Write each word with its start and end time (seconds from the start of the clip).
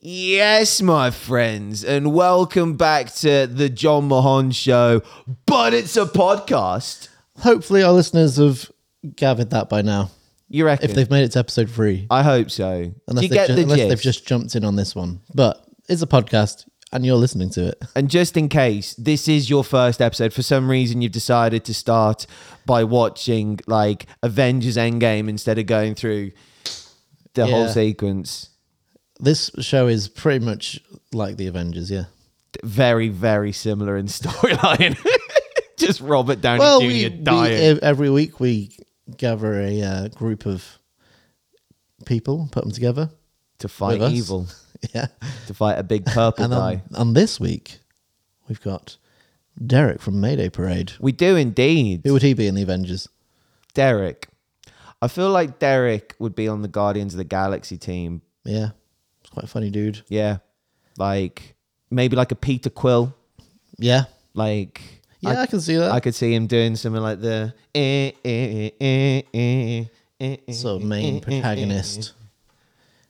Yes, 0.00 0.80
my 0.80 1.10
friends, 1.10 1.82
and 1.82 2.14
welcome 2.14 2.76
back 2.76 3.12
to 3.16 3.48
the 3.48 3.68
Jon 3.68 4.06
Mahon 4.06 4.52
Show, 4.52 5.02
but 5.44 5.74
it's 5.74 5.96
a 5.96 6.04
podcast. 6.06 7.08
Hopefully, 7.38 7.82
our 7.82 7.92
listeners 7.92 8.36
have 8.36 8.70
gathered 9.16 9.50
that 9.50 9.68
by 9.68 9.82
now. 9.82 10.10
You 10.48 10.66
reckon? 10.66 10.88
If 10.88 10.94
they've 10.94 11.10
made 11.10 11.24
it 11.24 11.32
to 11.32 11.40
episode 11.40 11.68
three, 11.68 12.06
I 12.10 12.22
hope 12.22 12.48
so. 12.52 12.92
unless, 13.08 13.28
they've, 13.28 13.46
ju- 13.48 13.54
the 13.56 13.62
unless 13.62 13.88
they've 13.88 14.00
just 14.00 14.24
jumped 14.24 14.54
in 14.54 14.64
on 14.64 14.76
this 14.76 14.94
one. 14.94 15.20
But 15.34 15.66
it's 15.88 16.00
a 16.00 16.06
podcast, 16.06 16.68
and 16.92 17.04
you're 17.04 17.16
listening 17.16 17.50
to 17.50 17.66
it. 17.70 17.82
And 17.96 18.08
just 18.08 18.36
in 18.36 18.48
case 18.48 18.94
this 18.94 19.26
is 19.26 19.50
your 19.50 19.64
first 19.64 20.00
episode, 20.00 20.32
for 20.32 20.42
some 20.42 20.70
reason 20.70 21.02
you've 21.02 21.10
decided 21.10 21.64
to 21.64 21.74
start 21.74 22.24
by 22.66 22.84
watching 22.84 23.58
like 23.66 24.06
Avengers 24.22 24.76
Endgame 24.76 25.28
instead 25.28 25.58
of 25.58 25.66
going 25.66 25.96
through 25.96 26.30
the 27.34 27.46
whole 27.46 27.66
sequence. 27.66 28.50
This 29.20 29.50
show 29.60 29.88
is 29.88 30.08
pretty 30.08 30.44
much 30.44 30.80
like 31.12 31.36
the 31.36 31.46
Avengers. 31.48 31.90
Yeah. 31.90 32.04
Very, 32.62 33.08
very 33.08 33.52
similar 33.52 33.96
in 33.96 34.06
storyline. 34.08 34.96
just 35.76 36.00
Robert 36.00 36.40
Downey 36.40 36.60
Well, 36.60 36.80
Jr. 36.80 36.86
we, 36.86 36.92
we 37.04 37.08
dying. 37.08 37.52
ev- 37.60 37.78
every 37.82 38.10
week 38.10 38.40
we 38.40 38.70
gather 39.16 39.60
a 39.60 39.82
uh, 39.82 40.08
group 40.08 40.46
of 40.46 40.78
people, 42.06 42.48
put 42.52 42.62
them 42.64 42.72
together. 42.72 43.10
to 43.58 43.68
fight 43.68 44.00
evil, 44.02 44.46
Yeah. 44.94 45.06
to 45.46 45.54
fight 45.54 45.78
a 45.78 45.82
big 45.82 46.06
purple 46.06 46.44
And 46.44 46.52
guy. 46.52 46.82
on, 46.94 46.96
on 47.08 47.14
this 47.14 47.40
week, 47.40 47.78
we've 48.48 48.60
got 48.62 48.96
Derek 49.64 50.00
from 50.00 50.20
Mayday 50.20 50.48
Parade. 50.48 50.92
We 51.00 51.12
do 51.12 51.36
indeed. 51.36 52.02
Who 52.04 52.12
would 52.12 52.22
he 52.22 52.34
be 52.34 52.46
in 52.46 52.54
the 52.54 52.62
Avengers? 52.62 53.08
Derek. 53.74 54.28
I 55.02 55.08
feel 55.08 55.30
like 55.30 55.58
Derek 55.58 56.14
would 56.18 56.34
be 56.34 56.48
on 56.48 56.62
the 56.62 56.68
Guardians 56.68 57.14
of 57.14 57.18
the 57.18 57.24
Galaxy 57.24 57.76
team. 57.78 58.22
Yeah. 58.44 58.70
It's 59.28 59.34
quite 59.34 59.44
a 59.44 59.48
funny 59.48 59.68
dude. 59.68 60.00
Yeah. 60.08 60.38
Like 60.96 61.54
maybe 61.90 62.16
like 62.16 62.32
a 62.32 62.34
Peter 62.34 62.70
Quill. 62.70 63.14
Yeah. 63.78 64.04
Like 64.32 64.80
Yeah, 65.20 65.42
I, 65.42 65.46
can 65.46 65.60
see 65.60 65.76
that. 65.76 65.90
I 65.92 66.00
could 66.00 66.14
see 66.14 66.32
him 66.34 66.46
doing 66.46 66.76
something 66.76 67.02
like 67.02 67.20
the 67.20 67.52
eh, 67.74 68.12
eh, 68.24 68.70
eh, 68.80 69.22
eh, 69.34 69.84
eh, 70.18 70.36
eh, 70.48 70.52
sort 70.52 70.76
of 70.76 70.82
eh, 70.82 70.86
main 70.86 71.16
eh, 71.18 71.20
protagonist. 71.20 72.14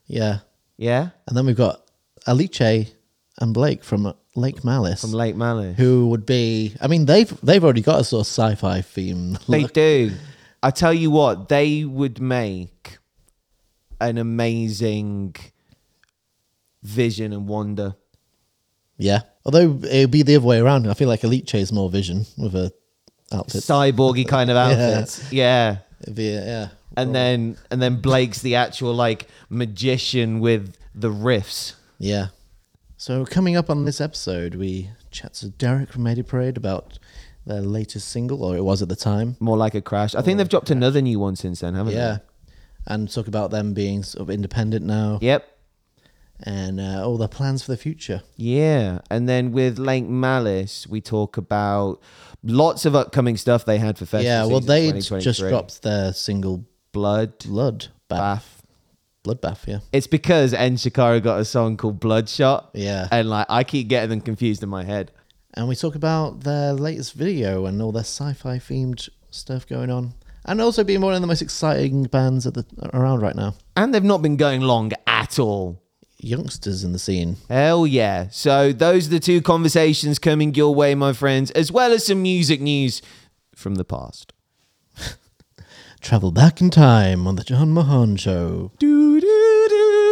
Yeah. 0.08 0.38
Yeah. 0.76 1.10
And 1.28 1.36
then 1.36 1.46
we've 1.46 1.56
got 1.56 1.82
Alice 2.26 2.90
and 3.40 3.54
Blake 3.54 3.84
from 3.84 4.12
Lake 4.34 4.64
Malice, 4.64 5.02
From 5.02 5.12
Lake 5.12 5.36
Malice. 5.36 5.76
who 5.76 6.08
would 6.08 6.26
be. 6.26 6.74
I 6.80 6.88
mean, 6.88 7.06
they've 7.06 7.32
they've 7.42 7.62
already 7.62 7.82
got 7.82 8.00
a 8.00 8.04
sort 8.04 8.22
of 8.22 8.26
sci-fi 8.26 8.80
theme. 8.80 9.38
They 9.48 9.62
look. 9.62 9.72
do. 9.72 10.12
I 10.64 10.72
tell 10.72 10.92
you 10.92 11.12
what, 11.12 11.48
they 11.48 11.84
would 11.84 12.20
make 12.20 12.98
an 14.00 14.18
amazing 14.18 15.36
vision 16.82 17.32
and 17.32 17.48
wonder. 17.48 17.96
Yeah. 18.96 19.20
Although 19.44 19.80
it 19.84 20.00
would 20.00 20.10
be 20.10 20.22
the 20.22 20.36
other 20.36 20.46
way 20.46 20.60
around. 20.60 20.88
I 20.88 20.94
feel 20.94 21.08
like 21.08 21.24
Alice 21.24 21.54
is 21.54 21.72
more 21.72 21.88
Vision 21.88 22.26
with 22.36 22.54
a 22.54 22.72
outfit. 23.32 23.62
Cyborgy 23.62 24.26
kind 24.26 24.50
of 24.50 24.56
outfits. 24.58 25.32
Yeah. 25.32 25.78
It'd 26.02 26.14
be, 26.14 26.30
yeah. 26.30 26.68
And 26.96 27.14
then 27.14 27.56
and 27.70 27.80
then 27.80 28.00
Blake's 28.00 28.42
the 28.42 28.56
actual 28.56 28.92
like 28.92 29.28
magician 29.48 30.40
with 30.40 30.76
the 30.94 31.10
riffs. 31.10 31.74
Yeah. 31.98 32.28
So 32.96 33.24
coming 33.24 33.56
up 33.56 33.70
on 33.70 33.84
this 33.84 34.00
episode, 34.00 34.56
we 34.56 34.90
chat 35.12 35.34
to 35.34 35.48
Derek 35.50 35.92
from 35.92 36.02
Mayday 36.02 36.22
Parade 36.22 36.56
about 36.56 36.98
their 37.46 37.60
latest 37.60 38.08
single, 38.08 38.42
or 38.42 38.56
it 38.56 38.64
was 38.64 38.82
at 38.82 38.88
the 38.88 38.96
time. 38.96 39.36
More 39.38 39.56
like 39.56 39.74
a 39.74 39.80
crash. 39.80 40.14
I 40.16 40.22
think 40.22 40.38
they've 40.38 40.48
dropped 40.48 40.70
another 40.70 41.00
new 41.00 41.20
one 41.20 41.36
since 41.36 41.60
then, 41.60 41.74
haven't 41.74 41.94
they? 41.94 42.00
Yeah. 42.00 42.18
And 42.86 43.10
talk 43.10 43.28
about 43.28 43.50
them 43.50 43.74
being 43.74 44.02
sort 44.02 44.22
of 44.22 44.30
independent 44.30 44.84
now? 44.84 45.18
Yep. 45.22 45.46
And 46.44 46.78
uh, 46.78 47.04
all 47.04 47.16
their 47.16 47.28
plans 47.28 47.64
for 47.64 47.72
the 47.72 47.76
future. 47.76 48.22
Yeah. 48.36 49.00
And 49.10 49.28
then 49.28 49.50
with 49.50 49.78
Lake 49.78 50.06
Malice, 50.06 50.86
we 50.86 51.00
talk 51.00 51.36
about 51.36 52.00
lots 52.44 52.84
of 52.84 52.94
upcoming 52.94 53.36
stuff 53.36 53.64
they 53.64 53.78
had 53.78 53.98
for 53.98 54.06
festival. 54.06 54.24
yeah, 54.24 54.44
well, 54.44 54.60
they 54.60 54.92
just 54.92 55.40
dropped 55.40 55.82
their 55.82 56.12
single 56.12 56.64
Blood 56.92 57.38
Blood 57.40 57.88
Bath. 58.08 58.18
Bath. 58.18 58.54
Bloodbath, 59.24 59.66
yeah. 59.66 59.80
It's 59.92 60.06
because 60.06 60.54
Enter 60.54 60.78
Shikari 60.78 61.20
got 61.20 61.40
a 61.40 61.44
song 61.44 61.76
called 61.76 62.00
Bloodshot. 62.00 62.70
Yeah. 62.72 63.08
And 63.10 63.28
like 63.28 63.46
I 63.48 63.64
keep 63.64 63.88
getting 63.88 64.10
them 64.10 64.20
confused 64.20 64.62
in 64.62 64.68
my 64.68 64.84
head. 64.84 65.10
And 65.54 65.68
we 65.68 65.74
talk 65.74 65.94
about 65.94 66.44
their 66.44 66.72
latest 66.72 67.14
video 67.14 67.66
and 67.66 67.82
all 67.82 67.92
their 67.92 68.04
sci 68.04 68.32
fi 68.34 68.58
themed 68.58 69.08
stuff 69.30 69.66
going 69.66 69.90
on. 69.90 70.14
And 70.44 70.60
also 70.60 70.84
being 70.84 71.00
one 71.00 71.14
of 71.14 71.20
the 71.20 71.26
most 71.26 71.42
exciting 71.42 72.04
bands 72.04 72.46
at 72.46 72.54
the, 72.54 72.64
around 72.94 73.20
right 73.20 73.34
now. 73.34 73.54
And 73.76 73.92
they've 73.92 74.02
not 74.02 74.22
been 74.22 74.36
going 74.36 74.62
long 74.62 74.92
at 75.06 75.38
all. 75.38 75.82
Youngsters 76.20 76.82
in 76.82 76.92
the 76.92 76.98
scene. 76.98 77.36
Hell 77.48 77.86
yeah. 77.86 78.28
So 78.30 78.72
those 78.72 79.06
are 79.06 79.10
the 79.10 79.20
two 79.20 79.40
conversations 79.40 80.18
coming 80.18 80.54
your 80.54 80.74
way, 80.74 80.94
my 80.94 81.12
friends, 81.12 81.50
as 81.52 81.70
well 81.70 81.92
as 81.92 82.06
some 82.06 82.22
music 82.22 82.60
news 82.60 83.00
from 83.54 83.76
the 83.76 83.84
past. 83.84 84.32
Travel 86.00 86.32
back 86.32 86.60
in 86.60 86.70
time 86.70 87.26
on 87.26 87.36
the 87.36 87.44
Jon 87.44 87.72
Mahon 87.72 88.16
Show. 88.16 88.72
Do, 88.78 89.20
do, 89.20 89.66
do, 89.68 90.07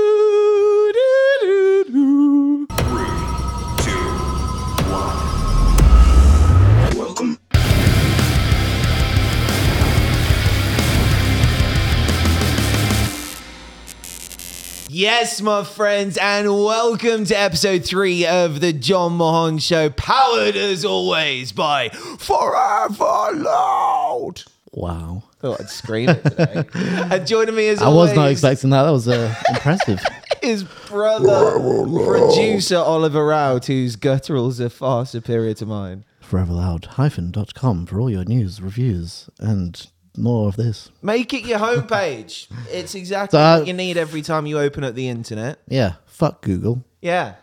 Yes, 14.99 15.43
my 15.43 15.63
friends, 15.63 16.17
and 16.17 16.49
welcome 16.49 17.27
to 17.27 17.39
episode 17.39 17.85
three 17.85 18.25
of 18.25 18.63
the 18.63 18.73
Jon 18.73 19.19
Mahon 19.19 19.59
Show, 19.59 19.91
powered 19.91 20.57
as 20.57 20.87
always 20.87 21.53
by 21.53 21.91
Forever 21.91 23.29
Loud. 23.35 24.45
Wow. 24.73 25.25
Thought 25.41 25.61
I'd 25.61 25.69
scream 25.69 26.09
it 26.09 26.23
today. 26.23 26.65
and 26.75 27.27
joining 27.27 27.55
me 27.55 27.69
as 27.69 27.83
I 27.83 27.85
always 27.85 28.09
was 28.09 28.17
not 28.17 28.31
expecting 28.31 28.71
that. 28.71 28.85
That 28.85 28.91
was 28.91 29.07
uh, 29.07 29.35
impressive. 29.51 30.01
his 30.43 30.65
brother, 30.65 31.61
producer 31.61 32.79
Oliver 32.79 33.27
Rout, 33.27 33.67
whose 33.67 33.97
gutturals 33.99 34.61
are 34.61 34.71
far 34.71 35.05
superior 35.05 35.53
to 35.53 35.67
mine. 35.67 36.07
foreverloud-com 36.23 37.85
for 37.85 38.01
all 38.01 38.09
your 38.09 38.25
news, 38.25 38.63
reviews, 38.63 39.29
and 39.41 39.89
more 40.19 40.49
of 40.49 40.57
this. 40.57 40.91
Make 41.03 41.33
it 41.35 41.45
your 41.45 41.59
homepage. 41.59 42.49
it's 42.71 42.95
exactly 42.95 43.37
So, 43.39 43.59
what 43.59 43.67
you 43.67 43.73
need 43.73 43.97
every 43.97 44.23
time 44.23 44.47
you 44.47 44.59
open 44.59 44.85
up 44.85 44.95
the 44.95 45.09
internet. 45.09 45.59
Yeah, 45.69 45.95
fuck 46.07 46.43
Google. 46.43 46.85
Yeah. 47.01 47.35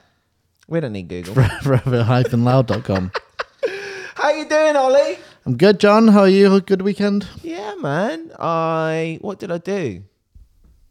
We 0.67 0.79
don't 0.79 0.94
need 0.94 1.07
Google. 1.09 1.33
forever-loud.com. 1.63 3.12
How 4.16 4.31
you 4.31 4.47
doing, 4.47 4.75
Ollie? 4.75 5.17
I'm 5.45 5.57
good, 5.57 5.79
Jon. 5.79 6.07
How 6.07 6.22
are 6.22 6.29
you? 6.29 6.62
Good 6.62 6.81
weekend? 6.81 7.28
Yeah, 7.41 7.75
man. 7.75 8.31
I 8.39 9.17
what 9.22 9.39
did 9.39 9.51
I 9.51 9.57
do? 9.57 10.03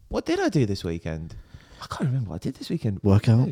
What 0.09 0.25
did 0.25 0.39
I 0.39 0.49
do 0.49 0.65
this 0.67 0.83
weekend? 0.83 1.35
I 1.81 1.87
can't 1.87 2.01
remember 2.09 2.29
what 2.29 2.35
I 2.35 2.43
did 2.43 2.55
this 2.55 2.69
weekend. 2.69 2.99
Workout? 3.03 3.49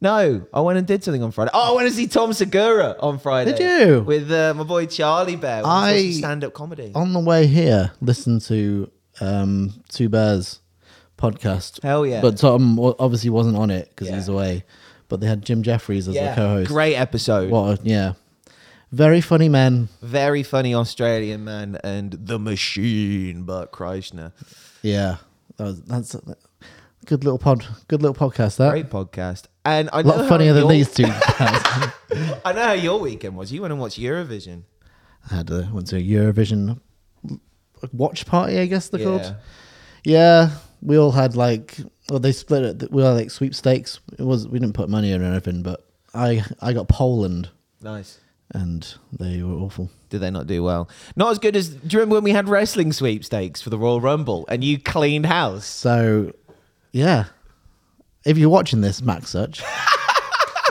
No, 0.00 0.46
I 0.52 0.60
went 0.60 0.78
and 0.78 0.86
did 0.86 1.02
something 1.02 1.22
on 1.22 1.30
Friday. 1.32 1.50
Oh, 1.54 1.72
I 1.72 1.76
went 1.76 1.88
to 1.88 1.94
see 1.94 2.06
Tom 2.06 2.32
Segura 2.34 2.96
on 3.00 3.18
Friday. 3.18 3.52
Did 3.56 3.88
you? 3.88 4.00
With 4.02 4.30
uh, 4.30 4.52
my 4.54 4.64
boy 4.64 4.86
Charlie 4.86 5.36
Bear. 5.36 5.62
I- 5.64 6.10
stand 6.10 6.44
up 6.44 6.52
comedy. 6.52 6.92
On 6.94 7.12
the 7.14 7.20
way 7.20 7.46
here, 7.46 7.92
listen 8.02 8.38
to 8.40 8.90
um, 9.20 9.72
Two 9.88 10.08
Bears 10.10 10.60
podcast. 11.16 11.82
Hell 11.82 12.04
yeah. 12.06 12.20
But 12.20 12.36
Tom 12.36 12.78
obviously 12.78 13.30
wasn't 13.30 13.56
on 13.56 13.70
it 13.70 13.88
because 13.88 14.08
Yeah. 14.08 14.16
he's 14.16 14.28
away. 14.28 14.64
But 15.08 15.20
they 15.20 15.26
had 15.28 15.42
Jim 15.44 15.62
Jeffries 15.62 16.08
as 16.08 16.14
yeah, 16.14 16.30
the 16.30 16.34
co-host. 16.42 16.68
great 16.68 16.96
episode. 16.96 17.50
What? 17.50 17.78
A, 17.78 17.82
yeah, 17.84 18.12
very 18.92 19.20
funny 19.20 19.48
man. 19.48 19.88
Very 20.02 20.42
funny 20.42 20.74
Australian 20.74 21.44
man 21.44 21.78
and 21.84 22.10
the 22.12 22.38
machine, 22.38 23.44
Bert 23.44 23.70
Kreischer. 23.72 24.32
Yeah, 24.82 25.16
that 25.56 25.64
was, 25.64 25.80
that's 25.82 26.16
good 27.06 27.24
little 27.24 27.38
pod. 27.38 27.64
Good 27.88 28.02
little 28.02 28.14
podcast. 28.14 28.56
That 28.58 28.70
Great 28.70 28.90
podcast. 28.90 29.44
And 29.64 29.88
I 29.92 30.00
a 30.00 30.02
know 30.02 30.10
lot 30.10 30.18
how 30.22 30.28
funnier 30.28 30.52
than 30.52 30.64
your- 30.64 30.72
these 30.72 30.92
two. 30.92 31.04
I 32.44 32.52
know 32.54 32.62
how 32.62 32.72
your 32.72 33.00
weekend 33.00 33.36
was. 33.36 33.52
You 33.52 33.62
went 33.62 33.72
and 33.72 33.80
watched 33.80 33.98
Eurovision. 33.98 34.62
I 35.30 35.36
had 35.36 35.50
a, 35.50 35.68
went 35.72 35.88
to 35.88 35.96
a 35.96 36.00
Eurovision 36.00 36.80
watch 37.92 38.26
party, 38.26 38.58
I 38.58 38.66
guess 38.66 38.88
they're 38.88 39.00
Yeah. 39.00 39.06
called. 39.06 39.34
Yeah, 40.04 40.50
we 40.82 40.96
all 40.98 41.10
had 41.12 41.36
like, 41.36 41.78
well, 42.08 42.20
they 42.20 42.32
split 42.32 42.62
it. 42.82 42.92
We 42.92 43.02
had 43.02 43.10
like 43.10 43.30
sweepstakes. 43.30 44.00
It 44.18 44.22
was 44.22 44.46
we 44.46 44.58
didn't 44.58 44.74
put 44.74 44.88
money 44.88 45.10
in 45.12 45.20
or 45.22 45.24
anything, 45.26 45.62
but 45.62 45.84
I 46.14 46.44
I 46.60 46.72
got 46.72 46.88
Poland, 46.88 47.48
Nice. 47.82 48.20
and 48.52 48.86
they 49.12 49.42
were 49.42 49.54
awful. 49.54 49.90
Did 50.10 50.20
they 50.20 50.30
not 50.30 50.46
do 50.46 50.62
well? 50.62 50.88
Not 51.16 51.32
as 51.32 51.40
good 51.40 51.56
as. 51.56 51.70
Do 51.70 51.88
you 51.88 51.98
remember 51.98 52.14
when 52.16 52.24
we 52.24 52.30
had 52.30 52.48
wrestling 52.48 52.92
sweepstakes 52.92 53.60
for 53.60 53.70
the 53.70 53.78
Royal 53.78 54.00
Rumble 54.00 54.44
and 54.48 54.62
you 54.62 54.78
cleaned 54.78 55.26
house? 55.26 55.66
So, 55.66 56.32
yeah, 56.96 57.24
if 58.24 58.38
you're 58.38 58.48
watching 58.48 58.80
this, 58.80 59.02
Max 59.02 59.30
Such, 59.30 59.62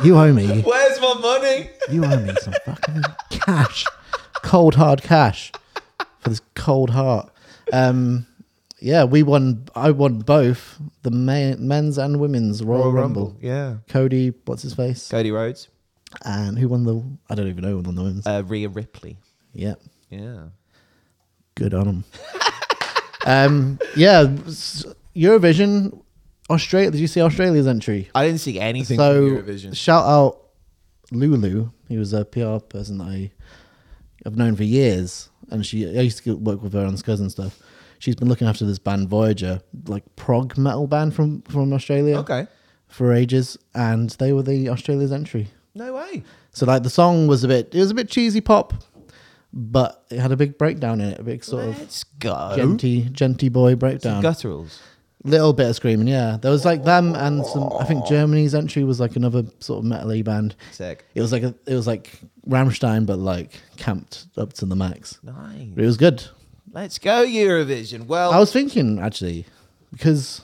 you 0.04 0.18
owe 0.18 0.34
me. 0.34 0.62
Where's 0.62 1.00
my 1.00 1.14
money? 1.22 1.70
You 1.92 2.04
owe 2.06 2.20
me 2.20 2.34
some 2.42 2.54
fucking 2.66 3.04
cash, 3.30 3.86
cold 4.42 4.76
hard 4.76 5.02
cash 5.04 5.52
for 6.20 6.30
this 6.30 6.42
cold 6.56 6.90
heart. 6.90 7.30
Um, 7.72 8.26
yeah, 8.80 9.04
we 9.04 9.22
won. 9.24 9.68
I 9.76 9.92
won 9.92 10.20
both 10.20 10.80
the 11.04 11.12
men, 11.12 11.68
men's 11.68 11.98
and 11.98 12.20
women's 12.20 12.64
Royal, 12.64 12.92
Rumble. 12.92 13.36
Yeah. 13.42 13.78
Cody, 13.88 14.34
what's 14.46 14.64
his 14.64 14.74
face, 14.74 15.10
Cody 15.10 15.32
Rhodes, 15.32 15.68
and 16.24 16.58
who 16.58 16.68
won 16.70 16.84
the? 16.84 17.04
I 17.30 17.36
don't 17.36 17.48
even 17.48 17.64
know 17.64 17.70
who 17.70 17.82
won 17.82 17.96
the 17.96 18.04
women's. 18.04 18.28
uh, 18.28 18.44
Rhea 18.46 18.70
Ripley. 18.70 19.18
yeah, 19.54 19.76
Yeah. 20.10 20.48
good 21.56 21.74
on 21.74 21.86
them. 21.86 22.04
um, 23.26 23.80
yeah, 23.96 24.26
Eurovision, 25.16 26.02
Australia. 26.50 26.92
Did 26.92 27.00
you 27.02 27.08
see 27.08 27.22
Australia's 27.22 27.68
entry? 27.68 28.10
I 28.14 28.26
didn't 28.26 28.40
see 28.42 28.60
anything 28.60 28.98
so 28.98 29.30
from 29.30 29.44
Eurovision. 29.46 29.76
shout 29.76 30.06
out 30.06 30.42
Lulu. 31.12 31.70
He 31.88 31.98
was 31.98 32.14
a 32.14 32.26
PR 32.26 32.58
person 32.60 32.98
that 33.00 33.06
I 33.08 33.32
have 34.24 34.36
known 34.38 34.56
for 34.56 34.64
years, 34.64 35.30
and 35.50 35.66
she 35.66 35.88
I 35.88 36.02
used 36.02 36.24
to 36.24 36.36
work 36.36 36.62
with 36.62 36.74
her 36.74 36.86
on 36.86 36.96
Scuzz 36.96 37.20
and 37.20 37.32
stuff. 37.32 37.60
She's 38.00 38.16
been 38.16 38.28
looking 38.28 38.48
after 38.48 38.66
this 38.66 38.78
band 38.80 39.08
Voyager, 39.10 39.62
like 39.88 40.04
prog 40.16 40.58
metal 40.58 40.88
band 40.88 41.14
from 41.16 41.42
from 41.44 41.72
Australia, 41.74 42.18
Okay. 42.20 42.48
for 42.88 43.14
ages, 43.14 43.58
and 43.74 44.10
they 44.12 44.34
were 44.34 44.44
the 44.44 44.70
Australia's 44.70 45.12
entry. 45.12 45.48
No 45.74 45.94
way. 45.94 46.24
So 46.52 46.66
like 46.66 46.84
the 46.84 46.90
song 46.90 47.28
was 47.28 47.44
a 47.44 47.48
bit, 47.48 47.74
it 47.74 47.80
was 47.80 47.92
a 47.92 47.94
bit 47.96 48.10
cheesy 48.10 48.40
pop, 48.42 48.74
but 49.54 50.06
it 50.10 50.20
had 50.20 50.32
a 50.32 50.38
big 50.38 50.58
breakdown 50.58 51.02
in 51.02 51.10
it, 51.10 51.20
a 51.20 51.24
big 51.24 51.44
sort 51.44 51.66
of 51.66 51.78
Let's 51.80 52.04
go. 52.04 52.30
djenty 52.56 53.10
djenty 53.12 53.52
boy 53.52 53.76
breakdown. 53.76 54.24
Gutturals. 54.24 54.78
Little 55.26 55.54
bit 55.54 55.70
of 55.70 55.76
screaming, 55.76 56.08
yeah. 56.08 56.38
There 56.40 56.52
was 56.52 56.66
like 56.66 56.84
them 56.84 57.16
and 57.16 57.46
some. 57.46 57.74
I 57.80 57.84
think 57.84 58.06
Germany's 58.06 58.54
entry 58.54 58.84
was 58.84 59.00
like 59.00 59.16
another 59.16 59.44
sort 59.60 59.80
of 59.80 59.86
metal 59.86 60.22
band. 60.24 60.56
Sick. 60.72 61.04
It 61.16 61.22
was 61.22 61.32
like 61.32 61.42
a, 61.44 61.56
it 61.66 61.74
was 61.74 61.88
like 61.88 62.20
Rammstein, 62.48 63.06
but 63.08 63.18
like 63.18 63.60
camped 63.76 64.28
up 64.38 64.54
to 64.54 64.66
the 64.66 64.76
max. 64.76 65.20
Nice. 65.24 65.68
But 65.74 65.84
it 65.84 65.88
was 65.88 65.98
good. 65.98 66.24
Let's 66.72 67.00
go 67.00 67.26
Eurovision. 67.26 68.06
Well, 68.06 68.32
I 68.32 68.38
was 68.40 68.54
thinking 68.54 69.00
actually 69.00 69.46
because 69.92 70.42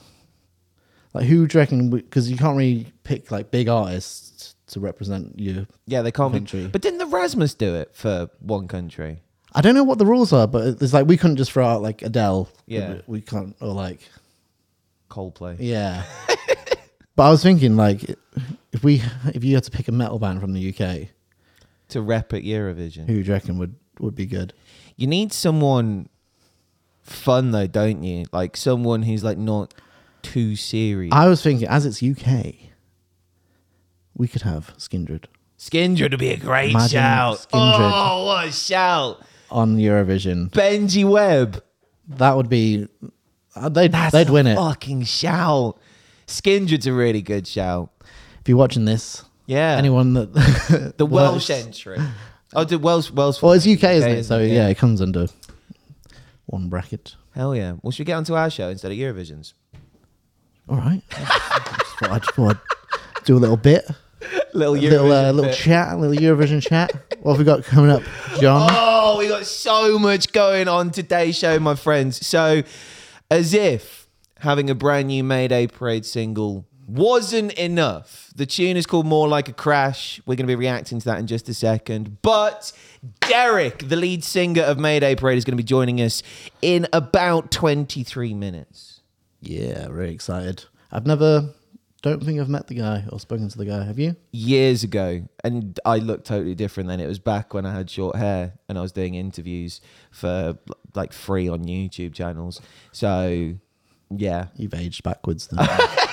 like 1.14 1.26
who 1.26 1.46
do 1.46 1.56
you 1.56 1.60
reckon? 1.60 1.90
Because 1.90 2.30
you 2.30 2.36
can't 2.36 2.56
really 2.56 2.92
pick 3.04 3.30
like 3.30 3.50
big 3.50 3.68
artists 3.68 4.56
to 4.68 4.80
represent 4.80 5.38
you. 5.38 5.66
yeah, 5.86 6.02
they 6.02 6.10
can't 6.10 6.32
country. 6.32 6.62
be. 6.62 6.68
But 6.68 6.82
didn't 6.82 6.98
the 6.98 7.06
Rasmus 7.06 7.54
do 7.54 7.74
it 7.74 7.90
for 7.94 8.30
one 8.40 8.66
country? 8.66 9.22
I 9.54 9.60
don't 9.60 9.74
know 9.74 9.84
what 9.84 9.98
the 9.98 10.06
rules 10.06 10.32
are, 10.32 10.46
but 10.46 10.82
it's 10.82 10.94
like 10.94 11.06
we 11.06 11.16
couldn't 11.16 11.36
just 11.36 11.52
throw 11.52 11.66
out 11.66 11.82
like 11.82 12.02
Adele. 12.02 12.48
Yeah. 12.66 12.94
we, 13.06 13.18
we 13.18 13.20
can't 13.20 13.54
or 13.60 13.68
like 13.68 14.00
Coldplay. 15.12 15.56
yeah. 15.60 16.04
but 17.16 17.22
I 17.24 17.30
was 17.30 17.42
thinking 17.42 17.76
like 17.76 18.02
if 18.72 18.82
we 18.82 19.02
if 19.34 19.44
you 19.44 19.54
had 19.54 19.64
to 19.64 19.70
pick 19.70 19.88
a 19.88 19.92
metal 19.92 20.18
band 20.18 20.40
from 20.40 20.52
the 20.54 20.70
UK, 20.74 21.08
To 21.90 22.00
rep 22.00 22.32
at 22.32 22.42
Eurovision. 22.42 23.06
who 23.06 23.22
do 23.22 23.28
you 23.28 23.32
reckon 23.32 23.58
would 23.58 23.74
would 24.00 24.14
be 24.14 24.26
good? 24.26 24.54
You 24.96 25.06
need 25.06 25.32
someone 25.32 26.08
fun 27.02 27.50
though, 27.50 27.66
don't 27.66 28.02
you? 28.02 28.24
Like 28.32 28.56
someone 28.56 29.02
who's 29.02 29.22
like 29.22 29.38
not 29.38 29.74
too 30.22 30.56
serious. 30.56 31.12
I 31.14 31.28
was 31.28 31.42
thinking 31.42 31.68
as 31.68 31.84
it's 31.84 32.02
UK, 32.02 32.54
we 34.16 34.28
could 34.28 34.42
have 34.42 34.74
Skindred 34.78 35.24
Skindred 35.58 36.10
would 36.10 36.18
be 36.18 36.30
a 36.30 36.36
great 36.36 36.70
Imagine 36.70 36.88
shout. 36.88 37.36
Skindred. 37.50 37.92
Oh, 37.92 38.26
what 38.26 38.48
a 38.48 38.52
shout. 38.52 39.22
on 39.50 39.76
Eurovision. 39.76 40.50
Benji 40.50 41.04
Webb. 41.08 41.62
That 42.08 42.36
would 42.36 42.48
be 42.48 42.88
uh, 43.54 43.68
they'd 43.68 43.92
That's 43.92 44.12
they'd 44.12 44.30
win 44.30 44.46
it. 44.46 44.56
Fucking 44.56 45.02
shout. 45.04 45.78
Skindred's 46.26 46.86
a 46.86 46.92
really 46.92 47.22
good 47.22 47.46
shout. 47.46 47.90
If 48.40 48.48
you're 48.48 48.58
watching 48.58 48.84
this, 48.84 49.24
Yeah. 49.46 49.76
anyone 49.76 50.14
that 50.14 50.94
the 50.96 51.06
Welsh 51.06 51.48
works- 51.48 51.64
entry. 51.66 51.98
Oh, 52.54 52.64
the 52.64 52.78
Welsh 52.78 53.10
Welsh. 53.10 53.40
Well, 53.40 53.52
it's 53.52 53.66
UK, 53.66 53.82
isn't 53.84 54.10
UK, 54.10 54.16
it? 54.18 54.24
So 54.24 54.38
yeah. 54.40 54.68
it 54.68 54.76
comes 54.78 55.00
under 55.00 55.26
one 56.46 56.68
bracket. 56.68 57.14
Hell 57.34 57.54
yeah. 57.56 57.74
Well, 57.82 57.90
should 57.90 58.00
we 58.00 58.04
get 58.06 58.14
onto 58.16 58.34
our 58.34 58.50
show 58.50 58.68
instead 58.68 58.92
of 58.92 58.98
Eurovision's? 58.98 59.54
All 60.68 60.76
right. 60.76 61.02
I 61.12 61.78
just 61.78 61.98
thought, 61.98 62.10
I 62.10 62.18
just 62.18 62.32
thought 62.34 62.56
I'd 63.16 63.24
do 63.24 63.36
a 63.36 63.38
little 63.38 63.56
bit, 63.56 63.88
Little 64.54 64.74
a 64.74 64.80
little 64.80 65.10
uh, 65.12 65.32
little 65.32 65.52
chat, 65.52 65.94
a 65.94 65.96
little 65.96 66.14
Eurovision 66.16 66.62
chat. 66.62 66.92
What 67.22 67.32
have 67.32 67.38
we 67.38 67.44
got 67.44 67.64
coming 67.64 67.90
up, 67.90 68.02
Jon? 68.38 68.68
Oh, 68.70 69.16
we 69.18 69.28
got 69.28 69.46
so 69.46 69.98
much 69.98 70.32
going 70.32 70.68
on 70.68 70.90
today's 70.90 71.38
show, 71.38 71.58
my 71.58 71.74
friends. 71.74 72.24
So, 72.26 72.62
as 73.32 73.54
if 73.54 74.08
having 74.40 74.68
a 74.68 74.74
brand 74.74 75.08
new 75.08 75.24
Mayday 75.24 75.66
Parade 75.66 76.04
single 76.04 76.66
wasn't 76.86 77.54
enough, 77.54 78.30
the 78.36 78.44
tune 78.44 78.76
is 78.76 78.84
called 78.84 79.06
More 79.06 79.26
Like 79.26 79.48
a 79.48 79.54
Crash. 79.54 80.20
We're 80.26 80.34
going 80.34 80.46
to 80.46 80.50
be 80.50 80.54
reacting 80.54 80.98
to 80.98 81.04
that 81.06 81.18
in 81.18 81.26
just 81.26 81.48
a 81.48 81.54
second. 81.54 82.20
But 82.20 82.72
Derek, 83.20 83.88
the 83.88 83.96
lead 83.96 84.22
singer 84.22 84.60
of 84.60 84.78
Mayday 84.78 85.14
Parade, 85.14 85.38
is 85.38 85.46
going 85.46 85.56
to 85.56 85.62
be 85.62 85.66
joining 85.66 86.02
us 86.02 86.22
in 86.60 86.86
about 86.92 87.50
23 87.50 88.34
minutes. 88.34 89.00
Yeah, 89.40 89.88
very 89.88 90.12
excited. 90.12 90.66
I've 90.90 91.06
never, 91.06 91.54
don't 92.02 92.22
think 92.22 92.40
I've 92.40 92.48
met 92.48 92.66
the 92.66 92.74
guy 92.74 93.04
or 93.10 93.18
spoken 93.20 93.48
to 93.48 93.58
the 93.58 93.64
guy. 93.64 93.82
Have 93.84 93.98
you? 93.98 94.16
years 94.32 94.82
ago 94.82 95.22
and 95.44 95.78
I 95.84 95.98
looked 95.98 96.26
totally 96.26 96.54
different 96.54 96.88
then. 96.88 97.00
It 97.00 97.06
was 97.06 97.18
back 97.18 97.54
when 97.54 97.64
I 97.64 97.72
had 97.72 97.88
short 97.88 98.16
hair 98.16 98.54
and 98.68 98.76
I 98.76 98.82
was 98.82 98.92
doing 98.92 99.14
interviews 99.14 99.80
for 100.10 100.58
like 100.94 101.12
free 101.12 101.48
on 101.48 101.64
YouTube 101.64 102.12
channels. 102.12 102.60
So 102.90 103.54
yeah. 104.10 104.46
You've 104.56 104.74
aged 104.74 105.02
backwards. 105.02 105.48
Then. 105.48 105.66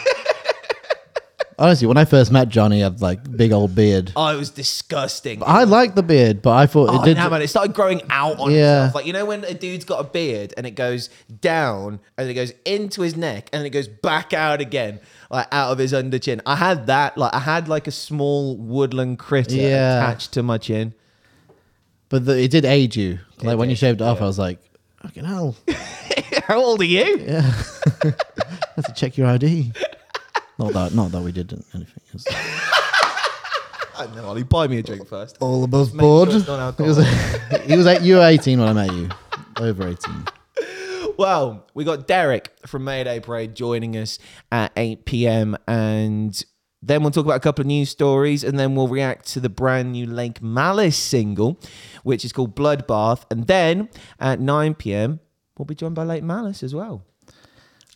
Honestly, 1.59 1.85
when 1.88 1.97
I 1.97 2.06
first 2.06 2.31
met 2.31 2.47
Johnny, 2.47 2.77
he 2.77 2.81
had 2.81 3.01
like 3.01 3.35
big 3.35 3.51
old 3.51 3.75
beard. 3.75 4.13
Oh, 4.15 4.27
it 4.33 4.38
was 4.38 4.50
disgusting. 4.50 5.44
I 5.45 5.65
liked 5.65 5.95
the 5.95 6.01
beard, 6.03 6.41
but 6.41 6.51
I 6.51 6.65
thought 6.67 6.89
Oh, 6.89 7.01
it 7.01 7.06
did. 7.06 7.17
nah, 7.17 7.29
man, 7.29 7.41
it 7.41 7.50
started 7.50 7.73
growing 7.75 8.01
out 8.09 8.39
on 8.39 8.51
Yeah. 8.51 8.91
Like, 8.95 9.06
you 9.06 9.11
know, 9.11 9.25
when 9.25 9.44
a 9.44 9.53
dude's 9.53 9.83
got 9.83 10.00
a 10.00 10.06
beard 10.06 10.53
and 10.56 10.65
it 10.65 10.71
goes 10.71 11.09
down 11.41 12.00
and 12.17 12.29
it 12.29 12.33
goes 12.33 12.53
into 12.65 13.01
his 13.01 13.17
neck 13.17 13.50
and 13.51 13.65
it 13.65 13.71
goes 13.71 13.89
back 13.89 14.31
out 14.33 14.61
again, 14.61 15.01
like 15.29 15.47
out 15.51 15.71
of 15.73 15.77
his 15.77 15.94
under 15.94 16.17
chin. 16.17 16.41
I 16.45 16.56
had 16.56 16.88
that. 16.88 17.17
Like, 17.17 17.33
I 17.33 17.39
had 17.39 17.67
like 17.67 17.88
a 17.88 17.91
small 17.91 18.55
woodland 18.55 19.19
critter 19.19 19.55
Yeah. 19.55 19.97
attached 20.01 20.31
to 20.33 20.44
my 20.44 20.57
chin. 20.57 20.94
But 22.07 22.25
the, 22.25 22.41
it 22.41 22.51
did 22.51 22.63
age 22.63 22.95
you. 22.97 23.19
Like 23.44 23.57
when 23.57 23.69
you 23.69 23.75
shaved 23.75 24.00
it 24.00 24.03
off, 24.05 24.21
I 24.21 24.25
was 24.25 24.39
like, 24.39 24.59
fucking 25.01 25.25
hell. 25.25 25.55
How 26.47 26.57
old 26.63 26.79
are 26.81 26.85
you? 26.85 27.17
Yeah. 27.19 27.41
Have 28.75 28.85
to 28.85 28.94
check 28.95 29.17
your 29.17 29.27
ID. 29.27 29.73
Not 30.59 30.73
that, 30.73 30.94
not 30.94 31.11
that 31.13 31.21
we 31.21 31.31
did 31.31 31.53
anything. 31.73 32.03
It 32.07 32.13
was 32.13 32.25
I 33.97 34.07
know, 34.15 34.25
Ollie. 34.25 34.44
Buy 34.44 34.67
me 34.67 34.77
a 34.79 34.83
drink 34.83 35.07
first. 35.07 35.38
all 35.39 35.63
above 35.63 35.94
make 35.94 36.01
board. 36.01 36.29
sure 36.29 36.39
it's 36.39 36.47
not 36.47 36.77
He 36.77 36.83
was, 36.83 36.97
he 37.65 37.75
was 37.77 37.85
eight, 37.88 38.01
you 38.01 38.15
were 38.15 38.21
18 38.23 38.59
when 38.59 38.69
I 38.69 38.73
met 38.73 38.94
you. 38.94 39.09
Over 39.57 39.88
18. 39.88 39.97
Well, 41.17 41.67
we 41.73 41.83
got 41.83 42.07
Derek 42.07 42.50
from 42.65 42.85
Mayday 42.85 43.19
Parade 43.19 43.53
joining 43.53 43.97
us 43.97 44.19
at 44.53 44.71
8 44.77 45.03
p.m. 45.03 45.57
and 45.67 46.41
then 46.81 47.01
we'll 47.01 47.12
talk 47.12 47.25
about 47.25 47.35
a 47.35 47.41
couple 47.41 47.62
of 47.63 47.67
news 47.67 47.89
stories 47.89 48.41
and 48.41 48.57
then 48.57 48.74
we'll 48.74 48.88
react 48.88 49.27
to 49.34 49.41
the 49.41 49.50
brand 49.50 49.91
new 49.91 50.05
Lake 50.05 50.41
Malice 50.41 50.95
single, 50.95 51.60
which 52.03 52.24
is 52.24 52.31
called 52.31 52.55
Bloodbath. 52.55 53.24
And 53.29 53.48
then 53.48 53.89
at 54.17 54.39
9 54.39 54.75
p.m., 54.75 55.19
we'll 55.57 55.65
be 55.65 55.75
joined 55.75 55.95
by 55.95 56.05
Lake 56.05 56.24
Malice 56.24 56.63
as 56.63 56.74
well. 56.74 57.03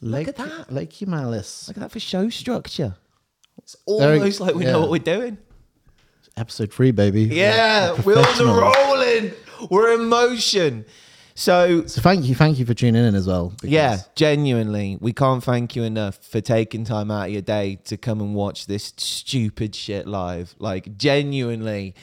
Lake, 0.03 0.27
at 0.27 0.36
that. 0.38 0.69
Lakey 0.69 1.07
Malice. 1.07 1.67
Look 1.67 1.77
at 1.77 1.81
that 1.81 1.91
for 1.91 2.00
show 2.00 2.29
structure. 2.29 2.95
It's 3.57 3.75
almost 3.86 4.39
like 4.39 4.55
we 4.55 4.65
yeah. 4.65 4.74
know 4.74 4.81
what 4.81 4.89
we're 4.89 5.00
doing. 5.00 5.38
Episode 6.36 6.74
three, 6.74 6.91
baby. 6.91 7.24
Yeah, 7.24 8.00
we're 8.01 8.17
on 8.17 8.38
the 8.38 8.45
rolling. 8.45 9.33
We're 9.69 9.93
in 9.93 10.10
motion. 10.10 10.86
So 11.36 11.86
So 11.88 12.01
thank 12.01 12.25
you, 12.25 12.36
thank 12.36 12.60
you 12.60 12.65
for 12.65 12.74
tuning 12.74 13.05
in 13.05 13.15
as 13.15 13.27
well. 13.27 13.53
Yeah, 13.63 14.00
genuinely, 14.15 14.98
we 15.00 15.13
can't 15.13 15.43
thank 15.43 15.75
you 15.75 15.83
enough 15.83 16.17
for 16.17 16.41
taking 16.41 16.86
time 16.86 17.10
out 17.10 17.27
of 17.27 17.31
your 17.31 17.41
day 17.41 17.79
to 17.86 17.98
come 17.98 18.19
and 18.22 18.36
watch 18.36 18.67
this 18.67 18.93
stupid 18.98 19.75
shit 19.75 20.07
live. 20.07 20.55
Like, 20.60 20.98
genuinely, 20.98 21.95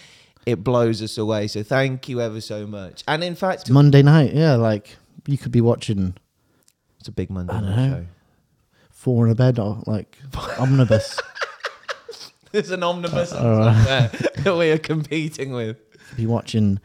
it 0.46 0.64
blows 0.64 1.02
us 1.02 1.16
away. 1.18 1.46
So, 1.48 1.62
thank 1.62 2.08
you 2.08 2.20
ever 2.20 2.40
so 2.40 2.66
much. 2.66 3.04
And 3.06 3.22
in 3.22 3.34
fact, 3.34 3.70
Monday 3.70 4.02
night, 4.02 4.32
yeah, 4.32 4.54
like 4.54 4.96
you 5.26 5.38
could 5.38 5.52
be 5.52 5.60
watching 5.60 6.16
it's 7.00 7.08
a 7.08 7.12
big 7.12 7.30
Monday 7.30 7.52
I 7.52 7.60
night 7.60 7.76
know. 7.76 7.90
show. 8.00 8.06
Four 8.90 9.26
in 9.26 9.32
a 9.32 9.34
Bed 9.34 9.58
or 9.58 9.82
like 9.86 10.18
Omnibus. 10.58 11.18
There's 12.52 12.70
an 12.70 12.82
omnibus 12.82 13.32
uh, 13.32 13.38
All 13.38 13.62
on 13.68 13.84
there 13.84 14.08
that 14.38 14.56
we 14.56 14.70
are 14.70 14.78
competing 14.78 15.52
with. 15.52 15.78
be 16.16 16.26
watching 16.26 16.80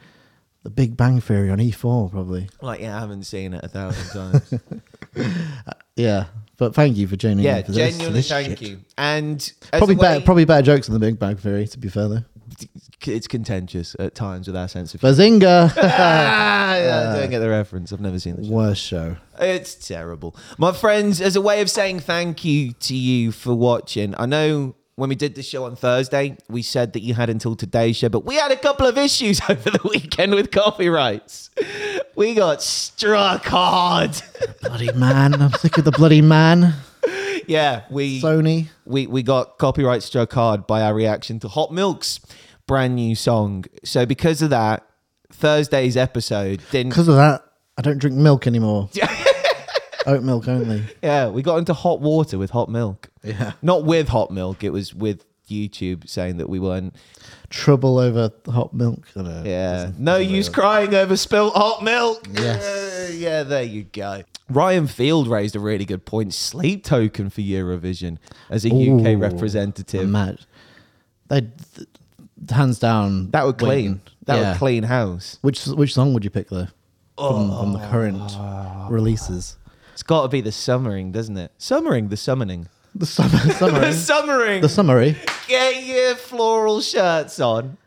The 0.63 0.69
Big 0.69 0.95
Bang 0.95 1.19
Theory 1.19 1.49
on 1.49 1.57
E4 1.57 2.11
probably. 2.11 2.49
Like, 2.61 2.81
yeah, 2.81 2.95
I 2.95 2.99
haven't 2.99 3.23
seen 3.23 3.53
it 3.53 3.63
a 3.63 3.67
thousand 3.67 4.31
times. 4.31 4.53
Uh, 5.65 5.71
yeah, 5.95 6.25
but 6.57 6.75
thank 6.75 6.97
you 6.97 7.07
for 7.07 7.15
joining. 7.15 7.39
yeah, 7.43 7.57
in. 7.57 7.63
for 7.65 7.71
this- 7.71 7.91
genuinely, 7.93 8.19
this 8.19 8.29
thank 8.29 8.47
shit. 8.59 8.61
you. 8.61 8.79
And 8.97 9.37
as 9.73 9.79
Probably 9.79 9.95
better, 9.95 10.23
probably 10.23 10.45
better 10.45 10.61
jokes 10.61 10.85
than 10.87 10.93
The 10.93 10.99
Big 10.99 11.17
Bang 11.19 11.35
Theory. 11.35 11.67
To 11.67 11.79
be 11.79 11.89
fair 11.89 12.07
though. 12.09 12.23
It's 13.07 13.27
contentious 13.27 13.95
at 13.99 14.15
times 14.15 14.47
with 14.47 14.55
our 14.55 14.67
sense 14.67 14.93
of 14.93 15.01
Bazinga! 15.01 15.71
ah, 15.75 15.75
yeah, 16.75 17.13
I 17.15 17.19
don't 17.19 17.29
get 17.29 17.39
the 17.39 17.49
reference. 17.49 17.91
I've 17.91 18.01
never 18.01 18.19
seen 18.19 18.35
the 18.35 18.45
show. 18.45 18.51
Worst 18.51 18.81
show. 18.81 19.17
It's 19.39 19.75
terrible. 19.75 20.35
My 20.57 20.71
friends, 20.71 21.21
as 21.21 21.35
a 21.35 21.41
way 21.41 21.61
of 21.61 21.69
saying 21.69 21.99
thank 22.01 22.43
you 22.45 22.73
to 22.73 22.95
you 22.95 23.31
for 23.31 23.53
watching, 23.53 24.15
I 24.17 24.25
know 24.25 24.75
when 24.95 25.09
we 25.09 25.15
did 25.15 25.35
the 25.35 25.43
show 25.43 25.65
on 25.65 25.75
Thursday, 25.75 26.37
we 26.49 26.61
said 26.61 26.93
that 26.93 27.01
you 27.01 27.13
had 27.13 27.29
until 27.29 27.55
today's 27.55 27.97
show, 27.97 28.07
but 28.09 28.25
we 28.25 28.35
had 28.35 28.51
a 28.51 28.55
couple 28.55 28.87
of 28.87 28.97
issues 28.97 29.41
over 29.49 29.69
the 29.69 29.79
weekend 29.83 30.33
with 30.33 30.51
copyrights. 30.51 31.49
we 32.15 32.33
got 32.33 32.61
struck 32.61 33.45
hard. 33.45 34.21
bloody 34.61 34.91
man. 34.93 35.33
I'm 35.41 35.51
sick 35.53 35.77
of 35.77 35.83
the 35.83 35.91
bloody 35.91 36.21
man. 36.21 36.73
yeah, 37.45 37.83
we 37.91 38.21
Sony. 38.21 38.67
we 38.85 39.05
we 39.05 39.21
got 39.21 39.57
copyright 39.57 40.01
struck 40.01 40.31
hard 40.33 40.65
by 40.65 40.81
our 40.81 40.93
reaction 40.93 41.39
to 41.41 41.47
Hot 41.49 41.71
Milk's 41.73 42.19
brand 42.67 42.95
new 42.95 43.15
song. 43.15 43.65
So 43.83 44.05
because 44.05 44.41
of 44.41 44.49
that, 44.51 44.85
Thursday's 45.31 45.97
episode 45.97 46.61
didn't. 46.71 46.89
Because 46.89 47.07
of 47.07 47.15
that, 47.15 47.43
I 47.77 47.81
don't 47.81 47.97
drink 47.97 48.15
milk 48.17 48.47
anymore. 48.47 48.89
Oat 50.07 50.23
milk 50.23 50.47
only. 50.47 50.83
Yeah, 51.01 51.29
we 51.29 51.41
got 51.41 51.57
into 51.57 51.73
hot 51.73 51.99
water 51.99 52.37
with 52.37 52.51
hot 52.51 52.69
milk. 52.69 53.09
Yeah. 53.23 53.53
Not 53.61 53.85
with 53.85 54.07
hot 54.07 54.29
milk. 54.29 54.63
It 54.63 54.69
was 54.69 54.93
with 54.93 55.25
YouTube 55.49 56.07
saying 56.07 56.37
that 56.37 56.47
we 56.49 56.59
weren't. 56.59 56.95
Trouble 57.49 57.97
over 57.97 58.31
hot 58.47 58.73
milk. 58.73 59.07
I 59.15 59.21
know. 59.21 59.43
Yeah. 59.45 59.91
No 59.97 60.17
use 60.17 60.47
crying 60.49 60.93
over 60.93 61.17
spilt 61.17 61.55
hot 61.55 61.83
milk. 61.83 62.27
Yes. 62.31 63.09
Yeah, 63.11 63.15
yeah, 63.29 63.43
there 63.43 63.63
you 63.63 63.83
go. 63.83 64.23
Ryan 64.49 64.85
Field 64.85 65.27
raised 65.27 65.55
a 65.55 65.59
really 65.59 65.85
good 65.85 66.05
point. 66.05 66.33
Sleep 66.33 66.83
token 66.83 67.31
for 67.31 67.41
Eurovision 67.41 68.17
as 68.49 68.63
a 68.63 68.69
UK 68.69 69.19
representative. 69.19 70.11
They 71.27 71.41
th- 71.41 71.87
hands 72.49 72.79
down. 72.79 73.31
That 73.31 73.45
would 73.45 73.57
clean. 73.57 73.91
win. 73.91 74.01
That 74.25 74.35
Yeah. 74.39 74.51
would 74.51 74.57
clean 74.59 74.83
house. 74.83 75.37
Which 75.41 75.65
which 75.67 75.93
song 75.93 76.13
would 76.13 76.23
you 76.23 76.29
pick 76.29 76.49
though? 76.49 76.67
From, 77.17 77.49
from 77.49 77.73
the 77.73 77.79
current 77.79 78.21
Oh. 78.37 78.87
releases. 78.89 79.57
It's 79.93 80.03
got 80.03 80.23
to 80.23 80.27
be 80.27 80.41
the 80.41 80.51
summering, 80.51 81.11
doesn't 81.13 81.37
it? 81.37 81.51
Summering, 81.57 82.09
the 82.09 82.17
summoning. 82.17 82.67
The 82.97 83.05
summer 83.05 83.37
The 83.37 83.51
summary. 83.53 83.93
summering. 84.11 84.61
the 84.61 84.69
summary. 84.69 85.17
Get 85.49 85.83
your 85.85 86.15
floral 86.15 86.79
shirts 86.79 87.41
on. 87.41 87.77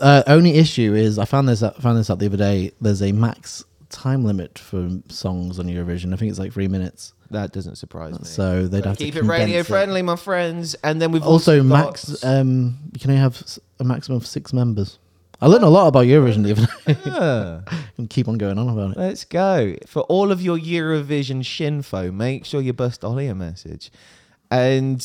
Uh, 0.00 0.22
only 0.26 0.54
issue 0.56 0.94
is 0.94 1.18
I 1.18 1.24
found 1.24 1.48
this 1.48 1.62
out, 1.62 1.80
found 1.80 1.96
this 1.98 2.10
out 2.10 2.18
the 2.18 2.26
other 2.26 2.36
day. 2.36 2.72
There's 2.80 3.00
a 3.02 3.12
max 3.12 3.64
time 3.88 4.24
limit 4.24 4.58
for 4.58 4.90
songs 5.08 5.58
on 5.58 5.64
Eurovision. 5.66 6.12
I 6.12 6.16
think 6.16 6.28
it's 6.30 6.38
like 6.38 6.52
three 6.52 6.68
minutes. 6.68 7.14
That 7.30 7.52
doesn't 7.52 7.76
surprise 7.76 8.18
me. 8.18 8.24
So 8.24 8.66
they'd 8.68 8.84
have 8.86 8.96
Keep 8.98 9.14
to 9.14 9.20
it 9.20 9.24
radio 9.24 9.62
friendly, 9.62 10.02
my 10.02 10.16
friends. 10.16 10.74
And 10.82 11.00
then 11.00 11.12
we've 11.12 11.22
Also, 11.22 11.58
also, 11.60 11.68
got- 11.68 11.86
max. 11.86 12.24
Um, 12.24 12.78
you 12.92 13.00
can 13.00 13.10
only 13.10 13.20
have 13.20 13.36
s- 13.36 13.58
a 13.78 13.84
maximum 13.84 14.16
of 14.16 14.26
six 14.26 14.52
members. 14.52 14.98
I 15.40 15.46
learned 15.46 15.62
a 15.64 15.68
lot 15.68 15.86
about 15.88 16.06
Eurovision 16.06 16.42
the 16.42 16.52
other 16.52 16.66
day. 16.94 17.00
Ah, 17.06 17.88
and 17.96 18.10
keep 18.10 18.26
on 18.28 18.38
going 18.38 18.58
on 18.58 18.68
about 18.68 18.92
it. 18.92 18.96
let's 18.98 19.24
go. 19.24 19.76
For 19.86 20.00
all 20.02 20.32
of 20.32 20.42
your 20.42 20.58
Eurovision 20.58 21.40
shinfo, 21.42 22.12
make 22.12 22.44
sure 22.44 22.60
you 22.60 22.72
bust 22.72 23.04
Ollie 23.04 23.28
a 23.28 23.34
message. 23.36 23.92
And 24.50 24.98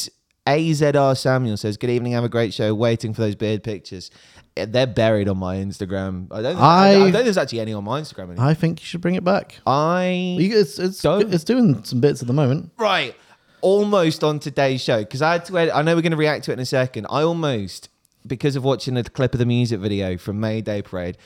AZR 0.47 1.15
Samuel 1.17 1.57
says, 1.57 1.77
Good 1.77 1.89
evening, 1.89 2.13
have 2.13 2.23
a 2.23 2.29
great 2.29 2.53
show. 2.53 2.73
Waiting 2.73 3.13
for 3.13 3.21
those 3.21 3.35
beard 3.35 3.63
pictures. 3.63 4.09
They're 4.55 4.85
buried 4.87 5.27
on 5.29 5.37
my 5.37 5.55
Instagram. 5.57 6.27
I 6.31 6.41
don't, 6.41 6.53
think, 6.53 6.59
I, 6.59 6.65
I 6.65 6.89
I- 6.89 6.93
don't 6.93 7.11
think 7.11 7.23
there's 7.23 7.37
actually 7.37 7.59
any 7.61 7.73
on 7.73 7.83
my 7.83 7.99
Instagram 8.01 8.25
anymore. 8.31 8.45
I 8.45 8.53
think 8.53 8.81
you 8.81 8.85
should 8.85 9.01
bring 9.01 9.15
it 9.15 9.23
back. 9.23 9.59
I 9.65 10.37
It's 10.39 10.77
it's 10.77 11.01
Don't. 11.01 11.33
it's 11.33 11.43
doing 11.43 11.83
some 11.83 11.99
bits 12.01 12.21
at 12.21 12.27
the 12.27 12.33
moment. 12.33 12.71
right 12.77 13.15
almost 13.61 14.25
on 14.25 14.39
today's 14.39 14.83
show 14.83 14.99
because 14.99 15.21
I 15.21 15.31
had 15.33 15.45
to 15.45 15.57
edit. 15.57 15.73
I 15.73 15.81
know 15.83 15.95
we're 15.95 16.01
going 16.01 16.11
to 16.11 16.17
react 16.17 16.43
to 16.45 16.51
it 16.51 16.55
in 16.55 16.59
a 16.59 16.65
second. 16.65 17.07
I 17.09 17.21
almost 17.23 17.87
because 18.27 18.55
of 18.57 18.63
watching 18.63 18.95
a 18.97 19.03
clip 19.03 19.33
of 19.33 19.39
the 19.39 19.45
music 19.45 19.79
video 19.79 20.17
from 20.17 20.39
Mayday 20.39 20.81
Parade. 20.81 21.17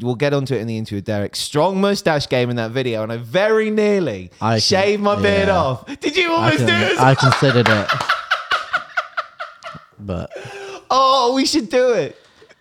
We'll 0.00 0.14
get 0.16 0.34
onto 0.34 0.54
it 0.54 0.60
in 0.60 0.66
the 0.66 0.76
interview 0.78 0.98
with 0.98 1.04
Derek. 1.06 1.34
Strong 1.36 1.80
mustache 1.80 2.28
game 2.28 2.50
in 2.50 2.56
that 2.56 2.72
video, 2.72 3.02
and 3.04 3.10
I 3.12 3.16
very 3.18 3.70
nearly 3.70 4.30
I 4.40 4.54
can- 4.54 4.60
shaved 4.60 5.02
my 5.02 5.14
beard 5.20 5.48
yeah. 5.48 5.56
off. 5.56 5.86
Did 6.00 6.16
you 6.16 6.30
I, 6.32 6.34
almost 6.34 6.56
can, 6.58 6.66
do 6.66 6.72
it? 6.94 7.00
I 7.00 7.14
considered 7.14 7.68
it, 7.68 7.88
but 10.00 10.30
oh, 10.90 11.32
we 11.34 11.46
should 11.46 11.68
do 11.70 11.92
it. 11.92 12.16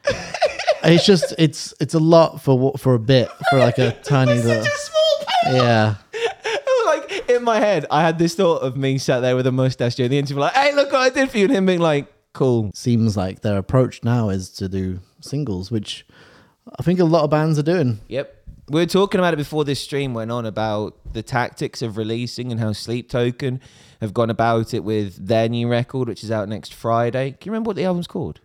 it's 0.83 1.05
just 1.05 1.33
it's 1.37 1.73
it's 1.79 1.93
a 1.93 1.99
lot 1.99 2.41
for 2.41 2.57
what- 2.57 2.79
for 2.79 2.93
a 2.93 2.99
bit 2.99 3.29
for 3.49 3.59
like 3.59 3.77
a 3.77 3.91
tiny 4.03 4.33
little 4.35 4.63
such 4.63 4.73
a 4.73 4.77
small 4.77 5.55
yeah. 5.55 5.95
like 6.85 7.29
in 7.29 7.43
my 7.43 7.59
head, 7.59 7.85
I 7.91 8.01
had 8.01 8.17
this 8.17 8.35
thought 8.35 8.61
of 8.61 8.75
me 8.77 8.97
sat 8.97 9.19
there 9.19 9.35
with 9.35 9.45
a 9.47 9.51
mustache 9.51 9.95
during 9.95 10.09
the 10.11 10.17
interview, 10.17 10.41
like, 10.41 10.53
"Hey, 10.53 10.73
look 10.73 10.91
what 10.91 11.01
I 11.01 11.09
did 11.09 11.29
for 11.29 11.37
you," 11.37 11.45
and 11.45 11.53
him 11.53 11.65
being 11.65 11.79
like, 11.79 12.11
"Cool." 12.33 12.71
Seems 12.73 13.15
like 13.15 13.41
their 13.41 13.57
approach 13.57 14.03
now 14.03 14.29
is 14.29 14.49
to 14.51 14.67
do 14.67 14.99
singles, 15.21 15.69
which 15.69 16.05
I 16.79 16.83
think 16.83 16.99
a 16.99 17.05
lot 17.05 17.23
of 17.23 17.29
bands 17.29 17.59
are 17.59 17.63
doing. 17.63 17.99
Yep. 18.07 18.33
We 18.69 18.81
were 18.81 18.87
talking 18.87 19.19
about 19.19 19.33
it 19.35 19.37
before 19.37 19.63
this 19.63 19.79
stream 19.79 20.15
went 20.15 20.31
on 20.31 20.47
about 20.47 20.95
the 21.13 21.21
tactics 21.21 21.83
of 21.83 21.97
releasing 21.97 22.51
and 22.51 22.59
how 22.59 22.71
Sleep 22.73 23.07
Token 23.09 23.61
have 24.01 24.11
gone 24.11 24.31
about 24.31 24.73
it 24.73 24.83
with 24.83 25.27
their 25.27 25.47
new 25.47 25.67
record, 25.67 26.07
which 26.07 26.23
is 26.23 26.31
out 26.31 26.49
next 26.49 26.73
Friday. 26.73 27.31
Can 27.33 27.37
you 27.45 27.51
remember 27.51 27.67
what 27.69 27.75
the 27.75 27.83
album's 27.85 28.07
called? 28.07 28.39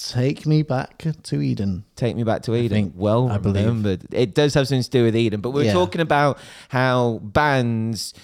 Take 0.00 0.46
me 0.46 0.62
back 0.62 1.04
to 1.24 1.42
Eden. 1.42 1.84
Take 1.96 2.14
Me 2.14 2.22
Back 2.22 2.42
to 2.42 2.54
Eden. 2.54 2.68
think- 2.68 2.92
well 2.96 3.28
I 3.28 3.38
believe. 3.38 3.66
remembered. 3.66 4.06
It 4.12 4.32
does 4.32 4.54
have 4.54 4.68
something 4.68 4.84
to 4.84 4.90
do 4.90 5.02
with 5.02 5.16
Eden, 5.16 5.40
but 5.40 5.50
we 5.50 5.62
we're 5.62 5.66
Yeah. 5.66 5.72
talking 5.72 6.00
about 6.00 6.38
how 6.68 7.18
bands 7.24 8.14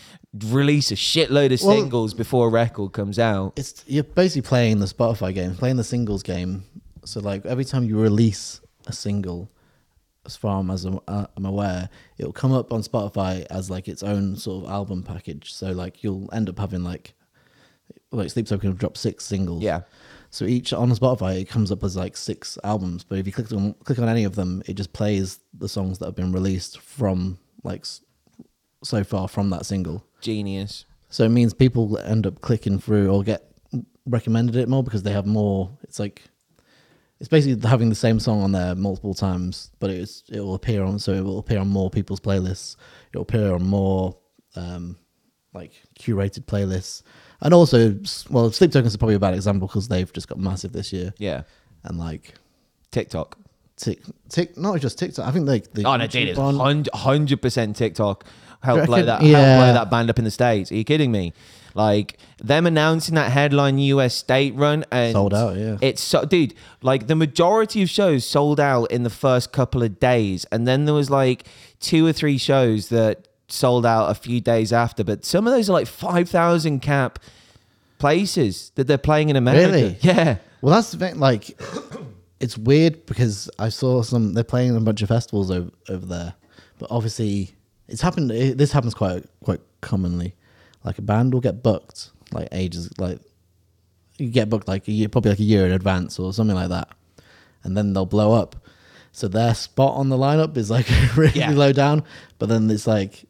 release 0.46 0.92
a 0.92 0.94
shitload 0.94 1.52
of 1.52 1.60
Well- 1.62 1.76
singles 1.76 2.14
before 2.14 2.46
a 2.46 2.50
record 2.50 2.92
comes 2.92 3.18
out. 3.18 3.54
It's 3.56 3.82
you're 3.88 4.04
basically 4.04 4.42
playing 4.42 4.78
the 4.78 4.86
Spotify 4.86 5.34
game, 5.34 5.56
playing 5.56 5.76
the 5.76 5.82
singles 5.84 6.22
game. 6.22 6.62
So 7.04 7.18
like 7.20 7.44
every 7.44 7.64
time 7.64 7.82
you 7.84 7.98
release 7.98 8.60
a 8.86 8.92
single, 8.92 9.48
as 10.26 10.36
far 10.36 10.64
as 10.70 10.84
I'm, 10.84 11.00
uh, 11.08 11.26
I'm 11.36 11.44
aware, 11.44 11.88
it'll 12.18 12.32
come 12.32 12.52
up 12.52 12.72
on 12.72 12.82
Spotify 12.82 13.46
as 13.50 13.68
like 13.68 13.88
its 13.88 14.02
own 14.04 14.36
sort 14.36 14.64
of 14.64 14.70
album 14.70 15.02
package. 15.02 15.52
So 15.52 15.72
like 15.72 16.04
you'll 16.04 16.28
end 16.32 16.48
up 16.48 16.60
having 16.60 16.84
like 16.84 17.14
like 18.12 18.30
Sleep 18.30 18.46
Token 18.46 18.70
have 18.70 18.78
dropped 18.78 18.96
six 18.96 19.24
singles. 19.24 19.60
Yeah. 19.62 19.80
So 20.34 20.46
each 20.46 20.72
on 20.72 20.90
Spotify 20.90 21.40
it 21.40 21.48
comes 21.48 21.70
up 21.70 21.84
as 21.84 21.96
like 21.96 22.16
six 22.16 22.58
albums, 22.64 23.04
but 23.04 23.18
if 23.18 23.26
you 23.26 23.32
click 23.32 23.52
on 23.52 23.72
click 23.84 24.00
on 24.00 24.08
any 24.08 24.24
of 24.24 24.34
them, 24.34 24.64
it 24.66 24.74
just 24.74 24.92
plays 24.92 25.38
the 25.56 25.68
songs 25.68 26.00
that 26.00 26.06
have 26.06 26.16
been 26.16 26.32
released 26.32 26.80
from 26.80 27.38
like 27.62 27.86
so 28.82 29.04
far 29.04 29.28
from 29.28 29.50
that 29.50 29.64
single. 29.64 30.04
Genius. 30.20 30.86
So 31.08 31.22
it 31.22 31.28
means 31.28 31.54
people 31.54 31.96
end 31.98 32.26
up 32.26 32.40
clicking 32.40 32.80
through 32.80 33.12
or 33.12 33.22
get 33.22 33.48
recommended 34.06 34.56
it 34.56 34.68
more 34.68 34.82
because 34.82 35.04
they 35.04 35.12
have 35.12 35.24
more. 35.24 35.70
It's 35.84 36.00
like 36.00 36.22
it's 37.20 37.28
basically 37.28 37.68
having 37.68 37.88
the 37.88 37.94
same 37.94 38.18
song 38.18 38.42
on 38.42 38.50
there 38.50 38.74
multiple 38.74 39.14
times, 39.14 39.70
but 39.78 39.90
it's 39.90 40.24
it 40.32 40.40
will 40.40 40.56
appear 40.56 40.82
on 40.82 40.98
so 40.98 41.12
it 41.12 41.22
will 41.22 41.38
appear 41.38 41.60
on 41.60 41.68
more 41.68 41.90
people's 41.90 42.18
playlists. 42.18 42.74
It 43.12 43.18
will 43.18 43.22
appear 43.22 43.54
on 43.54 43.62
more 43.62 44.16
um, 44.56 44.98
like 45.52 45.74
curated 45.96 46.46
playlists, 46.46 47.04
and 47.44 47.54
also 47.54 47.96
well, 48.30 48.50
Sleep 48.50 48.72
Tokens 48.72 48.94
are 48.94 48.98
probably 48.98 49.14
a 49.14 49.20
bad 49.20 49.34
example 49.34 49.68
because 49.68 49.86
they've 49.88 50.12
just 50.12 50.26
got 50.28 50.38
massive 50.38 50.72
this 50.72 50.92
year, 50.92 51.14
Yeah. 51.18 51.42
and 51.84 51.98
like 51.98 52.34
TikTok. 52.90 53.38
tick 53.76 54.00
tick 54.28 54.56
not 54.56 54.80
just 54.80 54.98
TikTok. 54.98 55.26
I 55.26 55.30
think 55.32 55.46
like 55.46 55.72
the 55.72 55.84
Oh 55.84 55.96
no, 55.96 56.06
dude, 56.06 56.28
it's 56.36 56.88
hundred 56.94 57.42
percent 57.42 57.76
TikTok. 57.76 58.24
Help 58.62 58.86
blow 58.86 59.02
that, 59.02 59.20
help 59.20 59.30
Yeah. 59.30 59.58
blow 59.58 59.72
that 59.74 59.90
band 59.90 60.08
up 60.10 60.18
in 60.18 60.24
the 60.24 60.30
states. 60.30 60.72
Are 60.72 60.76
you 60.76 60.84
kidding 60.84 61.12
me? 61.12 61.32
Like 61.74 62.18
them 62.38 62.66
announcing 62.66 63.16
that 63.16 63.32
headline 63.32 63.78
US 63.78 64.14
state 64.14 64.54
run 64.54 64.84
and 64.92 65.12
Sold 65.12 65.34
out, 65.34 65.56
yeah. 65.56 65.76
It's 65.80 66.00
so, 66.00 66.24
dude. 66.24 66.54
Like 66.82 67.08
the 67.08 67.16
majority 67.16 67.82
of 67.82 67.90
shows 67.90 68.24
sold 68.24 68.60
out 68.60 68.92
in 68.92 69.02
the 69.02 69.10
first 69.10 69.52
couple 69.52 69.82
of 69.82 69.98
days, 69.98 70.46
and 70.52 70.68
then 70.68 70.84
there 70.84 70.94
was 70.94 71.10
like 71.10 71.44
two 71.80 72.06
or 72.06 72.12
three 72.12 72.38
shows 72.38 72.88
that 72.90 73.26
sold 73.48 73.84
out 73.86 74.10
a 74.10 74.14
few 74.14 74.40
days 74.40 74.72
after. 74.72 75.04
But 75.04 75.24
some 75.24 75.46
of 75.46 75.52
those 75.52 75.68
are 75.70 75.72
like 75.74 75.86
five 75.86 76.28
thousand 76.28 76.80
cap 76.80 77.18
places 77.98 78.72
that 78.74 78.86
they're 78.86 78.98
playing 78.98 79.28
in 79.30 79.36
America. 79.36 79.72
Really? 79.72 79.96
Yeah. 80.00 80.36
Well, 80.60 80.74
that's 80.74 80.90
the 80.92 80.98
thing. 80.98 81.18
Like, 81.18 81.58
it's 82.40 82.56
weird 82.56 83.06
because 83.06 83.50
I 83.58 83.68
saw 83.68 84.02
some. 84.02 84.34
They're 84.34 84.44
playing 84.44 84.76
a 84.76 84.80
bunch 84.80 85.02
of 85.02 85.08
festivals 85.08 85.50
over, 85.50 85.70
over 85.88 86.06
there, 86.06 86.34
but 86.78 86.90
obviously, 86.90 87.54
it's 87.88 88.00
happened. 88.00 88.30
It, 88.30 88.58
this 88.58 88.72
happens 88.72 88.94
quite 88.94 89.24
quite 89.42 89.60
commonly. 89.80 90.34
Like 90.84 90.98
a 90.98 91.02
band 91.02 91.32
will 91.32 91.40
get 91.40 91.62
booked 91.62 92.10
like 92.32 92.48
ages, 92.52 92.90
like 92.98 93.18
you 94.18 94.28
get 94.28 94.48
booked 94.50 94.68
like 94.68 94.86
a 94.88 94.92
year, 94.92 95.08
probably 95.08 95.30
like 95.32 95.38
a 95.40 95.44
year 95.44 95.66
in 95.66 95.72
advance 95.72 96.18
or 96.18 96.32
something 96.32 96.56
like 96.56 96.68
that, 96.68 96.88
and 97.62 97.76
then 97.76 97.92
they'll 97.92 98.06
blow 98.06 98.32
up. 98.32 98.56
So 99.12 99.28
their 99.28 99.54
spot 99.54 99.94
on 99.94 100.08
the 100.08 100.16
lineup 100.16 100.56
is 100.56 100.70
like 100.70 100.86
really 101.16 101.38
Yeah. 101.40 101.50
low 101.52 101.72
down, 101.72 102.04
but 102.38 102.48
then 102.48 102.68
it's 102.70 102.86
like 102.86 103.24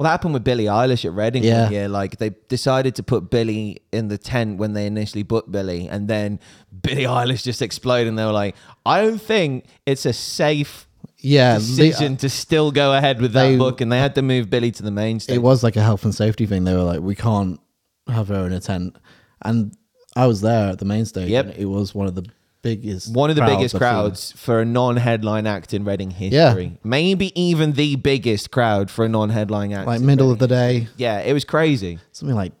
Well, 0.00 0.04
that 0.04 0.12
happened 0.12 0.32
with 0.32 0.44
Billie 0.44 0.64
Eilish 0.64 1.04
at 1.04 1.12
Reading 1.12 1.44
Yeah. 1.44 1.64
one 1.64 1.72
year. 1.72 1.86
Like 1.86 2.16
they 2.16 2.30
decided 2.48 2.94
to 2.94 3.02
put 3.02 3.28
Billie 3.28 3.82
in 3.92 4.08
the 4.08 4.16
tent 4.16 4.56
when 4.56 4.72
they 4.72 4.86
initially 4.86 5.22
booked 5.22 5.52
Billie, 5.52 5.90
and 5.90 6.08
then 6.08 6.40
Billie 6.80 7.02
Eilish 7.04 7.42
just 7.42 7.60
exploded, 7.60 8.08
and 8.08 8.18
they 8.18 8.24
were 8.24 8.32
like, 8.32 8.54
"I 8.86 9.02
don't 9.02 9.20
think 9.20 9.66
it's 9.84 10.06
a 10.06 10.14
safe 10.14 10.88
yeah, 11.18 11.56
decision 11.58 12.16
to 12.16 12.30
still 12.30 12.72
go 12.72 12.94
ahead 12.94 13.20
with 13.20 13.34
that 13.34 13.48
they- 13.48 13.58
book," 13.58 13.82
and 13.82 13.92
they 13.92 13.98
had 13.98 14.14
to 14.14 14.22
move 14.22 14.48
Billie 14.48 14.70
to 14.70 14.82
the 14.82 14.90
main 14.90 15.20
stage. 15.20 15.36
it 15.36 15.42
was 15.42 15.62
like 15.62 15.76
a 15.76 15.82
health 15.82 16.02
and 16.06 16.14
safety 16.14 16.46
thing. 16.46 16.64
They 16.64 16.72
were 16.74 16.82
like, 16.82 17.00
we 17.00 17.14
can't 17.14 17.60
have 18.08 18.28
her 18.28 18.46
in 18.46 18.54
a 18.54 18.60
tent, 18.60 18.96
and 19.42 19.74
I 20.16 20.26
was 20.26 20.40
there 20.40 20.70
at 20.70 20.78
the 20.78 20.86
main 20.86 21.04
stage. 21.04 21.28
Yep. 21.28 21.58
it 21.58 21.66
was 21.66 21.94
one 21.94 22.06
of 22.06 22.14
the 22.14 22.24
biggest, 22.62 23.12
one 23.14 23.30
of 23.30 23.36
the 23.36 23.42
biggest 23.42 23.74
I've 23.74 23.78
seen. 23.78 23.78
crowds 23.78 24.32
for 24.32 24.60
a 24.60 24.64
non-headline 24.64 25.46
act 25.46 25.72
in 25.74 25.84
Reading 25.84 26.10
history. 26.10 26.78
Maybe 26.84 27.32
even 27.40 27.72
the 27.72 27.96
biggest 27.96 28.50
crowd 28.50 28.90
for 28.90 29.04
a 29.04 29.08
non-headline 29.08 29.72
act. 29.72 29.86
like 29.86 30.00
in 30.00 30.06
middle 30.06 30.30
of 30.30 30.38
the 30.38 30.48
day, 30.48 30.88
Yeah, 30.96 31.20
it 31.20 31.32
was 31.32 31.44
crazy. 31.44 31.98
something 32.12 32.36
like 32.36 32.52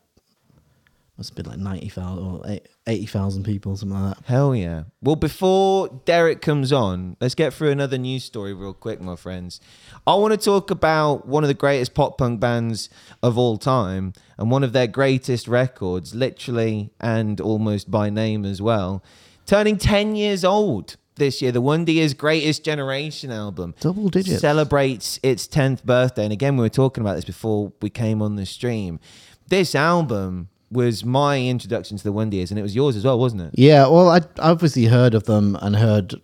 must 1.18 1.30
have 1.30 1.36
been 1.44 1.52
like 1.52 1.58
ninety 1.60 1.90
thousand 1.90 2.24
or 2.24 2.40
eight- 2.46 2.66
eighty 2.86 3.04
thousand 3.04 3.42
people, 3.44 3.76
something 3.76 4.00
like 4.00 4.16
that. 4.16 4.24
Hell 4.24 4.54
yeah. 4.56 4.84
Well, 5.02 5.16
before 5.16 6.00
Derek 6.06 6.40
comes 6.40 6.72
on, 6.72 7.18
let's 7.20 7.34
get 7.34 7.52
through 7.52 7.68
another 7.72 7.98
news 7.98 8.24
story 8.24 8.54
real 8.54 8.72
quick, 8.72 9.02
my 9.02 9.16
friends. 9.16 9.60
I 10.06 10.14
want 10.14 10.32
to 10.32 10.38
talk 10.42 10.70
about 10.70 11.28
one 11.28 11.44
of 11.44 11.48
the 11.48 11.52
greatest 11.54 11.92
pop 11.92 12.16
punk 12.16 12.40
bands 12.40 12.88
of 13.22 13.36
all 13.36 13.58
time 13.58 14.14
and 14.38 14.50
one 14.50 14.64
of 14.64 14.72
their 14.72 14.86
greatest 14.86 15.46
records, 15.46 16.14
literally 16.14 16.90
and 17.02 17.38
almost 17.38 17.90
by 17.90 18.08
name 18.08 18.46
as 18.46 18.62
well, 18.62 19.04
turning 19.50 19.76
10 19.76 20.14
years 20.14 20.44
old 20.44 20.96
this 21.16 21.42
year. 21.42 21.50
The 21.50 21.60
One 21.60 21.84
Greatest 21.84 22.64
Generation 22.64 23.32
album 23.32 23.74
Double 23.80 24.08
digits. 24.08 24.40
celebrates 24.40 25.18
its 25.24 25.48
10th 25.48 25.82
birthday. 25.84 26.22
And 26.22 26.32
again, 26.32 26.56
we 26.56 26.62
were 26.62 26.68
talking 26.68 27.00
about 27.02 27.16
this 27.16 27.24
before 27.24 27.72
we 27.82 27.90
came 27.90 28.22
on 28.22 28.36
the 28.36 28.46
stream. 28.46 29.00
This 29.48 29.74
album 29.74 30.50
was 30.70 31.04
my 31.04 31.40
introduction 31.40 31.96
to 31.96 32.04
the 32.04 32.12
One 32.12 32.32
and 32.32 32.58
it 32.58 32.62
was 32.62 32.76
yours 32.76 32.94
as 32.94 33.04
well, 33.04 33.18
wasn't 33.18 33.42
it? 33.42 33.50
Yeah, 33.54 33.88
well, 33.88 34.08
I 34.08 34.18
I 34.38 34.50
obviously 34.50 34.84
heard 34.84 35.14
of 35.14 35.24
them 35.24 35.58
and 35.60 35.74
heard 35.74 36.14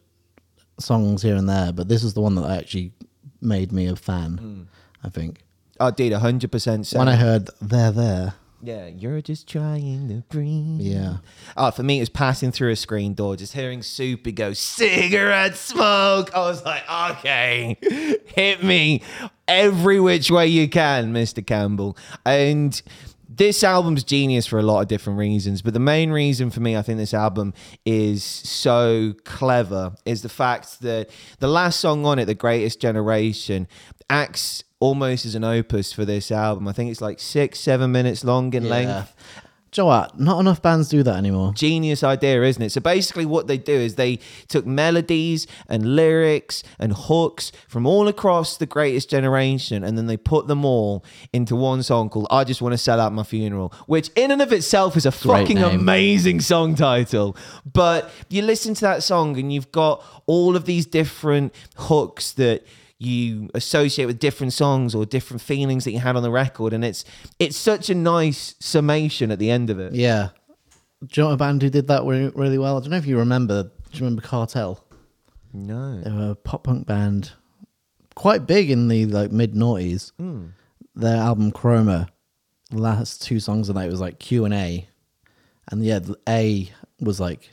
songs 0.79 1.23
here 1.23 1.35
and 1.35 1.49
there, 1.49 1.73
but 1.73 1.89
this 1.89 2.05
is 2.05 2.15
the 2.15 2.21
one 2.21 2.37
that 2.37 2.49
actually 2.49 2.93
made 3.41 3.73
me 3.73 3.89
a 3.89 3.97
fan. 3.97 4.39
Mm. 4.41 4.67
I 5.05 5.09
think 5.09 5.43
Oh, 5.81 5.91
dude, 5.91 6.13
100% 6.13 6.87
so. 6.87 6.99
when 6.99 7.09
I 7.09 7.17
heard 7.17 7.51
"They're 7.61 7.91
There," 7.91 8.35
yeah, 8.63 8.87
you're 8.87 9.21
just 9.21 9.49
trying 9.49 10.09
to 10.09 10.23
breathe. 10.29 10.81
Yeah. 10.81 11.19
Oh, 11.57 11.71
for 11.71 11.83
me, 11.83 11.99
it 11.99 12.01
was 12.01 12.09
passing 12.09 12.53
through 12.53 12.71
a 12.71 12.77
screen 12.77 13.15
door, 13.15 13.37
just 13.37 13.53
hearing 13.53 13.83
Soupy 13.83 14.33
go, 14.33 14.53
cigarette 14.53 15.57
smoke. 15.57 16.35
I 16.35 16.41
was 16.41 16.65
like, 16.65 16.85
okay, 17.19 17.77
hit 18.27 18.65
me 18.65 19.03
every 19.47 20.01
which 20.01 20.31
way 20.31 20.47
you 20.47 20.69
can, 20.69 21.13
Mr. 21.13 21.47
Campbell. 21.47 21.97
And 22.25 22.81
this 23.29 23.63
album's 23.63 24.05
genius 24.05 24.47
for 24.47 24.59
a 24.59 24.63
lot 24.63 24.81
of 24.81 24.89
different 24.89 25.19
reasons, 25.19 25.61
but 25.61 25.75
the 25.75 25.81
main 25.81 26.11
reason 26.11 26.51
for 26.51 26.61
me, 26.61 26.77
I 26.77 26.83
think 26.83 26.99
this 26.99 27.15
album 27.15 27.55
is 27.85 28.25
so 28.25 29.15
clever, 29.25 29.93
is 30.05 30.23
the 30.23 30.29
fact 30.29 30.81
that 30.81 31.11
the 31.39 31.49
last 31.49 31.81
song 31.81 32.07
on 32.07 32.19
it, 32.19 32.25
The 32.25 32.35
Greatest 32.35 32.81
Generation, 32.81 33.69
acts 34.11 34.63
almost 34.81 35.25
as 35.27 35.35
an 35.35 35.45
opus 35.45 35.93
for 35.93 36.05
this 36.05 36.31
album. 36.31 36.69
I 36.69 36.73
think 36.73 36.91
it's 36.91 37.01
like 37.01 37.19
six, 37.19 37.59
seven 37.61 37.93
minutes 37.93 38.25
long 38.25 38.53
in 38.55 38.65
Yeah. 38.65 38.71
length 38.71 39.15
Joe, 39.73 39.87
what? 39.87 40.19
Not 40.19 40.41
enough 40.41 40.63
bands 40.63 40.89
do 40.89 41.03
that 41.03 41.17
anymore. 41.17 41.53
genius 41.55 42.03
idea, 42.03 42.43
isn't 42.45 42.63
it? 42.63 42.73
So 42.73 42.81
basically, 42.81 43.27
what 43.27 43.47
they 43.47 43.59
do 43.59 43.75
is 43.75 43.97
they 43.97 44.21
took 44.49 44.65
melodies 44.65 45.47
and 45.69 45.95
lyrics 45.97 46.63
and 46.79 46.95
hooks 46.97 47.53
from 47.69 47.85
all 47.85 48.09
across 48.09 48.57
the 48.57 48.65
greatest 48.65 49.11
generation, 49.11 49.85
and 49.85 49.99
then 49.99 50.07
they 50.07 50.17
put 50.17 50.47
them 50.47 50.65
all 50.65 51.05
into 51.35 51.55
one 51.57 51.83
song 51.83 52.09
called 52.09 52.27
"I 52.31 52.45
Just 52.45 52.63
Want 52.63 52.73
to 52.73 52.79
Sell 52.79 53.01
Out 53.01 53.13
My 53.13 53.25
Funeral," 53.25 53.71
which 53.87 54.09
in 54.17 54.31
and 54.31 54.41
of 54.41 54.51
itself 54.51 54.97
is 54.97 55.05
a 55.05 55.11
Great 55.11 55.41
fucking 55.43 55.57
name. 55.61 55.81
amazing 55.81 56.41
song 56.41 56.75
title. 56.75 57.37
But 57.71 58.11
you 58.31 58.41
listen 58.43 58.73
to 58.75 58.81
that 58.83 59.03
song, 59.03 59.37
and 59.39 59.53
you've 59.53 59.73
got 59.73 60.03
all 60.27 60.57
of 60.57 60.65
these 60.65 60.87
different 60.87 61.53
hooks 61.75 62.33
that 62.35 62.65
you 62.99 63.51
associate 63.55 64.07
with 64.07 64.19
different 64.19 64.53
songs 64.53 64.95
or 64.95 65.05
different 65.05 65.43
feelings 65.43 65.85
that 65.85 65.91
you 65.93 65.99
had 65.99 66.17
on 66.17 66.23
the 66.23 66.31
record 66.31 66.73
and 66.73 66.83
it's 66.85 67.05
it's 67.39 67.57
such 67.57 67.91
a 67.91 67.95
nice 67.95 68.55
summation 68.59 69.31
at 69.31 69.39
the 69.39 69.51
end 69.51 69.69
of 69.71 69.79
it 69.79 69.93
Yeah, 69.95 70.31
do 71.07 71.21
you 71.21 71.23
know 71.23 71.29
what 71.29 71.35
a 71.35 71.37
band 71.37 71.63
who 71.63 71.69
did 71.71 71.89
that 71.89 72.05
re- 72.05 72.33
really 72.35 72.57
well? 72.59 72.79
I 72.79 72.81
don't 72.81 72.91
know 72.91 72.97
if 72.97 73.07
you 73.07 73.19
remember. 73.19 73.65
Do 73.65 73.71
you 73.93 74.01
remember 74.05 74.23
Cartel? 74.23 74.83
no 75.53 76.01
They 76.01 76.11
were 76.11 76.31
a 76.31 76.35
pop 76.35 76.65
punk 76.65 76.87
band, 76.87 77.33
quite 78.15 78.47
big 78.47 78.71
in 78.71 78.89
the 78.89 79.05
like 79.07 79.31
mid 79.31 79.53
noughties. 79.55 80.13
Hmm. 80.19 80.47
Their 80.95 81.17
album 81.17 81.53
Chroma, 81.53 82.09
the 82.71 82.79
last 82.81 83.23
two 83.23 83.41
songs 83.41 83.69
on 83.69 83.77
that 83.77 83.91
was 83.91 84.01
like 84.01 84.19
Q 84.19 84.47
and 84.47 84.55
A, 84.55 84.89
and 85.71 85.85
yeah, 85.85 85.99
the 85.99 86.17
A 86.27 86.71
was 87.01 87.21
like 87.21 87.51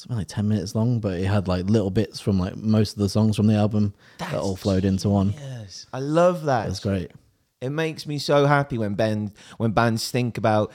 something 0.00 0.18
like 0.18 0.28
ten 0.28 0.48
minutes 0.48 0.74
long, 0.74 1.00
but 1.00 1.18
it 1.18 1.26
had 1.26 1.48
like 1.48 1.68
little 1.68 1.90
bits 1.90 2.20
from 2.20 2.38
like 2.38 2.56
most 2.56 2.92
of 2.92 2.98
the 2.98 3.08
songs 3.08 3.36
from 3.36 3.46
the 3.46 3.54
album 3.54 3.94
that 4.18 4.34
all 4.34 4.56
flowed 4.56 4.84
into 4.84 5.08
one. 5.08 5.34
Yes, 5.38 5.86
I 5.92 6.00
love 6.00 6.44
that. 6.44 6.66
That's 6.66 6.80
great. 6.80 7.12
It 7.60 7.70
makes 7.70 8.06
me 8.06 8.18
so 8.18 8.46
happy 8.46 8.78
when 8.78 8.94
Ben 8.94 9.32
when 9.58 9.72
bands 9.72 10.10
think 10.10 10.38
about 10.38 10.72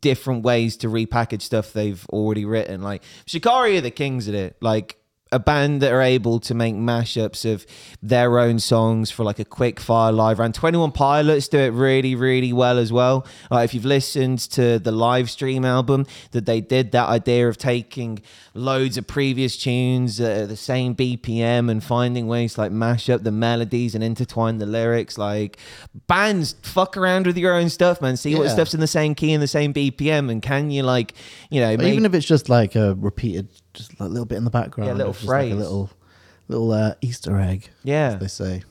different 0.00 0.42
ways 0.42 0.76
to 0.78 0.88
repackage 0.88 1.42
stuff 1.42 1.72
they've 1.72 2.04
already 2.10 2.44
written. 2.44 2.82
Like 2.82 3.02
Shikari 3.26 3.78
are 3.78 3.80
the 3.80 3.90
kings 3.90 4.28
of 4.28 4.34
it. 4.34 4.56
Like 4.60 4.98
a 5.32 5.38
band 5.40 5.82
that 5.82 5.92
are 5.92 6.02
able 6.02 6.38
to 6.38 6.54
make 6.54 6.74
mashups 6.76 7.44
of 7.52 7.66
their 8.00 8.38
own 8.38 8.60
songs 8.60 9.10
for 9.10 9.24
like 9.24 9.40
a 9.40 9.44
quick 9.44 9.80
fire 9.80 10.12
live 10.12 10.38
round. 10.38 10.54
21 10.54 10.92
Pilots 10.92 11.48
do 11.48 11.58
it 11.58 11.70
really, 11.72 12.14
really 12.14 12.52
well 12.52 12.78
as 12.78 12.92
well. 12.92 13.26
Like 13.50 13.64
if 13.64 13.74
you've 13.74 13.84
listened 13.84 14.38
to 14.52 14.78
the 14.78 14.92
live 14.92 15.28
stream 15.28 15.64
album 15.64 16.06
that 16.30 16.46
they 16.46 16.60
did, 16.60 16.92
that 16.92 17.08
idea 17.08 17.48
of 17.48 17.58
taking 17.58 18.22
loads 18.54 18.96
of 18.96 19.06
previous 19.08 19.56
tunes 19.56 20.20
at 20.20 20.48
the 20.48 20.56
same 20.56 20.94
BPM 20.94 21.70
and 21.70 21.82
finding 21.82 22.28
ways 22.28 22.54
to 22.54 22.60
like 22.60 22.72
mash 22.72 23.10
up 23.10 23.24
the 23.24 23.32
melodies 23.32 23.96
and 23.96 24.04
intertwine 24.04 24.58
the 24.58 24.66
lyrics. 24.66 25.18
Like 25.18 25.58
bands 26.06 26.54
fuck 26.62 26.96
around 26.96 27.26
with 27.26 27.36
your 27.36 27.52
own 27.52 27.68
stuff, 27.68 28.00
man. 28.00 28.16
See 28.16 28.36
what 28.36 28.44
Yeah. 28.46 28.52
stuff's 28.54 28.74
in 28.74 28.80
the 28.80 28.86
same 28.86 29.16
key 29.16 29.32
and 29.32 29.42
the 29.42 29.48
same 29.48 29.72
BPM, 29.74 30.30
and 30.30 30.40
can 30.40 30.70
you 30.70 30.84
like, 30.84 31.14
you 31.50 31.60
know, 31.60 31.76
make, 31.76 31.92
Even 31.92 32.06
if 32.06 32.14
it's 32.14 32.26
just 32.26 32.48
like 32.48 32.76
a 32.76 32.94
repeated, 32.94 33.48
just 33.76 33.92
a 34.00 34.04
little 34.08 34.26
bit 34.26 34.36
in 34.38 34.44
the 34.44 34.50
background, 34.50 34.88
Yeah, 34.88 34.94
a 34.94 34.98
little 34.98 35.12
just 35.12 35.24
like 35.24 35.28
phrase. 35.42 35.52
a 35.52 35.56
little, 35.56 35.90
little 36.48 36.72
uh, 36.72 36.94
Easter 37.00 37.38
egg. 37.38 37.68
Yeah. 37.84 38.14
as 38.14 38.18
they 38.20 38.26
say. 38.28 38.62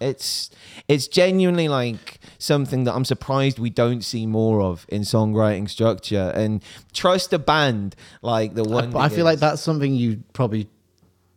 It's 0.00 0.48
it's 0.88 1.06
genuinely 1.08 1.68
like 1.68 2.20
something 2.38 2.84
that 2.84 2.94
I'm 2.94 3.04
surprised 3.04 3.58
we 3.58 3.68
don't 3.68 4.02
see 4.02 4.24
more 4.24 4.62
of 4.62 4.86
in 4.88 5.02
songwriting 5.02 5.68
structure. 5.68 6.32
And 6.34 6.62
trust 6.94 7.34
a 7.34 7.38
band 7.38 7.96
like 8.22 8.54
the 8.54 8.64
one. 8.64 8.90
But 8.92 9.00
I 9.00 9.08
feel 9.10 9.26
like 9.26 9.40
that's 9.40 9.60
something 9.60 9.94
you 9.94 10.22
probably 10.32 10.68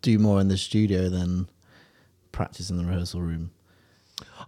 do 0.02 0.18
more 0.18 0.40
in 0.40 0.48
the 0.48 0.58
studio 0.58 1.10
than 1.10 1.50
practice 2.32 2.70
in 2.70 2.78
the 2.78 2.86
rehearsal 2.86 3.22
room. 3.22 3.52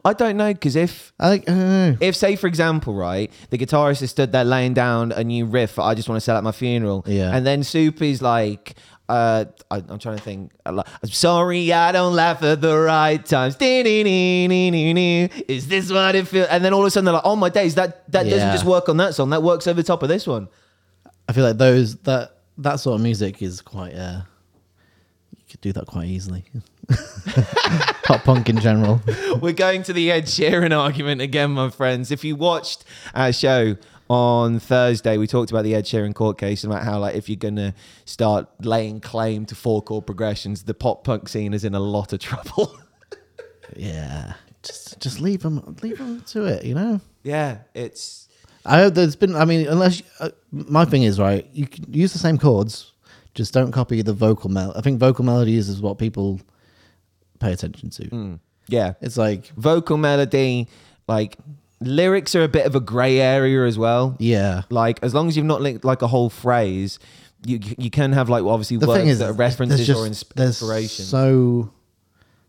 I 0.06 0.14
don't 0.14 0.38
know 0.38 0.54
because 0.54 0.76
if 0.76 1.12
I 1.20 1.30
like, 1.30 1.50
I 1.50 1.52
don't 1.52 1.60
know. 1.60 1.98
if 2.00 2.16
say 2.16 2.36
for 2.36 2.46
example, 2.46 2.94
right, 2.94 3.32
the 3.50 3.58
guitarist 3.58 4.02
has 4.02 4.12
stood 4.12 4.32
there 4.32 4.44
laying 4.44 4.76
down 4.76 5.12
a 5.12 5.24
new 5.24 5.46
riff. 5.46 5.80
I 5.80 5.96
just 5.96 6.08
want 6.08 6.18
to 6.18 6.22
sell 6.22 6.38
out 6.38 6.44
my 6.44 6.52
funeral. 6.52 7.04
Yeah. 7.08 7.36
And 7.36 7.46
then 7.46 7.64
Soup 7.64 8.02
is 8.02 8.22
like. 8.22 8.76
Uh, 9.08 9.46
I, 9.70 9.84
I'm 9.88 10.00
trying 10.00 10.18
to 10.18 10.24
think. 10.24 10.52
I'm 10.66 10.82
sorry, 11.04 11.72
I 11.72 11.92
don't 11.92 12.16
laugh 12.16 12.42
at 12.42 12.60
the 12.60 12.76
right 12.76 13.24
times. 13.24 13.56
Is 15.48 15.68
this 15.68 15.92
what 15.92 16.16
it 16.16 16.28
feels? 16.28 16.48
And 16.48 16.66
then 16.66 16.74
all 16.74 16.80
of 16.82 16.88
a 16.88 16.90
sudden 16.90 17.06
they're 17.06 17.14
like, 17.14 17.22
"Oh 17.24 17.36
my 17.36 17.50
days, 17.50 17.76
that 17.76 18.12
that 18.12 18.24
doesn't 18.24 18.52
just 18.52 18.66
work 18.66 18.90
on 18.90 18.98
that 18.98 19.14
song. 19.14 19.30
That 19.30 19.44
works 19.44 19.68
over 19.68 19.84
top 19.84 20.02
of 20.02 20.10
this 20.10 20.26
one." 20.26 20.48
I 21.30 21.34
feel 21.34 21.44
like 21.44 21.60
those 21.60 21.98
that 21.98 22.38
that 22.58 22.80
sort 22.80 22.96
of 22.96 23.02
music 23.02 23.44
is 23.44 23.62
quite. 23.62 23.94
Uh, 23.94 24.22
could 25.50 25.62
do 25.62 25.74
that 25.74 25.88
quite 25.88 26.08
easily. 26.08 26.46
Pop 28.04 28.24
punk 28.24 28.50
in 28.50 28.60
general. 28.60 29.02
We're 29.42 29.54
going 29.54 29.84
to 29.84 29.94
the 29.94 30.12
Ed 30.12 30.26
Sheeran 30.26 30.78
argument 30.78 31.22
again, 31.22 31.52
my 31.52 31.70
friends. 31.70 32.12
If 32.12 32.24
you 32.24 32.36
watched 32.36 32.84
our 33.14 33.34
show 33.34 33.78
on 34.10 34.60
Thursday, 34.60 35.18
we 35.18 35.28
talked 35.28 35.52
about 35.52 35.64
the 35.64 35.74
Ed 35.74 35.86
Sheeran 35.86 36.14
court 36.14 36.38
case 36.38 36.64
and 36.64 36.72
about 36.72 36.86
how, 36.86 37.00
like, 37.00 37.16
if 37.16 37.28
you're 37.30 37.38
gonna 37.38 37.74
start 38.06 38.48
laying 38.64 39.00
claim 39.00 39.46
to 39.48 39.56
four 39.56 39.82
chord 39.82 40.06
progressions, 40.06 40.64
the 40.64 40.74
pop 40.74 41.04
punk 41.04 41.28
scene 41.28 41.54
is 41.54 41.64
in 41.64 41.74
a 41.74 41.80
lot 41.80 42.14
of 42.14 42.20
trouble. 42.20 42.78
Yeah, 43.76 44.34
just 44.62 45.00
just 45.00 45.20
leave 45.20 45.42
them 45.42 45.76
leave 45.82 45.98
them 45.98 46.22
to 46.28 46.46
it. 46.46 46.64
You 46.64 46.76
know. 46.76 47.02
yeah, 47.24 47.58
it's 47.74 48.30
I 48.66 48.80
hope 48.80 48.96
there's 48.96 49.16
been. 49.16 49.36
I 49.36 49.46
mean, 49.46 49.68
unless 49.68 50.02
uh, 50.20 50.30
my 50.52 50.86
thing 50.86 51.04
is 51.04 51.20
right, 51.20 51.48
you 51.54 51.68
can 51.68 51.92
use 51.92 52.14
the 52.14 52.20
same 52.20 52.38
chords, 52.38 52.94
just 53.36 53.54
don't 53.54 53.72
copy 53.72 54.02
the 54.02 54.14
vocal 54.14 54.50
mel. 54.50 54.74
I 54.76 54.82
think 54.82 55.00
vocal 55.00 55.24
melodies 55.26 55.70
is 55.70 55.82
what 55.82 55.98
people 56.00 56.40
pay 57.40 57.52
attention 57.54 57.90
to. 57.92 58.06
Hmm. 58.08 58.34
yeah, 58.68 58.94
It's 59.02 59.18
like, 59.18 59.48
vocal 59.58 59.98
melody, 59.98 60.68
like 61.08 61.38
lyrics 61.82 62.34
are 62.36 62.44
a 62.44 62.48
bit 62.48 62.66
of 62.66 62.74
a 62.76 62.80
grey 62.80 63.20
area 63.20 63.66
as 63.66 63.78
well. 63.78 64.16
yeah, 64.20 64.64
Like 64.70 65.00
as 65.04 65.14
long 65.14 65.28
as 65.28 65.36
you've 65.38 65.46
not 65.46 65.62
linked 65.62 65.84
like 65.86 66.02
a 66.02 66.08
whole 66.08 66.30
phrase, 66.30 66.98
you 67.46 67.60
you 67.78 67.92
can 67.92 68.12
have 68.14 68.28
like 68.28 68.44
obviously 68.44 68.78
the 68.78 68.88
words 68.88 69.00
thing 69.02 69.10
is, 69.10 69.20
that 69.20 69.30
are 69.30 69.34
references 69.34 69.86
just- 69.86 70.00
or 70.00 70.08
inspiration. 70.08 71.06
so 71.06 71.72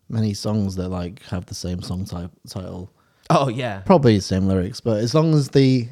many 0.08 0.32
songs 0.32 0.76
that 0.76 0.88
like 0.88 1.20
have 1.24 1.44
the 1.46 1.54
same 1.54 1.82
song 1.82 2.04
type, 2.06 2.30
title, 2.48 2.90
oh 3.28 3.48
yeah, 3.48 3.80
probably 3.80 4.16
the 4.16 4.22
same 4.22 4.46
lyrics, 4.46 4.80
but 4.80 4.98
as 4.98 5.14
long 5.14 5.34
as 5.34 5.48
the 5.50 5.86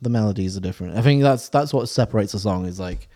the 0.00 0.08
melodies 0.08 0.56
are 0.56 0.60
different, 0.60 0.96
I 0.96 1.02
think 1.02 1.22
that's 1.22 1.48
that's 1.50 1.72
what 1.72 1.88
separates 1.88 2.34
a 2.34 2.40
song. 2.40 2.66
Is 2.66 2.80
like 2.80 3.08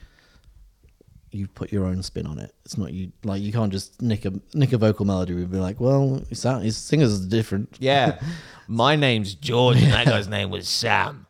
you 1.33 1.47
put 1.49 1.73
your 1.73 1.85
own 1.87 2.03
spin 2.03 2.27
on 2.27 2.38
it. 2.38 2.55
It's 2.64 2.77
not 2.77 2.92
you 2.92 3.11
like 3.25 3.40
you 3.42 3.53
can't 3.53 3.73
just 3.73 4.01
nick 4.03 4.25
a 4.25 4.33
nick 4.55 4.73
a 4.73 4.79
vocal 4.79 5.05
melody 5.07 5.33
and 5.33 5.51
be 5.51 5.59
like, 5.59 5.81
well, 5.81 6.23
his 6.29 6.40
sound, 6.40 6.64
his 6.64 6.77
singers 6.77 7.25
are 7.25 7.29
different. 7.29 7.77
Yeah. 7.81 8.21
My 8.68 8.97
name's 8.97 9.35
George 9.35 9.83
and 9.83 9.92
that 9.92 10.07
guy's 10.07 10.29
name 10.29 10.51
was 10.51 10.68
Sam. 10.68 11.27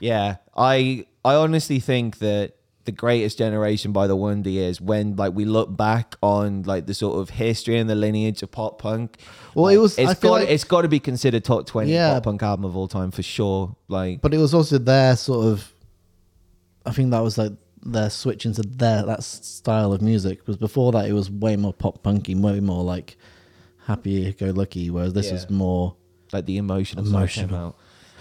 Yeah. 0.00 0.36
I 0.56 1.06
I 1.24 1.34
honestly 1.34 1.80
think 1.80 2.18
that 2.18 2.54
the 2.84 2.92
greatest 2.92 3.36
generation 3.36 3.92
by 3.92 4.06
the 4.06 4.16
Wonder 4.16 4.48
Years 4.48 4.80
when 4.80 5.16
like 5.16 5.34
we 5.34 5.44
look 5.44 5.76
back 5.76 6.16
on 6.22 6.62
like 6.62 6.86
the 6.86 6.94
sort 6.94 7.18
of 7.20 7.30
history 7.30 7.76
and 7.78 7.88
the 7.90 7.94
lineage 7.94 8.42
of 8.42 8.50
pop 8.50 8.80
punk. 8.80 9.18
Well, 9.54 9.64
like, 9.66 9.74
it 9.74 9.78
was- 9.78 9.98
It's 9.98 10.10
I 10.10 10.14
got. 10.14 10.30
like- 10.30 10.48
it's 10.48 10.64
got 10.64 10.82
to 10.82 10.88
be 10.88 11.00
considered 11.00 11.44
top 11.44 11.66
twenty 11.66 11.92
Yeah. 11.92 12.14
pop 12.14 12.22
punk 12.24 12.42
album 12.42 12.64
of 12.64 12.76
all 12.76 12.88
time 12.88 13.10
for 13.10 13.22
sure. 13.22 13.76
Like, 13.88 14.20
but 14.22 14.32
it 14.32 14.38
was 14.38 14.54
also 14.54 14.78
their 14.78 15.16
sort 15.16 15.46
of 15.46 15.72
i 16.86 16.90
think 16.92 17.10
that 17.10 17.18
was 17.20 17.36
like 17.36 17.52
their 17.82 18.10
switch 18.10 18.44
into 18.46 18.62
their 18.62 19.04
that 19.04 19.22
style 19.22 19.92
of 19.92 20.02
music 20.02 20.38
because 20.38 20.56
before 20.56 20.92
that 20.92 21.08
it 21.08 21.12
was 21.12 21.30
way 21.30 21.56
more 21.56 21.72
pop 21.72 22.02
punky 22.02 22.34
way 22.34 22.60
more 22.60 22.82
like 22.82 23.16
happy 23.86 24.32
go 24.32 24.46
lucky 24.50 24.90
whereas 24.90 25.12
this 25.12 25.26
Yeah. 25.28 25.34
is 25.34 25.50
more 25.50 25.94
like 26.32 26.44
the 26.46 26.58
emotional, 26.58 27.04
side 27.06 27.30
came 27.30 27.54
out, 27.54 27.74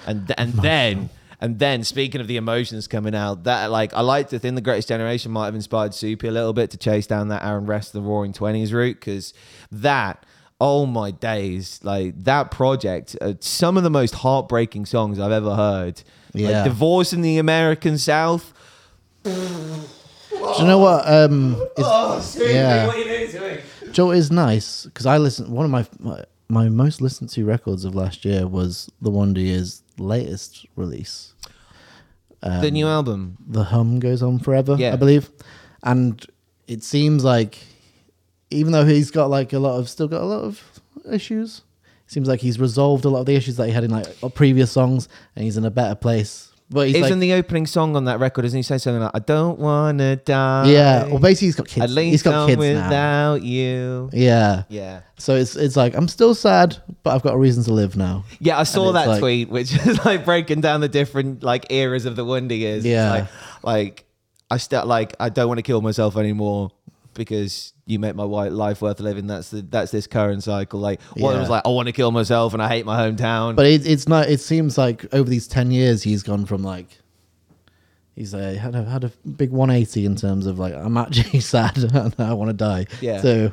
and 0.05 0.33
and 0.37 0.53
then 0.53 1.09
and 1.41 1.59
then 1.59 1.83
speaking 1.83 2.21
of 2.21 2.27
the 2.27 2.37
emotions 2.37 2.87
coming 2.87 3.13
out, 3.13 3.43
that 3.43 3.69
like 3.69 3.93
I 3.93 3.99
like 4.01 4.29
to 4.29 4.39
think 4.39 4.55
the 4.55 4.61
Greatest 4.61 4.87
Generation 4.87 5.31
might 5.31 5.45
have 5.45 5.55
inspired 5.55 5.93
Soupy 5.93 6.27
a 6.27 6.31
little 6.31 6.53
bit 6.53 6.71
to 6.71 6.77
chase 6.77 7.05
down 7.05 7.27
that 7.27 7.43
Aaron 7.43 7.65
West 7.65 7.91
the 7.93 8.01
Roaring 8.01 8.31
Twenties 8.33 8.71
route 8.73 8.95
because 8.99 9.33
that. 9.71 10.25
Oh 10.59 10.87
my 10.87 11.11
days! 11.11 11.79
Like 11.83 12.23
that 12.23 12.49
project, 12.49 13.15
uh, 13.21 13.33
some 13.41 13.77
of 13.77 13.83
the 13.83 13.91
most 13.91 14.15
heartbreaking 14.15 14.87
songs 14.87 15.19
I've 15.19 15.31
ever 15.31 15.53
heard. 15.55 16.01
Yeah. 16.33 16.49
Like 16.49 16.63
"Divorce 16.63 17.13
in 17.13 17.21
the 17.21 17.37
American 17.37 17.97
South." 17.99 18.53
Do 19.27 20.61
you 20.61 20.65
know 20.65 20.77
what 20.79 21.07
um 21.07 21.53
is, 21.77 21.85
Oh, 21.85 22.19
Soupy, 22.21 22.53
Yeah. 22.53 22.87
what 22.87 22.95
are 22.95 22.99
you 22.99 23.27
doing? 23.31 23.59
Joe 23.91 24.11
is 24.11 24.31
nice 24.31 24.85
because 24.85 25.05
I 25.05 25.17
listen. 25.17 25.51
One 25.51 25.65
of 25.65 25.71
my, 25.71 25.85
my 25.99 26.23
my 26.49 26.69
most 26.69 27.01
listened 27.01 27.29
to 27.31 27.45
records 27.45 27.83
of 27.85 27.95
last 27.95 28.23
year 28.25 28.47
was 28.47 28.89
the 29.01 29.09
Wonder 29.09 29.41
Years' 29.41 29.83
latest 29.97 30.65
release. 30.75 31.33
the 32.41 32.69
new 32.71 32.87
album. 32.87 33.37
The 33.47 33.63
hum 33.65 33.99
goes 33.99 34.21
on 34.21 34.39
forever. 34.39 34.75
Yeah. 34.77 34.93
I 34.93 34.95
believe, 34.97 35.29
and 35.83 36.23
it 36.67 36.83
seems 36.83 37.23
like 37.23 37.59
even 38.51 38.71
though 38.71 38.85
he's 38.85 39.11
got 39.11 39.29
like 39.29 39.51
a 39.53 39.59
lot 39.59 39.77
of 39.79 39.89
still 39.89 40.07
got 40.07 40.21
a 40.21 40.25
lot 40.25 40.43
of 40.43 40.63
issues, 41.11 41.63
it 42.05 42.11
seems 42.11 42.27
like 42.27 42.39
he's 42.41 42.59
resolved 42.59 43.03
a 43.05 43.09
lot 43.09 43.21
of 43.21 43.25
the 43.25 43.35
issues 43.35 43.57
that 43.57 43.65
he 43.67 43.73
had 43.73 43.83
in 43.83 43.91
like 43.91 44.07
previous 44.35 44.71
songs, 44.71 45.09
and 45.35 45.43
he's 45.43 45.57
in 45.57 45.65
a 45.65 45.71
better 45.71 45.95
place. 45.95 46.46
But 46.69 46.87
he's 46.87 46.97
Isn't 46.97 47.11
like, 47.11 47.19
the 47.21 47.33
opening 47.33 47.65
song 47.65 47.95
on 47.95 48.05
that 48.05 48.19
record? 48.19 48.41
Doesn't 48.41 48.57
he 48.57 48.61
say 48.63 48.77
something 48.77 49.01
like 49.01 49.11
"I 49.13 49.19
don't 49.19 49.57
wanna 49.57 50.17
die"? 50.17 50.69
yeah. 50.69 51.05
Well, 51.05 51.19
basically, 51.19 51.47
he's 51.47 51.55
got 51.55 51.67
kids. 51.67 51.83
At 51.85 51.89
least 51.91 52.11
he's 52.11 52.23
got 52.23 52.33
I'm 52.35 52.47
kids 52.49 52.59
now. 52.61 52.83
without 52.83 53.43
you. 53.43 54.09
Yeah. 54.11 54.63
Yeah. 54.67 55.01
So 55.17 55.35
it's 55.35 55.55
it's 55.55 55.77
like 55.77 55.95
I'm 55.95 56.09
still 56.09 56.35
sad, 56.35 56.75
but 57.03 57.15
I've 57.15 57.21
got 57.23 57.35
a 57.35 57.37
reason 57.37 57.63
to 57.63 57.73
live 57.73 57.95
now. 57.95 58.25
Yeah, 58.39 58.59
I 58.59 58.63
saw 58.63 58.91
that 58.91 59.07
like- 59.07 59.19
tweet, 59.19 59.49
which 59.49 59.73
is 59.87 60.03
like 60.03 60.25
breaking 60.25 60.59
down 60.59 60.81
the 60.81 60.89
different 60.89 61.41
like 61.41 61.71
eras 61.71 62.05
of 62.05 62.17
the 62.17 62.25
Wonder 62.25 62.55
Years. 62.55 62.79
It's 62.79 62.87
Yeah. 62.87 63.11
like, 63.11 63.27
like 63.63 64.05
I 64.51 64.57
still 64.57 64.85
like 64.85 65.15
I 65.21 65.29
don't 65.29 65.47
want 65.47 65.59
to 65.59 65.63
kill 65.63 65.81
myself 65.81 66.17
anymore 66.17 66.71
because 67.17 67.73
you 67.85 67.99
make 67.99 68.15
my 68.15 68.23
life 68.23 68.81
worth 68.81 68.99
living. 69.01 69.27
That's 69.27 69.49
the 69.49 69.61
that's 69.61 69.91
this 69.91 70.07
current 70.07 70.43
cycle. 70.43 70.79
Like 70.79 71.01
one 71.17 71.33
Yeah. 71.33 71.39
was 71.41 71.49
like 71.49 71.63
I 71.65 71.69
want 71.69 71.87
to 71.87 71.91
kill 71.91 72.11
myself 72.11 72.53
and 72.53 72.61
I 72.63 72.69
hate 72.69 72.85
my 72.85 72.97
hometown. 72.97 73.55
But 73.57 73.65
it, 73.65 73.85
it's 73.85 74.07
not. 74.07 74.29
It 74.29 74.39
seems 74.39 74.77
like 74.77 75.05
over 75.13 75.29
these 75.29 75.47
ten 75.47 75.71
years, 75.71 76.03
he's 76.03 76.23
gone 76.23 76.45
from 76.45 76.63
like 76.63 76.99
he's 78.15 78.33
uh, 78.33 78.57
had 78.59 78.75
a 78.75 78.83
had 78.85 79.03
a 79.03 79.09
big 79.27 79.51
180 79.51 80.05
in 80.05 80.15
terms 80.15 80.45
of 80.47 80.59
like 80.59 80.73
I'm 80.73 80.97
actually 80.97 81.39
sad 81.53 81.77
and 81.77 82.15
I 82.19 82.33
want 82.33 82.49
to 82.49 82.53
die. 82.53 82.85
Yeah. 83.01 83.21
So 83.21 83.45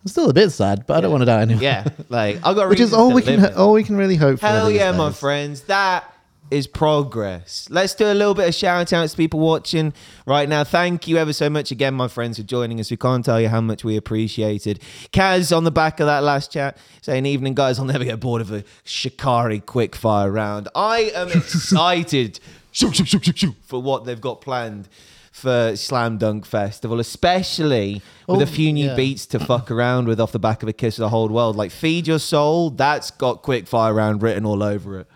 I'm 0.00 0.06
still 0.08 0.30
a 0.30 0.34
bit 0.34 0.50
sad, 0.50 0.86
but 0.86 0.96
I 0.96 1.00
don't 1.00 1.10
want 1.10 1.22
to 1.22 1.26
die 1.26 1.42
anymore. 1.42 1.62
yeah, 1.62 1.84
like 2.08 2.36
I 2.44 2.54
got 2.54 2.68
Which 2.70 2.80
is 2.80 2.92
all 2.92 3.12
we 3.12 3.22
can 3.22 3.52
all 3.54 3.72
we 3.72 3.82
can 3.84 3.96
really 3.96 4.16
hope 4.16 4.38
for. 4.40 4.46
Hell 4.46 4.70
yeah, 4.70 4.92
my 4.92 5.10
friends. 5.12 5.62
That 5.62 6.04
is 6.50 6.66
progress. 6.66 7.66
Let's 7.70 7.94
do 7.94 8.06
a 8.06 8.14
little 8.14 8.34
bit 8.34 8.48
of 8.48 8.54
shout 8.54 8.92
outs 8.92 9.12
to 9.12 9.16
people 9.16 9.40
watching 9.40 9.92
right 10.26 10.48
now. 10.48 10.64
Thank 10.64 11.06
you 11.06 11.16
ever 11.16 11.32
so 11.32 11.50
much 11.50 11.70
again, 11.70 11.94
my 11.94 12.08
friends, 12.08 12.38
for 12.38 12.42
joining 12.42 12.80
us. 12.80 12.90
We 12.90 12.96
can't 12.96 13.24
tell 13.24 13.40
you 13.40 13.48
how 13.48 13.60
much 13.60 13.84
we 13.84 13.96
appreciated. 13.96 14.80
Kaz 15.12 15.54
on 15.56 15.64
the 15.64 15.70
back 15.70 16.00
of 16.00 16.06
that 16.06 16.22
last 16.22 16.52
chat 16.52 16.76
saying, 17.02 17.26
Evening, 17.26 17.54
guys. 17.54 17.78
I'll 17.78 17.84
never 17.84 18.04
get 18.04 18.20
bored 18.20 18.40
of 18.40 18.50
a 18.52 18.64
Shikari 18.84 19.60
quick 19.60 19.94
fire 19.94 20.30
round. 20.30 20.68
I 20.74 21.10
am 21.14 21.28
excited 21.34 22.40
shoo, 22.72 22.92
shoo, 22.92 23.04
shoo, 23.04 23.18
shoo, 23.22 23.32
shoo, 23.34 23.54
for 23.64 23.80
what 23.82 24.04
they've 24.04 24.20
got 24.20 24.40
planned. 24.40 24.88
For 25.30 25.76
Slam 25.76 26.18
Dunk 26.18 26.44
Festival, 26.44 26.98
especially 26.98 28.02
with 28.26 28.40
Oh, 28.40 28.42
a 28.42 28.46
few 28.46 28.72
new 28.72 28.86
yeah. 28.86 28.96
beats 28.96 29.24
to 29.26 29.38
fuck 29.38 29.70
around 29.70 30.08
with 30.08 30.18
off 30.18 30.32
the 30.32 30.40
back 30.40 30.64
of 30.64 30.68
a 30.68 30.72
kiss 30.72 30.98
of 30.98 31.02
the 31.02 31.10
whole 31.10 31.28
world. 31.28 31.54
Like 31.54 31.70
Feed 31.70 32.08
Your 32.08 32.18
Soul, 32.18 32.70
that's 32.70 33.12
got 33.12 33.42
quick 33.42 33.68
fire 33.68 33.94
round 33.94 34.20
written 34.20 34.44
all 34.44 34.64
over 34.64 34.98
it. 34.98 35.06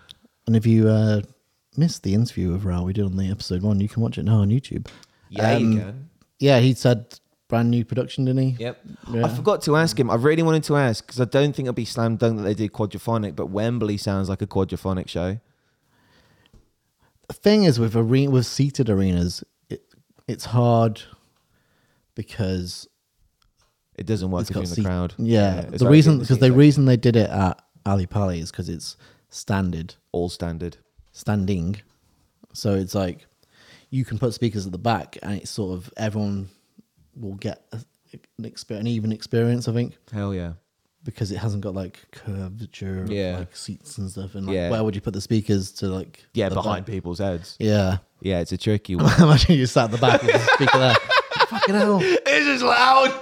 And 0.47 0.55
if 0.55 0.65
you 0.65 0.87
uh, 0.89 1.21
missed 1.77 2.03
the 2.03 2.13
interview 2.13 2.51
with 2.51 2.63
Rou 2.63 2.81
we 2.83 2.93
did 2.93 3.05
on 3.05 3.15
the 3.17 3.29
episode 3.31 3.61
one, 3.61 3.79
you 3.79 3.87
can 3.89 4.01
watch 4.01 4.17
it 4.17 4.23
now 4.23 4.37
on 4.39 4.49
YouTube. 4.49 4.87
Yeah, 5.29 5.53
Um, 5.55 5.71
you 5.71 5.79
can. 5.79 6.09
Yeah, 6.39 6.59
he 6.59 6.73
said 6.73 7.19
brand 7.47 7.69
new 7.71 7.85
production, 7.85 8.25
didn't 8.25 8.41
he? 8.43 8.55
Yep. 8.63 8.81
Yeah. 9.11 9.25
I 9.25 9.29
forgot 9.29 9.61
to 9.63 9.75
ask 9.77 9.97
him. 9.99 10.09
I 10.09 10.15
really 10.15 10.43
wanted 10.43 10.63
to 10.65 10.75
ask 10.75 11.05
because 11.05 11.21
I 11.21 11.25
don't 11.25 11.55
think 11.55 11.67
it'll 11.67 11.73
be 11.73 11.85
slam 11.85 12.15
dunk 12.17 12.37
that 12.37 12.43
they 12.43 12.53
did 12.55 12.73
quadraphonic, 12.73 13.35
but 13.35 13.47
Wembley 13.47 13.97
sounds 13.97 14.27
like 14.27 14.41
a 14.41 14.47
quadraphonic 14.47 15.07
show. 15.07 15.39
the 17.27 17.33
thing 17.33 17.63
is 17.63 17.79
with 17.79 17.95
arena 17.95 18.31
with 18.31 18.45
seated 18.45 18.89
arenas, 18.89 19.43
it 19.69 19.83
it's 20.27 20.45
hard 20.45 21.01
because 22.15 22.87
It 23.95 24.05
doesn't 24.05 24.31
work 24.31 24.43
if 24.49 24.55
you're 24.55 24.63
in 24.63 24.69
the 24.69 24.75
seat- 24.75 24.85
crowd. 24.85 25.13
Yeah, 25.17 25.61
it's 25.71 25.79
the 25.83 25.89
reason 25.89 26.19
because 26.19 26.39
the 26.39 26.51
reason 26.51 26.85
they 26.85 26.97
did 26.97 27.15
it 27.15 27.29
at 27.29 27.61
Ali 27.85 28.07
Pali 28.07 28.39
is 28.39 28.51
because 28.51 28.67
it's 28.69 28.97
standard 29.33 29.95
all 30.11 30.29
standard. 30.29 30.77
standing, 31.11 31.77
so 32.53 32.73
it's 32.73 32.95
like 32.95 33.25
you 33.89 34.05
can 34.05 34.17
put 34.17 34.33
speakers 34.33 34.65
at 34.65 34.71
the 34.71 34.77
back 34.77 35.17
and 35.21 35.33
it's 35.33 35.51
sort 35.51 35.75
of 35.77 35.91
everyone 35.97 36.49
will 37.15 37.35
get 37.35 37.63
a, 37.71 37.79
an, 38.13 38.19
exper- 38.45 38.77
an 38.79 38.87
even 38.87 39.11
experience. 39.11 39.67
I 39.67 39.73
think 39.73 39.97
Hell 40.11 40.33
yeah. 40.33 40.53
because 41.03 41.31
it 41.31 41.37
hasn't 41.37 41.61
got 41.63 41.73
like 41.75 41.99
curvature, 42.11 43.05
Yeah. 43.07 43.37
like 43.39 43.55
seats 43.55 43.97
and 43.99 44.09
stuff. 44.09 44.35
And 44.35 44.47
like, 44.47 44.55
Yeah. 44.55 44.69
where 44.71 44.83
would 44.83 44.95
you 44.95 45.01
put 45.01 45.13
the 45.13 45.21
speakers 45.21 45.71
to 45.73 45.87
like? 45.87 46.25
Yeah, 46.33 46.49
behind 46.49 46.85
back? 46.85 46.91
people's 46.91 47.19
heads. 47.19 47.55
Yeah, 47.59 47.97
Yeah, 48.21 48.39
it's 48.39 48.51
a 48.51 48.57
tricky 48.57 48.95
one. 48.97 49.11
imagine 49.21 49.55
you 49.57 49.65
sat 49.67 49.85
at 49.85 49.91
the 49.91 49.97
back 49.97 50.21
with 50.23 50.31
the 50.33 50.39
speaker 50.55 50.77
there. 50.79 50.95
Fucking 51.47 51.75
hell. 51.75 51.99
it's 52.01 52.45
just 52.45 52.63
loud. 52.63 53.19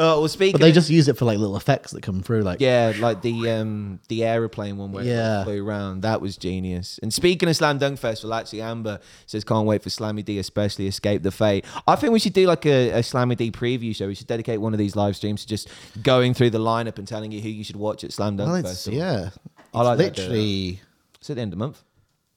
Uh, 0.00 0.16
well, 0.18 0.28
speaking. 0.28 0.52
But 0.52 0.62
they 0.62 0.70
of- 0.70 0.74
just 0.74 0.88
use 0.88 1.08
it 1.08 1.18
for 1.18 1.26
like 1.26 1.38
little 1.38 1.56
effects 1.58 1.92
that 1.92 2.02
come 2.02 2.22
through, 2.22 2.40
like 2.40 2.58
Yeah, 2.60 2.94
like 2.98 3.20
the 3.20 3.50
um 3.50 4.00
the 4.08 4.24
aeroplane 4.24 4.78
one 4.78 4.92
where 4.92 5.04
Yeah. 5.04 5.42
it 5.42 5.44
flew 5.44 5.62
around. 5.66 6.00
That 6.02 6.22
was 6.22 6.38
genius. 6.38 6.98
And 7.02 7.12
speaking 7.12 7.48
of 7.50 7.56
Slam 7.56 7.76
Dunk 7.76 7.98
Festival, 7.98 8.32
actually 8.32 8.62
Amber 8.62 8.98
says 9.26 9.44
can't 9.44 9.66
wait 9.66 9.82
for 9.82 9.90
Slammy 9.90 10.24
D, 10.24 10.38
especially 10.38 10.86
Escape 10.86 11.22
the 11.22 11.30
Fate. 11.30 11.66
I 11.86 11.96
think 11.96 12.12
we 12.14 12.18
should 12.18 12.32
do 12.32 12.46
like 12.46 12.64
a, 12.64 12.90
a 12.92 12.98
Slammy 13.00 13.36
D 13.36 13.50
preview 13.52 13.94
show. 13.94 14.06
We 14.06 14.14
should 14.14 14.26
dedicate 14.26 14.60
one 14.60 14.72
of 14.72 14.78
these 14.78 14.96
live 14.96 15.16
streams 15.16 15.42
to 15.42 15.46
just 15.48 15.68
going 16.02 16.32
through 16.32 16.50
the 16.50 16.58
lineup 16.60 16.98
and 16.98 17.06
telling 17.06 17.30
you 17.30 17.40
who 17.42 17.50
you 17.50 17.62
should 17.62 17.76
watch 17.76 18.02
at 18.02 18.12
Slam 18.12 18.36
Dunk 18.38 18.48
Well, 18.48 18.56
it's, 18.56 18.68
Festival. 18.70 18.98
yeah, 18.98 19.26
it's 19.26 19.38
I 19.74 19.82
like 19.82 19.98
that, 19.98 20.16
literally. 20.16 20.80
It's 21.20 21.28
at 21.28 21.36
the 21.36 21.42
end 21.42 21.52
of 21.52 21.58
the 21.58 21.64
month. 21.64 21.82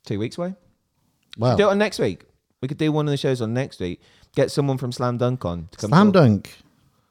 Two 0.05 0.19
weeks 0.19 0.37
away. 0.37 0.55
Wow, 1.37 1.55
Do 1.55 1.63
it 1.69 1.71
on 1.71 1.77
next 1.77 1.97
week. 1.99 2.25
We 2.61 2.67
could 2.67 2.77
do 2.77 2.91
one 2.91 3.07
of 3.07 3.11
the 3.11 3.17
shows 3.17 3.41
on 3.41 3.53
next 3.53 3.79
week. 3.79 4.01
Get 4.35 4.51
someone 4.51 4.77
from 4.77 4.91
Slam 4.91 5.17
Dunk 5.17 5.45
on 5.45 5.69
to 5.71 5.77
come 5.77 5.89
Slam 5.89 6.07
talk. 6.07 6.13
Dunk 6.13 6.57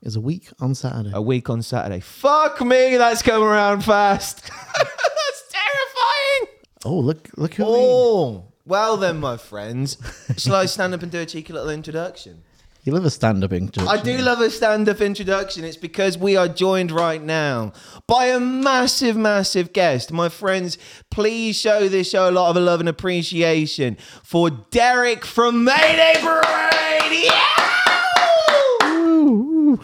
is 0.03 0.17
a 0.17 0.21
week 0.21 0.49
on 0.61 0.75
Saturday. 0.75 1.11
a 1.15 1.23
week 1.23 1.49
on 1.49 1.63
Saturday. 1.63 2.01
Fuck 2.01 2.61
me, 2.61 2.97
that's 2.97 3.23
coming 3.23 3.47
around 3.49 3.83
fast. 3.85 4.43
that's 4.77 5.43
terrifying. 5.51 6.59
Oh, 6.85 6.99
look, 6.99 7.29
look 7.37 7.55
who. 7.55 7.65
we- 7.65 7.71
Oh, 7.75 8.45
well 8.65 8.97
then, 8.97 9.19
my 9.21 9.37
friends. 9.37 9.97
Shall 10.37 10.55
I 10.55 10.67
stand 10.67 10.95
up 10.95 11.03
and 11.03 11.11
do 11.13 11.21
a 11.21 11.27
cheeky 11.27 11.53
little 11.53 11.71
introduction? 11.71 12.43
You 12.85 12.93
love 12.93 13.05
a 13.05 13.11
stand-up 13.11 13.53
introduction. 13.53 13.97
I 13.97 14.03
do 14.03 14.19
love 14.19 14.41
a 14.41 14.51
stand-up 14.51 15.01
introduction. 15.01 15.63
It's 15.63 15.77
because 15.77 16.19
we 16.19 16.35
are 16.37 16.49
joined 16.49 16.91
right 16.91 17.23
now 17.23 17.73
by 18.09 18.27
a 18.27 18.41
massive, 18.41 19.17
massive 19.17 19.73
guest. 19.73 20.11
My 20.11 20.29
friends, 20.29 20.79
please 21.09 21.55
show 21.57 21.87
this 21.87 22.11
show 22.11 22.29
a 22.29 22.33
lot 22.33 22.57
of 22.57 22.61
love 22.61 22.81
and 22.81 22.89
appreciation 22.89 23.97
for 24.25 24.51
Derek 24.51 25.25
from 25.25 25.63
Mayday 25.63 26.15
Parade. 26.21 27.25
Yeah! 27.25 27.62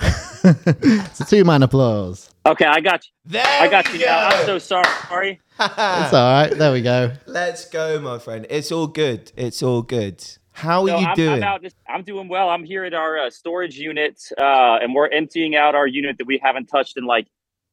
It's 0.00 1.20
a 1.20 1.24
two-man 1.24 1.62
applause. 1.62 2.30
Okay, 2.46 2.64
I 2.64 2.80
got 2.80 3.04
you. 3.04 3.10
There 3.26 3.44
I 3.46 3.68
got 3.68 3.90
we 3.92 4.00
you 4.00 4.06
now. 4.06 4.28
I'm 4.28 4.46
so 4.46 4.58
sorry. 4.58 4.86
Sorry. 5.08 5.40
It's 5.60 6.14
all 6.14 6.32
right. 6.32 6.50
There 6.56 6.72
we 6.72 6.82
go. 6.82 7.12
Let's 7.26 7.68
go, 7.68 8.00
my 8.00 8.18
friend. 8.18 8.46
It's 8.48 8.70
all 8.70 8.86
good. 8.86 9.32
It's 9.36 9.62
all 9.62 9.82
good. 9.82 10.24
How 10.52 10.82
are 10.82 10.88
So 10.88 10.98
you 11.00 11.06
I'm, 11.06 11.14
doing? 11.16 11.32
I'm 11.34 11.42
out. 11.42 11.62
Just, 11.62 11.76
I'm 11.88 12.02
doing 12.04 12.28
well. 12.28 12.48
I'm 12.48 12.64
here 12.64 12.84
at 12.84 12.94
our 12.94 13.18
uh, 13.18 13.30
storage 13.30 13.76
unit, 13.76 14.22
uh, 14.38 14.78
and 14.80 14.94
we're 14.94 15.08
emptying 15.08 15.56
out 15.56 15.74
our 15.74 15.86
unit 15.86 16.16
that 16.18 16.26
we 16.26 16.38
haven't 16.42 16.66
touched 16.66 16.96
in 16.96 17.04
like 17.06 17.26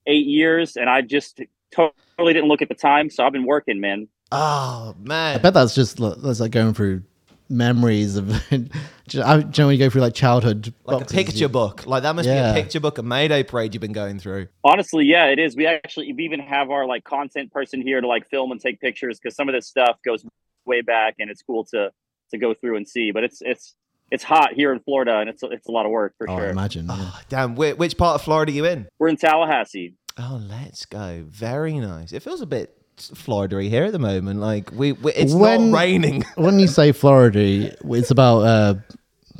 eight 0.07 0.25
years. 0.25 0.77
And 0.77 0.89
I 0.89 1.01
just 1.01 1.41
totally 1.71 2.33
didn't 2.33 2.47
look 2.49 2.61
at 2.63 2.69
the 2.69 2.75
time, 2.75 3.09
so 3.09 3.23
I've 3.25 3.33
been 3.33 3.45
working, 3.45 3.79
man. 3.79 4.07
oh 4.31 4.95
man! 4.99 5.35
I 5.35 5.37
bet 5.39 5.53
that's 5.53 5.75
just 5.75 5.99
like- 5.99 6.17
that's 6.23 6.39
like 6.39 6.51
going 6.51 6.73
through 6.73 7.03
memories 7.49 8.15
of. 8.17 8.27
do 8.49 8.67
you 9.11 9.19
know 9.19 9.43
when 9.67 9.71
you 9.71 9.77
go 9.77 9.89
through 9.89 10.01
like 10.01 10.13
childhood 10.13 10.73
like 10.85 11.03
a 11.03 11.05
picture 11.05 11.37
you- 11.37 11.49
book. 11.49 11.85
Like 11.85 12.03
that 12.03 12.15
must 12.15 12.27
Yeah. 12.27 12.53
be 12.53 12.59
a 12.59 12.63
picture 12.63 12.79
book 12.79 12.97
of 12.97 13.05
Mayday 13.05 13.43
Parade 13.43 13.73
you've 13.73 13.81
been 13.81 13.91
going 13.93 14.19
through. 14.19 14.47
Honestly, 14.63 15.05
yeah, 15.05 15.25
it 15.27 15.39
is. 15.39 15.55
We 15.55 15.67
actually 15.67 16.11
we 16.13 16.23
even 16.23 16.39
have 16.39 16.69
our 16.71 16.85
like 16.87 17.03
content 17.03 17.51
person 17.51 17.81
here 17.81 18.01
to 18.01 18.07
like 18.07 18.29
film 18.29 18.51
and 18.51 18.59
take 18.59 18.79
pictures 18.81 19.19
because 19.19 19.35
some 19.35 19.47
of 19.49 19.53
this 19.55 19.67
stuff 19.67 19.97
goes 20.03 20.25
way 20.65 20.81
back, 20.81 21.15
and 21.19 21.29
it's 21.29 21.41
cool 21.43 21.63
to 21.65 21.91
to 22.31 22.37
go 22.37 22.53
through 22.53 22.77
and 22.77 22.87
see. 22.87 23.11
But 23.11 23.23
it's 23.23 23.39
it's 23.41 23.75
it's 24.11 24.23
hot 24.23 24.53
here 24.53 24.71
in 24.73 24.79
Florida, 24.79 25.17
and 25.19 25.29
it's 25.29 25.43
it's 25.43 25.67
a 25.67 25.71
lot 25.71 25.85
of 25.85 25.91
work 25.91 26.13
for 26.17 26.29
Oh, 26.29 26.35
I 26.35 26.39
sure. 26.39 26.49
imagine. 26.49 26.85
yeah. 26.87 26.95
Oh, 26.97 27.19
damn, 27.29 27.55
which 27.55 27.97
part 27.97 28.15
of 28.15 28.21
Florida 28.23 28.51
are 28.51 28.55
you 28.55 28.65
in? 28.65 28.87
We're 28.99 29.07
in 29.09 29.17
Tallahassee. 29.17 29.95
Oh, 30.17 30.41
let's 30.47 30.85
go. 30.85 31.25
Very 31.27 31.73
nice. 31.79 32.13
It 32.13 32.21
feels 32.23 32.41
a 32.41 32.45
bit 32.45 32.77
Florida 32.97 33.61
here 33.61 33.83
at 33.85 33.91
the 33.91 33.99
moment. 33.99 34.39
Like 34.39 34.71
we, 34.71 34.93
we 34.93 35.13
it's 35.13 35.33
When- 35.33 35.71
not 35.71 35.77
raining. 35.79 36.23
When 36.35 36.59
you 36.59 36.67
say 36.67 36.91
Florida, 36.91 37.75
it's 37.85 38.11
about 38.11 38.39
uh, 38.41 38.73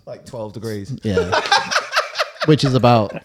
like 0.05 0.25
12 0.25 0.53
degrees. 0.53 0.95
yeah, 1.03 1.41
which 2.45 2.63
is 2.63 2.73
about 2.75 3.13
I 3.15 3.21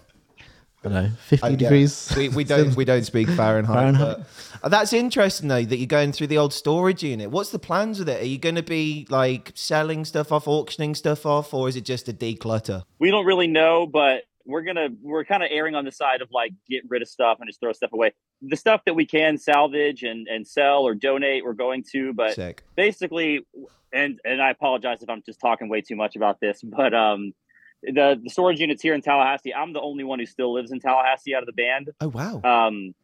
don't 0.88 0.92
know 0.94 1.10
fifty 1.26 1.44
Uh, 1.46 1.50
yeah. 1.50 1.56
degrees. 1.56 2.12
We, 2.16 2.28
we 2.30 2.44
don't 2.44 2.74
we 2.76 2.84
don't 2.86 3.04
speak 3.04 3.28
Fahrenheit. 3.28 3.74
Fahrenheit. 3.96 4.16
But, 4.18 4.26
Uh, 4.62 4.68
that's 4.68 4.92
interesting 4.92 5.48
though 5.48 5.62
that 5.62 5.76
you're 5.78 5.86
going 5.86 6.12
through 6.12 6.26
the 6.26 6.38
old 6.38 6.52
storage 6.52 7.02
unit. 7.02 7.30
What's 7.30 7.50
the 7.50 7.58
plans 7.58 7.98
with 7.98 8.08
it? 8.08 8.20
Are 8.22 8.26
you 8.26 8.38
going 8.38 8.56
to 8.56 8.62
be 8.62 9.06
like 9.10 9.52
selling 9.54 10.04
stuff 10.04 10.32
off, 10.32 10.46
auctioning 10.48 10.94
stuff 10.94 11.24
off, 11.26 11.52
or 11.54 11.68
is 11.68 11.76
it 11.76 11.84
just 11.84 12.08
a 12.08 12.12
declutter? 12.12 12.82
We 12.98 13.10
don't 13.10 13.24
really 13.26 13.46
know, 13.46 13.86
but 13.86 14.24
we're 14.44 14.62
gonna 14.62 14.88
we're 15.02 15.24
kind 15.24 15.42
of 15.42 15.48
erring 15.52 15.74
on 15.74 15.84
the 15.84 15.92
side 15.92 16.22
of 16.22 16.28
like 16.32 16.52
get 16.68 16.82
rid 16.88 17.02
of 17.02 17.08
stuff 17.08 17.38
and 17.40 17.48
just 17.48 17.60
throw 17.60 17.72
stuff 17.72 17.92
away. 17.92 18.12
The 18.42 18.56
stuff 18.56 18.82
that 18.86 18.94
we 18.94 19.06
can 19.06 19.38
salvage 19.38 20.02
and 20.02 20.26
and 20.28 20.46
sell 20.46 20.82
or 20.82 20.94
donate, 20.94 21.44
we're 21.44 21.52
going 21.52 21.84
to. 21.92 22.12
But 22.12 22.34
Sick. 22.34 22.62
basically, 22.76 23.46
and 23.92 24.18
and 24.24 24.40
I 24.42 24.50
apologize 24.50 25.02
if 25.02 25.10
I'm 25.10 25.22
just 25.24 25.40
talking 25.40 25.68
way 25.68 25.80
too 25.80 25.96
much 25.96 26.16
about 26.16 26.40
this, 26.40 26.62
but 26.62 26.94
um. 26.94 27.32
The, 27.82 28.20
the 28.22 28.28
storage 28.28 28.60
units 28.60 28.82
here 28.82 28.92
in 28.92 29.00
Tallahassee. 29.00 29.54
I'm 29.54 29.72
the 29.72 29.80
only 29.80 30.04
one 30.04 30.18
who 30.18 30.26
still 30.26 30.52
lives 30.52 30.70
in 30.70 30.80
Tallahassee 30.80 31.34
out 31.34 31.42
of 31.42 31.46
the 31.46 31.54
band. 31.54 31.88
Oh 32.02 32.08
wow. 32.08 32.42
Um, 32.44 32.94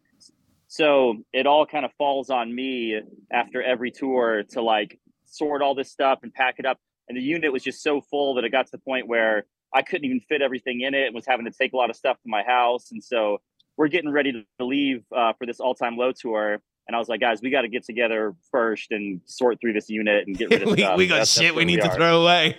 so 0.68 1.22
it 1.32 1.46
all 1.46 1.64
kind 1.64 1.84
of 1.84 1.92
falls 1.96 2.28
on 2.28 2.54
me 2.54 3.00
after 3.32 3.62
every 3.62 3.90
tour 3.90 4.42
to 4.50 4.60
like 4.60 4.98
sort 5.24 5.62
all 5.62 5.74
this 5.74 5.90
stuff 5.90 6.20
and 6.22 6.32
pack 6.32 6.56
it 6.58 6.66
up. 6.66 6.78
And 7.08 7.16
the 7.16 7.22
unit 7.22 7.52
was 7.52 7.62
just 7.62 7.82
so 7.82 8.00
full 8.00 8.34
that 8.34 8.44
it 8.44 8.50
got 8.50 8.66
to 8.66 8.72
the 8.72 8.78
point 8.78 9.06
where 9.06 9.46
I 9.76 9.82
couldn't 9.82 10.06
even 10.06 10.20
fit 10.20 10.40
everything 10.40 10.80
in 10.80 10.94
it 10.94 11.06
and 11.06 11.14
was 11.14 11.26
having 11.26 11.44
to 11.44 11.50
take 11.52 11.74
a 11.74 11.76
lot 11.76 11.90
of 11.90 11.96
stuff 11.96 12.16
to 12.22 12.28
my 12.28 12.42
house. 12.42 12.90
And 12.92 13.04
so 13.04 13.38
we're 13.76 13.88
getting 13.88 14.10
ready 14.10 14.32
to 14.32 14.64
leave 14.64 15.04
uh, 15.14 15.34
for 15.34 15.44
this 15.46 15.60
all 15.60 15.74
time 15.74 15.96
low 15.98 16.12
tour. 16.12 16.54
And 16.88 16.96
I 16.96 16.98
was 16.98 17.08
like, 17.08 17.20
guys, 17.20 17.40
we 17.42 17.50
got 17.50 17.62
to 17.62 17.68
get 17.68 17.84
together 17.84 18.34
first 18.50 18.90
and 18.90 19.20
sort 19.26 19.60
through 19.60 19.74
this 19.74 19.90
unit 19.90 20.26
and 20.26 20.36
get 20.36 20.48
rid 20.50 20.62
of 20.62 20.68
we, 20.72 20.78
stuff. 20.78 20.96
we 20.96 21.06
got 21.06 21.14
That's- 21.16 21.34
that's 21.34 21.46
shit 21.46 21.54
we 21.54 21.64
need 21.66 21.82
to 21.82 21.90
throw 21.90 22.22
away. 22.22 22.56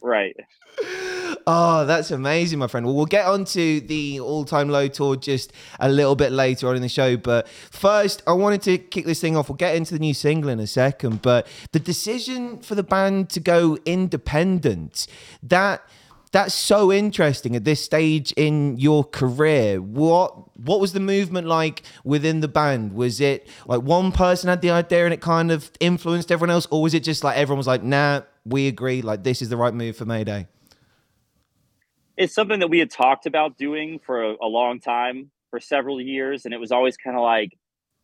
Right. 0.00 0.36
Oh, 1.46 1.84
that's 1.84 2.10
amazing, 2.10 2.58
my 2.58 2.68
friend. 2.68 2.86
Well, 2.86 2.94
we'll 2.94 3.04
get 3.04 3.26
onto 3.26 3.80
the 3.80 4.18
all-time 4.20 4.70
low 4.70 4.88
tour 4.88 5.14
just 5.14 5.52
a 5.78 5.90
little 5.90 6.16
bit 6.16 6.32
later 6.32 6.68
on 6.68 6.76
in 6.76 6.80
the 6.80 6.88
show. 6.88 7.18
But 7.18 7.46
first, 7.48 8.22
I 8.26 8.32
wanted 8.32 8.62
to 8.62 8.78
kick 8.78 9.04
this 9.04 9.20
thing 9.20 9.36
off. 9.36 9.50
We'll 9.50 9.56
get 9.56 9.76
into 9.76 9.92
the 9.92 10.00
new 10.00 10.14
single 10.14 10.48
in 10.48 10.58
a 10.58 10.66
second. 10.66 11.20
But 11.20 11.46
the 11.72 11.80
decision 11.80 12.60
for 12.60 12.74
the 12.74 12.82
band 12.82 13.28
to 13.30 13.40
go 13.40 13.76
independent, 13.84 15.06
that 15.42 15.82
that's 16.32 16.54
so 16.54 16.90
interesting 16.90 17.54
at 17.54 17.64
this 17.64 17.80
stage 17.80 18.32
in 18.32 18.78
your 18.78 19.04
career. 19.04 19.82
What 19.82 20.56
what 20.58 20.80
was 20.80 20.94
the 20.94 21.00
movement 21.00 21.46
like 21.46 21.82
within 22.04 22.40
the 22.40 22.48
band? 22.48 22.94
Was 22.94 23.20
it 23.20 23.46
like 23.66 23.82
one 23.82 24.12
person 24.12 24.48
had 24.48 24.62
the 24.62 24.70
idea 24.70 25.04
and 25.04 25.12
it 25.12 25.20
kind 25.20 25.52
of 25.52 25.70
influenced 25.78 26.32
everyone 26.32 26.50
else, 26.50 26.66
or 26.70 26.80
was 26.82 26.94
it 26.94 27.04
just 27.04 27.22
like 27.22 27.36
everyone 27.36 27.58
was 27.58 27.66
like, 27.66 27.82
"Nah, 27.82 28.22
we 28.46 28.66
agree. 28.66 29.02
Like 29.02 29.24
this 29.24 29.42
is 29.42 29.50
the 29.50 29.58
right 29.58 29.74
move 29.74 29.96
for 29.96 30.06
Mayday." 30.06 30.48
It's 32.16 32.34
something 32.34 32.60
that 32.60 32.70
we 32.70 32.78
had 32.78 32.90
talked 32.90 33.26
about 33.26 33.56
doing 33.56 33.98
for 34.04 34.22
a, 34.22 34.34
a 34.42 34.46
long 34.46 34.80
time 34.80 35.30
for 35.50 35.60
several 35.60 36.00
years 36.00 36.44
and 36.44 36.54
it 36.54 36.60
was 36.60 36.72
always 36.72 36.96
kind 36.96 37.16
of 37.16 37.22
like 37.22 37.50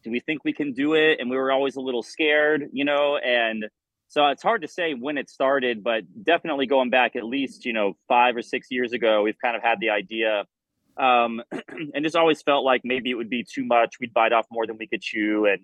do 0.02 0.10
we 0.10 0.20
think 0.20 0.44
we 0.44 0.54
can 0.54 0.72
do 0.72 0.94
it? 0.94 1.20
And 1.20 1.28
we 1.28 1.36
were 1.36 1.52
always 1.52 1.76
a 1.76 1.80
little 1.80 2.02
scared 2.02 2.68
you 2.72 2.84
know 2.84 3.16
and 3.16 3.66
so 4.08 4.26
it's 4.26 4.42
hard 4.42 4.62
to 4.62 4.68
say 4.68 4.92
when 4.92 5.18
it 5.18 5.28
started 5.30 5.82
but 5.82 6.02
definitely 6.24 6.66
going 6.66 6.90
back 6.90 7.16
at 7.16 7.24
least 7.24 7.64
you 7.64 7.72
know 7.72 7.94
five 8.08 8.36
or 8.36 8.42
six 8.42 8.68
years 8.70 8.92
ago 8.92 9.22
we've 9.22 9.38
kind 9.42 9.56
of 9.56 9.62
had 9.62 9.78
the 9.80 9.90
idea 9.90 10.44
um, 10.98 11.40
and 11.94 12.04
just 12.04 12.16
always 12.16 12.42
felt 12.42 12.64
like 12.64 12.82
maybe 12.84 13.10
it 13.10 13.14
would 13.14 13.30
be 13.30 13.44
too 13.44 13.64
much 13.64 13.94
we'd 14.00 14.12
bite 14.12 14.32
off 14.32 14.46
more 14.50 14.66
than 14.66 14.76
we 14.78 14.86
could 14.86 15.00
chew 15.00 15.46
and 15.46 15.62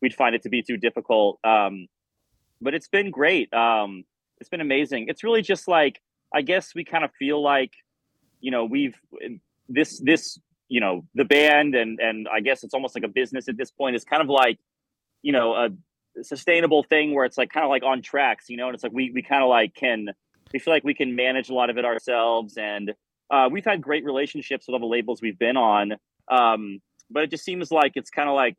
we'd 0.00 0.14
find 0.14 0.34
it 0.34 0.42
to 0.42 0.48
be 0.48 0.62
too 0.62 0.76
difficult 0.76 1.38
um, 1.44 1.86
but 2.60 2.74
it's 2.74 2.88
been 2.88 3.10
great 3.10 3.52
um, 3.52 4.04
it's 4.40 4.48
been 4.48 4.60
amazing. 4.60 5.06
It's 5.08 5.24
really 5.24 5.42
just 5.42 5.68
like 5.68 6.00
i 6.34 6.42
guess 6.42 6.74
we 6.74 6.84
kind 6.84 7.04
of 7.04 7.10
feel 7.18 7.42
like 7.42 7.72
you 8.40 8.50
know 8.50 8.64
we've 8.64 8.94
this 9.68 9.98
this 10.00 10.38
you 10.68 10.80
know 10.80 11.04
the 11.14 11.24
band 11.24 11.74
and 11.74 11.98
and 12.00 12.28
i 12.32 12.40
guess 12.40 12.62
it's 12.62 12.74
almost 12.74 12.94
like 12.94 13.04
a 13.04 13.08
business 13.08 13.48
at 13.48 13.56
this 13.56 13.70
point. 13.70 13.96
Is 13.96 14.04
kind 14.04 14.22
of 14.22 14.28
like 14.28 14.58
you 15.22 15.32
know 15.32 15.54
a 15.54 15.68
sustainable 16.22 16.82
thing 16.82 17.14
where 17.14 17.24
it's 17.24 17.38
like 17.38 17.50
kind 17.50 17.64
of 17.64 17.70
like 17.70 17.82
on 17.84 18.02
tracks 18.02 18.46
you 18.48 18.56
know 18.56 18.66
and 18.66 18.74
it's 18.74 18.82
like 18.82 18.92
we 18.92 19.10
we 19.14 19.22
kind 19.22 19.42
of 19.42 19.48
like 19.48 19.74
can 19.74 20.08
we 20.52 20.58
feel 20.58 20.72
like 20.72 20.84
we 20.84 20.94
can 20.94 21.14
manage 21.14 21.50
a 21.50 21.54
lot 21.54 21.70
of 21.70 21.78
it 21.78 21.84
ourselves. 21.84 22.56
And 22.56 22.94
uh, 23.30 23.48
we've 23.50 23.64
had 23.64 23.82
great 23.82 24.04
relationships 24.04 24.66
with 24.66 24.74
all 24.74 24.80
the 24.80 24.86
labels 24.86 25.20
we've 25.20 25.38
been 25.38 25.56
on. 25.56 25.92
Um, 26.30 26.80
but 27.10 27.24
it 27.24 27.30
just 27.30 27.44
seems 27.44 27.70
like 27.70 27.92
it's 27.94 28.10
kind 28.10 28.28
of 28.28 28.34
like 28.34 28.56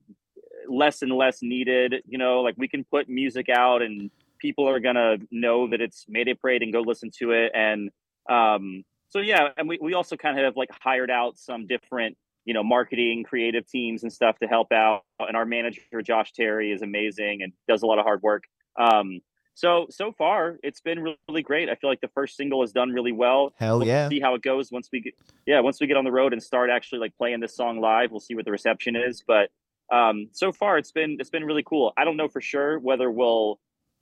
less 0.68 1.02
and 1.02 1.12
less 1.12 1.40
needed 1.42 1.96
you 2.06 2.18
know 2.18 2.42
like 2.42 2.54
we 2.58 2.68
can 2.68 2.84
put 2.84 3.10
music 3.10 3.48
out 3.50 3.82
and 3.82 4.12
people 4.40 4.70
are 4.70 4.80
gonna 4.80 5.18
know 5.32 5.68
that 5.68 5.82
it's 5.82 6.06
made 6.08 6.28
mayday 6.28 6.34
parade 6.36 6.62
and 6.62 6.74
go 6.74 6.82
listen 6.82 7.12
to 7.20 7.32
it. 7.32 7.52
And 7.56 7.90
um, 8.30 8.84
so 9.10 9.20
yeah, 9.20 9.50
and 9.58 9.68
we, 9.68 9.80
we 9.82 9.94
also 9.94 10.16
kind 10.16 10.38
of 10.38 10.46
have 10.46 10.58
like 10.58 10.70
hired 10.72 11.12
out 11.12 11.38
some 11.38 11.68
different, 11.68 12.18
you 12.46 12.54
know, 12.54 12.64
marketing, 12.64 13.24
creative 13.24 13.68
teams 13.68 14.04
and 14.04 14.14
stuff 14.14 14.38
to 14.40 14.48
help 14.48 14.72
out. 14.72 15.02
And 15.20 15.36
our 15.36 15.46
manager 15.46 15.82
Josh 16.04 16.32
Terry 16.34 16.72
is 16.72 16.82
amazing 16.82 17.42
and 17.42 17.54
does 17.68 17.82
a 17.82 17.86
lot 17.86 18.00
of 18.00 18.06
hard 18.06 18.22
work. 18.22 18.44
Um, 18.80 19.22
so 19.56 19.88
so 19.90 20.14
far 20.14 20.58
it's 20.64 20.80
been 20.80 21.16
really 21.28 21.42
great. 21.42 21.70
I 21.70 21.76
feel 21.76 21.90
like 21.90 22.02
the 22.02 22.10
first 22.10 22.38
single 22.38 22.62
has 22.62 22.72
done 22.72 22.92
really 22.92 23.12
well. 23.12 23.54
Hell 23.58 23.80
We'll 23.80 23.88
yeah. 23.88 24.08
See 24.08 24.22
how 24.22 24.36
it 24.36 24.42
goes 24.42 24.72
once 24.72 24.88
we 24.92 25.02
get 25.02 25.16
yeah 25.46 25.60
once 25.60 25.82
we 25.82 25.88
get 25.88 25.98
on 25.98 26.06
the 26.06 26.12
road 26.12 26.32
and 26.32 26.42
start 26.42 26.70
actually 26.70 27.00
like 27.00 27.16
playing 27.18 27.42
this 27.42 27.56
song 27.56 27.82
live. 27.82 28.12
We'll 28.12 28.22
see 28.22 28.36
what 28.36 28.46
the 28.46 28.52
reception 28.52 28.96
is, 28.96 29.22
but 29.28 29.50
um, 29.92 30.30
so 30.32 30.54
far 30.54 30.78
it's 30.78 30.92
been 30.92 31.18
it's 31.20 31.30
been 31.30 31.44
really 31.44 31.64
cool. 31.64 31.92
I 31.98 32.06
don't 32.06 32.16
know 32.16 32.30
for 32.30 32.40
sure 32.40 32.80
whether 32.80 33.12
we'll 33.12 33.60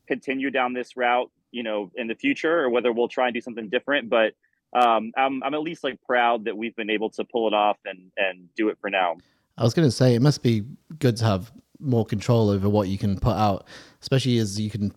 continue 0.08 0.52
down 0.52 0.74
this 0.74 0.96
route, 0.96 1.32
you 1.52 1.64
know, 1.64 1.92
in 1.96 2.08
the 2.08 2.16
future 2.16 2.60
or 2.60 2.70
whether 2.70 2.92
we'll 2.92 3.08
try 3.08 3.28
and 3.28 3.34
do 3.34 3.42
something 3.42 3.70
different, 3.70 4.10
but 4.10 4.34
um, 4.74 5.12
I'm 5.18 5.44
I'm 5.44 5.54
at 5.54 5.62
least 5.62 5.84
like 5.84 6.02
proud 6.06 6.46
that 6.46 6.58
we've 6.58 6.76
been 6.76 6.90
able 6.90 7.10
to 7.12 7.24
pull 7.24 7.48
it 7.48 7.54
off 7.54 7.78
and 7.86 8.12
and 8.18 8.50
do 8.56 8.70
it 8.70 8.78
for 8.80 8.90
now. 8.90 9.18
I 9.58 9.64
was 9.64 9.74
going 9.74 9.88
to 9.88 9.92
say 9.92 10.14
it 10.14 10.22
must 10.22 10.44
be 10.44 10.64
good 11.00 11.18
to 11.18 11.26
have 11.26 11.52
more 11.80 12.06
control 12.06 12.50
over 12.50 12.70
what 12.70 12.88
you 12.88 12.98
can 12.98 13.20
put 13.20 13.36
out, 13.36 13.68
especially 14.02 14.38
as 14.38 14.60
you 14.60 14.70
can 14.70 14.94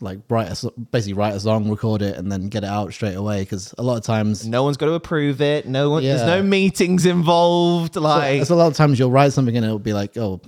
like 0.00 0.18
write 0.28 0.50
a, 0.50 0.70
basically 0.92 1.14
write 1.14 1.34
a 1.34 1.40
song, 1.40 1.68
record 1.68 2.02
it, 2.02 2.16
and 2.16 2.30
then 2.30 2.48
get 2.48 2.62
it 2.64 2.68
out 2.68 2.92
straight 2.92 3.14
away. 3.14 3.42
Because 3.42 3.74
a 3.78 3.82
lot 3.82 3.96
of 3.96 4.04
times, 4.04 4.46
No 4.46 4.62
one's 4.62 4.76
got 4.76 4.86
to 4.86 4.92
approve 4.92 5.40
it. 5.40 5.66
No 5.66 5.90
one. 5.90 6.02
There's 6.02 6.22
no 6.22 6.42
meetings 6.42 7.06
involved. 7.06 7.96
Like 7.96 8.36
there's 8.36 8.50
a 8.50 8.54
lot 8.54 8.68
of 8.68 8.74
times 8.74 8.98
you'll 8.98 9.10
write 9.10 9.32
something 9.32 9.56
and 9.56 9.64
it'll 9.64 9.78
be 9.78 9.94
like, 9.94 10.16
oh, 10.16 10.40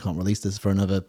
can't 0.00 0.16
release 0.16 0.40
this 0.40 0.58
for 0.58 0.70
another 0.70 1.04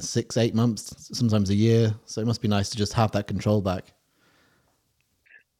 six, 0.00 0.36
eight 0.36 0.54
months, 0.54 1.08
sometimes 1.16 1.50
a 1.50 1.54
year. 1.54 1.94
So 2.04 2.20
it 2.20 2.26
must 2.26 2.42
be 2.42 2.48
nice 2.48 2.70
to 2.70 2.76
just 2.76 2.92
have 2.94 3.12
that 3.12 3.26
control 3.26 3.60
back. 3.60 3.92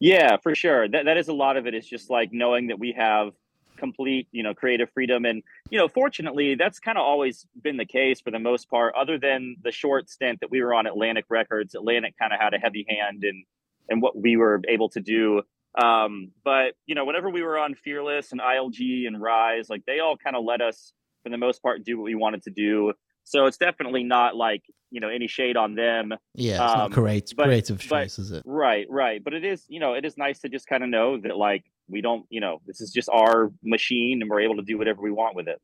Yeah, 0.05 0.37
for 0.37 0.55
sure. 0.55 0.87
That 0.87 1.07
that 1.07 1.17
is 1.17 1.29
a 1.29 1.33
lot 1.33 1.57
of 1.57 1.67
it. 1.67 1.73
Is 1.75 1.87
just 1.89 2.11
like 2.11 2.29
knowing 2.31 2.67
that 2.67 2.79
we 2.79 2.93
have 2.93 3.33
complete, 3.79 4.29
you 4.33 4.43
know, 4.43 4.53
creative 4.53 4.91
freedom, 4.93 5.25
and 5.25 5.43
you 5.71 5.79
know, 5.79 5.89
fortunately, 5.89 6.57
that's 6.57 6.79
kind 6.79 6.99
of 6.99 7.05
always 7.05 7.47
been 7.63 7.79
the 7.79 7.87
case 7.87 8.21
for 8.21 8.31
the 8.31 8.39
most 8.39 8.69
part. 8.69 8.95
Other 9.01 9.19
than 9.19 9.57
the 9.65 9.73
short 9.73 10.11
stint 10.11 10.41
that 10.41 10.51
we 10.51 10.63
were 10.63 10.75
on 10.75 10.87
Atlantic 10.87 11.25
Records, 11.31 11.75
Atlantic 11.75 12.17
kind 12.21 12.35
of 12.35 12.39
had 12.39 12.53
a 12.53 12.59
heavy 12.59 12.85
hand 12.87 13.25
in 13.25 13.45
in 13.89 14.01
what 14.03 14.15
we 14.15 14.37
were 14.37 14.61
able 14.69 14.91
to 14.91 15.01
do. 15.01 15.41
Um, 15.83 16.33
but 16.45 16.75
you 16.85 16.95
know, 16.95 17.07
whenever 17.07 17.31
we 17.31 17.43
were 17.43 17.57
on 17.57 17.75
Fearless 17.75 18.33
and 18.33 18.43
ILG 18.43 19.07
and 19.07 19.23
Rise, 19.23 19.71
like 19.71 19.87
they 19.87 20.01
all 20.01 20.19
kind 20.19 20.37
of 20.37 20.45
let 20.45 20.61
us, 20.61 20.93
for 21.23 21.31
the 21.31 21.39
most 21.39 21.63
part, 21.63 21.83
do 21.83 21.97
what 21.97 22.05
we 22.05 22.15
wanted 22.15 22.43
to 22.43 22.51
do. 22.51 22.93
So 23.25 23.47
it's 23.47 23.57
definitely 23.57 24.05
not 24.05 24.37
like 24.37 24.63
you 24.91 25.01
know 25.01 25.09
any 25.09 25.27
shade 25.27 25.57
on 25.57 25.75
them. 25.75 26.13
Yeah, 26.35 26.53
it's 26.65 26.73
Um, 26.73 26.79
not 26.79 26.93
creative, 26.93 27.37
but- 27.37 27.47
creative 27.47 27.79
but- 27.79 27.85
choice, 27.85 28.19
is 28.19 28.31
it? 28.31 28.43
Right, 28.47 28.87
right. 28.89 29.23
But 29.25 29.35
it 29.35 29.45
is, 29.45 29.65
you 29.69 29.81
know, 29.81 29.95
it 29.95 30.05
is 30.05 30.17
nice 30.17 30.39
to 30.41 30.49
just 30.49 30.67
kind 30.69 30.85
of 30.85 30.91
know 30.91 31.19
that 31.19 31.37
like 31.37 31.65
we 31.89 32.01
don't, 32.01 32.25
you 32.31 32.41
know, 32.41 32.61
this 32.67 32.81
is 32.81 32.91
just 32.93 33.09
our 33.13 33.53
machine 33.63 34.23
and 34.23 34.31
we're 34.31 34.41
able 34.41 34.57
to 34.57 34.63
do 34.63 34.79
whatever 34.79 35.03
we 35.03 35.11
want 35.11 35.35
with 35.37 35.49
it. 35.49 35.61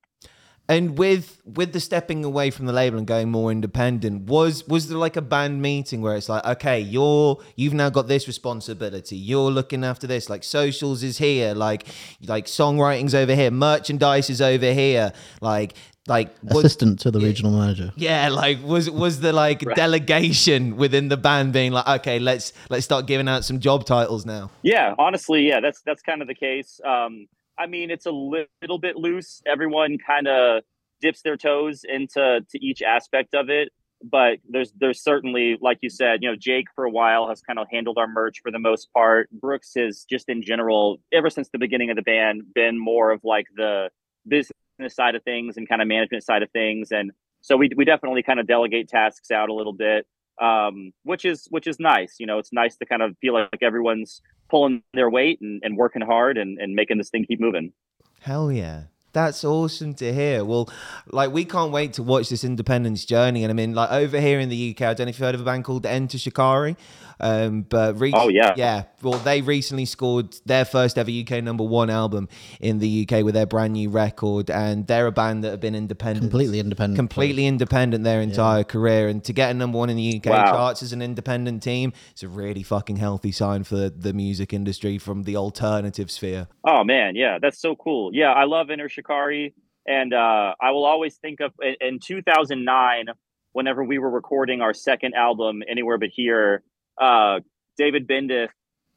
And 0.70 0.96
with 0.96 1.42
with 1.44 1.72
the 1.72 1.80
stepping 1.80 2.24
away 2.24 2.50
from 2.50 2.66
the 2.66 2.72
label 2.72 2.96
and 2.96 3.06
going 3.06 3.28
more 3.28 3.50
independent, 3.50 4.28
was 4.28 4.66
was 4.68 4.88
there 4.88 4.96
like 4.96 5.16
a 5.16 5.22
band 5.22 5.60
meeting 5.60 6.00
where 6.00 6.14
it's 6.14 6.28
like, 6.28 6.44
okay, 6.44 6.78
you're 6.78 7.38
you've 7.56 7.74
now 7.74 7.90
got 7.90 8.06
this 8.06 8.28
responsibility. 8.28 9.16
You're 9.16 9.50
looking 9.50 9.82
after 9.82 10.06
this. 10.06 10.30
Like 10.30 10.44
socials 10.44 11.02
is 11.02 11.18
here, 11.18 11.54
like 11.54 11.86
like 12.24 12.46
songwriting's 12.46 13.16
over 13.16 13.34
here, 13.34 13.50
merchandise 13.50 14.30
is 14.30 14.40
over 14.40 14.72
here. 14.72 15.12
Like 15.40 15.74
like 16.06 16.28
was, 16.42 16.64
Assistant 16.64 17.00
to 17.00 17.10
the 17.10 17.18
regional 17.20 17.52
manager. 17.52 17.92
yeah, 17.96 18.28
like 18.28 18.62
was 18.62 18.88
was 18.88 19.18
the 19.20 19.32
like 19.32 19.62
Right. 19.66 19.74
delegation 19.76 20.76
within 20.76 21.08
the 21.08 21.16
band 21.16 21.52
being 21.52 21.72
like, 21.72 21.88
okay, 22.00 22.20
let's 22.20 22.52
let's 22.70 22.84
start 22.84 23.06
giving 23.06 23.28
out 23.28 23.44
some 23.44 23.58
job 23.58 23.84
titles 23.86 24.24
now. 24.24 24.50
Yeah, 24.62 24.94
honestly, 25.00 25.48
yeah, 25.48 25.58
that's 25.60 25.82
that's 25.82 26.02
kind 26.02 26.22
of 26.22 26.28
the 26.28 26.34
case. 26.36 26.80
Um, 26.86 27.26
I 27.60 27.66
mean, 27.66 27.90
it's 27.90 28.06
a 28.06 28.10
li- 28.12 28.46
little 28.62 28.78
bit 28.78 28.96
loose. 28.96 29.42
Everyone 29.46 29.98
kind 29.98 30.26
of 30.28 30.62
dips 31.00 31.22
their 31.22 31.36
toes 31.36 31.84
into 31.84 32.40
to 32.50 32.58
each 32.64 32.82
aspect 32.82 33.34
of 33.34 33.50
it. 33.50 33.70
but 34.02 34.38
there's 34.48 34.72
there's 34.78 35.02
certainly 35.02 35.58
like 35.60 35.78
you 35.82 35.90
said, 35.90 36.22
you 36.22 36.30
know, 36.30 36.36
Jake 36.36 36.66
for 36.74 36.84
a 36.84 36.90
while 36.90 37.28
has 37.28 37.42
kind 37.42 37.58
of 37.58 37.66
handled 37.70 37.98
our 37.98 38.08
merch 38.08 38.40
for 38.42 38.50
the 38.50 38.58
most 38.58 38.90
part. 38.94 39.28
Brooks 39.30 39.72
has 39.76 40.04
just 40.08 40.28
in 40.28 40.42
general, 40.42 40.98
ever 41.12 41.28
since 41.30 41.48
the 41.50 41.58
beginning 41.58 41.90
of 41.90 41.96
the 41.96 42.02
band, 42.02 42.42
been 42.54 42.78
more 42.78 43.10
of 43.10 43.20
like 43.24 43.46
the 43.56 43.90
business 44.26 44.54
side 44.88 45.14
of 45.14 45.22
things 45.24 45.56
and 45.56 45.68
kind 45.68 45.82
of 45.82 45.88
management 45.88 46.24
side 46.24 46.42
of 46.42 46.50
things, 46.52 46.92
and 46.92 47.12
so 47.42 47.56
we 47.56 47.70
we 47.76 47.84
definitely 47.84 48.22
kind 48.22 48.40
of 48.40 48.46
delegate 48.46 48.88
tasks 48.88 49.30
out 49.30 49.48
a 49.50 49.54
little 49.54 49.74
bit, 49.74 50.06
um, 50.40 50.92
which 51.04 51.24
is 51.24 51.46
which 51.50 51.66
is 51.66 51.78
nice. 51.78 52.16
You 52.18 52.26
know, 52.26 52.38
it's 52.38 52.52
nice 52.52 52.76
to 52.76 52.86
kind 52.86 53.02
of 53.02 53.16
feel 53.20 53.34
like 53.34 53.62
everyone's 53.62 54.22
pulling 54.48 54.82
their 54.94 55.08
weight 55.10 55.40
and, 55.40 55.60
and 55.62 55.76
working 55.76 56.02
hard 56.02 56.36
and, 56.36 56.58
and 56.58 56.74
making 56.74 56.98
this 56.98 57.10
thing 57.10 57.24
keep 57.24 57.40
moving. 57.40 57.72
Hell 58.20 58.50
yeah. 58.50 58.84
That's 59.12 59.44
awesome 59.44 59.94
to 59.94 60.12
hear. 60.12 60.44
Well, 60.44 60.68
like 61.08 61.32
we 61.32 61.44
can't 61.44 61.72
wait 61.72 61.94
to 61.94 62.02
watch 62.02 62.28
this 62.28 62.44
independence 62.44 63.04
journey. 63.04 63.42
And 63.42 63.50
I 63.50 63.54
mean, 63.54 63.74
like 63.74 63.90
over 63.90 64.20
here 64.20 64.38
in 64.38 64.48
the 64.48 64.70
UK, 64.70 64.82
I 64.82 64.94
don't 64.94 65.06
know 65.06 65.10
if 65.10 65.18
you've 65.18 65.26
heard 65.26 65.34
of 65.34 65.40
a 65.40 65.44
band 65.44 65.64
called 65.64 65.84
Enter 65.84 66.16
Shikari. 66.16 66.76
Um, 67.20 67.62
but 67.62 67.98
re- 68.00 68.12
Oh, 68.14 68.28
yeah. 68.28 68.54
yeah. 68.56 68.84
Well, 69.02 69.18
they 69.18 69.40
recently 69.42 69.84
scored 69.84 70.34
their 70.46 70.64
first 70.64 70.98
ever 70.98 71.10
UK 71.10 71.42
number 71.42 71.64
one 71.64 71.90
album 71.90 72.28
in 72.60 72.78
the 72.78 73.06
UK 73.08 73.24
with 73.24 73.34
their 73.34 73.46
brand 73.46 73.72
new 73.74 73.90
record, 73.90 74.50
and 74.50 74.86
they're 74.86 75.06
a 75.06 75.12
band 75.12 75.44
that 75.44 75.50
have 75.50 75.60
been 75.60 75.74
independent, 75.74 76.22
Completely 76.24 76.60
independent. 76.60 76.96
completely 76.96 77.46
independent 77.46 78.04
their 78.04 78.20
entire 78.20 78.64
career. 78.64 79.08
And 79.08 79.22
to 79.24 79.32
get 79.32 79.50
a 79.50 79.54
number 79.54 79.78
one 79.78 79.90
in 79.90 79.96
the 79.96 80.16
UK 80.16 80.26
Wow. 80.30 80.50
charts 80.52 80.82
as 80.82 80.92
an 80.92 81.02
independent 81.02 81.62
team, 81.62 81.92
it's 82.10 82.22
a 82.22 82.28
really 82.28 82.62
fucking 82.62 82.96
healthy 82.96 83.32
sign 83.32 83.64
for 83.64 83.88
the 83.90 84.12
music 84.12 84.52
industry 84.52 84.98
from 84.98 85.22
the 85.24 85.36
alternative 85.36 86.10
sphere. 86.10 86.48
Oh 86.64 86.84
man, 86.84 87.14
yeah, 87.16 87.38
that's 87.40 87.58
so 87.60 87.74
cool. 87.76 88.10
Yeah, 88.12 88.32
I 88.32 88.44
love 88.44 88.70
Enter 88.70 88.88
Shikari, 88.88 89.54
and 89.86 90.12
uh, 90.12 90.54
I 90.60 90.70
will 90.72 90.84
always 90.84 91.16
think 91.16 91.40
of 91.40 91.52
in, 91.62 91.74
in 91.80 91.98
2009, 91.98 93.06
whenever 93.52 93.82
we 93.82 93.98
were 93.98 94.10
recording 94.10 94.60
our 94.60 94.72
second 94.74 95.14
album, 95.14 95.62
Anywhere 95.68 95.98
But 95.98 96.10
Here. 96.10 96.62
Uh, 97.00 97.40
David 97.76 98.06
Bendeth, 98.06 98.50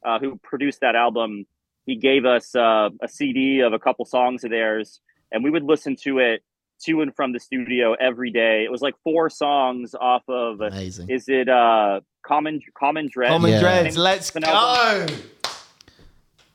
uh, 0.04 0.18
who 0.18 0.38
produced 0.42 0.80
that 0.80 0.94
album, 0.94 1.46
he 1.86 1.96
gave 1.96 2.24
us 2.24 2.54
uh, 2.54 2.90
a 3.02 3.08
CD 3.08 3.60
of 3.60 3.72
a 3.72 3.78
couple 3.78 4.04
songs 4.04 4.44
of 4.44 4.50
theirs, 4.50 5.00
and 5.32 5.42
we 5.42 5.50
would 5.50 5.64
listen 5.64 5.96
to 6.02 6.18
it 6.18 6.42
to 6.84 7.00
and 7.00 7.14
from 7.14 7.32
the 7.32 7.40
studio 7.40 7.94
every 7.94 8.30
day. 8.30 8.64
It 8.64 8.70
was 8.70 8.82
like 8.82 8.94
four 9.02 9.30
songs 9.30 9.94
off 9.94 10.22
of. 10.28 10.60
Amazing. 10.60 11.08
Is 11.08 11.28
it 11.28 11.48
uh, 11.48 12.00
Common 12.22 12.60
Common 12.78 13.08
Dread? 13.08 13.30
Common 13.30 13.52
Yeah. 13.52 13.60
Dreads, 13.60 13.96
let's 13.96 14.30
go. 14.30 15.06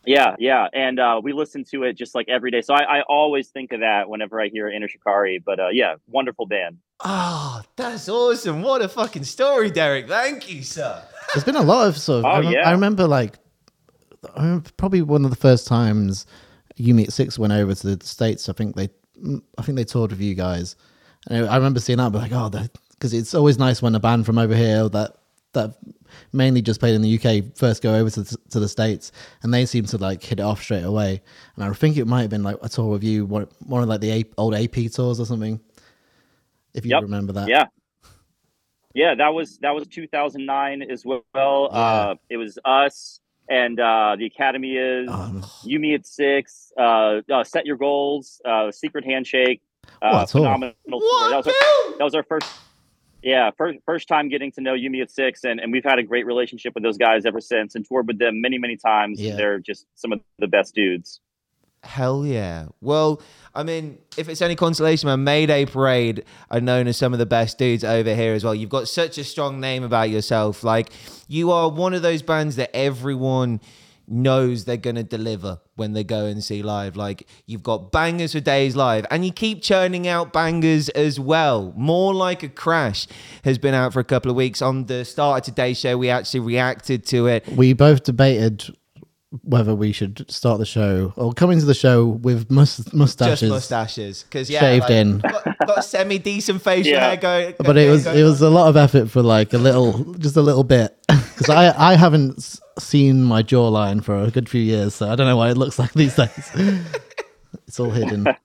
Yeah, 0.06 0.36
yeah, 0.40 0.68
and 0.74 1.00
uh, 1.00 1.22
we 1.22 1.34
listen 1.34 1.64
to 1.66 1.84
it 1.84 1.94
just 1.94 2.16
like 2.16 2.30
every 2.30 2.50
day. 2.52 2.62
So 2.62 2.74
I, 2.74 3.00
I 3.00 3.02
always 3.04 3.50
think 3.50 3.74
of 3.74 3.82
that 3.82 4.10
whenever 4.10 4.42
I 4.42 4.48
hear 4.48 4.68
Enter 4.68 4.88
Shikari. 4.88 5.40
But 5.46 5.60
uh, 5.60 5.68
yeah, 5.70 5.96
wonderful 6.08 6.48
band. 6.48 6.78
Oh, 7.04 7.62
that's 7.76 8.10
awesome. 8.10 8.62
What 8.62 8.82
a 8.82 8.90
fucking 8.90 9.24
story, 9.24 9.70
Derek. 9.72 10.08
Thank 10.08 10.52
you, 10.52 10.64
sir. 10.64 11.02
There's 11.34 11.44
been 11.44 11.56
a 11.56 11.62
lot 11.62 11.88
of 11.88 11.98
sort 11.98 12.20
of. 12.20 12.26
Oh, 12.26 12.30
I, 12.30 12.40
rem- 12.42 12.52
yeah. 12.52 12.68
I 12.68 12.72
remember 12.72 13.08
like, 13.08 13.38
I 14.36 14.42
remember 14.44 14.70
probably 14.78 15.02
one 15.02 15.24
of 15.24 15.30
the 15.32 15.38
first 15.38 15.68
times 15.68 16.26
You 16.76 16.94
Me 16.94 17.04
at 17.04 17.14
Six 17.14 17.40
went 17.40 17.54
over 17.54 17.74
to 17.74 17.96
the 17.96 18.06
states. 18.06 18.50
I 18.50 18.54
think 18.54 18.76
they, 18.76 18.90
I 19.58 19.62
think 19.62 19.78
they 19.78 19.86
toured 19.86 20.12
with 20.12 20.20
you 20.22 20.36
guys, 20.36 20.76
and 21.30 21.48
I 21.48 21.56
remember 21.56 21.80
seeing 21.80 21.98
that, 21.98 22.12
but 22.12 22.22
like, 22.22 22.32
oh, 22.34 22.50
because 22.92 23.14
it's 23.14 23.34
always 23.34 23.58
nice 23.58 23.82
when 23.82 23.96
a 23.96 24.00
band 24.00 24.26
from 24.26 24.38
over 24.38 24.56
here 24.56 24.90
that 24.90 25.16
that 25.54 25.76
mainly 26.34 26.62
just 26.62 26.80
played 26.80 26.94
in 26.96 27.02
the 27.02 27.20
UK 27.20 27.56
first 27.58 27.82
go 27.82 27.96
over 27.96 28.10
to 28.10 28.22
the, 28.24 28.38
to 28.50 28.60
the 28.60 28.68
states, 28.68 29.12
and 29.44 29.54
they 29.54 29.66
seem 29.66 29.86
to 29.86 29.98
like 29.98 30.22
hit 30.24 30.40
it 30.40 30.44
off 30.44 30.62
straight 30.62 30.84
away. 30.84 31.22
And 31.56 31.64
I 31.64 31.72
think 31.74 31.96
it 31.98 32.06
might 32.08 32.22
have 32.22 32.30
been 32.30 32.44
like 32.44 32.58
a 32.62 32.70
tour 32.70 32.88
with 32.88 33.04
you, 33.04 33.26
one, 33.26 33.48
one 33.60 33.84
of 33.84 33.88
like 33.90 34.02
the 34.02 34.12
A- 34.12 34.26
old 34.38 34.54
AP 34.56 34.92
tours 34.92 35.20
or 35.20 35.26
something, 35.26 35.60
if 36.74 36.86
you 36.86 36.92
Yep. 36.92 37.02
remember 37.04 37.34
that. 37.34 37.48
Yeah, 37.48 37.66
yeah, 38.94 39.16
that 39.16 39.34
was 39.34 39.58
that 39.60 39.74
was 39.76 39.88
2009 39.88 40.82
as 40.84 41.06
well. 41.06 41.70
Uh, 41.72 42.16
it 42.30 42.38
was 42.38 42.58
us 42.66 43.20
and 43.50 43.80
uh, 43.80 44.16
the 44.18 44.26
Academy 44.26 44.76
is 44.78 45.10
Um, 45.10 45.44
You 45.64 45.80
Me 45.80 45.96
at 45.96 46.06
Six, 46.06 46.72
uh, 46.78 47.22
uh, 47.32 47.44
Set 47.44 47.66
Your 47.66 47.78
Goals, 47.78 48.40
uh, 48.46 48.72
Secret 48.72 49.04
Handshake, 49.06 49.62
uh, 50.02 50.12
What 50.12 50.30
phenomenal. 50.30 50.76
What, 50.86 51.30
That 51.32 51.38
was, 51.38 51.48
our, 51.48 51.98
that 51.98 52.04
was 52.04 52.16
our 52.16 52.24
first. 52.24 52.48
Yeah, 53.22 53.52
first 53.58 53.80
first 53.86 54.08
time 54.08 54.30
getting 54.30 54.50
to 54.54 54.62
know 54.62 54.74
You 54.76 54.90
Me 54.90 55.02
at 55.02 55.12
Six, 55.12 55.44
and, 55.44 55.60
and 55.60 55.74
we've 55.74 55.84
had 55.84 56.00
a 56.00 56.04
great 56.04 56.26
relationship 56.26 56.74
with 56.74 56.84
those 56.84 56.98
guys 56.98 57.26
ever 57.26 57.42
since, 57.42 57.76
and 57.76 57.86
toured 57.86 58.08
with 58.08 58.18
them 58.18 58.40
many 58.40 58.58
many 58.58 58.78
times. 58.78 59.20
Yeah. 59.20 59.36
They're 59.36 59.60
just 59.60 59.86
some 59.96 60.14
of 60.14 60.22
the 60.38 60.48
best 60.48 60.74
dudes. 60.74 61.20
Hell 61.84 62.26
yeah. 62.26 62.68
Well, 62.82 63.22
I 63.56 63.64
mean, 63.64 64.00
if 64.18 64.30
it's 64.30 64.42
any 64.42 64.56
consolation, 64.56 65.08
my 65.08 65.16
Mayday 65.16 65.66
Parade 65.66 66.26
are 66.52 66.62
known 66.62 66.88
as 66.88 66.98
some 66.98 67.14
of 67.14 67.20
the 67.20 67.26
best 67.26 67.58
dudes 67.58 67.84
over 67.84 68.14
here 68.14 68.34
as 68.34 68.44
well. 68.44 68.54
You've 68.54 68.70
got 68.70 68.88
such 68.88 69.18
a 69.18 69.24
strong 69.24 69.60
name 69.60 69.84
about 69.84 70.10
yourself. 70.10 70.64
Like, 70.64 70.92
you 71.28 71.52
are 71.52 71.70
one 71.70 71.94
of 71.94 72.02
those 72.02 72.22
bands 72.22 72.58
that 72.58 72.76
everyone 72.76 73.62
knows 74.10 74.66
they're 74.66 74.76
going 74.76 74.96
to 74.96 75.04
deliver 75.04 75.60
when 75.76 75.94
they 75.94 76.04
go 76.04 76.26
and 76.26 76.44
see 76.44 76.64
live. 76.64 76.96
Like, 76.98 77.28
you've 77.46 77.64
got 77.64 77.92
bangers 77.92 78.34
for 78.34 78.40
days 78.40 78.76
live, 78.76 79.06
and 79.10 79.24
you 79.24 79.32
keep 79.32 79.62
churning 79.62 80.08
out 80.08 80.34
bangers 80.34 80.90
as 80.90 81.20
well. 81.20 81.74
More 81.78 82.14
Like 82.14 82.44
a 82.44 82.50
Crash 82.50 83.08
has 83.44 83.58
been 83.58 83.74
out 83.74 83.94
for 83.94 84.00
a 84.00 84.04
couple 84.04 84.30
of 84.32 84.36
weeks. 84.36 84.62
On 84.62 84.86
the 84.86 85.06
start 85.06 85.40
of 85.48 85.56
today's 85.56 85.80
show, 85.80 85.98
we 85.98 86.10
actually 86.10 86.42
reacted 86.42 87.06
to 87.08 87.28
it. 87.28 87.48
we 87.48 87.74
both 87.74 88.04
debated 88.04 88.66
whether 89.44 89.76
we 89.76 89.92
should 89.92 90.26
start 90.30 90.58
the 90.60 90.66
show 90.66 91.14
or 91.16 91.32
come 91.34 91.52
into 91.52 91.66
the 91.66 91.74
show 91.76 92.06
with 92.08 92.50
mus- 92.50 92.92
mustaches. 92.94 93.42
Just 93.42 93.52
mustaches, 93.52 94.24
because 94.24 94.50
yeah, 94.50 94.60
Shaved 94.60 94.84
like, 94.84 94.92
in. 94.92 95.18
got, 95.20 95.58
got 95.68 95.86
semi 95.86 96.18
decent 96.18 96.62
facial 96.62 96.94
Yeah. 96.94 97.08
hair 97.10 97.18
going. 97.18 97.54
But 97.60 97.78
it 97.78 97.90
was 97.90 98.08
it 98.08 98.24
was 98.24 98.42
a 98.42 98.50
lot 98.50 98.70
of 98.70 98.76
effort 98.78 99.10
for 99.12 99.22
like 99.22 99.54
a 99.54 99.58
little, 99.60 100.14
just 100.16 100.36
a 100.36 100.42
little 100.42 100.64
bit, 100.64 100.98
because 101.08 101.50
I 101.50 101.92
I 101.92 101.96
haven't 101.96 102.60
seen 102.80 103.24
my 103.24 103.44
jawline 103.44 104.04
for 104.04 104.18
a 104.18 104.32
good 104.32 104.50
few 104.50 104.62
years, 104.62 104.96
so 104.96 105.10
I 105.12 105.16
don't 105.16 105.28
know 105.28 105.38
what 105.38 105.52
it 105.52 105.58
looks 105.58 105.78
like 105.78 105.94
these 105.94 106.16
days. 106.16 106.52
it's 107.68 107.80
all 107.80 107.92
hidden. 107.92 108.26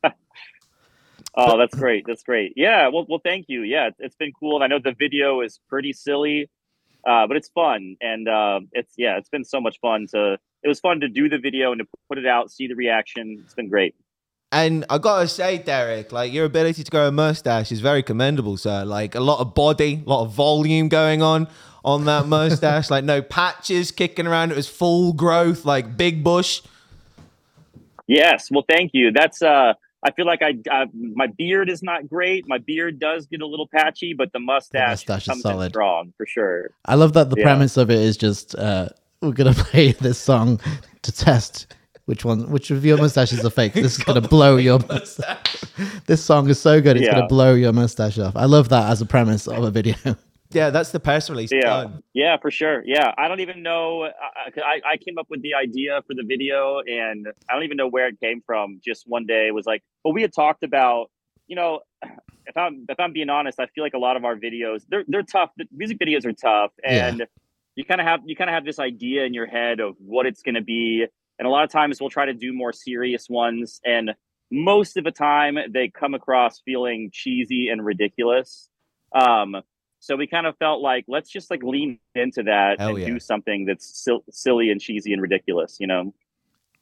Oh, 1.36 1.58
that's 1.58 1.74
great. 1.74 2.04
That's 2.06 2.22
great. 2.22 2.52
Yeah. 2.54 2.86
Well, 2.88 3.06
well, 3.08 3.20
thank 3.24 3.46
you. 3.48 3.62
Yeah, 3.62 3.88
it's- 3.88 3.96
it's 3.98 4.14
been 4.14 4.32
cool. 4.38 4.54
And 4.54 4.62
I 4.62 4.68
know 4.68 4.78
the 4.78 4.94
video 4.96 5.40
is 5.40 5.58
pretty 5.68 5.92
silly, 5.92 6.48
uh, 7.04 7.26
but 7.26 7.36
it's 7.36 7.48
fun. 7.48 7.96
And 8.00 8.28
uh, 8.28 8.60
it's 8.72 8.94
yeah, 8.96 9.16
it's 9.18 9.28
been 9.28 9.44
so 9.44 9.60
much 9.60 9.80
fun 9.80 10.06
to. 10.12 10.38
It 10.64 10.68
was 10.68 10.80
fun 10.80 11.00
to 11.00 11.08
do 11.08 11.28
the 11.28 11.38
video 11.38 11.72
and 11.72 11.78
to 11.80 11.86
put 12.08 12.18
it 12.18 12.26
out, 12.26 12.50
see 12.50 12.66
the 12.66 12.74
reaction. 12.74 13.40
It's 13.44 13.54
been 13.54 13.68
great. 13.68 13.94
And 14.50 14.84
I 14.88 14.98
gotta 14.98 15.28
say, 15.28 15.58
Derek, 15.58 16.10
like 16.12 16.32
your 16.32 16.44
ability 16.46 16.84
to 16.84 16.90
grow 16.90 17.08
a 17.08 17.12
mustache 17.12 17.70
is 17.70 17.80
very 17.80 18.02
commendable, 18.02 18.56
sir. 18.56 18.84
Like 18.84 19.14
a 19.14 19.20
lot 19.20 19.40
of 19.40 19.54
body, 19.54 20.02
a 20.06 20.08
lot 20.08 20.24
of 20.24 20.32
volume 20.32 20.88
going 20.88 21.22
on 21.22 21.48
on 21.84 22.04
that 22.06 22.26
mustache. 22.28 22.88
like 22.90 23.04
no 23.04 23.20
patches 23.20 23.90
kicking 23.90 24.26
around. 24.26 24.52
It 24.52 24.56
was 24.56 24.68
full 24.68 25.12
growth, 25.12 25.64
like 25.64 25.96
big 25.96 26.24
bush. 26.24 26.62
Yes. 28.06 28.48
Well, 28.50 28.64
thank 28.68 28.90
you. 28.94 29.10
That's. 29.12 29.42
uh 29.42 29.74
I 30.06 30.10
feel 30.10 30.26
like 30.26 30.42
I, 30.42 30.52
uh, 30.70 30.84
my 30.92 31.28
beard 31.28 31.70
is 31.70 31.82
not 31.82 32.06
great. 32.06 32.46
My 32.46 32.58
beard 32.58 32.98
does 32.98 33.24
get 33.26 33.40
a 33.40 33.46
little 33.46 33.66
patchy, 33.66 34.12
but 34.12 34.34
the 34.34 34.38
mustache, 34.38 34.90
mustache 35.08 35.22
is 35.22 35.26
comes 35.28 35.38
in 35.38 35.42
solid. 35.50 35.70
strong 35.72 36.12
for 36.18 36.26
sure. 36.26 36.68
I 36.84 36.94
love 36.96 37.14
that 37.14 37.30
the 37.30 37.36
Yeah. 37.38 37.44
premise 37.44 37.78
of 37.78 37.90
it 37.90 38.00
is 38.00 38.18
just 38.18 38.54
uh, 38.54 38.90
we're 39.24 39.32
gonna 39.32 39.54
play 39.70 39.92
this 39.92 40.18
song 40.18 40.60
to 41.02 41.12
test 41.12 41.74
which 42.06 42.24
one, 42.24 42.50
which 42.50 42.70
of 42.70 42.84
your 42.84 42.98
mustaches 42.98 43.44
are 43.44 43.50
fake. 43.50 43.72
This 43.72 43.98
is 43.98 44.04
gonna 44.04 44.20
blow 44.20 44.56
your 44.56 44.78
mustache. 44.88 45.56
This 46.06 46.22
song 46.22 46.48
is 46.50 46.60
so 46.60 46.80
good, 46.80 46.96
it's 46.96 47.06
Yeah. 47.06 47.14
gonna 47.14 47.26
blow 47.26 47.54
your 47.54 47.72
mustache 47.72 48.18
off. 48.18 48.36
I 48.36 48.44
love 48.44 48.68
that 48.68 48.90
as 48.90 49.00
a 49.00 49.06
premise 49.06 49.48
of 49.48 49.62
a 49.64 49.70
video. 49.70 49.94
Yeah, 50.50 50.70
that's 50.70 50.92
the 50.92 51.00
press 51.00 51.28
release. 51.28 51.50
Yeah, 51.50 51.62
Done. 51.62 52.02
yeah, 52.12 52.36
for 52.36 52.48
sure. 52.48 52.84
Yeah, 52.86 53.12
I 53.18 53.26
don't 53.26 53.40
even 53.40 53.64
know. 53.64 54.04
I, 54.04 54.10
I, 54.60 54.80
I 54.92 54.96
came 54.98 55.18
up 55.18 55.26
with 55.28 55.42
the 55.42 55.54
idea 55.54 56.00
for 56.06 56.14
the 56.14 56.22
video, 56.22 56.78
and 56.78 57.26
I 57.50 57.54
don't 57.54 57.64
even 57.64 57.76
know 57.76 57.88
where 57.88 58.06
it 58.06 58.20
came 58.20 58.40
from. 58.46 58.78
Just 58.84 59.02
one 59.08 59.26
day 59.26 59.48
it 59.48 59.54
was 59.54 59.66
like, 59.66 59.82
well, 60.04 60.14
we 60.14 60.22
had 60.22 60.32
talked 60.32 60.62
about, 60.62 61.10
you 61.48 61.56
know, 61.56 61.80
if 62.46 62.56
I'm 62.56 62.86
if 62.88 63.00
I'm 63.00 63.12
being 63.12 63.30
honest, 63.30 63.58
I 63.58 63.66
feel 63.66 63.82
like 63.82 63.94
a 63.94 63.98
lot 63.98 64.16
of 64.16 64.24
our 64.24 64.36
videos 64.36 64.82
they're 64.88 65.02
they're 65.08 65.24
tough. 65.24 65.50
The 65.56 65.64
music 65.72 65.98
videos 65.98 66.24
are 66.24 66.32
tough, 66.32 66.70
Yeah. 66.84 67.16
You 67.76 67.84
kind 67.84 68.00
of 68.00 68.06
have 68.06 68.20
you 68.24 68.36
kind 68.36 68.50
of 68.50 68.54
have 68.54 68.64
this 68.64 68.78
idea 68.78 69.24
in 69.24 69.34
your 69.34 69.46
head 69.46 69.80
of 69.80 69.94
what 69.98 70.26
it's 70.26 70.42
going 70.42 70.54
to 70.54 70.62
be, 70.62 71.06
and 71.38 71.46
a 71.46 71.50
lot 71.50 71.64
of 71.64 71.70
times 71.70 72.00
we'll 72.00 72.10
try 72.10 72.26
to 72.26 72.34
do 72.34 72.52
more 72.52 72.72
serious 72.72 73.28
ones, 73.28 73.80
and 73.84 74.14
most 74.50 74.96
of 74.96 75.04
the 75.04 75.10
time 75.10 75.56
they 75.72 75.88
come 75.88 76.14
across 76.14 76.60
feeling 76.64 77.10
cheesy 77.12 77.68
and 77.68 77.84
ridiculous. 77.84 78.68
Um, 79.14 79.56
so 80.00 80.16
we 80.16 80.26
kind 80.26 80.46
of 80.46 80.56
felt 80.58 80.82
like 80.82 81.04
let's 81.08 81.30
just 81.30 81.50
like 81.50 81.62
lean 81.62 81.98
into 82.14 82.42
that 82.42 82.78
Hell 82.78 82.90
and 82.90 82.98
yeah. 82.98 83.06
do 83.06 83.18
something 83.18 83.64
that's 83.64 84.02
sil- 84.04 84.26
silly 84.30 84.70
and 84.70 84.80
cheesy 84.80 85.12
and 85.12 85.22
ridiculous, 85.22 85.78
you 85.80 85.86
know? 85.86 86.12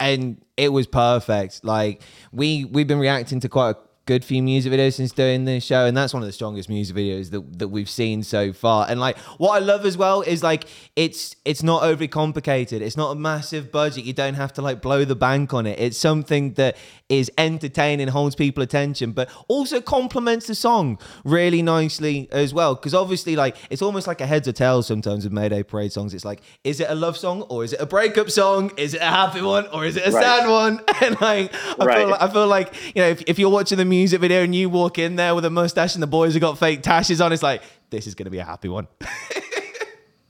and 0.02 0.42
it 0.57 0.70
was 0.70 0.87
perfect. 0.87 1.64
Like 1.64 2.02
we 2.33 2.64
we've 2.64 2.87
been 2.87 2.98
reacting 2.98 3.40
to 3.40 3.48
quite 3.48 3.70
a 3.70 3.76
good 4.06 4.24
few 4.24 4.42
music 4.42 4.72
videos 4.72 4.94
since 4.94 5.12
doing 5.12 5.44
this 5.44 5.62
show, 5.64 5.86
and 5.86 5.96
that's 5.96 6.12
one 6.12 6.22
of 6.22 6.26
the 6.26 6.32
strongest 6.32 6.68
music 6.68 6.96
videos 6.96 7.30
that, 7.30 7.59
that 7.59 7.68
we've 7.68 7.88
seen 7.90 8.22
so 8.22 8.53
far. 8.53 8.86
And 8.88 8.98
like 9.00 9.16
what 9.38 9.50
I 9.50 9.64
love 9.64 9.86
as 9.86 9.96
well 9.96 10.22
is 10.22 10.42
like 10.42 10.64
it's 10.96 11.36
it's 11.44 11.62
not 11.62 11.82
overly 11.82 12.09
complicated. 12.09 12.82
It's 12.82 12.96
not 12.96 13.11
a 13.12 13.14
massive 13.14 13.70
budget. 13.70 14.05
You 14.05 14.12
don't 14.12 14.34
have 14.34 14.53
to 14.55 14.62
like 14.62 14.82
blow 14.82 15.05
the 15.05 15.14
bank 15.16 15.55
on 15.55 15.66
it. 15.66 15.78
It's 15.78 15.98
something 15.98 16.55
that 16.55 16.76
is 17.09 17.30
entertaining, 17.36 18.09
holds 18.09 18.34
people 18.34 18.62
attention, 18.62 19.12
but 19.12 19.28
also 19.48 19.80
complements 19.80 20.46
the 20.46 20.55
song 20.55 20.98
really 21.24 21.61
nicely 21.62 22.28
as 22.32 22.55
well. 22.55 22.74
Because 22.74 22.94
obviously, 22.94 23.36
like 23.36 23.57
it's 23.70 23.82
almost 23.82 24.07
like 24.07 24.20
a 24.20 24.26
heads 24.26 24.48
or 24.48 24.53
tails 24.53 24.86
sometimes 24.86 25.24
with 25.24 25.32
Mayday 25.32 25.62
Parade 25.62 25.92
songs. 25.92 26.14
It's 26.14 26.24
like, 26.24 26.42
is 26.64 26.80
it 26.80 26.88
a 26.90 26.94
love 26.94 27.16
song 27.16 27.42
or 27.42 27.64
is 27.64 27.72
it 27.72 27.80
a 27.80 27.86
breakup 27.86 28.30
song? 28.30 28.72
Is 28.76 28.94
it 28.94 29.00
a 29.03 29.05
happy 29.07 29.42
one 29.42 29.66
or 29.68 29.84
is 29.84 29.96
it 29.96 30.07
a 30.07 30.11
Right. 30.11 30.22
sad 30.24 30.48
one? 30.48 30.80
And 31.03 31.20
like 31.20 31.53
I 31.80 31.84
Right. 31.84 31.98
feel 31.98 32.09
like 32.11 32.22
I 32.22 32.28
feel 32.28 32.46
like 32.46 32.74
you 32.96 33.03
know 33.03 33.09
if, 33.09 33.22
if 33.26 33.38
you're 33.38 33.50
watching 33.50 33.76
the 33.78 33.84
music 33.93 34.20
video 34.20 34.43
and 34.43 34.55
you 34.55 34.68
walk 34.68 34.99
in 34.99 35.16
there 35.16 35.34
with 35.34 35.45
a 35.45 35.51
mustache 35.51 35.95
and 35.95 36.03
the 36.03 36.09
boys 36.09 36.32
have 36.34 36.40
got 36.40 36.59
fake 36.59 36.82
tashes 36.82 37.24
on, 37.24 37.32
it's 37.32 37.43
like 37.43 37.62
this 37.90 38.07
is 38.07 38.14
gonna 38.14 38.30
be 38.30 38.38
a 38.38 38.45
happy 38.45 38.68
one. 38.68 38.88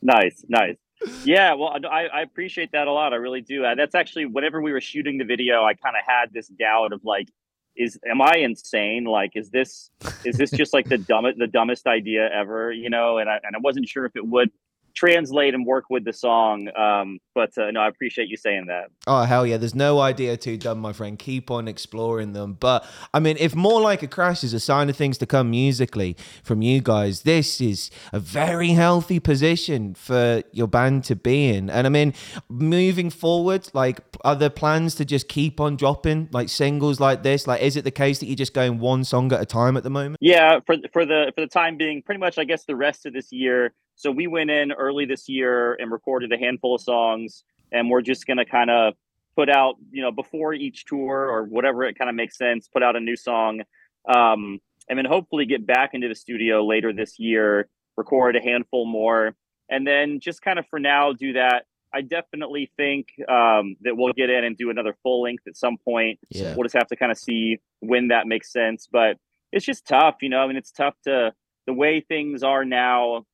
Nice, 0.03 0.45
nice. 0.49 0.77
Yeah, 1.25 1.55
well, 1.55 1.77
I, 1.91 2.07
I 2.07 2.23
appreciate 2.23 2.73
that 2.73 2.87
a 2.87 2.93
lot. 2.93 3.13
I 3.13 3.17
really 3.17 3.41
do. 3.41 3.65
Uh, 3.65 3.75
that's 3.75 3.95
actually 3.95 4.27
whenever 4.27 4.61
we 4.61 4.73
were 4.73 4.81
shooting 4.81 5.19
the 5.19 5.25
video, 5.25 5.65
I 5.65 5.75
kind 5.75 5.97
of 5.97 6.03
had 6.07 6.33
this 6.33 6.49
doubt 6.49 6.93
of 6.93 7.05
like, 7.05 7.29
is 7.77 7.99
am 8.09 8.21
I 8.21 8.37
insane? 8.37 9.05
Like, 9.05 9.33
is 9.35 9.51
this 9.51 9.91
is 10.25 10.37
this 10.37 10.51
just 10.51 10.73
like 10.75 10.89
the 10.89 10.99
dumbest 10.99 11.39
the 11.39 11.47
dumbest 11.47 11.87
idea 11.87 12.29
ever? 12.33 12.71
You 12.71 12.91
know, 12.91 13.19
and 13.19 13.31
I 13.31 13.41
and 13.43 13.57
I 13.57 13.59
wasn't 13.61 13.89
sure 13.89 14.05
if 14.05 14.15
it 14.15 14.27
would 14.27 14.51
translate 14.95 15.55
and 15.55 15.67
work 15.67 15.85
with 15.91 16.05
the 16.05 16.13
song. 16.13 16.69
Um, 16.77 17.19
but 17.35 17.57
uh, 17.59 17.71
no, 17.71 17.81
I 17.81 17.89
appreciate 17.89 18.29
you 18.29 18.37
saying 18.37 18.67
that. 18.67 18.87
Oh 19.07 19.23
hell 19.23 19.47
yeah! 19.47 19.57
There's 19.57 19.75
no 19.75 20.01
idea 20.01 20.37
too 20.37 20.57
dumb, 20.57 20.79
my 20.79 20.93
friend. 20.93 21.19
Keep 21.19 21.51
on 21.51 21.69
exploring 21.69 22.33
them. 22.33 22.55
But 22.59 22.85
I 23.15 23.21
mean, 23.21 23.37
if 23.39 23.55
more 23.55 23.81
like 23.81 24.03
a 24.03 24.09
crash 24.09 24.45
is 24.45 24.53
a 24.53 24.61
sign 24.61 24.91
of 24.91 24.97
things 24.97 25.19
to 25.19 25.27
come 25.27 25.51
musically 25.51 26.17
from 26.43 26.63
you 26.63 26.81
guys, 26.81 27.23
this 27.23 27.61
is 27.61 27.91
a 28.13 28.21
very 28.21 28.71
healthy 28.71 29.21
position 29.21 29.95
for 29.95 30.43
your 30.53 30.69
band 30.69 31.05
to 31.05 31.17
be 31.17 31.49
in. 31.49 31.71
And 31.71 31.87
I 31.87 31.91
mean, 31.91 32.15
moving 32.49 33.11
forward, 33.11 33.69
like, 33.73 34.01
are 34.25 34.37
there 34.37 34.51
plans 34.51 34.95
to 34.97 35.05
just 35.05 35.29
keep 35.29 35.61
on 35.61 35.77
dropping 35.77 36.29
like 36.33 36.49
singles 36.49 37.01
like 37.01 37.23
this? 37.23 37.47
Like, 37.47 37.63
is 37.63 37.77
it 37.77 37.85
the 37.85 37.91
case 37.91 38.19
that 38.19 38.27
you're 38.27 38.37
just 38.37 38.55
going 38.55 38.79
one 38.79 39.05
song 39.05 39.33
at 39.33 39.41
a 39.41 39.47
time 39.47 39.77
at 39.77 39.83
the 39.83 39.91
moment? 39.91 40.19
Yeah, 40.21 40.61
for 40.67 40.77
for 40.93 41.05
the 41.05 41.33
for 41.35 41.41
the 41.41 41.47
time 41.47 41.77
being, 41.77 42.03
pretty 42.03 42.21
much, 42.21 42.39
I 42.39 42.45
guess 42.45 42.65
the 42.65 42.77
rest 42.77 43.07
of 43.07 43.13
this 43.13 43.33
year. 43.33 43.73
So 43.95 44.11
we 44.11 44.27
went 44.27 44.51
in 44.51 44.73
early 44.73 45.05
this 45.05 45.29
year 45.29 45.75
and 45.75 45.91
recorded 45.91 46.33
a 46.33 46.39
handful 46.39 46.75
of 46.75 46.81
songs, 46.81 47.45
and 47.71 47.91
we're 47.91 48.03
just 48.03 48.27
gonna 48.27 48.45
kind 48.45 48.71
of 48.71 48.95
put 49.37 49.49
out, 49.49 49.77
you 49.91 50.03
know, 50.03 50.13
before 50.13 50.55
each 50.55 50.85
tour 50.85 51.29
or 51.31 51.45
whatever 51.45 51.85
it 51.85 51.99
kind 51.99 52.11
of 52.11 52.17
makes 52.17 52.37
sense, 52.37 52.69
put 52.69 52.83
out 52.83 52.97
a 52.97 53.01
new 53.01 53.17
song, 53.17 53.63
um, 54.09 54.59
and 54.89 54.99
then 54.99 55.05
hopefully 55.05 55.47
get 55.47 55.67
back 55.67 55.91
into 55.95 56.09
the 56.09 56.15
studio 56.15 56.65
later 56.65 56.93
this 56.93 57.19
year, 57.19 57.69
record 57.97 58.37
a 58.37 58.43
handful 58.43 58.85
more, 58.85 59.35
and 59.71 59.87
then 59.87 60.21
just 60.21 60.43
kind 60.43 60.59
of 60.59 60.67
for 60.69 60.79
now 60.79 61.13
do 61.13 61.35
that. 61.35 61.65
I 61.95 62.01
definitely 62.01 62.71
think 62.77 63.09
um, 63.29 63.77
that 63.83 63.97
we'll 63.97 64.13
get 64.15 64.31
in 64.31 64.45
and 64.45 64.57
do 64.57 64.71
another 64.71 64.97
full 65.03 65.23
length 65.23 65.47
at 65.47 65.57
some 65.57 65.77
point. 65.77 66.19
Yeah. 66.31 66.55
We'll 66.55 66.65
just 66.65 66.75
have 66.75 66.89
to 66.89 66.97
kind 66.97 67.13
of 67.13 67.19
see 67.19 67.59
when 67.81 68.09
that 68.09 68.27
makes 68.27 68.51
sense, 68.51 68.89
but 68.91 69.19
it's 69.53 69.67
just 69.67 69.87
tough, 69.87 70.17
you 70.23 70.31
know. 70.31 70.39
I 70.39 70.47
mean, 70.47 70.57
it's 70.57 70.73
tough 70.73 70.95
to 71.05 71.33
the 71.67 71.73
way 71.73 72.01
things 72.01 72.43
are 72.43 72.65
now. 72.65 73.27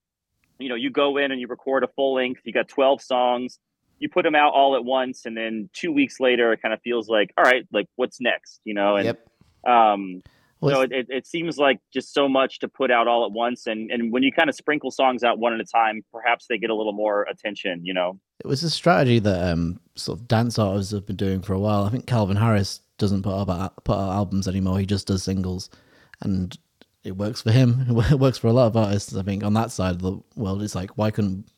You 0.59 0.69
know, 0.69 0.75
you 0.75 0.91
go 0.91 1.17
in 1.17 1.31
and 1.31 1.41
you 1.41 1.47
record 1.47 1.85
a 1.85 1.89
full 1.89 2.15
length. 2.15 2.41
You 2.45 2.53
got 2.53 2.69
twelve 2.69 3.01
songs. 3.01 3.59
You 3.99 4.09
put 4.09 4.23
them 4.23 4.35
out 4.35 4.53
all 4.53 4.77
at 4.77 4.85
once, 4.85 5.27
and 5.27 5.37
then 5.37 5.69
two 5.73 5.93
weeks 5.93 6.21
later, 6.21 6.53
it 6.53 6.63
kind 6.63 6.73
of 6.73 6.81
feels 6.83 7.09
like, 7.09 7.33
all 7.37 7.45
right, 7.45 7.67
like 7.73 7.87
what's 7.97 8.21
next? 8.21 8.61
You 8.65 8.75
know, 8.75 8.97
and 8.97 9.07
Yep. 9.07 9.29
um, 9.67 10.23
Well, 10.61 10.77
so 10.77 10.81
it, 10.83 10.93
it, 10.93 11.07
it 11.09 11.27
seems 11.27 11.59
like 11.59 11.81
just 11.93 12.15
so 12.15 12.29
much 12.29 12.61
to 12.61 12.69
put 12.69 12.91
out 12.91 13.09
all 13.09 13.25
at 13.25 13.33
once, 13.33 13.67
and 13.67 13.91
and 13.91 14.13
when 14.13 14.23
you 14.23 14.33
kind 14.33 14.49
of 14.49 14.55
sprinkle 14.55 14.91
songs 14.91 15.25
out 15.25 15.39
one 15.39 15.53
at 15.53 15.61
a 15.61 15.65
time, 15.65 16.03
perhaps 16.13 16.47
they 16.49 16.59
get 16.59 16.71
a 16.71 16.75
little 16.75 16.93
more 16.93 17.23
attention. 17.23 17.85
You 17.85 17.95
know. 17.95 18.21
It 18.41 18.47
was 18.47 18.63
a 18.63 18.71
strategy 18.71 19.19
that 19.19 19.53
um, 19.53 19.81
sort 19.97 20.21
of 20.21 20.29
dance 20.29 20.61
artists 20.61 20.93
have 20.93 21.07
been 21.07 21.17
doing 21.17 21.43
for 21.43 21.55
a 21.55 21.59
while. 21.59 21.83
I 21.83 21.91
think 21.91 22.07
Calvin 22.07 22.37
Harris 22.37 22.81
doesn't 22.99 23.23
put 23.23 23.35
out 23.35 23.85
put 23.85 23.95
out 23.95 24.11
albums 24.11 24.47
anymore. 24.47 24.79
He 24.79 24.87
just 24.87 25.09
does 25.09 25.25
singles, 25.25 25.71
and 26.21 26.57
it 27.09 27.17
works 27.17 27.43
for 27.43 27.51
him. 27.51 27.87
It 28.11 28.19
works 28.19 28.39
for 28.39 28.47
a 28.49 28.53
lot 28.53 28.67
of 28.67 28.77
artists. 28.77 29.15
I 29.17 29.23
think 29.23 29.43
on 29.43 29.55
that 29.55 29.71
side 29.73 29.97
of 29.97 30.03
the 30.03 30.21
world, 30.37 30.63
it's 30.63 30.75
like 30.75 30.91
why 30.97 31.11
couldn't 31.11 31.51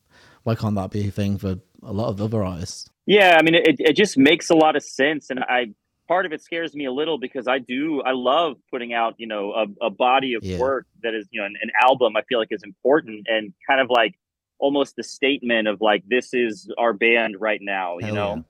why 0.44 0.54
can't 0.54 0.74
that 0.76 0.90
be 0.90 1.08
a 1.08 1.10
thing 1.10 1.36
for 1.38 1.58
a 1.82 1.92
lot 1.92 2.08
of 2.08 2.20
other 2.20 2.42
artists? 2.42 2.88
Yeah, 3.06 3.36
I 3.38 3.42
mean, 3.42 3.54
it, 3.54 3.76
it 3.78 3.96
just 3.96 4.16
makes 4.16 4.50
a 4.50 4.54
lot 4.54 4.76
of 4.76 4.82
sense, 4.82 5.30
and 5.30 5.40
I 5.40 5.74
part 6.08 6.26
of 6.26 6.32
it 6.32 6.42
scares 6.42 6.74
me 6.74 6.86
a 6.86 6.92
little 6.92 7.18
because 7.18 7.46
I 7.46 7.58
do 7.58 8.02
I 8.02 8.12
love 8.12 8.56
putting 8.70 8.92
out 8.92 9.14
you 9.18 9.26
know 9.26 9.52
a, 9.52 9.86
a 9.86 9.90
body 9.90 10.34
of 10.34 10.42
Yeah. 10.42 10.58
work 10.58 10.86
that 11.02 11.14
is 11.14 11.28
you 11.30 11.40
know 11.40 11.46
an, 11.46 11.56
an 11.62 11.70
album 11.82 12.16
I 12.16 12.22
feel 12.22 12.38
like 12.38 12.48
is 12.50 12.62
important 12.62 13.26
and 13.28 13.52
kind 13.68 13.80
of 13.80 13.90
like 13.90 14.14
almost 14.58 14.96
the 14.96 15.02
statement 15.02 15.68
of 15.68 15.80
like 15.80 16.04
this 16.06 16.34
is 16.34 16.70
our 16.78 16.92
band 16.92 17.36
right 17.40 17.60
now, 17.62 17.98
you 17.98 18.06
Hell 18.06 18.44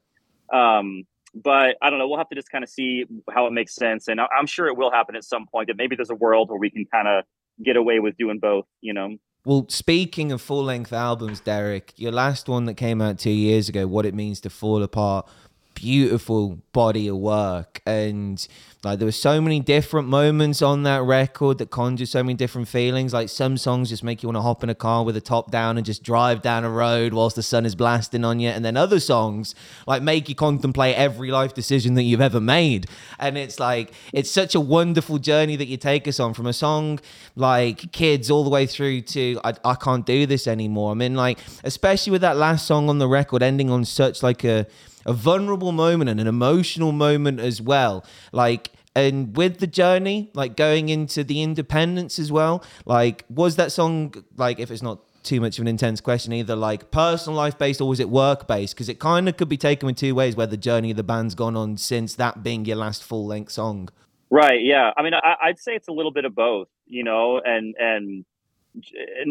know. 0.52 0.58
Um, 0.58 1.04
but 1.34 1.76
I 1.82 1.90
don't 1.90 1.98
know. 1.98 2.08
We'll 2.08 2.18
have 2.18 2.28
to 2.30 2.34
just 2.34 2.50
kind 2.50 2.64
of 2.64 2.70
see 2.70 3.04
how 3.30 3.46
it 3.46 3.52
makes 3.52 3.74
sense, 3.74 4.08
and 4.08 4.20
I, 4.20 4.26
I'm 4.38 4.46
sure 4.46 4.66
it 4.66 4.76
will 4.76 4.90
happen 4.90 5.16
at 5.16 5.24
some 5.24 5.46
point. 5.46 5.68
That 5.68 5.76
maybe 5.76 5.96
there's 5.96 6.10
a 6.10 6.14
world 6.14 6.50
where 6.50 6.58
we 6.58 6.70
can 6.70 6.84
kind 6.92 7.08
of 7.08 7.24
get 7.64 7.76
away 7.76 8.00
with 8.00 8.16
doing 8.16 8.38
both, 8.38 8.66
you 8.80 8.92
know. 8.92 9.16
Well, 9.44 9.66
speaking 9.68 10.32
of 10.32 10.42
full 10.42 10.64
length 10.64 10.92
albums, 10.92 11.40
Derek, 11.40 11.94
your 11.96 12.12
last 12.12 12.48
one 12.48 12.66
that 12.66 12.74
came 12.74 13.00
out 13.00 13.18
two 13.18 13.30
years 13.30 13.70
ago, 13.70 13.86
What 13.86 14.04
It 14.04 14.14
Means 14.14 14.40
to 14.42 14.50
Fall 14.50 14.82
Apart, 14.82 15.26
beautiful 15.74 16.58
body 16.72 17.08
of 17.08 17.16
work. 17.16 17.80
And 17.86 18.46
like 18.82 18.98
there 18.98 19.06
were 19.06 19.12
so 19.12 19.42
many 19.42 19.60
different 19.60 20.08
moments 20.08 20.62
on 20.62 20.84
that 20.84 21.02
record 21.02 21.58
that 21.58 21.70
conjure 21.70 22.06
so 22.06 22.22
many 22.22 22.32
different 22.32 22.66
feelings. 22.66 23.12
Like 23.12 23.28
some 23.28 23.58
songs 23.58 23.90
just 23.90 24.02
make 24.02 24.22
you 24.22 24.28
want 24.28 24.38
to 24.38 24.42
hop 24.42 24.64
in 24.64 24.70
a 24.70 24.74
car 24.74 25.04
with 25.04 25.14
the 25.14 25.20
top 25.20 25.50
down 25.50 25.76
and 25.76 25.84
just 25.84 26.02
drive 26.02 26.40
down 26.40 26.64
a 26.64 26.70
road 26.70 27.12
whilst 27.12 27.36
the 27.36 27.42
sun 27.42 27.66
is 27.66 27.74
blasting 27.74 28.24
on 28.24 28.40
you. 28.40 28.48
And 28.48 28.64
then 28.64 28.78
other 28.78 28.98
songs 28.98 29.54
like 29.86 30.02
make 30.02 30.30
you 30.30 30.34
contemplate 30.34 30.96
every 30.96 31.30
life 31.30 31.52
decision 31.52 31.92
that 31.94 32.04
you've 32.04 32.22
ever 32.22 32.40
made. 32.40 32.86
And 33.18 33.36
it's 33.36 33.60
like, 33.60 33.92
it's 34.14 34.30
such 34.30 34.54
a 34.54 34.60
wonderful 34.60 35.18
journey 35.18 35.56
that 35.56 35.68
you 35.68 35.76
take 35.76 36.08
us 36.08 36.18
on 36.18 36.32
from 36.32 36.46
a 36.46 36.54
song 36.54 37.00
like 37.36 37.92
Kids 37.92 38.30
all 38.30 38.44
the 38.44 38.50
way 38.50 38.64
through 38.64 39.02
to 39.02 39.38
I, 39.44 39.52
I 39.62 39.74
Can't 39.74 40.06
Do 40.06 40.24
This 40.24 40.46
Anymore. 40.46 40.92
I 40.92 40.94
mean, 40.94 41.16
like, 41.16 41.38
especially 41.64 42.12
with 42.12 42.22
that 42.22 42.38
last 42.38 42.66
song 42.66 42.88
on 42.88 42.98
the 42.98 43.08
record 43.08 43.42
ending 43.42 43.68
on 43.68 43.84
such 43.84 44.22
like 44.22 44.42
a, 44.44 44.66
a 45.06 45.12
vulnerable 45.12 45.72
moment 45.72 46.10
and 46.10 46.20
an 46.20 46.26
emotional 46.26 46.92
moment 46.92 47.40
as 47.40 47.60
well. 47.60 48.04
Like, 48.32 48.70
and 48.94 49.36
with 49.36 49.58
the 49.58 49.66
journey, 49.66 50.30
like 50.34 50.56
going 50.56 50.88
into 50.88 51.24
the 51.24 51.42
independence 51.42 52.18
as 52.18 52.32
well, 52.32 52.64
like, 52.84 53.24
was 53.28 53.56
that 53.56 53.72
song, 53.72 54.14
like, 54.36 54.58
if 54.58 54.70
it's 54.70 54.82
not 54.82 55.00
too 55.22 55.40
much 55.40 55.58
of 55.58 55.62
an 55.62 55.68
intense 55.68 56.00
question, 56.00 56.32
either 56.32 56.56
like 56.56 56.90
personal 56.90 57.36
life 57.36 57.58
based 57.58 57.80
or 57.80 57.88
was 57.88 58.00
it 58.00 58.08
work 58.08 58.48
based? 58.48 58.74
Because 58.74 58.88
it 58.88 58.98
kind 58.98 59.28
of 59.28 59.36
could 59.36 59.48
be 59.48 59.56
taken 59.56 59.88
in 59.88 59.94
two 59.94 60.14
ways 60.14 60.34
where 60.34 60.46
the 60.46 60.56
journey 60.56 60.90
of 60.90 60.96
the 60.96 61.02
band's 61.02 61.34
gone 61.34 61.56
on 61.56 61.76
since 61.76 62.14
that 62.14 62.42
being 62.42 62.64
your 62.64 62.76
last 62.76 63.04
full 63.04 63.26
length 63.26 63.52
song. 63.52 63.90
Right. 64.30 64.62
Yeah. 64.62 64.92
I 64.96 65.02
mean, 65.02 65.12
I, 65.14 65.34
I'd 65.42 65.58
say 65.58 65.74
it's 65.74 65.88
a 65.88 65.92
little 65.92 66.12
bit 66.12 66.24
of 66.24 66.34
both, 66.34 66.68
you 66.86 67.04
know, 67.04 67.40
and 67.44 67.74
and 67.78 68.24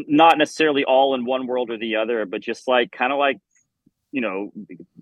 not 0.07 0.37
necessarily 0.37 0.83
all 0.83 1.15
in 1.15 1.25
one 1.25 1.47
world 1.47 1.71
or 1.71 1.77
the 1.77 1.95
other, 1.95 2.25
but 2.25 2.41
just 2.41 2.67
like 2.67 2.91
kind 2.91 3.11
of 3.11 3.17
like, 3.17 3.39
you 4.11 4.21
know, 4.21 4.51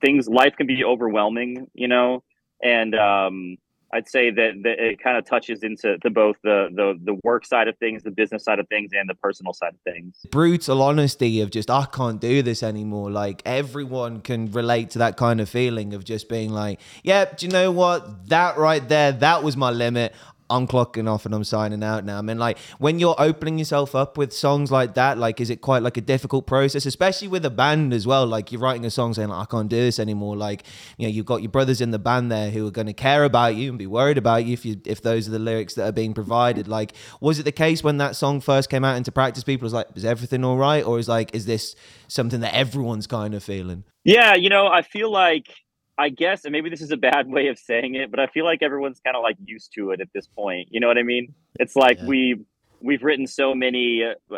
things. 0.02 0.28
Life 0.28 0.56
can 0.58 0.68
be 0.68 0.84
overwhelming, 0.84 1.68
you 1.74 1.88
know, 1.88 2.24
and 2.62 2.96
um, 2.96 3.58
I'd 3.94 4.10
say 4.10 4.32
that, 4.32 4.52
that 4.64 4.80
it 4.80 5.00
kind 5.02 5.18
of 5.18 5.26
touches 5.26 5.64
into 5.64 5.98
to 6.00 6.10
both 6.10 6.36
the 6.44 6.68
the 6.74 7.00
the 7.02 7.20
work 7.24 7.46
side 7.46 7.68
of 7.68 7.78
things, 7.78 8.04
the 8.04 8.12
business 8.12 8.44
side 8.44 8.60
of 8.60 8.68
things, 8.68 8.92
and 8.94 9.10
the 9.10 9.16
personal 9.16 9.54
side 9.54 9.74
of 9.74 9.80
things. 9.82 10.18
brutal 10.30 10.82
honesty 10.82 11.40
of 11.40 11.52
just 11.52 11.70
I 11.70 11.86
can't 11.86 12.20
do 12.20 12.42
this 12.42 12.64
anymore. 12.64 13.10
Like 13.10 13.42
everyone 13.46 14.22
can 14.22 14.52
relate 14.52 14.90
to 14.92 15.00
that 15.00 15.16
kind 15.16 15.40
of 15.40 15.48
feeling 15.48 15.94
of 15.94 16.04
just 16.04 16.28
being 16.28 16.52
like, 16.52 16.82
yeah, 17.04 17.26
do 17.26 17.46
you 17.46 17.52
know 17.52 17.72
what? 17.72 18.28
That 18.28 18.58
right 18.58 18.88
there, 18.88 19.14
that 19.14 19.44
was 19.44 19.56
my 19.56 19.70
limit. 19.70 20.14
I'm 20.50 20.68
clocking 20.68 21.10
off 21.10 21.26
and 21.26 21.36
I'm 21.36 21.44
signing 21.44 21.84
out 21.84 22.06
now. 22.06 22.18
I 22.18 22.22
mean, 22.22 22.40
like 22.40 22.58
when 22.80 23.00
you're 23.00 23.16
opening 23.18 23.58
yourself 23.60 23.96
up 23.96 24.18
with 24.18 24.32
songs 24.34 24.72
like 24.72 24.94
that, 24.96 25.18
like 25.18 25.42
is 25.42 25.50
it 25.50 25.62
quite 25.62 25.84
like 25.84 25.98
a 25.98 26.02
difficult 26.02 26.48
process, 26.48 26.86
especially 26.86 27.28
with 27.28 27.46
a 27.46 27.50
band 27.50 27.94
as 27.94 28.08
well? 28.08 28.26
Like 28.26 28.52
you're 28.52 28.62
writing 28.62 28.86
a 28.86 28.92
song 28.92 29.14
saying 29.14 29.30
like, 29.30 29.48
I 29.48 29.50
can't 29.50 29.70
do 29.70 29.78
this 29.78 30.00
anymore. 30.00 30.38
Like 30.38 30.64
you 30.98 31.08
know, 31.08 31.12
you've 31.12 31.26
got 31.26 31.42
your 31.42 31.52
brothers 31.52 31.82
in 31.82 31.92
the 31.92 32.00
band 32.00 32.32
there 32.32 32.50
who 32.50 32.66
are 32.68 32.72
going 32.72 32.88
to 32.88 32.94
care 32.94 33.24
about 33.24 33.56
you 33.56 33.70
and 33.70 33.78
be 33.78 33.88
worried 33.88 34.18
about 34.18 34.46
you 34.46 34.54
if 34.54 34.66
you 34.66 34.80
if 34.86 35.02
those 35.02 35.28
are 35.28 35.32
the 35.32 35.40
lyrics 35.40 35.76
that 35.76 35.88
are 35.88 35.92
being 35.92 36.14
provided. 36.14 36.68
Like, 36.68 36.94
was 37.20 37.40
it 37.40 37.44
the 37.44 37.52
case 37.52 37.84
when 37.84 37.98
that 37.98 38.16
song 38.16 38.40
first 38.40 38.70
came 38.70 38.86
out 38.86 38.96
into 38.96 39.12
practice? 39.12 39.44
People 39.44 39.66
was 39.66 39.74
like, 39.74 39.88
is 39.96 40.06
everything 40.06 40.44
all 40.46 40.58
right, 40.58 40.86
or 40.86 41.00
is 41.00 41.08
like, 41.08 41.34
is 41.36 41.46
this 41.46 41.76
something 42.08 42.40
that 42.42 42.56
everyone's 42.56 43.08
kind 43.08 43.34
of 43.34 43.44
feeling? 43.44 43.84
Yeah, 44.04 44.36
you 44.36 44.50
know, 44.50 44.68
I 44.68 44.84
feel 44.84 45.12
like 45.12 45.54
I 45.98 46.10
guess, 46.10 46.46
and 46.46 46.52
maybe 46.52 46.70
this 46.70 46.82
is 46.82 46.92
a 46.92 46.98
bad 46.98 47.28
way 47.28 47.48
of 47.48 47.58
saying 47.58 47.96
it, 47.96 48.12
but 48.12 48.20
I 48.20 48.28
feel 48.28 48.46
like 48.46 48.62
everyone's 48.62 49.00
kind 49.00 49.16
of 49.16 49.24
like 49.24 49.38
used 49.44 49.74
to 49.74 49.92
it 49.92 50.02
at 50.02 50.10
this 50.14 50.28
point. 50.28 50.68
You 50.72 50.80
know 50.80 50.88
what 50.88 50.98
I 50.98 51.04
mean? 51.04 51.34
It's 51.60 51.76
like 51.76 51.98
Yeah. 52.00 52.06
we 52.06 52.46
we've 52.80 53.02
written 53.04 53.26
so 53.26 53.56
many 53.56 54.04
uh, 54.04 54.38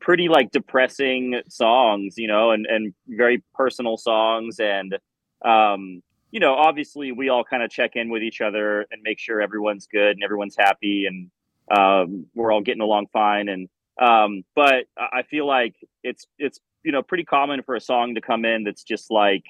pretty 0.00 0.28
like 0.28 0.50
depressing 0.50 1.40
songs, 1.48 2.18
you 2.18 2.28
know, 2.28 2.50
and 2.50 2.66
and 2.66 2.92
very 3.08 3.42
personal 3.54 3.96
songs, 3.96 4.60
and 4.60 4.98
um, 5.44 6.02
you 6.30 6.40
know, 6.40 6.54
obviously 6.54 7.12
we 7.12 7.28
all 7.30 7.44
kind 7.44 7.62
of 7.62 7.70
check 7.70 7.92
in 7.96 8.10
with 8.10 8.22
each 8.22 8.40
other 8.40 8.82
and 8.90 9.02
make 9.02 9.18
sure 9.18 9.40
everyone's 9.40 9.86
good 9.86 10.12
and 10.12 10.22
everyone's 10.22 10.54
happy 10.56 11.06
and 11.06 11.30
um, 11.76 12.26
we're 12.34 12.52
all 12.52 12.60
getting 12.60 12.82
along 12.82 13.06
fine. 13.12 13.48
And 13.48 13.68
um, 14.00 14.42
but 14.54 14.84
I 14.96 15.22
feel 15.22 15.46
like 15.46 15.74
it's 16.02 16.26
it's 16.38 16.60
you 16.82 16.92
know 16.92 17.02
pretty 17.02 17.24
common 17.24 17.62
for 17.62 17.74
a 17.74 17.80
song 17.80 18.14
to 18.16 18.20
come 18.20 18.44
in 18.44 18.64
that's 18.64 18.82
just 18.84 19.10
like 19.10 19.44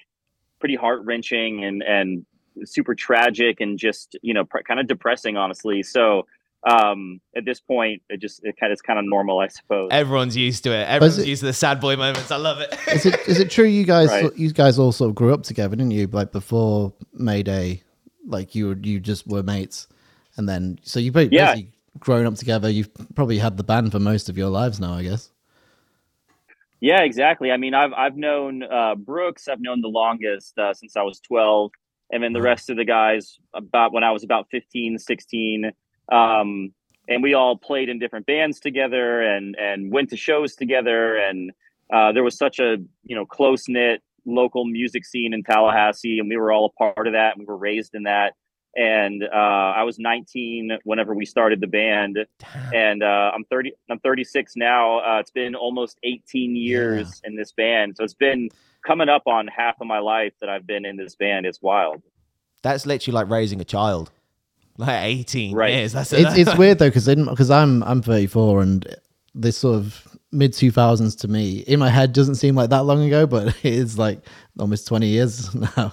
pretty 0.61 0.76
heart 0.76 1.00
wrenching 1.04 1.64
and 1.64 1.82
and 1.82 2.24
super 2.64 2.94
tragic 2.94 3.61
and 3.61 3.78
just 3.78 4.16
you 4.22 4.34
know 4.34 4.44
pr- 4.44 4.58
kind 4.66 4.78
of 4.80 4.86
depressing, 4.86 5.36
honestly. 5.36 5.82
So 5.82 6.26
um 6.68 7.22
at 7.34 7.46
this 7.46 7.58
point 7.58 8.02
it 8.11 8.20
just 8.20 8.44
it 8.44 8.54
kind 8.61 8.70
of 8.70 8.76
is 8.76 8.82
kind 8.82 8.98
of 8.98 9.04
normal 9.06 9.38
i 9.38 9.48
suppose 9.48 9.88
Everyone's 9.90 10.36
used 10.36 10.62
to 10.64 10.72
it. 10.72 10.86
Everyone's 10.88 11.16
it- 11.16 11.26
used 11.26 11.40
to 11.40 11.46
the 11.46 11.54
sad 11.54 11.80
boy 11.80 11.96
moments. 11.96 12.30
I 12.30 12.36
love 12.36 12.61
it. 12.61 12.76
Is 12.92 13.06
it 13.06 13.18
is 13.26 13.40
it 13.40 13.50
true 13.50 13.64
you 13.64 13.84
guys 13.84 14.11
Right. 14.11 14.36
you 14.36 14.52
guys 14.52 14.78
all 14.78 14.92
sort 14.92 15.08
of 15.08 15.14
grew 15.14 15.32
up 15.32 15.42
together, 15.42 15.74
didn't 15.74 15.92
you? 15.92 16.06
Like 16.08 16.32
before 16.32 16.92
Mayday, 17.14 17.82
like 18.26 18.54
you 18.54 18.68
were, 18.68 18.76
you 18.76 19.00
just 19.00 19.26
were 19.26 19.42
mates, 19.42 19.88
and 20.36 20.46
then 20.46 20.78
so 20.82 21.00
you 21.00 21.11
both 21.12 21.30
Yeah. 21.32 21.54
basically 21.54 21.72
grown 21.98 22.26
up 22.26 22.34
together. 22.34 22.68
You've 22.68 22.90
probably 23.14 23.38
had 23.38 23.56
the 23.56 23.64
band 23.64 23.90
for 23.92 23.98
most 23.98 24.28
of 24.28 24.36
your 24.36 24.50
lives 24.50 24.78
now, 24.78 24.92
I 24.92 25.02
guess. 25.04 25.30
Yeah, 26.81 27.03
exactly. 27.03 27.51
I 27.51 27.59
mean, 27.59 27.74
I've 27.74 27.93
I've 27.93 28.16
known 28.16 28.62
uh, 28.62 28.95
Brooks. 28.95 29.49
I've 29.49 29.61
known 29.61 29.83
the 29.83 29.89
longest 29.89 30.59
uh, 30.59 30.72
since 30.72 30.97
I 30.97 31.03
was 31.03 31.20
12, 31.20 31.70
and 32.11 32.22
then 32.22 32.33
the 32.33 32.41
rest 32.41 32.70
of 32.70 32.76
the 32.76 32.87
guys 32.87 33.39
about 33.55 33.93
when 33.93 34.03
I 34.03 34.12
was 34.12 34.24
about 34.24 34.47
15, 34.51 34.99
16. 34.99 35.72
Um, 36.11 36.72
and 37.09 37.22
we 37.22 37.35
all 37.35 37.57
played 37.57 37.89
in 37.89 37.99
different 37.99 38.26
bands 38.26 38.61
together 38.61 39.20
and 39.20 39.57
and 39.57 39.93
went 39.93 40.09
to 40.11 40.16
shows 40.16 40.55
together. 40.55 41.16
And 41.16 41.53
uh, 41.93 42.12
there 42.12 42.24
was 42.24 42.39
such 42.39 42.59
a 42.59 42.76
you 43.05 43.16
know 43.16 43.26
close 43.26 43.68
knit 43.68 44.03
local 44.26 44.64
music 44.64 45.05
scene 45.05 45.35
in 45.35 45.43
Tallahassee, 45.43 46.18
and 46.18 46.28
we 46.31 46.37
were 46.37 46.51
all 46.51 46.72
a 46.74 46.78
part 46.78 47.07
of 47.07 47.12
that. 47.12 47.37
And 47.37 47.41
we 47.41 47.45
were 47.45 47.59
raised 47.59 47.95
in 47.95 48.05
that. 48.05 48.33
And 48.77 49.25
uh, 49.25 49.37
I 49.37 49.83
was 49.83 49.99
19 49.99 50.79
whenever 50.85 51.14
we 51.14 51.27
started 51.27 51.61
the 51.61 51.66
band 51.66 52.18
and 52.73 53.03
uh, 53.03 53.33
I'm 53.35 53.45
30. 53.45 53.73
I'm 53.91 53.99
36 53.99 54.55
now. 54.57 54.99
Uh, 55.01 55.18
it's 55.21 55.31
been 55.33 55.55
almost 55.55 55.99
18 56.05 56.55
years 56.55 57.21
in 57.25 57.35
this 57.37 57.53
band, 57.53 57.97
so 57.97 58.05
it's 58.05 58.14
been 58.14 58.49
coming 58.87 59.09
up 59.09 59.23
on 59.27 59.49
half 59.49 59.81
of 59.81 59.87
my 59.87 59.99
life 59.99 60.33
that 60.41 60.49
I've 60.49 60.66
been 60.66 60.85
in 60.85 60.97
this 60.97 61.16
band. 61.16 61.47
It's 61.47 61.61
wild. 61.61 62.03
That's 62.62 62.87
literally 62.87 63.14
like 63.14 63.29
raising 63.29 63.61
a 63.61 63.64
child. 63.64 64.11
Like 64.77 65.03
18 65.03 65.55
Right. 65.55 65.75
years. 65.75 65.93
That's 65.93 66.12
It's 66.12 66.37
it's 66.37 66.55
weird 66.59 66.79
though 66.79 66.89
because 66.89 67.07
because 67.07 67.51
I'm 67.51 67.83
I'm 67.83 68.03
34 68.03 68.62
and 68.62 68.97
this 69.35 69.59
sort 69.59 69.77
of 69.77 70.16
mid 70.33 70.53
2000s 70.53 71.18
to 71.21 71.29
me 71.29 71.59
in 71.61 71.79
my 71.81 71.89
head 71.91 72.12
doesn't 72.12 72.37
seem 72.37 72.55
like 72.55 72.71
that 72.71 72.85
long 72.85 73.03
ago, 73.03 73.27
but 73.27 73.49
it 73.64 73.75
is 73.75 73.99
like 73.99 74.21
almost 74.59 74.87
20 74.87 75.07
years 75.09 75.53
now. 75.77 75.93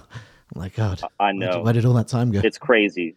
Like, 0.55 0.75
God, 0.75 1.01
I 1.19 1.25
where 1.25 1.33
did, 1.33 1.39
know 1.39 1.61
where 1.61 1.73
did 1.73 1.85
all 1.85 1.93
that 1.93 2.07
time 2.07 2.31
go? 2.31 2.41
it's 2.43 2.57
crazy. 2.57 3.15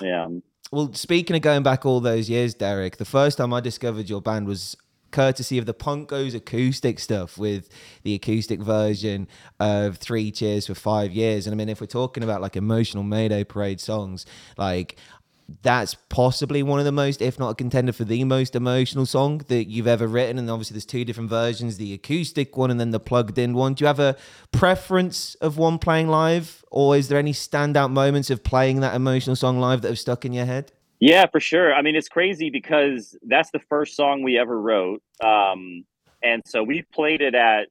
Yeah, 0.00 0.28
Well, 0.72 0.92
speaking 0.92 1.36
of 1.36 1.42
going 1.42 1.62
back 1.62 1.86
all 1.86 2.00
those 2.00 2.28
years, 2.28 2.54
Derek, 2.54 2.96
the 2.96 3.04
first 3.04 3.38
time 3.38 3.54
I 3.54 3.60
discovered 3.60 4.08
your 4.08 4.20
band 4.20 4.46
was 4.46 4.76
courtesy 5.12 5.58
of 5.58 5.66
the 5.66 5.74
Punk 5.74 6.08
Goes 6.08 6.34
acoustic 6.34 6.98
stuff 6.98 7.38
with 7.38 7.68
the 8.02 8.14
acoustic 8.14 8.60
version 8.60 9.28
of 9.60 9.98
Three 9.98 10.32
Cheers 10.32 10.66
for 10.66 10.74
Five 10.74 11.12
Years. 11.12 11.46
And 11.46 11.54
I 11.54 11.56
mean, 11.56 11.68
if 11.68 11.80
we're 11.80 11.86
talking 11.86 12.24
about 12.24 12.40
like 12.40 12.56
emotional 12.56 13.04
Mayday 13.04 13.44
Parade 13.44 13.80
songs, 13.80 14.26
like 14.56 14.96
that's 15.62 15.94
possibly 16.08 16.62
one 16.62 16.78
of 16.78 16.84
the 16.84 16.92
most, 16.92 17.20
if 17.20 17.38
not 17.38 17.50
a 17.50 17.54
contender 17.54 17.92
for 17.92 18.04
the 18.04 18.24
most 18.24 18.56
emotional 18.56 19.06
song 19.06 19.38
that 19.48 19.68
you've 19.68 19.86
ever 19.86 20.06
written. 20.06 20.38
And 20.38 20.50
obviously, 20.50 20.74
there's 20.74 20.86
two 20.86 21.04
different 21.04 21.30
versions 21.30 21.76
the 21.76 21.92
acoustic 21.92 22.56
one 22.56 22.70
and 22.70 22.80
then 22.80 22.90
the 22.90 23.00
plugged 23.00 23.38
in 23.38 23.54
one. 23.54 23.74
Do 23.74 23.84
you 23.84 23.86
have 23.86 24.00
a 24.00 24.16
preference 24.50 25.34
of 25.36 25.58
one 25.58 25.78
playing 25.78 26.08
live, 26.08 26.64
or 26.70 26.96
is 26.96 27.08
there 27.08 27.18
any 27.18 27.32
standout 27.32 27.90
moments 27.90 28.30
of 28.30 28.42
playing 28.42 28.80
that 28.80 28.94
emotional 28.94 29.36
song 29.36 29.58
live 29.58 29.82
that 29.82 29.88
have 29.88 29.98
stuck 29.98 30.24
in 30.24 30.32
your 30.32 30.46
head? 30.46 30.72
yeah, 31.02 31.26
for 31.26 31.40
sure. 31.40 31.74
I 31.74 31.82
mean, 31.82 31.96
it's 31.96 32.08
crazy 32.08 32.48
because 32.48 33.18
that's 33.22 33.50
the 33.50 33.58
first 33.58 33.96
song 33.96 34.22
we 34.22 34.38
ever 34.38 34.60
wrote, 34.60 35.02
um, 35.20 35.84
and 36.22 36.44
so 36.46 36.62
we've 36.62 36.88
played 36.92 37.20
it 37.20 37.34
at 37.34 37.66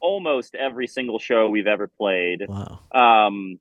almost 0.00 0.54
every 0.54 0.86
single 0.86 1.18
show 1.18 1.48
we've 1.48 1.66
ever 1.66 1.88
played. 1.88 2.44
Wow. 2.46 2.80
Um, 2.92 3.58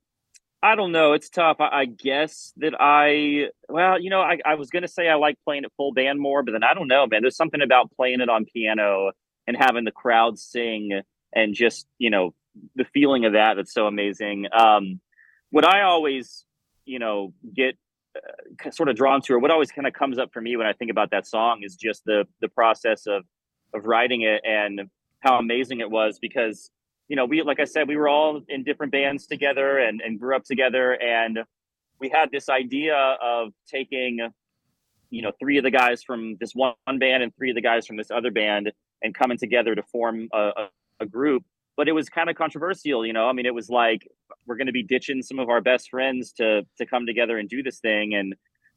I 0.64 0.76
don't 0.76 0.93
know. 0.93 1.11
It's 1.11 1.30
tough. 1.30 1.57
I, 1.59 1.82
I 1.82 1.86
guess 1.86 2.53
that 2.57 2.74
I, 2.80 3.49
well, 3.68 4.01
you 4.01 4.09
know, 4.09 4.22
I, 4.22 4.38
I 4.45 4.55
was 4.55 4.70
going 4.70 4.84
to 4.84 4.88
say 4.88 5.09
I 5.09 5.16
like 5.16 5.38
playing 5.43 5.66
it 5.66 5.74
full 5.76 5.91
band 5.91 6.22
more, 6.22 6.41
but 6.41 6.53
then 6.53 6.64
I 6.64 6.74
don't 6.74 6.88
know, 6.88 7.05
man. 7.05 7.22
There's 7.22 7.36
something 7.36 7.61
about 7.61 7.91
playing 7.97 8.22
it 8.22 8.30
on 8.30 8.45
piano 8.45 9.11
and 9.45 9.57
having 9.57 9.84
the 9.84 9.91
crowd 9.91 10.39
sing 10.39 11.01
and 11.36 11.53
just, 11.53 11.86
you 11.99 12.09
know, 12.09 12.34
the 12.76 12.86
feeling 12.93 13.26
of 13.26 13.34
that 13.34 13.55
that's 13.55 13.74
so 13.74 13.88
amazing. 13.88 14.45
Um, 14.57 15.01
what 15.49 15.68
I 15.68 15.82
always, 15.82 16.45
you 16.86 16.97
know, 16.97 17.34
get 17.53 17.76
uh, 18.16 18.72
sort 18.72 18.88
of 18.88 18.95
drawn 18.95 19.22
to, 19.24 19.34
or 19.34 19.39
what 19.39 19.51
always 19.51 19.72
kind 19.72 19.86
of 19.86 19.93
comes 19.93 20.18
up 20.18 20.30
for 20.32 20.39
me 20.39 20.55
when 20.55 20.66
I 20.66 20.72
think 20.72 20.91
about 20.91 21.11
that 21.11 21.28
song 21.28 21.64
is 21.64 21.76
just 21.76 22.05
the 22.05 22.26
the 22.39 22.47
process 22.47 23.05
of 23.05 23.26
of 23.74 23.86
writing 23.86 24.22
it 24.22 24.41
and 24.45 24.89
how 25.20 25.39
amazing 25.39 25.82
it 25.82 25.91
was 25.91 26.20
because 26.22 26.70
you 27.08 27.16
know, 27.16 27.26
we 27.26 27.41
like 27.41 27.60
I 27.60 27.66
said, 27.66 27.88
we 27.88 27.97
were 27.97 28.08
all 28.08 28.41
in 28.47 28.64
different 28.64 28.91
bands 28.91 29.28
together 29.28 29.78
and, 29.78 30.01
and 30.01 30.20
grew 30.20 30.36
up 30.36 30.43
together, 30.43 30.93
and 31.01 31.39
we 31.99 32.10
had 32.10 32.32
this 32.32 32.49
idea 32.49 32.95
of 33.22 33.54
taking, 33.68 34.20
you 35.10 35.22
know, 35.22 35.32
three 35.39 35.58
of 35.58 35.64
the 35.64 35.72
guys 35.72 36.04
from 36.04 36.38
this 36.39 36.54
one 36.54 36.74
band 36.99 37.24
and 37.24 37.36
three 37.36 37.49
of 37.49 37.56
the 37.56 37.62
guys 37.62 37.86
from 37.86 37.97
this 37.97 38.12
other 38.12 38.32
band 38.32 38.72
and 39.01 39.14
coming 39.14 39.38
together 39.38 39.76
to 39.76 39.84
form 39.84 40.28
a, 40.34 40.38
a, 40.38 40.70
a 41.01 41.06
group. 41.06 41.43
But 41.76 41.88
it 41.88 41.91
was 41.91 42.08
kind 42.08 42.30
of 42.30 42.36
controversial, 42.36 43.06
you 43.06 43.14
know. 43.14 43.28
I 43.28 43.34
mean, 43.34 43.45
it 43.45 43.54
was 43.54 43.70
like 43.70 44.08
we're 44.45 44.58
going 44.58 44.68
to 44.68 44.74
be 44.74 44.84
ditching 44.84 45.22
some 45.22 45.39
of 45.39 45.49
our 45.49 45.62
best 45.62 45.89
friends 45.89 46.32
to 46.34 46.66
to 46.78 46.86
come 46.86 47.06
together 47.06 47.38
and 47.38 47.49
do 47.49 47.64
this 47.64 47.80
thing, 47.80 48.14
and 48.14 48.36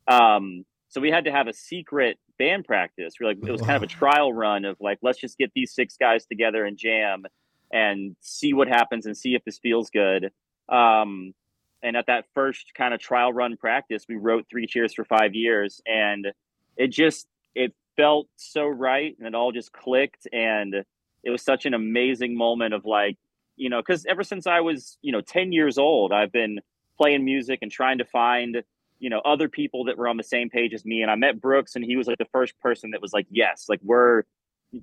um, 0.09 0.65
so 0.89 1.01
we 1.01 1.11
had 1.11 1.25
to 1.25 1.33
have 1.33 1.49
a 1.49 1.53
secret 1.53 2.19
band 2.39 2.65
practice. 2.65 3.15
We're 3.21 3.29
like, 3.29 3.39
it 3.45 3.51
was 3.51 3.61
kind 3.61 3.77
of 3.77 3.83
a 3.83 3.87
trial 3.87 4.33
run 4.33 4.65
of 4.65 4.77
like, 4.81 4.99
let's 5.03 5.19
just 5.19 5.37
get 5.37 5.51
these 5.55 5.75
six 5.75 5.97
guys 5.99 6.27
together 6.27 6.65
and 6.65 6.77
jam 6.77 7.25
and 7.73 8.17
see 8.21 8.53
what 8.53 8.69
happens 8.69 9.07
and 9.07 9.17
see 9.17 9.35
if 9.35 9.45
this 9.45 9.59
feels 9.59 9.91
good. 9.91 10.31
Um, 10.69 11.35
and 11.83 11.97
at 11.97 12.07
that 12.07 12.25
first 12.35 12.73
kind 12.75 12.95
of 12.95 13.01
trial 13.01 13.33
run 13.33 13.57
practice, 13.57 14.07
we 14.09 14.17
wrote 14.17 14.47
three 14.51 14.67
cheers 14.67 14.95
for 14.95 15.05
five 15.05 15.35
years, 15.35 15.81
and 15.87 16.29
it 16.77 16.89
just 16.89 17.27
it 17.55 17.75
felt 17.97 18.29
so 18.37 18.67
right, 18.67 19.15
and 19.19 19.27
it 19.29 19.35
all 19.35 19.53
just 19.53 19.73
clicked, 19.73 20.27
and 20.33 20.75
it 21.23 21.31
was 21.31 21.43
such 21.43 21.67
an 21.67 21.75
amazing 21.75 22.37
moment 22.37 22.75
of 22.75 22.85
like, 22.85 23.17
you 23.57 23.69
know, 23.69 23.81
because 23.81 24.05
ever 24.07 24.23
since 24.23 24.47
I 24.47 24.61
was 24.61 24.99
you 25.03 25.13
know 25.13 25.21
ten 25.21 25.53
years 25.53 25.79
old, 25.79 26.13
I've 26.13 26.33
been 26.33 26.61
playing 26.99 27.25
music 27.25 27.61
and 27.63 27.71
trying 27.71 27.99
to 27.99 28.05
find 28.05 28.63
you 28.99 29.11
know 29.11 29.21
other 29.21 29.49
people 29.49 29.85
that 29.85 29.99
were 29.99 30.09
on 30.09 30.17
the 30.17 30.25
same 30.25 30.51
page 30.51 30.73
as 30.73 30.85
me, 30.85 31.03
and 31.03 31.11
I 31.11 31.15
met 31.15 31.41
Brooks, 31.41 31.77
and 31.77 31.85
he 31.85 31.97
was 31.97 32.07
like 32.07 32.19
the 32.19 32.27
first 32.33 32.59
person 32.61 32.93
that 32.93 33.03
was 33.03 33.13
like, 33.13 33.27
yes, 33.31 33.67
like 33.69 33.81
we're 33.83 34.25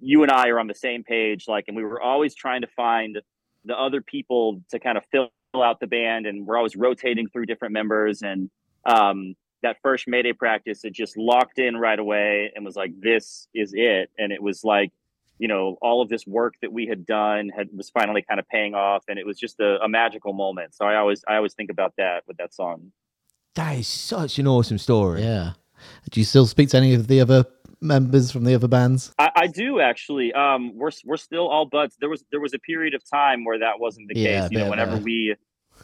you 0.02 0.24
and 0.24 0.32
I 0.32 0.50
are 0.50 0.60
on 0.60 0.68
the 0.68 0.76
same 0.76 1.04
page, 1.04 1.46
like, 1.48 1.66
and 1.68 1.78
we 1.78 1.84
were 1.84 2.02
always 2.02 2.36
trying 2.36 2.62
to 2.62 2.68
find 2.76 3.20
the 3.66 3.76
other 3.76 4.02
people 4.02 4.62
to 4.72 4.80
kind 4.80 4.98
of 4.98 5.06
fill 5.12 5.30
out 5.56 5.80
the 5.80 5.88
band, 5.88 6.26
and 6.26 6.46
we're 6.46 6.58
always 6.58 6.76
rotating 6.76 7.28
through 7.30 7.46
different 7.46 7.74
members. 7.74 8.22
And 8.22 8.50
um, 8.86 9.36
that 9.62 9.78
first 9.82 10.08
Mayday 10.08 10.34
practice, 10.34 10.84
it 10.84 10.94
just 10.94 11.16
locked 11.18 11.60
in 11.60 11.78
right 11.78 12.00
away 12.00 12.52
and 12.56 12.66
was 12.66 12.76
like, 12.76 12.91
this 13.00 13.48
is 13.54 13.72
it. 13.74 14.10
And 14.18 14.32
it 14.32 14.41
was 14.41 14.64
like, 14.64 14.91
you 15.39 15.48
know, 15.48 15.78
all 15.82 16.02
of 16.02 16.10
this 16.10 16.28
work 16.28 16.54
that 16.62 16.72
we 16.72 16.86
had 16.86 17.06
done 17.06 17.50
had 17.50 17.70
was 17.76 17.89
finally 17.89 18.22
kind 18.22 18.39
of 18.39 18.48
paying 18.50 18.76
off, 18.76 19.04
and 19.08 19.18
it 19.18 19.26
was 19.26 19.38
just 19.38 19.60
a, 19.60 19.80
a 19.82 19.89
magical 19.89 20.34
moment. 20.34 20.76
So 20.76 20.86
I 20.86 20.96
always, 20.96 21.24
I 21.28 21.36
always 21.36 21.54
think 21.54 21.70
about 21.70 21.94
that 21.98 22.24
with 22.28 22.38
that 22.38 22.54
song. 22.54 22.91
That 23.56 23.78
is 23.78 23.88
such 23.88 24.39
an 24.39 24.48
awesome 24.48 24.78
story. 24.78 25.22
Yeah. 25.22 25.54
Do 26.10 26.20
you 26.20 26.26
still 26.26 26.48
speak 26.48 26.70
to 26.70 26.78
any 26.78 26.94
of 26.94 27.08
the 27.08 27.22
other 27.22 27.46
members 27.84 28.31
from 28.31 28.45
the 28.45 28.55
other 28.55 28.67
bands? 28.67 29.13
I, 29.19 29.31
I 29.36 29.47
do 29.47 29.79
actually. 29.79 30.34
Um, 30.34 30.71
we're 30.75 30.91
we're 31.05 31.17
still 31.17 31.47
all 31.47 31.65
buds. 31.65 31.95
There 31.99 32.09
was 32.09 32.23
there 32.31 32.39
was 32.39 32.53
a 32.53 32.59
period 32.59 32.93
of 32.93 33.07
time 33.09 33.43
where 33.45 33.59
that 33.59 33.79
wasn't 33.79 34.07
the 34.07 34.15
Yeah, 34.15 34.41
case. 34.41 34.51
You 34.51 34.59
know, 34.59 34.69
whenever 34.69 34.97
we 34.97 35.36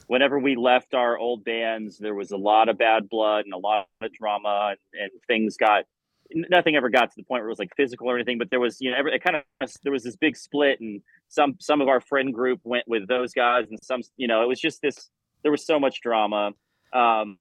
whenever 0.07 0.39
we 0.39 0.55
left 0.55 0.93
our 0.93 1.17
old 1.17 1.43
bands, 1.43 1.97
there 1.97 2.15
was 2.15 2.31
a 2.31 2.37
lot 2.37 2.69
of 2.69 2.77
bad 2.77 3.09
blood 3.09 3.45
and 3.45 3.53
a 3.53 3.57
lot 3.57 3.87
of 4.01 4.11
drama, 4.13 4.75
and, 4.93 5.01
and 5.01 5.11
things 5.27 5.57
got. 5.57 5.85
Nothing 6.31 6.75
ever 6.75 6.89
got 6.89 7.09
to 7.09 7.15
the 7.17 7.23
point 7.23 7.41
where 7.41 7.47
it 7.47 7.49
was 7.49 7.57
like 7.57 7.75
physical 7.75 8.07
or 8.07 8.15
anything, 8.15 8.37
but 8.37 8.51
there 8.51 8.59
was, 8.59 8.79
you 8.79 8.91
know, 8.91 8.97
every, 8.97 9.15
it 9.15 9.23
kind 9.23 9.35
of 9.35 9.71
there 9.81 9.91
was 9.91 10.03
this 10.03 10.15
big 10.15 10.37
split, 10.37 10.79
and 10.79 11.01
some 11.27 11.55
some 11.59 11.81
of 11.81 11.87
our 11.87 11.99
friend 11.99 12.31
group 12.31 12.59
went 12.63 12.87
with 12.87 13.07
those 13.07 13.33
guys, 13.33 13.65
and 13.67 13.79
some, 13.81 14.01
you 14.15 14.27
know, 14.27 14.43
it 14.43 14.47
was 14.47 14.59
just 14.59 14.79
this. 14.83 15.09
There 15.41 15.51
was 15.51 15.65
so 15.65 15.79
much 15.79 16.01
drama, 16.01 16.51
um, 16.93 17.39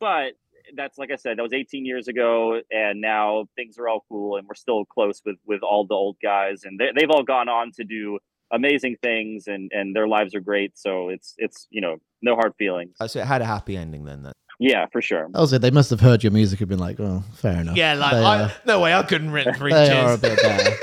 but 0.00 0.32
that's 0.76 0.98
like 0.98 1.10
I 1.10 1.16
said, 1.16 1.38
that 1.38 1.42
was 1.42 1.52
18 1.52 1.84
years 1.84 2.08
ago, 2.08 2.60
and 2.70 3.00
now 3.00 3.46
things 3.56 3.78
are 3.78 3.88
all 3.88 4.04
cool, 4.08 4.36
and 4.36 4.46
we're 4.46 4.54
still 4.54 4.84
close 4.84 5.20
with 5.24 5.36
with 5.46 5.62
all 5.62 5.86
the 5.86 5.94
old 5.94 6.16
guys, 6.22 6.62
and 6.64 6.78
they, 6.78 6.90
they've 6.96 7.10
all 7.10 7.22
gone 7.22 7.48
on 7.48 7.72
to 7.72 7.84
do 7.84 8.18
amazing 8.52 8.96
things, 9.02 9.46
and 9.46 9.70
and 9.72 9.94
their 9.94 10.08
lives 10.08 10.34
are 10.34 10.40
great. 10.40 10.78
So 10.78 11.08
it's 11.08 11.34
it's 11.38 11.66
you 11.70 11.80
know 11.80 11.96
no 12.22 12.34
hard 12.36 12.54
feelings. 12.58 12.96
Uh, 13.00 13.08
So 13.08 13.20
it 13.20 13.26
had 13.26 13.42
a 13.42 13.46
happy 13.46 13.76
ending 13.76 14.04
then. 14.04 14.22
then. 14.22 14.32
Yeah, 14.60 14.86
for 14.92 15.02
sure. 15.02 15.28
Also, 15.34 15.58
they 15.58 15.72
must 15.72 15.90
have 15.90 16.00
heard 16.00 16.22
your 16.22 16.30
music 16.32 16.60
and 16.60 16.68
been 16.68 16.78
like, 16.78 17.00
"Oh, 17.00 17.24
fair 17.34 17.60
enough." 17.60 17.76
Yeah, 17.76 17.94
like 17.94 18.14
I, 18.14 18.42
are, 18.44 18.52
no 18.64 18.80
way, 18.80 18.94
I 18.94 19.02
couldn't 19.02 19.32
rent 19.32 19.56
three 19.56 19.72
they 19.74 19.88
cheers. 19.88 20.04
are 20.04 20.14
a 20.14 20.18
bit 20.18 20.40
better. 20.40 20.76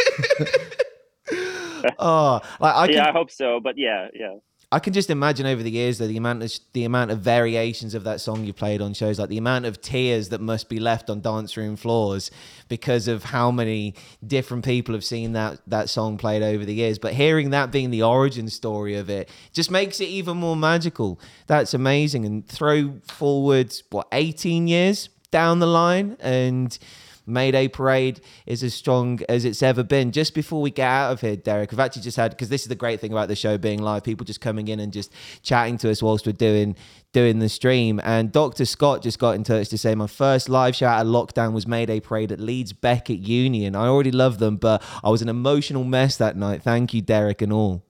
oh, 2.00 2.42
like 2.60 2.76
I 2.76 2.88
can, 2.88 2.96
yeah, 2.96 3.10
I 3.10 3.12
hope 3.12 3.32
so. 3.32 3.60
But 3.62 3.78
yeah, 3.78 4.08
yeah. 4.14 4.36
I 4.74 4.80
can 4.80 4.94
just 4.94 5.10
imagine 5.10 5.46
over 5.46 5.62
the 5.62 5.72
years 5.72 5.98
though 5.98 6.08
the 6.08 6.16
amount 6.16 6.44
of 6.44 6.52
the 6.72 6.86
amount 6.86 7.12
of 7.12 7.20
variations 7.20 7.94
of 7.94 8.06
that 8.06 8.22
song 8.22 8.46
you 8.46 8.54
played 8.54 8.82
on 8.82 8.94
shows, 8.94 9.20
like 9.20 9.28
the 9.28 9.38
amount 9.38 9.66
of 9.66 9.82
tears 9.82 10.30
that 10.30 10.40
must 10.40 10.70
be 10.70 10.80
left 10.80 11.10
on 11.10 11.20
dance 11.20 11.58
room 11.58 11.76
floors 11.76 12.32
because 12.70 13.10
of 13.10 13.26
how 13.26 13.52
many 13.52 13.96
different 14.26 14.64
people 14.64 14.96
have 14.96 15.04
seen 15.04 15.34
that 15.34 15.60
that 15.68 15.90
song 15.90 16.18
played 16.18 16.42
over 16.42 16.64
the 16.64 16.74
years. 16.74 16.98
But 16.98 17.14
hearing 17.14 17.50
that 17.50 17.72
being 17.72 17.92
the 17.92 18.04
origin 18.04 18.48
story 18.50 18.96
of 18.96 19.10
it 19.10 19.30
just 19.52 19.72
makes 19.72 20.00
it 20.00 20.08
even 20.08 20.38
more 20.38 20.56
magical. 20.56 21.20
That's 21.48 21.74
amazing. 21.74 22.26
And 22.26 22.48
throw 22.48 22.94
forward 23.08 23.76
what 23.90 24.08
18 24.14 24.70
years 24.70 25.10
down 25.32 25.60
the 25.60 25.68
line 25.68 26.16
and 26.22 26.78
Mayday 27.26 27.68
Parade 27.68 28.22
is 28.46 28.64
as 28.64 28.74
strong 28.74 29.20
as 29.30 29.46
it's 29.46 29.62
ever 29.64 29.84
been. 29.84 30.12
Just 30.12 30.34
before 30.34 30.62
we 30.62 30.72
get 30.72 30.88
out 30.88 31.12
of 31.12 31.22
here, 31.22 31.36
Derek, 31.36 31.72
we've 31.72 31.80
actually 31.80 32.02
just 32.02 32.18
had 32.18 32.32
because 32.32 32.50
this 32.50 32.64
is 32.64 32.68
the 32.68 32.76
great 32.76 33.00
thing 33.00 33.12
about 33.12 33.28
the 33.28 33.36
show 33.36 33.58
being 33.58 33.82
live. 33.82 34.04
People 34.04 34.26
just 34.26 34.42
coming 34.42 34.68
in 34.68 34.80
and 34.80 34.92
just 34.92 35.12
chatting 35.42 35.78
to 35.80 35.90
us 35.90 36.02
whilst 36.02 36.26
we're 36.26 36.34
doing 36.34 36.76
doing 37.14 37.40
the 37.40 37.50
stream. 37.50 38.00
And 38.04 38.32
Dr. 38.32 38.66
Scott 38.66 39.02
just 39.02 39.20
got 39.20 39.36
in 39.36 39.44
touch 39.44 39.70
to 39.70 39.78
say 39.78 39.96
my 39.96 40.08
first 40.08 40.50
live 40.50 40.76
show 40.76 40.88
out 40.88 41.06
of 41.06 41.12
lockdown 41.12 41.54
was 41.54 41.68
Mayday 41.68 42.00
Parade 42.00 42.32
at 42.32 42.40
Leeds 42.40 42.74
Beckett 42.74 43.20
Union. 43.20 43.76
I 43.76 43.88
already 43.88 44.12
love 44.12 44.40
them, 44.40 44.58
but 44.58 44.82
I 45.04 45.10
was 45.10 45.22
an 45.22 45.30
emotional 45.30 45.84
mess 45.84 46.18
that 46.18 46.38
night. 46.38 46.64
Thank 46.64 46.94
you, 46.94 47.02
Derek, 47.02 47.42
and 47.42 47.52
all. 47.52 47.84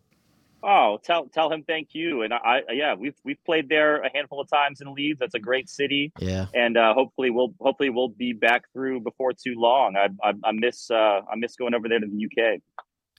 Oh, 0.64 0.99
tell 1.03 1.26
tell 1.28 1.51
him 1.51 1.64
thank 1.64 1.89
you. 1.93 2.22
And 2.22 2.34
I, 2.34 2.62
yeah, 2.72 2.93
we've 2.95 3.16
we've 3.24 3.43
played 3.45 3.68
there 3.70 4.01
a 4.01 4.09
handful 4.14 4.39
of 4.39 4.49
times 4.49 4.82
in 4.82 4.93
Leeds. 4.93 5.20
That's 5.20 5.34
a 5.34 5.39
great 5.39 5.70
city. 5.70 6.12
Yeah. 6.20 6.45
And 6.53 6.78
uh, 6.78 6.93
hopefully 6.93 7.30
we'll 7.32 7.53
hopefully 7.59 7.89
we'll 7.89 8.09
be 8.09 8.34
back 8.34 8.64
through 8.74 9.01
before 9.01 9.34
too 9.34 9.55
long. 9.57 9.95
I 9.95 10.09
I, 10.24 10.34
I 10.43 10.51
miss 10.51 10.91
uh, 10.91 11.22
I 11.32 11.36
miss 11.36 11.55
going 11.55 11.74
over 11.74 11.89
there 11.89 11.99
to 11.99 12.05
the 12.05 12.26
UK. 12.26 12.62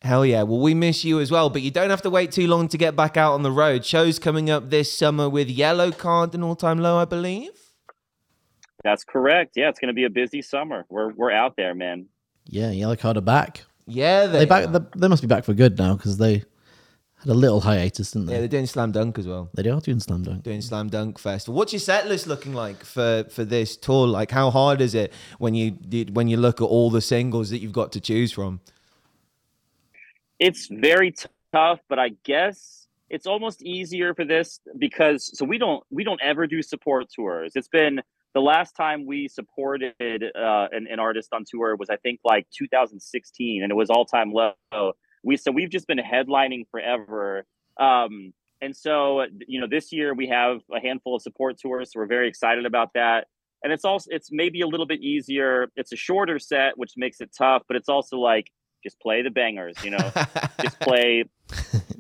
Hell 0.03 0.27
yeah. 0.27 0.43
Well, 0.43 0.61
we 0.61 0.75
miss 0.75 1.05
you 1.05 1.21
as 1.21 1.31
well, 1.31 1.49
but 1.51 1.63
you 1.63 1.71
don't 1.71 1.91
have 1.91 2.03
to 2.03 2.11
wait 2.11 2.33
too 2.33 2.47
long 2.49 2.67
to 2.69 2.79
get 2.79 2.97
back 2.97 3.17
out 3.17 3.35
on 3.35 3.43
the 3.43 3.53
road. 3.53 3.85
Shows 3.85 4.19
coming 4.19 4.51
up 4.51 4.71
this 4.71 4.93
summer 4.93 5.29
with 5.29 5.49
Yellowcard 5.49 6.35
and 6.35 6.43
All 6.43 6.57
Time 6.57 6.79
Low, 6.79 6.97
I 6.99 7.05
believe. 7.05 7.51
That's 8.83 9.05
correct. 9.05 9.53
Yeah, 9.55 9.69
it's 9.69 9.79
going 9.79 9.89
to 9.89 9.95
be 9.95 10.05
a 10.05 10.11
busy 10.11 10.43
summer. 10.43 10.85
We're 10.89 11.13
we're 11.13 11.31
out 11.31 11.55
there, 11.57 11.75
man. 11.75 12.07
Yeah, 12.47 12.71
Yellowcard 12.71 13.17
are 13.17 13.21
back. 13.21 13.65
Yeah, 13.87 14.27
they, 14.27 14.41
They 14.41 14.47
back. 14.47 14.65
are. 14.69 14.79
They, 14.79 14.87
they 14.97 15.09
must 15.09 15.23
be 15.23 15.29
back 15.29 15.45
for 15.45 15.55
good 15.55 15.79
now 15.79 15.95
because 15.95 16.19
they 16.19 16.45
had 17.23 17.31
a 17.31 17.35
little 17.35 17.61
hiatus, 17.61 18.11
didn't 18.11 18.27
they? 18.27 18.35
Yeah, 18.35 18.39
they're 18.41 18.49
doing 18.49 18.67
Slam 18.67 18.93
Dunk 18.93 19.19
as 19.19 19.27
well. 19.27 19.49
They 19.55 19.69
are 19.69 19.81
doing 19.81 20.01
slam 20.01 20.23
dunk. 20.23 20.43
Doing 20.43 20.61
Slam 20.61 20.89
Dunk 20.89 21.19
Festival. 21.19 21.57
What's 21.57 21.73
your 21.73 21.81
set 21.81 22.09
list 22.09 22.27
looking 22.27 22.53
like 22.53 22.85
for 22.85 23.25
for 23.31 23.45
this 23.45 23.77
tour? 23.77 24.07
Like, 24.07 24.31
how 24.31 24.51
hard 24.51 24.81
is 24.81 24.95
it 24.95 25.13
when 25.39 25.55
you 25.55 25.77
when 26.13 26.29
you 26.29 26.37
look 26.37 26.61
at 26.61 26.65
all 26.65 26.91
the 26.91 27.01
singles 27.01 27.51
that 27.51 27.59
you've 27.59 27.73
got 27.73 27.93
to 27.93 28.01
choose 28.01 28.33
from? 28.33 28.61
It's 30.39 30.67
very 30.67 31.13
t- 31.13 31.27
tough, 31.53 31.81
but 31.89 31.99
I 31.99 32.11
guess 32.25 32.89
it's 33.09 33.27
almost 33.27 33.63
easier 33.63 34.15
for 34.15 34.25
this 34.25 34.59
because 34.79 35.37
so 35.39 35.45
we 35.45 35.59
don't 35.59 35.85
we 35.91 36.03
don't 36.03 36.21
ever 36.23 36.47
do 36.47 36.63
support 36.63 37.07
tours. 37.15 37.53
It's 37.55 37.69
been 37.69 38.03
the 38.35 38.41
last 38.41 38.73
time 38.73 39.07
we 39.07 39.29
supported 39.29 39.95
uh, 40.01 40.67
an, 40.73 40.89
an 40.91 40.99
artist 40.99 41.29
on 41.33 41.45
tour 41.47 41.77
was 41.77 41.91
I 41.91 41.97
think 41.97 42.21
like 42.25 42.47
2016, 42.57 43.63
and 43.63 43.71
it 43.71 43.75
was 43.75 43.91
all 43.91 44.05
time 44.05 44.33
low. 44.33 44.55
We 45.23 45.37
so 45.37 45.51
we've 45.53 45.71
just 45.71 45.87
been 45.87 45.99
headlining 45.99 46.65
forever. 46.71 47.45
Um, 47.79 48.33
and 48.61 48.77
so 48.77 49.27
you 49.47 49.61
know 49.61 49.67
this 49.67 49.93
year 49.93 50.15
we 50.15 50.29
have 50.29 50.61
a 50.75 50.81
handful 50.81 51.17
of 51.17 51.23
support 51.23 51.59
tours, 51.61 51.93
so 51.93 52.01
we're 52.01 52.07
very 52.07 52.29
excited 52.29 52.67
about 52.67 52.91
that. 52.95 53.27
And 53.65 53.73
it's 53.73 53.85
also 53.85 54.09
it's 54.11 54.31
maybe 54.33 54.61
a 54.61 54.67
little 54.67 54.87
bit 54.87 55.01
easier. 55.01 55.69
It's 55.77 55.93
a 55.93 55.97
shorter 55.97 56.39
set, 56.39 56.77
which 56.77 56.93
makes 56.97 57.21
it 57.21 57.31
tough, 57.37 57.63
but 57.69 57.77
it's 57.77 57.89
also 57.89 58.19
like 58.19 58.51
just 58.83 58.99
play 59.01 59.23
the 59.23 59.31
bangers, 59.31 59.77
you 59.85 59.91
know, 59.91 60.11
just 60.61 60.79
play, 60.81 61.25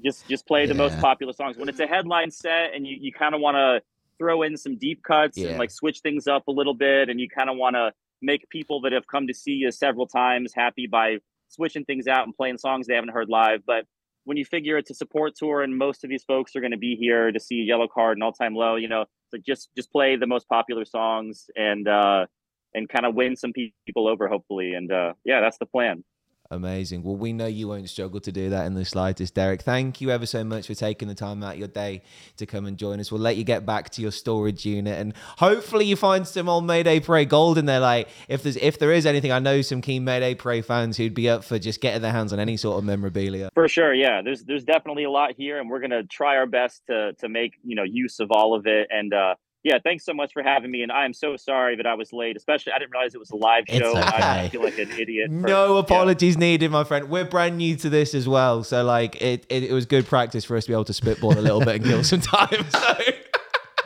just 0.04 0.28
just 0.28 0.46
play 0.46 0.66
the 0.66 0.74
most 0.74 0.98
popular 0.98 1.32
songs. 1.32 1.56
When 1.56 1.68
it's 1.68 1.78
a 1.80 1.86
headline 1.86 2.30
set 2.30 2.74
and 2.74 2.86
you 2.86 2.96
you 3.00 3.12
kind 3.12 3.34
of 3.34 3.40
want 3.40 3.56
to 3.56 3.80
throw 4.18 4.42
in 4.42 4.56
some 4.56 4.76
deep 4.76 5.02
cuts 5.02 5.38
Yeah. 5.38 5.50
and 5.50 5.58
like 5.58 5.70
switch 5.70 6.00
things 6.00 6.26
up 6.26 6.46
a 6.48 6.52
little 6.52 6.74
bit, 6.74 7.08
and 7.08 7.20
you 7.20 7.28
kind 7.28 7.48
of 7.50 7.56
want 7.56 7.74
to 7.76 7.92
make 8.20 8.48
people 8.50 8.80
that 8.82 8.92
have 8.92 9.06
come 9.06 9.26
to 9.26 9.34
see 9.34 9.52
you 9.52 9.70
several 9.72 10.06
times 10.06 10.52
happy 10.54 10.86
by 10.86 11.18
switching 11.52 11.84
things 11.84 12.06
out 12.06 12.24
and 12.24 12.34
playing 12.36 12.58
songs 12.58 12.86
they 12.86 12.94
haven't 12.94 13.10
heard 13.10 13.28
live. 13.28 13.60
But 13.66 13.84
when 14.24 14.36
you 14.36 14.44
figure 14.44 14.78
it's 14.78 14.90
a 14.90 14.94
support 14.94 15.34
tour 15.36 15.62
and 15.62 15.76
most 15.76 16.04
of 16.04 16.10
these 16.10 16.24
folks 16.24 16.54
are 16.54 16.60
going 16.60 16.72
to 16.72 16.78
be 16.78 16.96
here 16.96 17.32
to 17.32 17.40
see 17.40 17.68
Yellowcard 17.68 18.12
and 18.12 18.22
All 18.22 18.32
Time 18.32 18.54
Low, 18.54 18.76
you 18.76 18.88
know, 18.88 19.04
like 19.32 19.42
just 19.44 19.70
just 19.76 19.90
play 19.90 20.16
the 20.16 20.26
most 20.26 20.48
popular 20.48 20.84
songs 20.84 21.46
and 21.56 21.88
uh 21.88 22.26
and 22.74 22.88
kind 22.88 23.04
of 23.04 23.14
win 23.14 23.36
some 23.36 23.52
people 23.52 24.08
over 24.08 24.28
hopefully. 24.28 24.74
And 24.74 24.92
uh 24.92 25.14
yeah, 25.24 25.40
that's 25.40 25.58
the 25.58 25.66
plan. 25.66 26.04
Amazing. 26.52 27.02
Well, 27.02 27.16
we 27.16 27.32
know 27.32 27.46
you 27.46 27.66
won't 27.66 27.88
struggle 27.88 28.20
to 28.20 28.30
do 28.30 28.50
that 28.50 28.66
in 28.66 28.74
the 28.74 28.84
slightest, 28.84 29.34
Derek. 29.34 29.62
Thank 29.62 30.02
you 30.02 30.10
ever 30.10 30.26
so 30.26 30.44
much 30.44 30.66
for 30.66 30.74
taking 30.74 31.08
the 31.08 31.14
time 31.14 31.42
out 31.42 31.54
of 31.54 31.58
your 31.58 31.68
day 31.68 32.02
to 32.36 32.44
come 32.44 32.66
and 32.66 32.76
join 32.76 33.00
us. 33.00 33.10
We'll 33.10 33.22
let 33.22 33.38
you 33.38 33.44
get 33.44 33.64
back 33.64 33.88
to 33.90 34.02
your 34.02 34.10
storage 34.10 34.66
unit, 34.66 34.98
and 34.98 35.14
hopefully 35.38 35.86
you 35.86 35.96
find 35.96 36.28
some 36.28 36.50
old 36.50 36.66
Mayday 36.66 37.00
Parade 37.00 37.30
gold 37.30 37.56
in 37.56 37.64
there. 37.64 37.80
Like 37.80 38.08
if 38.28 38.42
there's 38.42 38.56
if 38.56 38.78
there 38.78 38.92
is 38.92 39.06
anything, 39.06 39.32
I 39.32 39.38
know 39.38 39.62
some 39.62 39.80
keen 39.80 40.04
Mayday 40.04 40.34
Parade 40.34 40.66
fans 40.66 40.98
who'd 40.98 41.14
be 41.14 41.26
up 41.26 41.42
for 41.42 41.58
just 41.58 41.80
getting 41.80 42.02
their 42.02 42.12
hands 42.12 42.34
on 42.34 42.38
any 42.38 42.58
sort 42.58 42.76
of 42.76 42.84
memorabilia. 42.84 43.48
For 43.54 43.66
sure, 43.66 43.94
yeah. 43.94 44.20
There's 44.20 44.44
there's 44.44 44.64
definitely 44.64 45.04
a 45.04 45.10
lot 45.10 45.32
here, 45.34 45.58
and 45.58 45.70
we're 45.70 45.80
gonna 45.80 46.04
try 46.04 46.36
our 46.36 46.46
best 46.46 46.82
to 46.88 47.14
to 47.14 47.30
make 47.30 47.54
you 47.64 47.76
know 47.76 47.84
use 47.84 48.20
of 48.20 48.30
all 48.30 48.54
of 48.54 48.66
it. 48.66 48.88
And 48.90 49.14
uh, 49.14 49.36
yeah, 49.64 49.78
thanks 49.82 50.04
so 50.04 50.12
much 50.12 50.32
for 50.32 50.42
having 50.42 50.70
me. 50.70 50.82
And 50.82 50.90
I 50.90 51.04
am 51.04 51.12
so 51.12 51.36
sorry 51.36 51.76
that 51.76 51.86
I 51.86 51.94
was 51.94 52.12
late. 52.12 52.36
Especially, 52.36 52.72
I 52.72 52.78
didn't 52.78 52.92
realize 52.92 53.14
it 53.14 53.18
was 53.18 53.30
a 53.30 53.36
live 53.36 53.64
It's 53.68 53.78
show. 53.78 53.94
I 53.96 54.48
feel 54.48 54.62
like 54.62 54.78
an 54.78 54.90
idiot. 54.92 55.28
for- 55.28 55.34
No 55.34 55.74
yeah. 55.74 55.80
apologies 55.80 56.36
needed, 56.36 56.70
my 56.70 56.84
friend. 56.84 57.08
We're 57.08 57.24
brand 57.24 57.58
new 57.58 57.76
to 57.76 57.88
this 57.90 58.14
as 58.14 58.28
well, 58.28 58.64
so 58.64 58.82
like 58.84 59.20
it, 59.22 59.46
it, 59.48 59.64
it 59.64 59.72
was 59.72 59.86
good 59.86 60.06
practice 60.06 60.44
for 60.44 60.56
us 60.56 60.64
to 60.64 60.70
be 60.70 60.74
able 60.74 60.84
to 60.86 60.92
spitball 60.92 61.38
a 61.38 61.40
little 61.40 61.60
bit 61.60 61.76
and 61.76 61.84
kill 61.84 62.04
some 62.04 62.20
time. 62.20 62.64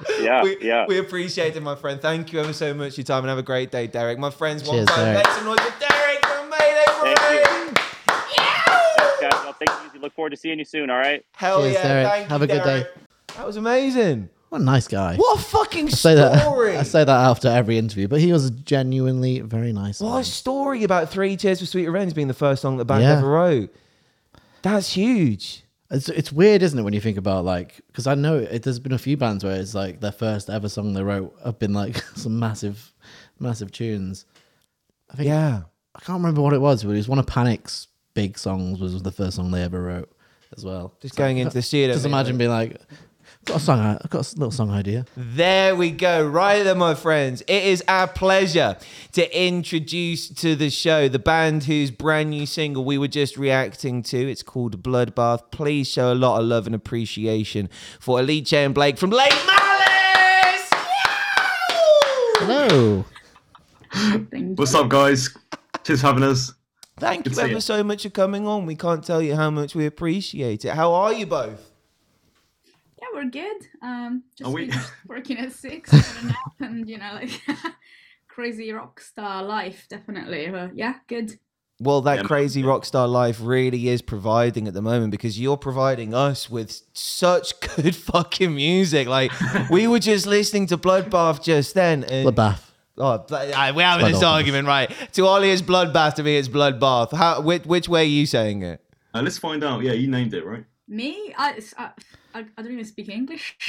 So. 0.06 0.22
Yeah, 0.22 0.42
we, 0.42 0.58
yeah. 0.60 0.84
we 0.86 0.98
appreciate 0.98 1.56
it, 1.56 1.62
my 1.62 1.74
friend. 1.74 2.00
Thank 2.02 2.30
you 2.32 2.38
ever 2.40 2.52
so 2.52 2.74
much 2.74 2.94
for 2.96 3.00
your 3.00 3.06
time 3.06 3.20
and 3.20 3.30
have 3.30 3.38
a 3.38 3.42
great 3.42 3.70
day, 3.70 3.86
Derek. 3.86 4.18
My 4.18 4.28
friends, 4.28 4.62
one 4.68 4.76
Cheers, 4.76 4.88
time, 4.88 4.96
Derek. 5.14 5.24
make 5.24 5.34
some 5.34 5.44
noise 5.46 5.58
for 5.60 5.80
Derek 5.80 6.26
from 6.26 6.50
Mayday 6.50 6.84
Thank 6.86 7.18
you. 7.18 7.24
Parade. 7.24 7.78
Thanks, 8.98 9.20
guys. 9.22 9.32
I'll 9.46 9.54
take 9.54 9.68
it 9.70 9.74
easy. 9.88 9.98
Look 9.98 10.12
forward 10.12 10.30
to 10.30 10.36
seeing 10.36 10.58
you 10.58 10.66
soon. 10.66 10.90
All 10.90 10.98
right. 10.98 11.24
Hell 11.32 11.62
Cheers, 11.62 11.74
yeah. 11.74 11.82
Derek. 11.88 12.06
Thank 12.08 12.28
Have 12.28 12.40
you, 12.40 12.44
a 12.44 12.46
good 12.48 12.62
day. 12.64 12.86
That 13.36 13.46
was 13.46 13.56
amazing. 13.56 14.28
What 14.48 14.60
a 14.60 14.64
nice 14.64 14.86
guy. 14.88 15.16
What 15.16 15.38
a 15.38 15.42
fucking 15.42 15.86
I 15.86 15.90
say 15.90 16.14
that. 16.14 16.40
story. 16.42 16.76
I 16.78 16.82
say 16.84 17.04
that 17.04 17.08
after 17.10 17.48
every 17.48 17.78
interview, 17.78 18.06
but 18.08 18.20
he 18.20 18.32
was 18.32 18.50
genuinely 18.50 19.40
very 19.40 19.72
nice. 19.72 20.00
what 20.00 20.12
man. 20.12 20.20
a 20.20 20.24
story 20.24 20.84
about 20.84 21.10
Three 21.10 21.36
Cheers 21.36 21.60
for 21.60 21.66
Sweet 21.66 21.86
Revenge 21.86 22.14
being 22.14 22.28
the 22.28 22.34
first 22.34 22.62
song 22.62 22.76
the 22.76 22.84
band 22.84 23.02
Yeah. 23.02 23.18
ever 23.18 23.28
wrote. 23.28 23.74
That's 24.62 24.92
huge. 24.92 25.64
It's 25.90 26.08
it's 26.08 26.32
weird, 26.32 26.62
isn't 26.62 26.78
it, 26.78 26.82
when 26.82 26.94
you 26.94 27.00
think 27.00 27.16
about 27.16 27.44
like 27.44 27.80
because 27.86 28.06
I 28.08 28.14
know 28.16 28.38
it, 28.38 28.62
there's 28.64 28.80
been 28.80 28.92
a 28.92 28.98
few 28.98 29.16
bands 29.16 29.44
where 29.44 29.54
it's 29.60 29.74
like 29.74 30.00
their 30.00 30.10
first 30.12 30.50
ever 30.50 30.68
song 30.68 30.94
they 30.94 31.02
wrote 31.02 31.32
have 31.44 31.58
been 31.60 31.72
like 31.72 31.96
some 32.16 32.38
massive, 32.38 32.92
massive 33.38 33.70
tunes. 33.70 34.26
I 35.10 35.14
think 35.16 35.28
Yeah. 35.28 35.62
I 35.94 36.00
can't 36.00 36.18
remember 36.18 36.42
what 36.42 36.52
it 36.52 36.60
was, 36.60 36.82
but 36.84 36.90
it 36.90 36.96
was 36.96 37.08
one 37.08 37.18
of 37.18 37.26
Panic's 37.26 37.88
big 38.14 38.36
songs. 38.38 38.80
Was 38.80 39.00
the 39.02 39.12
first 39.12 39.36
song 39.36 39.50
they 39.50 39.62
ever 39.62 39.80
wrote 39.82 40.10
as 40.56 40.64
well. 40.64 40.94
Just 41.00 41.16
going 41.16 41.38
into 41.38 41.54
the 41.54 41.62
studio. 41.62 41.94
Just 41.94 42.04
imagine 42.06 42.34
like- 42.34 42.38
being 42.38 42.50
like, 42.50 42.80
got 43.46 43.56
a 43.56 43.60
song. 43.60 43.80
I've 43.80 44.10
got 44.10 44.32
a 44.32 44.36
little 44.36 44.50
song 44.50 44.70
idea. 44.70 45.06
There 45.16 45.74
we 45.74 45.90
go. 45.92 46.26
Right 46.26 46.62
there, 46.64 46.74
my 46.74 46.94
friends. 46.94 47.42
It 47.42 47.64
is 47.64 47.82
our 47.88 48.08
pleasure 48.08 48.76
to 49.12 49.46
introduce 49.46 50.28
to 50.28 50.56
the 50.56 50.68
show 50.68 51.08
the 51.08 51.18
band 51.18 51.64
whose 51.64 51.90
brand 51.90 52.30
new 52.30 52.44
single 52.44 52.84
we 52.84 52.98
were 52.98 53.08
just 53.08 53.36
reacting 53.36 54.02
to. 54.04 54.30
It's 54.30 54.42
called 54.42 54.82
Bloodbath. 54.82 55.50
Please 55.52 55.88
show 55.88 56.12
a 56.12 56.14
lot 56.14 56.40
of 56.40 56.46
love 56.46 56.66
and 56.66 56.74
appreciation 56.74 57.70
for 58.00 58.18
Alice 58.18 58.52
and 58.52 58.74
Blake 58.74 58.98
from 58.98 59.10
Lake 59.10 59.32
Malice. 59.46 60.70
Hello. 62.38 63.04
Thank 64.30 64.58
What's 64.58 64.74
up, 64.74 64.88
guys? 64.88 65.30
Cheers 65.84 66.00
for 66.00 66.06
having 66.08 66.24
us. 66.24 66.52
Thank 66.98 67.24
Good 67.24 67.30
you 67.30 67.34
to 67.34 67.36
see 67.36 67.42
ever 67.44 67.52
you. 67.54 67.60
so 67.60 67.84
much 67.84 68.02
for 68.02 68.10
coming 68.10 68.46
on. 68.46 68.66
We 68.66 68.74
can't 68.74 69.04
tell 69.04 69.22
you 69.22 69.36
how 69.36 69.50
much 69.50 69.74
we 69.74 69.86
appreciate 69.86 70.64
it. 70.64 70.72
How 70.74 70.92
are 70.92 71.12
you 71.12 71.26
both? 71.26 71.70
Yeah, 73.16 73.24
we're 73.24 73.30
good. 73.30 73.66
Um, 73.82 74.22
just 74.36 74.50
we- 74.52 74.72
working 75.08 75.38
at 75.38 75.52
six, 75.52 75.90
had 75.90 76.24
a 76.24 76.26
nap, 76.28 76.36
and 76.60 76.88
you 76.88 76.98
know, 76.98 77.10
like 77.14 77.40
crazy 78.28 78.72
rock 78.72 79.00
star 79.00 79.42
life, 79.42 79.86
definitely. 79.88 80.48
But 80.50 80.76
yeah, 80.76 80.94
good. 81.06 81.38
Well, 81.78 82.00
that 82.02 82.12
Yeah, 82.12 82.16
man. 82.22 82.26
crazy 82.28 82.62
rock 82.62 82.86
star 82.86 83.06
life 83.06 83.38
really 83.42 83.88
is 83.88 84.00
providing 84.00 84.66
at 84.66 84.72
the 84.72 84.80
moment 84.80 85.10
because 85.10 85.38
you're 85.38 85.58
providing 85.58 86.14
us 86.14 86.48
with 86.48 86.80
such 86.94 87.60
good 87.60 87.94
fucking 87.94 88.54
music. 88.54 89.08
Like 89.08 89.30
we 89.70 89.86
were 89.86 89.98
just 89.98 90.26
listening 90.26 90.66
to 90.68 90.78
Bloodbath 90.78 91.42
just 91.42 91.74
then, 91.74 92.04
and 92.04 92.26
Bloodbath. 92.28 92.62
oh, 92.96 93.10
uh, 93.30 93.72
we're 93.76 93.84
having 93.84 94.06
this 94.06 94.22
Bloodbath. 94.22 94.32
argument, 94.32 94.66
right? 94.68 94.90
To 95.12 95.26
Ollie, 95.26 95.50
it's 95.50 95.60
Bloodbath. 95.62 96.14
To 96.14 96.22
me, 96.22 96.36
it's 96.38 96.48
Bloodbath. 96.48 97.12
How? 97.12 97.42
Which, 97.42 97.64
which 97.66 97.88
way 97.90 98.02
are 98.02 98.04
you 98.04 98.24
saying 98.24 98.62
it? 98.62 98.80
Uh, 99.14 99.20
let's 99.22 99.36
find 99.38 99.62
out. 99.62 99.82
Yeah, 99.82 99.92
you 99.92 100.08
named 100.08 100.32
it, 100.32 100.46
right? 100.46 100.64
Me, 100.88 101.34
I, 101.36 101.60
I, 101.76 101.90
I 102.36 102.44
I 102.56 102.62
don't 102.62 102.72
even 102.72 102.84
speak 102.84 103.08
English. 103.08 103.56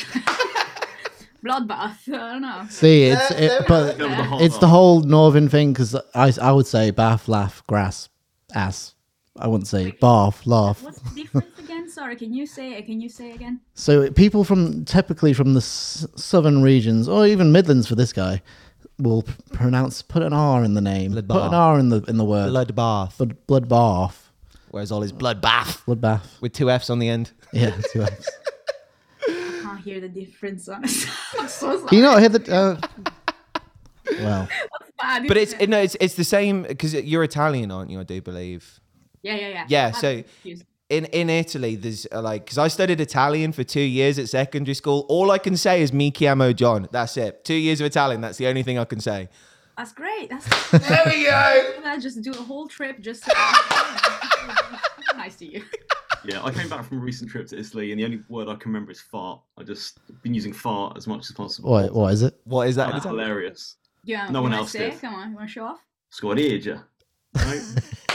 Bloodbath. 1.43 1.97
I 2.07 2.33
don't 2.33 2.41
know. 2.41 2.65
See, 2.69 3.03
it's 3.03 3.29
There- 3.29 3.39
there 3.39 3.61
it, 3.61 3.67
but 3.67 3.97
Go 3.97 4.07
with 4.09 4.17
the 4.39 4.45
it's 4.45 4.57
the 4.57 4.67
whole 4.67 5.01
northern 5.01 5.49
thing 5.49 5.71
because 5.71 5.95
I 6.15 6.33
I 6.41 6.51
would 6.51 6.67
say 6.67 6.91
bath, 6.91 7.27
laugh, 7.27 7.63
grass, 7.67 8.09
ass. 8.53 8.95
I 9.39 9.47
wouldn't 9.47 9.67
say 9.67 9.91
bath, 9.91 10.47
laugh. 10.47 10.81
What's 10.83 10.99
the 10.99 11.15
difference 11.21 11.57
again? 11.59 11.89
sorry. 11.89 12.15
Can 12.15 12.33
you 12.33 12.45
say 12.45 12.73
it? 12.73 12.85
Can 12.87 12.99
you 12.99 13.07
say 13.09 13.29
it 13.31 13.35
again? 13.35 13.59
So 13.75 14.09
people 14.11 14.43
from 14.43 14.83
typically 14.85 15.33
from 15.33 15.53
the 15.53 15.59
s- 15.61 16.05
southern 16.15 16.61
regions, 16.63 17.07
or 17.07 17.25
even 17.27 17.51
Midlands 17.51 17.87
for 17.87 17.95
this 17.95 18.11
guy, 18.13 18.41
will 18.99 19.21
p- 19.23 19.33
pronounce 19.53 20.01
put 20.01 20.21
an 20.23 20.33
R 20.33 20.63
in 20.63 20.73
the 20.73 20.81
name, 20.81 21.13
put 21.13 21.43
an 21.43 21.53
R 21.53 21.77
in 21.79 21.89
the 21.89 22.01
in 22.07 22.17
the 22.17 22.25
word 22.25 22.49
Bloodbath. 22.51 23.17
blood 23.17 23.37
bloodbath, 23.47 24.15
Whereas 24.71 24.91
Ollie's 24.91 25.13
bloodbath 25.13 25.85
bloodbath. 25.85 26.41
with 26.41 26.53
two 26.53 26.69
F's 26.71 26.89
on 26.89 26.97
the 26.99 27.09
end. 27.09 27.31
Yeah, 27.53 27.71
two 27.93 28.01
Fs. 28.03 28.29
I 29.87 29.89
can't 29.89 30.01
hear 30.01 30.01
the 30.01 30.25
difference. 30.25 30.67
Honestly. 30.69 31.11
I'm 31.39 31.47
so 31.47 31.77
sorry. 31.77 31.87
Can 31.89 31.97
you 31.97 32.03
not 32.03 32.19
hear 32.19 32.29
the? 32.29 32.53
Uh... 32.53 32.87
Well, 34.19 34.47
bad, 35.01 35.27
But 35.27 35.37
it's 35.37 35.53
isn't 35.53 35.61
it? 35.63 35.69
no, 35.69 35.79
it's 35.79 35.95
it's 35.99 36.15
the 36.15 36.23
same 36.23 36.63
because 36.63 36.93
you're 36.93 37.23
Italian, 37.23 37.71
aren't 37.71 37.89
you? 37.91 37.99
I 37.99 38.03
do 38.03 38.21
believe. 38.21 38.79
yeah, 39.21 39.35
yeah, 39.35 39.49
yeah. 39.49 39.65
Yeah, 39.67 39.91
so- 39.91 40.23
in 40.89 41.03
in 41.05 41.29
Italy, 41.29 41.75
there's 41.75 42.07
uh, 42.13 42.21
like 42.21 42.45
because 42.45 42.57
I 42.57 42.69
studied 42.69 43.01
Italian 43.01 43.51
for 43.51 43.63
two 43.65 43.81
years 43.81 44.17
at 44.17 44.29
secondary 44.29 44.73
school. 44.73 45.05
All 45.09 45.31
I 45.31 45.37
can 45.37 45.57
say 45.57 45.81
is 45.81 45.91
"Mi 45.91 46.11
chiamo 46.11 46.55
Jon." 46.55 46.87
That's 46.91 47.17
it. 47.17 47.43
Two 47.43 47.55
years 47.55 47.81
of 47.81 47.87
Italian. 47.87 48.21
That's 48.21 48.37
the 48.37 48.47
only 48.47 48.63
thing 48.63 48.79
I 48.79 48.85
can 48.85 49.01
say. 49.01 49.27
That's 49.77 49.91
great. 49.91 50.29
That's 50.29 50.47
There 50.71 51.03
we 51.05 51.25
go. 51.25 51.73
I 51.85 51.99
just 51.99 52.21
do 52.21 52.31
a 52.31 52.35
whole 52.35 52.67
trip 52.67 53.01
just 53.01 53.25
to 53.25 53.35
nice 55.17 55.35
to 55.35 55.45
you. 55.45 55.63
Yeah, 56.27 56.43
I 56.43 56.51
came 56.51 56.67
back 56.67 56.83
from 56.83 56.97
a 56.97 57.01
recent 57.01 57.29
trip 57.29 57.47
to 57.47 57.57
Italy, 57.57 57.91
and 57.91 57.99
the 57.99 58.05
only 58.05 58.19
word 58.27 58.49
I 58.49 58.55
can 58.55 58.69
remember 58.71 58.91
is 58.91 58.99
fart. 58.99 59.41
I 59.57 59.63
just 59.63 59.99
been 60.23 60.33
using 60.33 60.51
fart 60.51 60.97
as 60.97 61.07
much 61.07 61.21
as 61.29 61.31
possible. 61.31 61.71
what 61.71 61.93
what 61.93 62.13
is 62.13 62.21
it? 62.21 62.37
What 62.43 62.67
is 62.67 62.75
that? 62.75 62.87
in 62.87 62.91
That's 62.93 63.05
hilarious. 63.05 63.77
Yeah, 64.03 64.29
No 64.29 64.41
one 64.41 64.53
else 64.53 64.71
say 64.71 64.91
did. 64.91 65.01
Come 65.01 65.15
on, 65.15 65.29
you 65.31 65.35
want 65.37 65.47
to 65.47 65.53
show 65.53 65.65
off? 65.65 65.79
Squadriglia. 66.11 66.83
Right? 67.35 67.61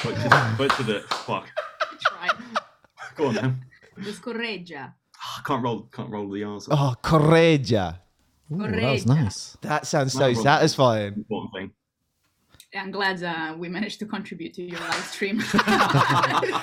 Butchered, 0.02 0.58
butchered 0.58 0.88
it. 0.88 1.04
Fuck. 1.04 1.48
Try. 2.00 2.28
Go 3.14 3.28
on 3.28 3.34
then. 3.34 3.64
The 3.96 4.10
scorreggia. 4.10 4.92
I 5.36 5.40
can't 5.46 5.62
roll. 5.62 5.82
Can't 5.92 6.10
roll 6.10 6.28
the 6.28 6.42
R's. 6.42 6.66
Oh, 6.70 6.94
correggia. 7.02 7.98
Ooh, 8.50 8.58
that 8.58 8.90
was 8.90 9.06
nice. 9.06 9.56
That 9.62 9.86
sounds 9.86 10.12
so 10.12 10.34
satisfying. 10.34 11.14
Important 11.14 11.52
thing. 11.54 11.70
I'm 12.74 12.90
glad 12.90 13.22
uh, 13.22 13.54
we 13.58 13.68
managed 13.68 13.98
to 13.98 14.06
contribute 14.06 14.54
to 14.54 14.62
your 14.62 14.80
live 14.80 14.94
stream. 15.04 15.42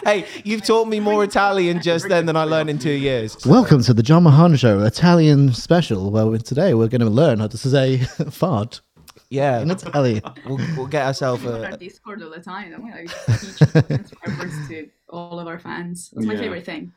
Hey, 0.06 0.26
you've 0.44 0.64
taught 0.66 0.88
me 0.88 1.00
more 1.00 1.24
Italian 1.24 1.82
just 1.84 2.08
then 2.10 2.26
than 2.26 2.36
I 2.36 2.46
learned 2.46 2.70
in 2.70 2.80
two 2.80 2.92
years. 2.94 3.38
Welcome 3.46 3.84
to 3.84 3.94
the 3.94 4.02
Jon 4.02 4.24
Mahon 4.24 4.56
Show, 4.56 4.80
Italian 4.80 5.54
special. 5.54 6.10
Where 6.10 6.36
today 6.40 6.74
we're 6.74 6.88
going 6.88 7.02
to 7.02 7.10
learn 7.10 7.40
how 7.40 7.48
to 7.48 7.58
say 7.58 7.98
fart 8.32 8.82
Yeah, 9.30 9.60
in 9.62 9.70
Italian. 9.70 10.24
we'll, 10.48 10.58
we'll 10.76 10.88
get 10.88 11.06
ourselves 11.06 11.46
on 11.46 11.64
our 11.66 11.72
a. 11.74 11.78
Discord 11.78 12.24
all 12.24 12.32
the 12.32 12.40
time, 12.42 12.72
don't 12.72 12.84
we? 12.84 12.92
Like, 12.92 13.08
just 13.28 13.60
teach 13.60 14.18
words 14.28 14.68
to 14.70 14.90
all 15.10 15.40
of 15.40 15.48
our 15.48 15.60
fans. 15.60 16.10
That's 16.16 16.26
my 16.26 16.34
Yeah. 16.34 16.40
favorite 16.40 16.66
thing. 16.66 16.92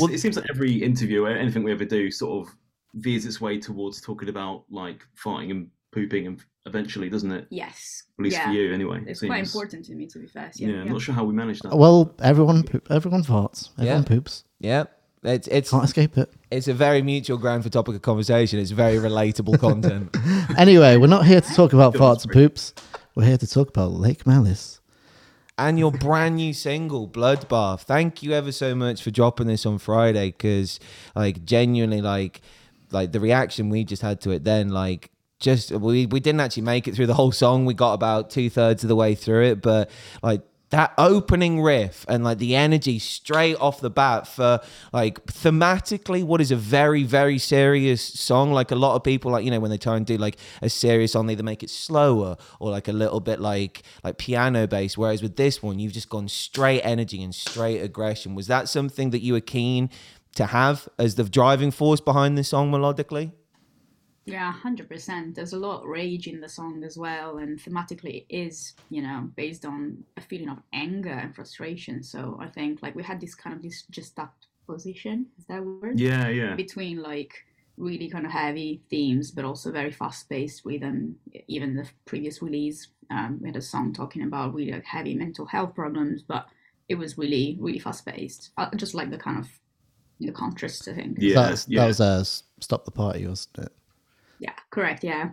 Well- 0.00 0.12
it 0.12 0.18
seems 0.18 0.36
like 0.36 0.46
every 0.50 0.72
interview, 0.82 1.24
or 1.24 1.28
anything 1.30 1.62
we 1.62 1.70
ever 1.72 1.84
do, 1.84 2.10
sort 2.10 2.48
of 2.48 2.54
veers 2.94 3.24
its 3.24 3.40
way 3.40 3.58
towards 3.58 4.00
talking 4.00 4.28
about 4.30 4.64
like 4.68 5.06
farting 5.22 5.50
and 5.52 5.68
pooping, 5.92 6.26
and 6.26 6.42
eventually, 6.66 7.08
doesn't 7.08 7.32
it? 7.32 7.46
Yes. 7.50 8.04
At 8.18 8.24
least 8.24 8.36
yeah. 8.36 8.46
for 8.46 8.52
you, 8.52 8.72
anyway. 8.72 9.00
it 9.02 9.08
It's 9.08 9.20
quite 9.20 9.44
important 9.44 9.84
to 9.86 9.94
me, 9.94 10.06
to 10.06 10.18
be 10.18 10.26
fair. 10.26 10.50
Yeah, 10.56 10.68
Yeah, 10.68 10.80
I'm 10.82 10.88
not 10.88 11.00
sure 11.02 11.14
how 11.14 11.24
we 11.24 11.34
managed 11.34 11.62
that. 11.62 11.76
Well, 11.76 12.14
everyone 12.20 12.62
poop, 12.64 12.90
everyone 12.90 13.22
farts. 13.22 13.70
Everyone 13.78 14.02
Yeah. 14.02 14.08
poops. 14.08 14.44
Yeah, 14.58 14.84
it's 15.22 15.48
it's 15.48 15.70
Can't 15.70 15.84
escape 15.84 16.16
it. 16.18 16.32
it's 16.50 16.68
a 16.68 16.74
very 16.74 17.02
mutual 17.02 17.38
ground 17.38 17.62
for 17.62 17.68
topic 17.70 17.94
of 17.94 18.02
conversation. 18.02 18.58
It's 18.58 18.70
very 18.70 18.96
relatable 18.96 19.58
content. 19.60 20.16
Anyway, 20.56 20.96
we're 20.96 21.06
not 21.08 21.26
here 21.26 21.40
to 21.40 21.54
talk 21.54 21.72
about 21.72 21.92
Good 21.92 22.00
farts 22.02 22.24
and 22.24 22.32
poops. 22.32 22.72
We're 23.14 23.24
here 23.26 23.38
to 23.38 23.46
talk 23.46 23.68
about 23.68 23.92
Lake 23.92 24.26
Malice. 24.26 24.80
and 25.58 25.78
your 25.78 25.90
brand 25.90 26.36
new 26.36 26.52
single 26.52 27.08
bloodbath 27.08 27.80
thank 27.80 28.22
you 28.22 28.32
ever 28.32 28.52
so 28.52 28.74
much 28.74 29.02
for 29.02 29.10
dropping 29.10 29.46
this 29.46 29.64
on 29.64 29.78
friday 29.78 30.26
because 30.30 30.78
like 31.14 31.46
genuinely 31.46 32.02
like 32.02 32.42
like 32.90 33.12
the 33.12 33.20
reaction 33.20 33.70
we 33.70 33.82
just 33.82 34.02
had 34.02 34.20
to 34.20 34.30
it 34.30 34.44
then 34.44 34.68
like 34.68 35.10
just 35.38 35.70
we, 35.70 36.06
we 36.06 36.20
didn't 36.20 36.40
actually 36.40 36.62
make 36.62 36.88
it 36.88 36.94
through 36.94 37.06
the 37.06 37.14
whole 37.14 37.32
song. 37.32 37.66
We 37.66 37.74
got 37.74 37.92
about 37.92 38.30
two-thirds 38.30 38.84
of 38.84 38.88
the 38.88 38.96
way 38.96 39.14
through 39.14 39.44
it 39.44 39.62
but 39.62 39.90
like 40.22 40.42
that 40.70 40.92
opening 40.98 41.62
riff 41.62 42.04
and 42.08 42.24
like 42.24 42.38
the 42.38 42.56
energy 42.56 42.98
straight 42.98 43.56
off 43.56 43.80
the 43.80 43.90
bat 43.90 44.26
for 44.26 44.60
like 44.92 45.24
thematically 45.26 46.24
what 46.24 46.40
is 46.40 46.50
a 46.50 46.56
very 46.56 47.04
very 47.04 47.38
serious 47.38 48.02
song. 48.02 48.52
Like 48.52 48.72
a 48.72 48.74
lot 48.74 48.96
of 48.96 49.04
people 49.04 49.30
like 49.30 49.44
you 49.44 49.50
know 49.50 49.60
when 49.60 49.70
they 49.70 49.78
try 49.78 49.96
and 49.96 50.04
do 50.04 50.16
like 50.16 50.38
a 50.62 50.68
serious 50.68 51.12
song 51.12 51.26
they 51.26 51.34
either 51.34 51.44
make 51.44 51.62
it 51.62 51.70
slower 51.70 52.36
or 52.58 52.70
like 52.70 52.88
a 52.88 52.92
little 52.92 53.20
bit 53.20 53.40
like 53.40 53.82
like 54.02 54.18
piano 54.18 54.66
based. 54.66 54.98
Whereas 54.98 55.22
with 55.22 55.36
this 55.36 55.62
one 55.62 55.78
you've 55.78 55.92
just 55.92 56.08
gone 56.08 56.28
straight 56.28 56.80
energy 56.82 57.22
and 57.22 57.34
straight 57.34 57.80
aggression. 57.80 58.34
Was 58.34 58.48
that 58.48 58.68
something 58.68 59.10
that 59.10 59.20
you 59.20 59.34
were 59.34 59.40
keen 59.40 59.88
to 60.34 60.46
have 60.46 60.88
as 60.98 61.14
the 61.14 61.24
driving 61.24 61.70
force 61.70 62.00
behind 62.00 62.36
this 62.36 62.48
song 62.48 62.72
melodically 62.72 63.30
Yeah, 64.26 64.52
hundred 64.52 64.88
percent. 64.88 65.36
There's 65.36 65.52
a 65.52 65.58
lot 65.58 65.82
of 65.82 65.88
rage 65.88 66.26
in 66.26 66.40
the 66.40 66.48
song 66.48 66.82
as 66.84 66.98
well, 66.98 67.38
and 67.38 67.58
thematically 67.58 68.26
it 68.28 68.34
is, 68.36 68.74
you 68.90 69.00
know, 69.00 69.30
based 69.36 69.64
on 69.64 70.04
a 70.16 70.20
feeling 70.20 70.48
of 70.48 70.58
anger 70.72 71.12
and 71.12 71.34
frustration. 71.34 72.02
So 72.02 72.36
I 72.40 72.48
think 72.48 72.82
like 72.82 72.96
we 72.96 73.04
had 73.04 73.20
this 73.20 73.36
kind 73.36 73.54
of 73.54 73.62
this 73.62 73.84
just 73.90 74.16
that 74.16 74.32
position, 74.66 75.26
is 75.38 75.46
that 75.46 75.60
a 75.60 75.62
word? 75.62 76.00
Yeah, 76.00 76.28
yeah. 76.28 76.56
Between 76.56 77.02
like 77.02 77.32
really 77.76 78.08
kind 78.08 78.26
of 78.26 78.32
heavy 78.32 78.82
themes, 78.90 79.30
but 79.30 79.44
also 79.44 79.70
very 79.70 79.92
fast-paced 79.92 80.64
rhythm. 80.64 81.16
Even 81.46 81.76
the 81.76 81.86
previous 82.04 82.42
release, 82.42 82.88
um, 83.10 83.38
we 83.40 83.48
had 83.48 83.56
a 83.56 83.62
song 83.62 83.92
talking 83.92 84.22
about 84.22 84.54
really 84.54 84.72
like, 84.72 84.84
heavy 84.84 85.14
mental 85.14 85.46
health 85.46 85.74
problems, 85.74 86.22
but 86.22 86.48
it 86.88 86.96
was 86.96 87.16
really, 87.16 87.58
really 87.60 87.78
fast-paced. 87.78 88.50
I 88.56 88.74
just 88.74 88.94
like 88.94 89.10
the 89.10 89.18
kind 89.18 89.38
of 89.38 89.48
the 90.18 90.32
contrast. 90.32 90.88
I 90.88 90.94
think. 90.94 91.18
Yeah, 91.20 91.34
That's, 91.34 91.68
yeah. 91.68 91.82
That 91.82 91.86
was 91.86 92.00
uh, 92.00 92.24
Stop 92.60 92.86
the 92.86 92.90
Party, 92.90 93.26
wasn't 93.26 93.58
it? 93.58 93.72
Yeah, 94.38 94.52
correct. 94.70 95.04
Yeah. 95.04 95.30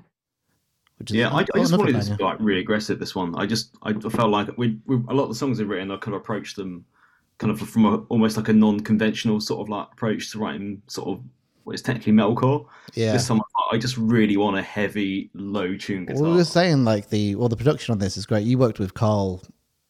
Which 0.97 1.11
is 1.11 1.17
Yeah, 1.17 1.29
I, 1.29 1.39
I 1.39 1.59
just 1.59 1.75
wanted 1.77 1.95
this 1.95 2.09
to 2.09 2.15
be 2.15 2.23
like 2.23 2.37
really 2.39 2.61
aggressive. 2.61 2.99
This 2.99 3.15
one, 3.15 3.35
I 3.35 3.45
just 3.45 3.75
I 3.83 3.93
felt 3.93 4.29
like 4.29 4.57
we, 4.57 4.79
we 4.85 4.95
a 5.09 5.13
lot 5.13 5.23
of 5.23 5.29
the 5.29 5.35
songs 5.35 5.59
I've 5.59 5.67
written, 5.67 5.91
I 5.91 5.97
kind 5.97 6.15
of 6.15 6.21
approached 6.21 6.55
them 6.55 6.85
kind 7.39 7.51
of 7.51 7.59
from 7.59 7.85
a, 7.85 7.97
almost 8.09 8.37
like 8.37 8.47
a 8.47 8.53
non-conventional 8.53 9.41
sort 9.41 9.61
of 9.61 9.69
like 9.69 9.87
approach 9.91 10.31
to 10.31 10.39
writing 10.39 10.81
sort 10.87 11.09
of 11.09 11.23
what 11.63 11.73
is 11.73 11.81
technically 11.81 12.13
metalcore. 12.13 12.65
Yeah. 12.93 13.13
This 13.13 13.27
time, 13.27 13.41
I 13.71 13.77
just 13.77 13.97
really 13.97 14.37
want 14.37 14.57
a 14.57 14.61
heavy, 14.61 15.29
low 15.33 15.75
tune 15.75 16.05
guitar. 16.05 16.21
Well, 16.21 16.31
we 16.31 16.37
were 16.37 16.45
saying 16.45 16.85
like 16.85 17.09
the 17.09 17.35
well, 17.35 17.49
the 17.49 17.57
production 17.57 17.91
on 17.93 17.99
this 17.99 18.17
is 18.17 18.25
great. 18.25 18.45
You 18.45 18.57
worked 18.57 18.79
with 18.79 18.93
Carl 18.93 19.41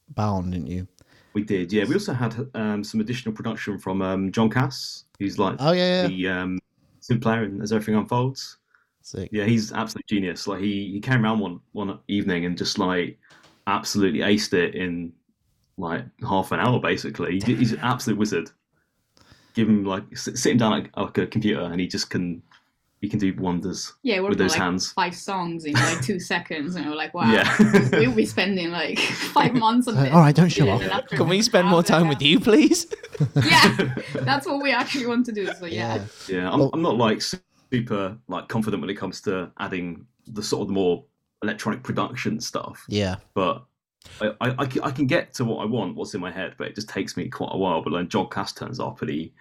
Bown, 0.10 0.52
didn't 0.52 0.68
you? 0.68 0.88
We 1.34 1.44
did, 1.44 1.74
yeah. 1.74 1.86
We 1.86 1.96
also 1.96 2.14
had 2.14 2.36
um, 2.54 2.84
some 2.84 3.00
additional 3.00 3.34
production 3.34 3.80
from 3.80 4.04
um, 4.04 4.32
John 4.32 4.50
Cass, 4.50 5.06
who's 5.20 5.40
like 5.40 5.56
Oh 5.60 5.72
yeah, 5.72 6.04
yeah. 6.04 6.08
the 6.08 6.28
um, 6.28 6.60
synth 7.02 7.22
player 7.22 7.44
in 7.44 7.62
As 7.62 7.74
Everything 7.74 7.96
Unfolds. 7.96 8.58
Sick. 9.04 9.30
Yeah, 9.34 9.44
he's 9.46 9.72
absolute 9.74 10.08
genius. 10.08 10.48
Like 10.48 10.62
he, 10.62 10.90
he 10.94 11.00
came 11.02 11.24
around 11.24 11.40
one 11.40 11.60
one 11.74 12.00
evening 12.08 12.46
and 12.46 12.58
just 12.58 12.80
like 12.80 13.20
absolutely 13.68 14.22
aced 14.22 14.54
it 14.54 14.76
in 14.76 15.12
like 15.78 16.06
half 16.28 16.52
an 16.54 16.60
hour. 16.60 16.80
Basically, 16.80 17.40
He- 17.42 17.56
he's 17.56 17.74
an 17.74 17.80
absolute 17.80 18.18
wizard. 18.18 18.50
Give 19.56 19.68
him 19.70 19.84
like 19.86 20.04
s- 20.14 20.30
sit 20.36 20.54
him 20.54 20.58
down 20.58 20.72
like, 20.72 20.98
like 20.98 21.18
a 21.18 21.28
computer, 21.28 21.62
and 21.62 21.80
he 21.80 21.86
just 21.86 22.10
can 22.10 22.42
he 23.02 23.10
can 23.10 23.20
do 23.20 23.34
wonders. 23.38 23.92
Yeah, 24.04 24.22
we're 24.22 24.30
with 24.30 24.38
those 24.38 24.52
like 24.52 24.62
hands. 24.62 24.94
five 24.94 25.14
songs 25.14 25.66
in 25.66 25.74
like 25.74 26.02
two 26.02 26.20
seconds, 26.34 26.76
and 26.78 26.86
we're 26.86 26.96
like, 26.96 27.14
wow, 27.14 27.30
Yeah. 27.30 27.90
we'll 27.92 28.16
be 28.16 28.26
spending 28.26 28.72
like 28.72 28.98
five 28.98 29.54
months 29.54 29.90
on 29.90 29.96
Like, 29.96 30.06
this. 30.06 30.14
all 30.14 30.22
right, 30.22 30.34
don't 30.34 30.48
show 30.48 30.64
Yeah, 30.64 31.00
off. 31.00 31.08
can 31.08 31.28
we 31.28 31.42
spend 31.42 31.68
more 31.68 31.84
time 31.84 32.08
with 32.08 32.22
you 32.22 32.40
please 32.40 32.88
Yeah, 33.36 33.94
that's 34.22 34.48
what 34.48 34.64
we 34.64 34.72
actually 34.72 35.06
want 35.08 35.26
to 35.26 35.34
do. 35.34 35.54
So 35.60 35.66
yeah, 35.66 36.06
Yeah, 36.30 36.50
I'm, 36.50 36.60
Well- 36.60 36.70
I'm 36.74 36.82
not 36.82 36.96
like 36.96 37.22
super 37.78 38.18
like 38.28 38.48
confident 38.48 38.82
when 38.82 38.90
it 38.90 38.96
comes 38.96 39.20
to 39.22 39.52
adding 39.60 40.06
the 40.28 40.44
sort 40.44 40.62
of 40.62 40.68
the 40.68 40.74
more 40.74 41.04
electronic 41.42 41.84
production 41.84 42.40
stuff, 42.40 42.86
Yeah. 42.88 43.16
but. 43.34 43.66
I, 44.20 44.34
I, 44.42 44.54
I 44.84 44.92
can- 44.92 45.08
get 45.08 45.34
to 45.36 45.46
what 45.46 45.64
I 45.64 45.66
want, 45.66 45.96
what's 45.96 46.14
in 46.14 46.20
my 46.20 46.30
head, 46.30 46.56
but 46.58 46.68
it 46.68 46.76
just 46.76 46.90
takes 46.90 47.16
me 47.16 47.30
quite 47.30 47.52
a 47.54 47.58
while. 47.58 47.82
But 47.82 47.92
then 47.92 48.10
John 48.10 48.28
Cass 48.30 48.52
turns 48.52 48.78
up 48.78 49.00
and 49.02 49.10
he, 49.10 49.32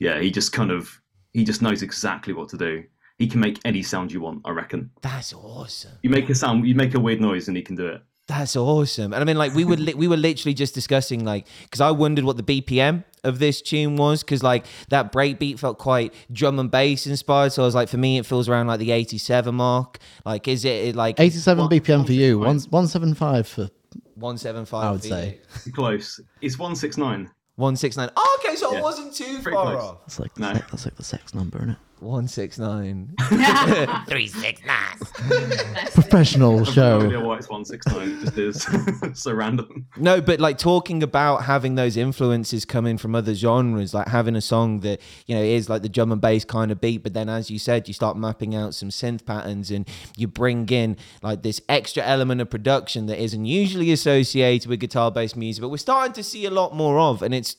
yeah, 0.00 0.18
he 0.20 0.28
just 0.32 0.50
kind 0.52 0.72
of, 0.72 1.00
he 1.32 1.44
just 1.44 1.62
knows 1.62 1.82
exactly 1.82 2.32
what 2.34 2.48
to 2.48 2.56
do. 2.58 2.82
He 3.18 3.28
can 3.28 3.38
make 3.38 3.60
any 3.64 3.80
sound 3.80 4.10
you 4.10 4.20
want, 4.20 4.40
I 4.44 4.50
reckon. 4.50 4.90
that's 5.02 5.32
awesome 5.32 5.92
You 6.02 6.10
make 6.10 6.28
a 6.30 6.34
sound, 6.34 6.66
you 6.66 6.74
make 6.74 6.94
a 6.94 7.00
weird 7.00 7.20
noise, 7.20 7.46
and 7.46 7.56
he 7.56 7.62
can 7.62 7.76
do 7.76 7.86
it. 7.86 8.02
That's 8.28 8.56
awesome. 8.56 9.14
And 9.14 9.22
I 9.22 9.24
mean, 9.24 9.38
like, 9.38 9.54
we 9.54 9.64
were 9.64 9.76
li- 9.76 9.94
we 9.94 10.06
were 10.06 10.16
literally 10.18 10.52
just 10.54 10.74
discussing, 10.74 11.24
like, 11.24 11.46
because 11.62 11.80
I 11.80 11.90
wondered 11.90 12.24
what 12.26 12.36
the 12.36 12.42
BPM 12.42 13.04
of 13.24 13.38
this 13.38 13.62
tune 13.62 13.96
was, 13.96 14.22
because 14.22 14.42
like 14.42 14.66
that 14.90 15.12
breakbeat 15.12 15.58
felt 15.58 15.78
quite 15.78 16.12
drum 16.30 16.58
and 16.58 16.70
bass 16.70 17.06
inspired. 17.06 17.52
So 17.54 17.62
I 17.62 17.64
was 17.66 17.74
like, 17.74 17.88
for 17.88 17.96
me, 17.96 18.18
it 18.18 18.26
feels 18.26 18.46
around 18.48 18.66
like 18.66 18.80
the 18.80 18.90
eighty-seven 18.90 19.54
mark. 19.54 19.98
Like, 20.26 20.46
is 20.46 20.64
it 20.66 20.88
it, 20.88 20.94
like 20.94 21.18
Eighty-seven 21.18 21.64
One- 21.64 21.70
BPM 21.70 22.04
for 22.06 22.12
you. 22.12 22.38
One 22.38 22.48
one 22.48 22.60
one 22.70 22.86
seven 22.86 23.14
five 23.14 23.48
for 23.48 23.70
one 24.14 24.36
seven 24.36 24.66
five? 24.66 24.84
I 24.84 24.90
would 24.90 25.02
say. 25.02 25.40
Close. 25.74 26.20
It's 26.42 26.58
one 26.58 26.76
six 26.76 26.98
nine. 26.98 27.30
one 27.56 27.76
six 27.76 27.96
nine. 27.96 28.10
Oh, 28.14 28.38
okay, 28.44 28.56
so 28.56 28.76
it 28.76 28.82
wasn't 28.82 29.14
too 29.14 29.38
Pretty 29.42 29.56
far 29.56 29.72
close. 29.72 29.82
off. 29.82 29.98
that's 30.02 30.20
like 30.20 30.34
the 30.34 30.40
No. 30.42 30.52
sex, 30.52 30.66
that's 30.70 30.84
like 30.84 30.96
the 30.96 31.02
sex 31.04 31.34
number, 31.34 31.56
isn't 31.58 31.70
it? 31.70 31.78
One 32.00 32.28
six 32.28 32.58
nine. 32.58 33.14
Three 34.08 34.28
six 34.28 34.60
nine. 34.64 34.96
Professional 35.92 36.64
show. 36.64 36.98
I 36.98 37.02
have 37.02 37.02
no 37.02 37.06
idea 37.06 37.20
why 37.20 37.36
it's 37.38 37.48
one 37.48 37.64
six 37.64 37.86
nine. 37.88 38.20
It 38.22 38.34
just 38.34 38.68
is 38.68 38.68
so 39.20 39.32
random. 39.32 39.86
No, 39.96 40.20
but 40.20 40.38
like 40.38 40.58
talking 40.58 41.02
about 41.02 41.44
having 41.44 41.74
those 41.74 41.96
influences 41.96 42.64
coming 42.64 42.98
from 42.98 43.16
other 43.16 43.34
genres, 43.34 43.94
like 43.94 44.08
having 44.08 44.36
a 44.36 44.40
song 44.40 44.80
that 44.80 45.00
you 45.26 45.34
know 45.34 45.42
is 45.42 45.68
like 45.68 45.82
the 45.82 45.88
drum 45.88 46.12
and 46.12 46.20
bass 46.20 46.44
kind 46.44 46.70
of 46.70 46.80
beat, 46.80 47.02
but 47.02 47.14
then 47.14 47.28
as 47.28 47.50
you 47.50 47.58
said, 47.58 47.88
you 47.88 47.94
start 47.94 48.16
mapping 48.16 48.54
out 48.54 48.74
some 48.74 48.90
synth 48.90 49.26
patterns 49.26 49.70
and 49.70 49.88
you 50.16 50.28
bring 50.28 50.68
in 50.68 50.96
like 51.22 51.42
this 51.42 51.60
extra 51.68 52.04
element 52.04 52.40
of 52.40 52.48
production 52.48 53.06
that 53.06 53.20
isn't 53.20 53.44
usually 53.44 53.90
associated 53.90 54.68
with 54.68 54.78
guitar-based 54.78 55.36
music, 55.36 55.62
but 55.62 55.68
we're 55.68 55.76
starting 55.76 56.12
to 56.12 56.22
see 56.22 56.46
a 56.46 56.50
lot 56.50 56.74
more 56.74 57.00
of, 57.00 57.22
and 57.22 57.34
it's 57.34 57.56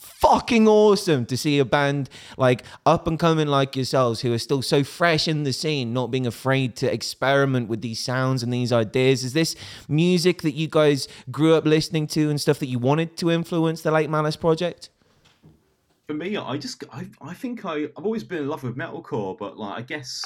fucking 0.00 0.66
awesome 0.66 1.26
to 1.26 1.36
see 1.36 1.58
a 1.58 1.64
band 1.64 2.08
like 2.38 2.64
up 2.86 3.06
and 3.06 3.18
coming 3.18 3.46
like 3.46 3.76
yourselves 3.76 4.22
who 4.22 4.32
are 4.32 4.38
still 4.38 4.62
so 4.62 4.82
fresh 4.82 5.28
in 5.28 5.44
the 5.44 5.52
scene 5.52 5.92
not 5.92 6.10
being 6.10 6.26
afraid 6.26 6.74
to 6.74 6.90
experiment 6.92 7.68
with 7.68 7.82
these 7.82 8.02
sounds 8.02 8.42
and 8.42 8.52
these 8.52 8.72
ideas 8.72 9.22
is 9.24 9.34
this 9.34 9.54
music 9.88 10.40
that 10.40 10.52
you 10.52 10.66
guys 10.68 11.06
grew 11.30 11.54
up 11.54 11.66
listening 11.66 12.06
to 12.06 12.30
and 12.30 12.40
stuff 12.40 12.58
that 12.58 12.66
you 12.66 12.78
wanted 12.78 13.14
to 13.16 13.30
influence 13.30 13.82
the 13.82 13.90
Lake 13.90 14.08
Malice 14.08 14.36
project 14.36 14.88
For 16.08 16.14
me, 16.14 16.36
I 16.36 16.56
just 16.56 16.82
I, 16.92 17.06
I 17.20 17.34
think 17.34 17.64
I 17.64 17.84
I've 17.96 18.04
always 18.04 18.24
been 18.24 18.38
in 18.38 18.48
love 18.48 18.62
with 18.62 18.76
metalcore, 18.76 19.38
but 19.38 19.58
like 19.58 19.78
I 19.78 19.82
guess 19.82 20.22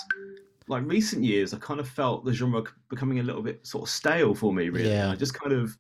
like 0.67 0.83
recent 0.87 1.23
years, 1.25 1.53
I 1.53 1.59
kind 1.59 1.79
of 1.81 1.89
felt 1.89 2.25
the 2.25 2.33
genre 2.33 2.63
becoming 2.89 3.19
a 3.19 3.23
little 3.23 3.43
bit 3.43 3.67
sort 3.67 3.83
of 3.85 3.91
stale 3.91 4.35
for 4.35 4.53
me. 4.53 4.71
Really, 4.71 4.89
Yeah. 4.91 5.11
I 5.11 5.17
just 5.17 5.35
kind 5.35 5.53
of 5.53 5.77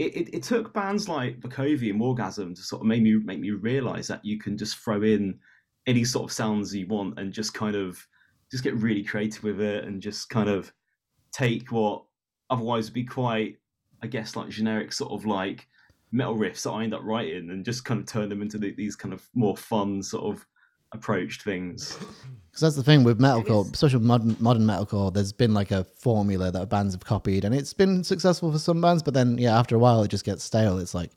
it, 0.00 0.16
it, 0.16 0.34
it 0.36 0.42
took 0.42 0.72
bands 0.72 1.10
like 1.10 1.40
Bakovi 1.40 1.90
and 1.90 2.00
Wargasm 2.00 2.54
to 2.54 2.62
sort 2.62 2.80
of 2.80 2.86
make 2.86 3.02
me 3.02 3.16
make 3.16 3.38
me 3.38 3.50
realize 3.50 4.08
that 4.08 4.24
you 4.24 4.38
can 4.38 4.56
just 4.56 4.78
throw 4.78 5.02
in 5.02 5.38
any 5.86 6.04
sort 6.04 6.30
of 6.30 6.34
sounds 6.34 6.74
you 6.74 6.86
want 6.86 7.18
and 7.18 7.34
just 7.34 7.52
kind 7.52 7.76
of 7.76 8.06
just 8.50 8.64
get 8.64 8.74
really 8.76 9.04
creative 9.04 9.44
with 9.44 9.60
it 9.60 9.84
and 9.84 10.00
just 10.00 10.30
kind 10.30 10.48
of 10.48 10.72
take 11.32 11.70
what 11.70 12.02
otherwise 12.48 12.86
would 12.86 12.94
be 12.94 13.04
quite 13.04 13.58
I 14.02 14.06
guess 14.06 14.36
like 14.36 14.48
generic 14.48 14.90
sort 14.94 15.12
of 15.12 15.26
like 15.26 15.68
metal 16.12 16.36
riffs 16.36 16.62
that 16.62 16.70
I 16.70 16.82
end 16.84 16.94
up 16.94 17.02
writing 17.04 17.50
and 17.50 17.62
just 17.62 17.84
kind 17.84 18.00
of 18.00 18.06
turn 18.06 18.30
them 18.30 18.40
into 18.40 18.56
the, 18.56 18.72
these 18.72 18.96
kind 18.96 19.12
of 19.12 19.28
more 19.34 19.56
fun 19.56 20.02
sort 20.02 20.34
of 20.34 20.46
approached 20.92 21.42
things. 21.42 21.98
Because 22.50 22.60
that's 22.62 22.76
the 22.76 22.82
thing 22.82 23.04
with 23.04 23.20
metalcore, 23.20 23.72
especially 23.72 24.00
modern 24.00 24.36
modern 24.40 24.64
metalcore. 24.64 25.12
There's 25.14 25.32
been 25.32 25.54
like 25.54 25.70
a 25.70 25.84
formula 25.84 26.50
that 26.50 26.68
bands 26.68 26.94
have 26.94 27.04
copied, 27.04 27.44
and 27.44 27.54
it's 27.54 27.72
been 27.72 28.02
successful 28.02 28.50
for 28.50 28.58
some 28.58 28.80
bands. 28.80 29.02
But 29.04 29.14
then, 29.14 29.38
yeah, 29.38 29.56
after 29.56 29.76
a 29.76 29.78
while, 29.78 30.02
it 30.02 30.08
just 30.08 30.24
gets 30.24 30.42
stale. 30.42 30.78
It's 30.78 30.94
like 30.94 31.12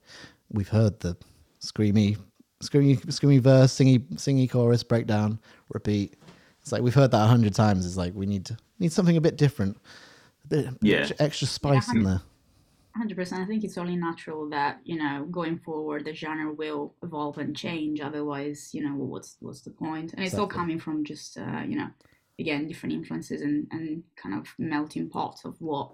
we've 0.51 0.67
heard 0.69 0.99
the 0.99 1.17
screamy, 1.59 2.17
screamy, 2.63 2.97
screamy 3.07 3.39
verse, 3.39 3.73
singy, 3.73 3.99
singy 4.13 4.47
chorus, 4.49 4.83
breakdown, 4.83 5.39
repeat. 5.69 6.13
It's 6.61 6.71
like 6.71 6.83
we've 6.83 6.93
heard 6.93 7.11
that 7.11 7.23
a 7.23 7.27
hundred 7.27 7.55
times. 7.55 7.85
It's 7.85 7.97
like 7.97 8.13
we 8.13 8.27
need 8.27 8.45
to 8.45 8.57
need 8.79 8.91
something 8.91 9.17
a 9.17 9.21
bit 9.21 9.35
different, 9.35 9.77
a 10.45 10.47
bit, 10.47 10.67
Yeah. 10.81 10.97
extra, 10.97 11.15
extra 11.19 11.47
spice 11.47 11.91
in 11.91 12.03
there. 12.03 12.21
Hundred 12.95 13.17
percent. 13.17 13.41
I 13.41 13.45
think 13.45 13.63
it's 13.63 13.77
only 13.79 13.95
natural 13.95 14.47
that 14.49 14.79
you 14.83 14.97
know 14.97 15.25
going 15.31 15.57
forward 15.57 16.05
the 16.05 16.13
genre 16.13 16.53
will 16.53 16.93
evolve 17.01 17.39
and 17.39 17.55
change. 17.55 18.01
Otherwise, 18.01 18.69
you 18.71 18.83
know 18.83 18.95
what's 18.95 19.37
what's 19.39 19.61
the 19.61 19.71
point? 19.71 20.13
And 20.13 20.23
it's 20.23 20.35
all 20.35 20.45
coming 20.45 20.79
from 20.79 21.03
just 21.03 21.37
uh, 21.39 21.63
you 21.67 21.75
know 21.75 21.87
again 22.37 22.67
different 22.67 22.93
influences 22.93 23.41
and 23.41 23.67
and 23.71 24.03
kind 24.15 24.35
of 24.35 24.47
melting 24.59 25.09
pot 25.09 25.39
of 25.43 25.59
what 25.59 25.89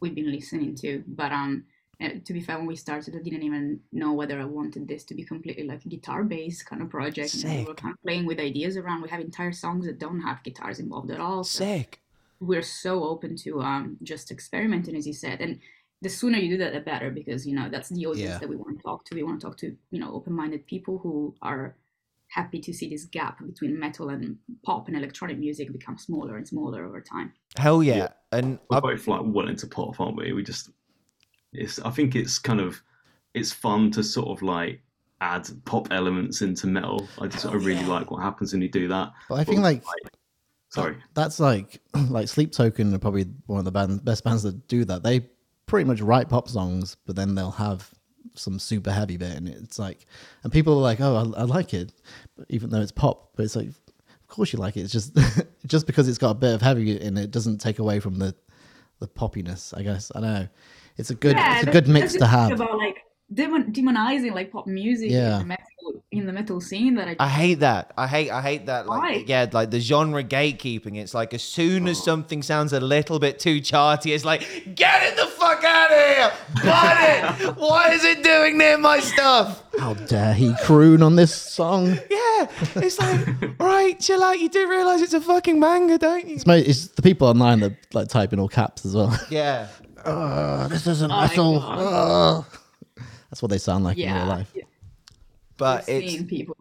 we've 0.00 0.14
been 0.14 0.32
listening 0.32 0.74
to. 0.76 1.04
But 1.06 1.30
um, 1.30 1.66
uh, 2.02 2.08
to 2.24 2.32
be 2.32 2.40
fair, 2.40 2.58
when 2.58 2.66
we 2.66 2.74
started, 2.74 3.14
I 3.14 3.22
didn't 3.22 3.44
even 3.44 3.78
know 3.92 4.12
whether 4.12 4.40
I 4.40 4.44
wanted 4.44 4.88
this 4.88 5.04
to 5.04 5.14
be 5.14 5.22
completely 5.22 5.68
like 5.68 5.84
a 5.84 5.88
guitar 5.88 6.24
based 6.24 6.66
kind 6.66 6.82
of 6.82 6.90
project. 6.90 7.32
And 7.44 7.60
we 7.60 7.64
were 7.64 7.74
kind 7.74 7.94
of 7.94 8.02
playing 8.02 8.26
with 8.26 8.40
ideas 8.40 8.76
around. 8.76 9.02
We 9.02 9.08
have 9.10 9.20
entire 9.20 9.52
songs 9.52 9.86
that 9.86 10.00
don't 10.00 10.20
have 10.22 10.42
guitars 10.42 10.80
involved 10.80 11.12
at 11.12 11.20
all. 11.20 11.44
So 11.44 11.64
sick 11.64 12.00
we're 12.40 12.62
so 12.62 13.04
open 13.04 13.36
to 13.36 13.60
um 13.60 13.98
just 14.02 14.30
experimenting 14.30 14.96
as 14.96 15.06
you 15.06 15.12
said 15.12 15.40
and 15.40 15.60
the 16.02 16.08
sooner 16.08 16.38
you 16.38 16.50
do 16.50 16.56
that 16.58 16.72
the 16.72 16.80
better 16.80 17.10
because 17.10 17.46
you 17.46 17.54
know 17.54 17.68
that's 17.68 17.88
the 17.90 18.06
audience 18.06 18.30
Yeah. 18.32 18.38
that 18.38 18.48
we 18.48 18.56
want 18.56 18.78
to 18.78 18.82
talk 18.82 19.04
to 19.06 19.14
we 19.14 19.22
want 19.22 19.40
to 19.40 19.46
talk 19.46 19.56
to 19.58 19.76
you 19.90 20.00
know 20.00 20.12
open-minded 20.12 20.66
people 20.66 20.98
who 20.98 21.34
are 21.42 21.76
happy 22.28 22.60
to 22.60 22.72
see 22.72 22.88
this 22.88 23.04
gap 23.06 23.44
between 23.44 23.78
metal 23.78 24.08
and 24.10 24.36
pop 24.64 24.86
and 24.88 24.96
electronic 24.96 25.36
music 25.38 25.72
become 25.72 25.98
smaller 25.98 26.36
and 26.36 26.46
smaller 26.46 26.84
over 26.86 27.00
time 27.00 27.32
hell 27.58 27.82
yeah, 27.82 27.96
Yeah. 27.96 28.08
and 28.32 28.58
We're 28.70 28.76
I- 28.78 28.80
both 28.80 29.06
like 29.08 29.22
wanting 29.22 29.56
to 29.56 29.66
pop, 29.66 30.00
aren't 30.00 30.16
we? 30.16 30.32
We 30.32 30.42
just 30.42 30.70
it's 31.52 31.78
I 31.80 31.90
think 31.90 32.14
it's 32.14 32.38
kind 32.38 32.60
of 32.60 32.80
it's 33.34 33.52
fun 33.52 33.90
to 33.92 34.02
sort 34.04 34.28
of 34.28 34.42
like 34.42 34.80
add 35.20 35.48
pop 35.64 35.88
elements 35.92 36.40
into 36.40 36.66
metal. 36.66 37.06
I 37.20 37.26
just 37.26 37.44
I 37.44 37.52
really 37.52 37.74
yeah. 37.80 37.88
like 37.88 38.10
what 38.10 38.22
happens 38.22 38.52
when 38.52 38.62
you 38.62 38.68
do 38.68 38.88
that. 38.88 39.12
But 39.28 39.34
I 39.40 39.44
think 39.44 39.58
But, 39.58 39.62
like 39.62 39.82
sorry. 40.70 40.96
that's 41.14 41.40
like 41.40 41.80
like 42.08 42.28
Sleep 42.28 42.52
Token 42.52 42.94
are 42.94 42.98
probably 42.98 43.26
one 43.46 43.58
of 43.58 43.64
the 43.64 43.72
band, 43.72 44.04
best 44.04 44.24
bands 44.24 44.44
that 44.44 44.66
do 44.68 44.84
that. 44.86 45.02
They 45.02 45.28
pretty 45.70 45.86
much 45.86 46.00
write 46.00 46.28
pop 46.28 46.48
songs, 46.48 46.96
but 47.06 47.14
then 47.14 47.36
they'll 47.36 47.52
have 47.52 47.88
some 48.34 48.58
super 48.58 48.90
heavy 48.90 49.16
bit, 49.16 49.36
and 49.36 49.48
it's 49.48 49.78
like, 49.78 50.04
and 50.42 50.52
people 50.52 50.74
are 50.74 50.82
like, 50.82 51.00
"Oh, 51.00 51.32
I, 51.36 51.42
I 51.42 51.44
like 51.44 51.72
it," 51.72 51.92
but 52.36 52.46
even 52.50 52.70
though 52.70 52.80
it's 52.80 52.90
pop. 52.90 53.30
But 53.36 53.44
it's 53.44 53.54
like, 53.54 53.68
of 53.68 54.26
course 54.26 54.52
you 54.52 54.58
like 54.58 54.76
it. 54.76 54.80
It's 54.80 54.92
just 54.92 55.16
just 55.66 55.86
because 55.86 56.08
it's 56.08 56.18
got 56.18 56.30
a 56.30 56.34
bit 56.34 56.54
of 56.54 56.60
heavy 56.60 57.00
in 57.00 57.16
it 57.16 57.30
doesn't 57.30 57.58
take 57.58 57.78
away 57.78 58.00
from 58.00 58.18
the 58.18 58.34
the 58.98 59.06
poppiness. 59.06 59.72
I 59.76 59.82
guess 59.82 60.10
I 60.14 60.20
don't 60.20 60.34
know. 60.34 60.48
It's 60.96 61.10
a 61.10 61.14
good 61.14 61.36
it's 61.38 61.68
a 61.68 61.70
good 61.70 61.86
mix 61.86 62.14
to 62.14 62.26
have. 62.26 62.50
about 62.50 62.76
like 62.76 62.98
demon- 63.32 63.72
demonizing 63.72 64.34
like 64.34 64.50
pop 64.50 64.66
music 64.66 65.10
Yeah. 65.10 65.34
in, 65.34 65.38
the 65.38 65.44
metal, 65.46 66.04
in 66.10 66.26
the 66.26 66.32
metal 66.32 66.60
scene 66.60 66.94
that 66.96 67.08
i, 67.08 67.16
I 67.20 67.28
hate 67.28 67.60
that. 67.60 67.92
I 67.96 68.06
hate. 68.08 68.30
I 68.30 68.42
hate 68.42 68.66
that. 68.66 68.86
Like, 68.86 69.02
Why? 69.02 69.24
yeah, 69.26 69.46
like 69.52 69.70
the 69.70 69.80
genre 69.80 70.24
gatekeeping. 70.24 70.96
It's 70.96 71.14
like 71.14 71.32
as 71.32 71.42
soon 71.42 71.86
as 71.86 71.98
oh. 72.00 72.04
something 72.04 72.42
sounds 72.42 72.72
a 72.72 72.80
little 72.80 73.18
bit 73.18 73.38
too 73.38 73.60
charty, 73.60 74.14
it's 74.14 74.24
like, 74.24 74.40
get 74.74 75.02
it 75.04 75.16
the 75.16 75.26
fuck 75.26 75.39
out 75.90 75.98
of 75.98 76.16
here, 76.16 76.32
Bud 76.64 77.40
it. 77.40 77.56
Why 77.56 77.92
is 77.92 78.04
it 78.04 78.22
doing 78.22 78.58
near 78.58 78.78
my 78.78 79.00
stuff? 79.00 79.62
How 79.78 79.94
dare 79.94 80.34
he 80.34 80.54
croon 80.64 81.02
on 81.02 81.16
this 81.16 81.34
song? 81.34 81.98
Yeah, 82.10 82.48
it's 82.76 82.98
like, 82.98 83.28
all 83.60 83.66
right, 83.66 83.98
chill 83.98 84.22
out. 84.22 84.38
You 84.38 84.48
do 84.48 84.68
realize 84.68 85.02
it's 85.02 85.14
a 85.14 85.20
fucking 85.20 85.58
manga, 85.58 85.98
don't 85.98 86.26
you? 86.26 86.36
It's, 86.36 86.46
mo- 86.46 86.54
it's 86.54 86.88
the 86.88 87.02
people 87.02 87.28
online 87.28 87.60
that 87.60 87.76
like 87.94 88.08
type 88.08 88.32
in 88.32 88.40
all 88.40 88.48
caps 88.48 88.84
as 88.84 88.94
well. 88.94 89.16
Yeah. 89.30 89.68
Uh, 90.04 90.68
this 90.68 90.86
isn't 90.86 91.10
my 91.10 91.26
metal. 91.28 91.60
God. 91.60 91.78
Uh. 91.78 93.02
That's 93.30 93.42
what 93.42 93.50
they 93.50 93.58
sound 93.58 93.84
like 93.84 93.96
in 93.96 94.06
real 94.06 94.16
yeah 94.16 94.26
life. 94.26 94.52
But 95.56 95.82
I've 95.82 95.88
it's 95.88 96.12
seen 96.12 96.26
people 96.26 96.56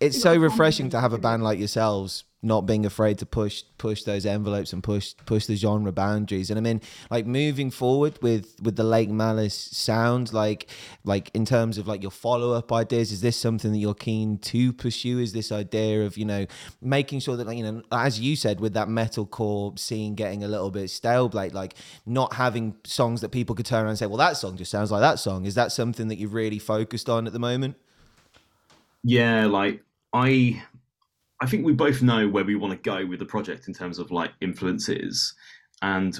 it's 0.00 0.20
so 0.20 0.34
got 0.34 0.42
refreshing 0.42 0.90
to 0.90 1.00
have 1.00 1.12
a 1.12 1.18
band 1.18 1.42
like 1.42 1.58
yourselves 1.58 2.24
not 2.44 2.66
being 2.66 2.84
afraid 2.84 3.18
to 3.18 3.26
push 3.26 3.62
push 3.78 4.02
those 4.02 4.26
envelopes 4.26 4.72
and 4.72 4.82
push 4.82 5.14
push 5.26 5.46
the 5.46 5.56
genre 5.56 5.92
boundaries. 5.92 6.50
And 6.50 6.58
i 6.58 6.62
mean 6.62 6.80
like 7.10 7.26
moving 7.26 7.70
forward 7.70 8.18
with 8.22 8.56
with 8.62 8.76
the 8.76 8.84
lake 8.84 9.10
malice 9.10 9.54
sound 9.54 10.32
like 10.32 10.68
like 11.04 11.30
in 11.34 11.44
terms 11.44 11.78
of 11.78 11.88
like 11.88 12.02
your 12.02 12.10
follow-up 12.10 12.72
ideas 12.72 13.12
is 13.12 13.20
this 13.20 13.36
something 13.36 13.72
that 13.72 13.78
you're 13.78 13.94
keen 13.94 14.38
to 14.38 14.72
pursue? 14.72 15.18
Is 15.18 15.32
this 15.32 15.50
idea 15.50 16.04
of 16.04 16.16
you 16.16 16.24
know 16.24 16.46
making 16.80 17.20
sure 17.20 17.36
that 17.36 17.46
like, 17.46 17.56
you 17.56 17.64
know 17.64 17.82
as 17.90 18.20
you 18.20 18.36
said 18.36 18.60
with 18.60 18.74
that 18.74 18.88
metalcore 18.88 19.78
scene 19.78 20.14
getting 20.14 20.44
a 20.44 20.48
little 20.48 20.70
bit 20.70 20.90
stale 20.90 21.30
like 21.32 21.54
like 21.54 21.74
not 22.04 22.34
having 22.34 22.76
songs 22.84 23.20
that 23.22 23.30
people 23.30 23.54
could 23.54 23.66
turn 23.66 23.80
around 23.80 23.90
and 23.90 23.98
say 23.98 24.06
well 24.06 24.18
that 24.18 24.36
song 24.36 24.56
just 24.56 24.70
sounds 24.70 24.90
like 24.90 25.00
that 25.00 25.18
song. 25.18 25.46
Is 25.46 25.54
that 25.54 25.72
something 25.72 26.08
that 26.08 26.16
you've 26.16 26.34
really 26.34 26.58
focused 26.58 27.08
on 27.08 27.26
at 27.26 27.32
the 27.32 27.38
moment? 27.38 27.76
Yeah, 29.02 29.46
like 29.46 29.82
I 30.12 30.62
I 31.40 31.46
think 31.46 31.64
we 31.64 31.72
both 31.72 32.02
know 32.02 32.28
where 32.28 32.44
we 32.44 32.54
want 32.54 32.72
to 32.72 32.90
go 32.90 33.04
with 33.06 33.18
the 33.18 33.24
project 33.24 33.68
in 33.68 33.74
terms 33.74 33.98
of 33.98 34.10
like 34.10 34.32
influences 34.40 35.34
and 35.82 36.18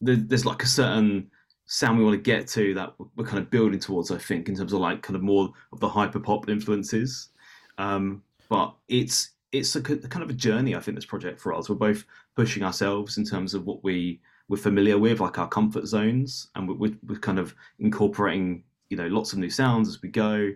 there's 0.00 0.46
like 0.46 0.62
a 0.62 0.66
certain 0.66 1.30
sound 1.66 1.98
we 1.98 2.04
want 2.04 2.14
to 2.14 2.22
get 2.22 2.46
to 2.46 2.72
that 2.74 2.94
we're 3.16 3.24
kind 3.24 3.38
of 3.38 3.50
building 3.50 3.80
towards 3.80 4.10
I 4.10 4.18
think 4.18 4.48
in 4.48 4.56
terms 4.56 4.72
of 4.72 4.80
like 4.80 5.02
kind 5.02 5.16
of 5.16 5.22
more 5.22 5.52
of 5.72 5.80
the 5.80 5.88
hyper 5.88 6.20
pop 6.20 6.48
influences 6.48 7.30
um 7.78 8.22
but 8.48 8.74
it's 8.88 9.30
it's 9.52 9.74
a 9.76 9.82
kind 9.82 10.22
of 10.22 10.30
a 10.30 10.34
journey 10.34 10.76
I 10.76 10.80
think 10.80 10.96
this 10.96 11.04
project 11.04 11.40
for 11.40 11.52
us 11.52 11.68
we're 11.68 11.76
both 11.76 12.04
pushing 12.36 12.62
ourselves 12.62 13.18
in 13.18 13.24
terms 13.24 13.54
of 13.54 13.66
what 13.66 13.82
we 13.82 14.20
we're 14.48 14.56
familiar 14.56 14.98
with 14.98 15.20
like 15.20 15.38
our 15.38 15.48
comfort 15.48 15.86
zones 15.86 16.48
and 16.54 16.68
we're, 16.68 16.92
we're, 17.06 17.18
kind 17.18 17.38
of 17.38 17.54
incorporating 17.80 18.62
you 18.88 18.96
know 18.96 19.06
lots 19.08 19.32
of 19.32 19.38
new 19.38 19.50
sounds 19.50 19.88
as 19.88 20.00
we 20.00 20.08
go 20.08 20.50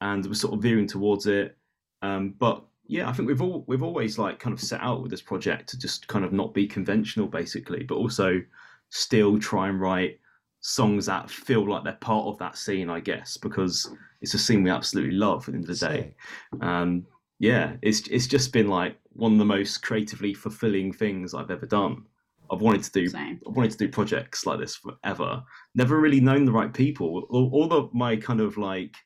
and 0.00 0.26
we're 0.26 0.34
sort 0.34 0.54
of 0.54 0.62
veering 0.62 0.86
towards 0.86 1.26
it. 1.26 1.56
Um, 2.02 2.34
but 2.38 2.64
yeah, 2.88 3.08
I 3.08 3.12
think 3.12 3.28
we've 3.28 3.42
all 3.42 3.64
we've 3.68 3.82
always 3.82 4.18
like 4.18 4.40
kind 4.40 4.54
of 4.54 4.60
set 4.60 4.80
out 4.80 5.02
with 5.02 5.10
this 5.10 5.20
project 5.20 5.68
to 5.68 5.78
just 5.78 6.08
kind 6.08 6.24
of 6.24 6.32
not 6.32 6.54
be 6.54 6.66
conventional, 6.66 7.26
basically, 7.26 7.84
but 7.84 7.96
also 7.96 8.40
still 8.88 9.38
try 9.38 9.68
and 9.68 9.78
write 9.78 10.18
songs 10.60 11.06
that 11.06 11.30
feel 11.30 11.68
like 11.68 11.84
they're 11.84 11.92
part 11.94 12.26
of 12.26 12.38
that 12.38 12.56
scene, 12.56 12.88
I 12.88 13.00
guess, 13.00 13.36
because 13.36 13.94
it's 14.22 14.32
a 14.32 14.38
scene 14.38 14.62
we 14.62 14.70
absolutely 14.70 15.16
love 15.16 15.46
at 15.46 15.52
the 15.52 15.58
end 15.58 15.68
of 15.68 15.78
the 15.78 15.86
day. 15.86 16.14
Um, 16.62 17.06
yeah, 17.38 17.74
it's 17.82 18.08
it's 18.08 18.26
just 18.26 18.54
been 18.54 18.68
like 18.68 18.96
one 19.12 19.32
of 19.32 19.38
the 19.38 19.44
most 19.44 19.82
creatively 19.82 20.32
fulfilling 20.32 20.90
things 20.90 21.34
I've 21.34 21.50
ever 21.50 21.66
done. 21.66 22.04
I've 22.50 22.62
wanted 22.62 22.84
to 22.84 22.92
do 22.92 23.08
Same. 23.08 23.38
I've 23.46 23.54
wanted 23.54 23.72
to 23.72 23.78
do 23.78 23.88
projects 23.90 24.46
like 24.46 24.58
this 24.58 24.76
forever. 24.76 25.42
Never 25.74 26.00
really 26.00 26.20
known 26.20 26.46
the 26.46 26.52
right 26.52 26.72
people. 26.72 27.26
All, 27.28 27.50
all 27.52 27.72
of 27.74 27.92
my 27.92 28.16
kind 28.16 28.40
of 28.40 28.56
like 28.56 28.96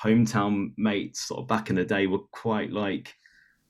hometown 0.00 0.72
mates 0.76 1.26
sort 1.26 1.40
of 1.40 1.48
back 1.48 1.70
in 1.70 1.76
the 1.76 1.84
day 1.84 2.06
were 2.06 2.20
quite 2.30 2.70
like 2.70 3.12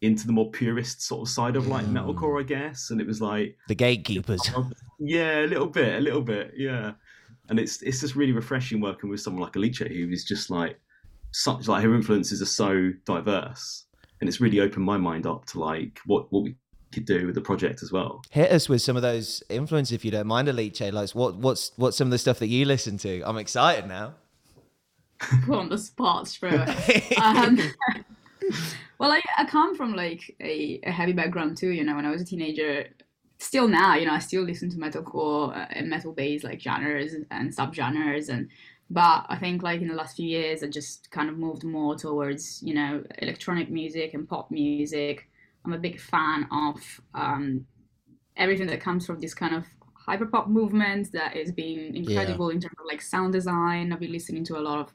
into 0.02 0.26
the 0.26 0.32
more 0.32 0.50
purist 0.50 1.00
sort 1.02 1.22
of 1.22 1.32
side 1.32 1.56
of 1.56 1.68
like 1.68 1.86
metalcore, 1.86 2.40
I 2.40 2.44
guess. 2.44 2.90
And 2.90 3.00
it 3.00 3.06
was 3.06 3.20
like, 3.20 3.56
The 3.68 3.74
gatekeepers. 3.74 4.50
yeah, 4.98 5.40
a 5.40 5.46
little 5.46 5.68
bit, 5.68 5.96
a 5.96 6.00
little 6.00 6.22
bit, 6.22 6.52
yeah. 6.56 6.92
And 7.48 7.58
it's 7.58 7.82
it's 7.82 8.00
just 8.00 8.14
really 8.16 8.32
refreshing 8.32 8.80
working 8.80 9.10
with 9.10 9.20
someone 9.20 9.42
like 9.42 9.56
Alicia, 9.56 9.88
who 9.88 10.10
is 10.10 10.24
just 10.24 10.50
like 10.50 10.78
such 11.32 11.68
like 11.68 11.82
her 11.82 11.94
influences 11.94 12.40
are 12.42 12.46
so 12.46 12.92
diverse, 13.04 13.84
and 14.20 14.28
it's 14.28 14.40
really 14.40 14.60
opened 14.60 14.84
my 14.84 14.96
mind 14.96 15.26
up 15.26 15.44
to 15.46 15.60
like 15.60 15.98
what 16.06 16.32
what 16.32 16.44
we 16.44 16.54
could 16.92 17.04
do 17.04 17.26
with 17.26 17.34
the 17.34 17.40
project 17.40 17.82
as 17.82 17.90
well. 17.90 18.22
Hit 18.30 18.50
us 18.52 18.68
with 18.68 18.80
some 18.82 18.96
of 18.96 19.02
those 19.02 19.42
influences 19.48 19.92
if 19.92 20.04
you 20.04 20.10
don't 20.10 20.26
mind, 20.26 20.48
Alice. 20.48 20.80
Like, 20.80 21.10
what 21.10 21.36
what's 21.36 21.72
what's 21.76 21.96
some 21.96 22.06
of 22.08 22.12
the 22.12 22.18
stuff 22.18 22.38
that 22.38 22.48
you 22.48 22.64
listen 22.64 22.96
to? 22.98 23.22
I'm 23.22 23.38
excited 23.38 23.86
now. 23.88 24.14
put 25.44 25.56
on 25.58 25.68
the 25.68 25.78
spot 25.78 26.28
straight 26.28 26.54
away. 26.54 27.04
Um, 27.20 27.58
well, 29.02 29.10
I, 29.10 29.20
I 29.36 29.44
come 29.46 29.74
from 29.74 29.94
like 29.94 30.36
a, 30.40 30.78
a 30.84 30.92
heavy 30.92 31.12
background 31.12 31.56
too. 31.56 31.70
You 31.70 31.82
know, 31.82 31.96
when 31.96 32.06
I 32.06 32.10
was 32.12 32.22
a 32.22 32.24
teenager, 32.24 32.86
still 33.38 33.66
now, 33.66 33.96
you 33.96 34.06
know, 34.06 34.12
I 34.12 34.20
still 34.20 34.44
listen 34.44 34.70
to 34.70 34.76
metalcore 34.76 35.56
uh, 35.56 35.66
and 35.70 35.90
metal 35.90 36.12
based 36.12 36.44
like 36.44 36.60
genres 36.60 37.12
and 37.12 37.52
subgenres 37.52 38.28
and. 38.28 38.48
But 38.90 39.24
I 39.30 39.38
think 39.38 39.62
like 39.62 39.80
in 39.80 39.88
the 39.88 39.94
last 39.94 40.16
few 40.16 40.28
years, 40.28 40.62
I 40.62 40.66
just 40.66 41.10
kind 41.10 41.30
of 41.30 41.38
moved 41.38 41.64
more 41.64 41.96
towards 41.96 42.62
you 42.62 42.74
know 42.74 43.02
electronic 43.18 43.70
music 43.70 44.12
and 44.12 44.28
pop 44.28 44.50
music. 44.50 45.28
I'm 45.64 45.72
a 45.72 45.78
big 45.78 45.98
fan 45.98 46.46
of 46.52 47.00
um, 47.14 47.66
everything 48.36 48.66
that 48.66 48.82
comes 48.82 49.06
from 49.06 49.18
this 49.18 49.32
kind 49.32 49.54
of 49.54 49.64
hyperpop 50.06 50.48
movement 50.48 51.10
that 51.12 51.36
is 51.36 51.52
being 51.52 51.96
incredible 51.96 52.50
in 52.50 52.60
terms 52.60 52.76
of 52.78 52.86
like 52.86 53.00
sound 53.00 53.32
design. 53.32 53.92
I've 53.92 54.00
been 54.00 54.12
listening 54.12 54.44
to 54.44 54.58
a 54.58 54.60
lot 54.60 54.78
of 54.78 54.92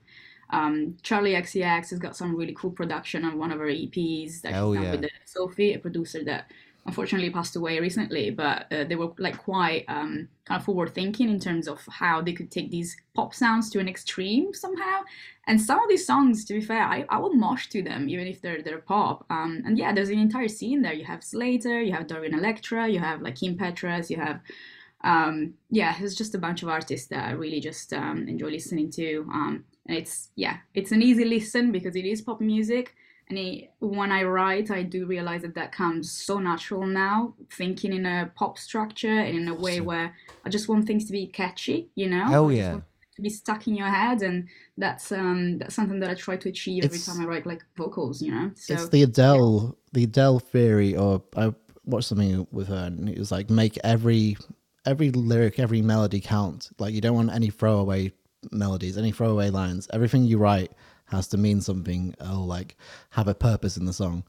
um, 0.50 0.96
Charli 1.04 1.36
XCX 1.36 1.90
has 1.90 2.00
got 2.00 2.16
some 2.16 2.36
really 2.36 2.54
cool 2.54 2.72
production 2.72 3.26
on 3.26 3.38
one 3.38 3.52
of 3.52 3.60
her 3.60 3.66
EPs 3.66 4.42
that 4.42 4.54
Hell 4.54 4.74
she's 4.74 4.84
done 4.84 4.94
yeah. 4.94 5.02
with 5.02 5.12
Sophie, 5.26 5.74
a 5.74 5.80
producer 5.80 6.24
that 6.24 6.52
unfortunately 6.86 7.30
passed 7.30 7.56
away 7.56 7.80
recently. 7.80 8.30
But 8.32 8.72
uh, 8.72 8.86
they 8.86 8.96
were 8.96 9.12
like 9.18 9.38
quite 9.38 9.84
um, 9.90 10.30
kind 10.46 10.60
of 10.60 10.66
forward 10.66 10.96
thinking 10.96 11.30
in 11.30 11.40
terms 11.40 11.68
of 11.68 11.86
how 11.90 12.22
they 12.22 12.34
could 12.34 12.50
take 12.50 12.72
these 12.72 12.96
pop 13.14 13.34
sounds 13.34 13.70
to 13.72 13.80
an 13.80 13.90
extreme 13.90 14.54
somehow. 14.54 15.02
And 15.48 15.62
some 15.62 15.80
of 15.80 15.90
these 15.90 16.06
songs, 16.06 16.46
to 16.46 16.54
be 16.54 16.62
fair, 16.62 16.84
I, 16.84 17.06
I 17.10 17.18
will 17.18 17.34
mosh 17.34 17.68
to 17.68 17.82
them 17.82 18.10
even 18.10 18.28
if 18.28 18.42
they're 18.42 18.62
they're 18.62 18.80
pop. 18.80 19.26
Um, 19.30 19.62
and 19.66 19.78
yeah, 19.78 19.94
there's 19.94 20.10
an 20.10 20.20
entire 20.20 20.48
scene 20.48 20.82
there. 20.82 20.94
You 20.94 21.06
have 21.06 21.20
Slayyyter, 21.20 21.86
you 21.86 21.92
have 21.92 22.08
Dorian 22.08 22.34
Electra, 22.34 22.88
you 22.88 23.00
have 23.00 23.22
like 23.22 23.36
Kim 23.36 23.58
Petras, 23.58 24.10
you 24.10 24.18
have 24.18 24.40
um, 25.04 25.54
yeah, 25.70 25.98
there's 25.98 26.16
just 26.16 26.36
a 26.36 26.40
bunch 26.40 26.64
of 26.64 26.70
artists 26.70 27.08
that 27.08 27.26
I 27.26 27.32
really 27.32 27.60
just 27.60 27.94
um, 27.94 28.28
enjoy 28.28 28.50
listening 28.50 28.90
to. 28.92 29.28
And 29.88 29.98
it's 29.98 30.30
yeah, 30.36 30.58
it's 30.74 30.92
an 30.92 31.02
easy 31.02 31.26
listen 31.26 31.72
because 31.72 31.96
it 31.96 32.06
is 32.06 32.22
pop 32.22 32.42
music. 32.42 32.96
And 33.30 33.38
it, 33.38 33.72
when 33.80 34.12
I 34.12 34.24
write, 34.24 34.72
I 34.72 34.84
do 34.84 35.06
realize 35.06 35.42
that 35.42 35.56
that 35.56 35.74
comes 35.74 36.10
so 36.10 36.40
natural 36.40 36.86
now, 36.86 37.34
thinking 37.52 37.92
in 37.92 38.06
a 38.06 38.32
pop 38.36 38.58
structure 38.58 39.20
and 39.20 39.38
in 39.38 39.48
a 39.50 39.54
way 39.54 39.82
where 39.82 40.16
I 40.46 40.50
just 40.50 40.70
want 40.70 40.88
things 40.88 41.06
to 41.06 41.12
be 41.12 41.28
catchy, 41.28 41.90
you 41.96 42.10
know. 42.10 42.26
Just 42.50 42.58
yeah. 42.58 42.80
To 43.18 43.22
be 43.22 43.30
stuck 43.30 43.68
in 43.68 43.76
your 43.76 43.88
head, 43.88 44.22
and 44.22 44.48
that's 44.78 45.12
um 45.12 45.58
that's 45.58 45.74
something 45.76 46.00
that 46.02 46.10
I 46.10 46.14
try 46.14 46.38
to 46.38 46.50
achieve 46.50 46.86
every 46.86 46.98
It's- 46.98 47.08
time 47.08 47.22
I 47.22 47.26
write 47.26 47.46
like 47.48 47.66
vocals, 47.76 48.22
you 48.22 48.32
know. 48.32 48.52
So 48.56 48.76
it's 48.76 48.90
the 48.90 49.04
Adele, 49.04 49.76
the 49.92 50.04
Adele 50.04 50.40
theory, 50.40 50.96
or 50.96 51.24
I 51.36 51.54
watched 51.84 52.10
something 52.10 52.46
with 52.52 52.68
her, 52.68 52.86
and 52.86 53.10
it 53.10 53.18
was 53.18 53.32
like 53.32 53.50
make 53.50 53.78
every 53.84 54.38
every 54.86 55.10
lyric, 55.12 55.60
every 55.60 55.82
melody 55.82 56.22
count. 56.22 56.70
Like 56.78 56.94
you 56.94 57.02
don't 57.02 57.16
want 57.16 57.32
any 57.32 57.50
throwaway 57.50 58.14
melodies, 58.52 58.98
any 58.98 59.12
throwaway 59.12 59.50
lines. 59.50 59.88
Everything 59.94 60.24
you 60.24 60.38
write 60.38 60.72
has 61.06 61.28
to 61.30 61.38
mean 61.38 61.62
something, 61.62 62.14
or 62.20 62.46
like 62.46 62.76
have 63.12 63.28
a 63.28 63.36
purpose 63.36 63.78
in 63.78 63.86
the 63.86 63.94
song. 63.94 64.24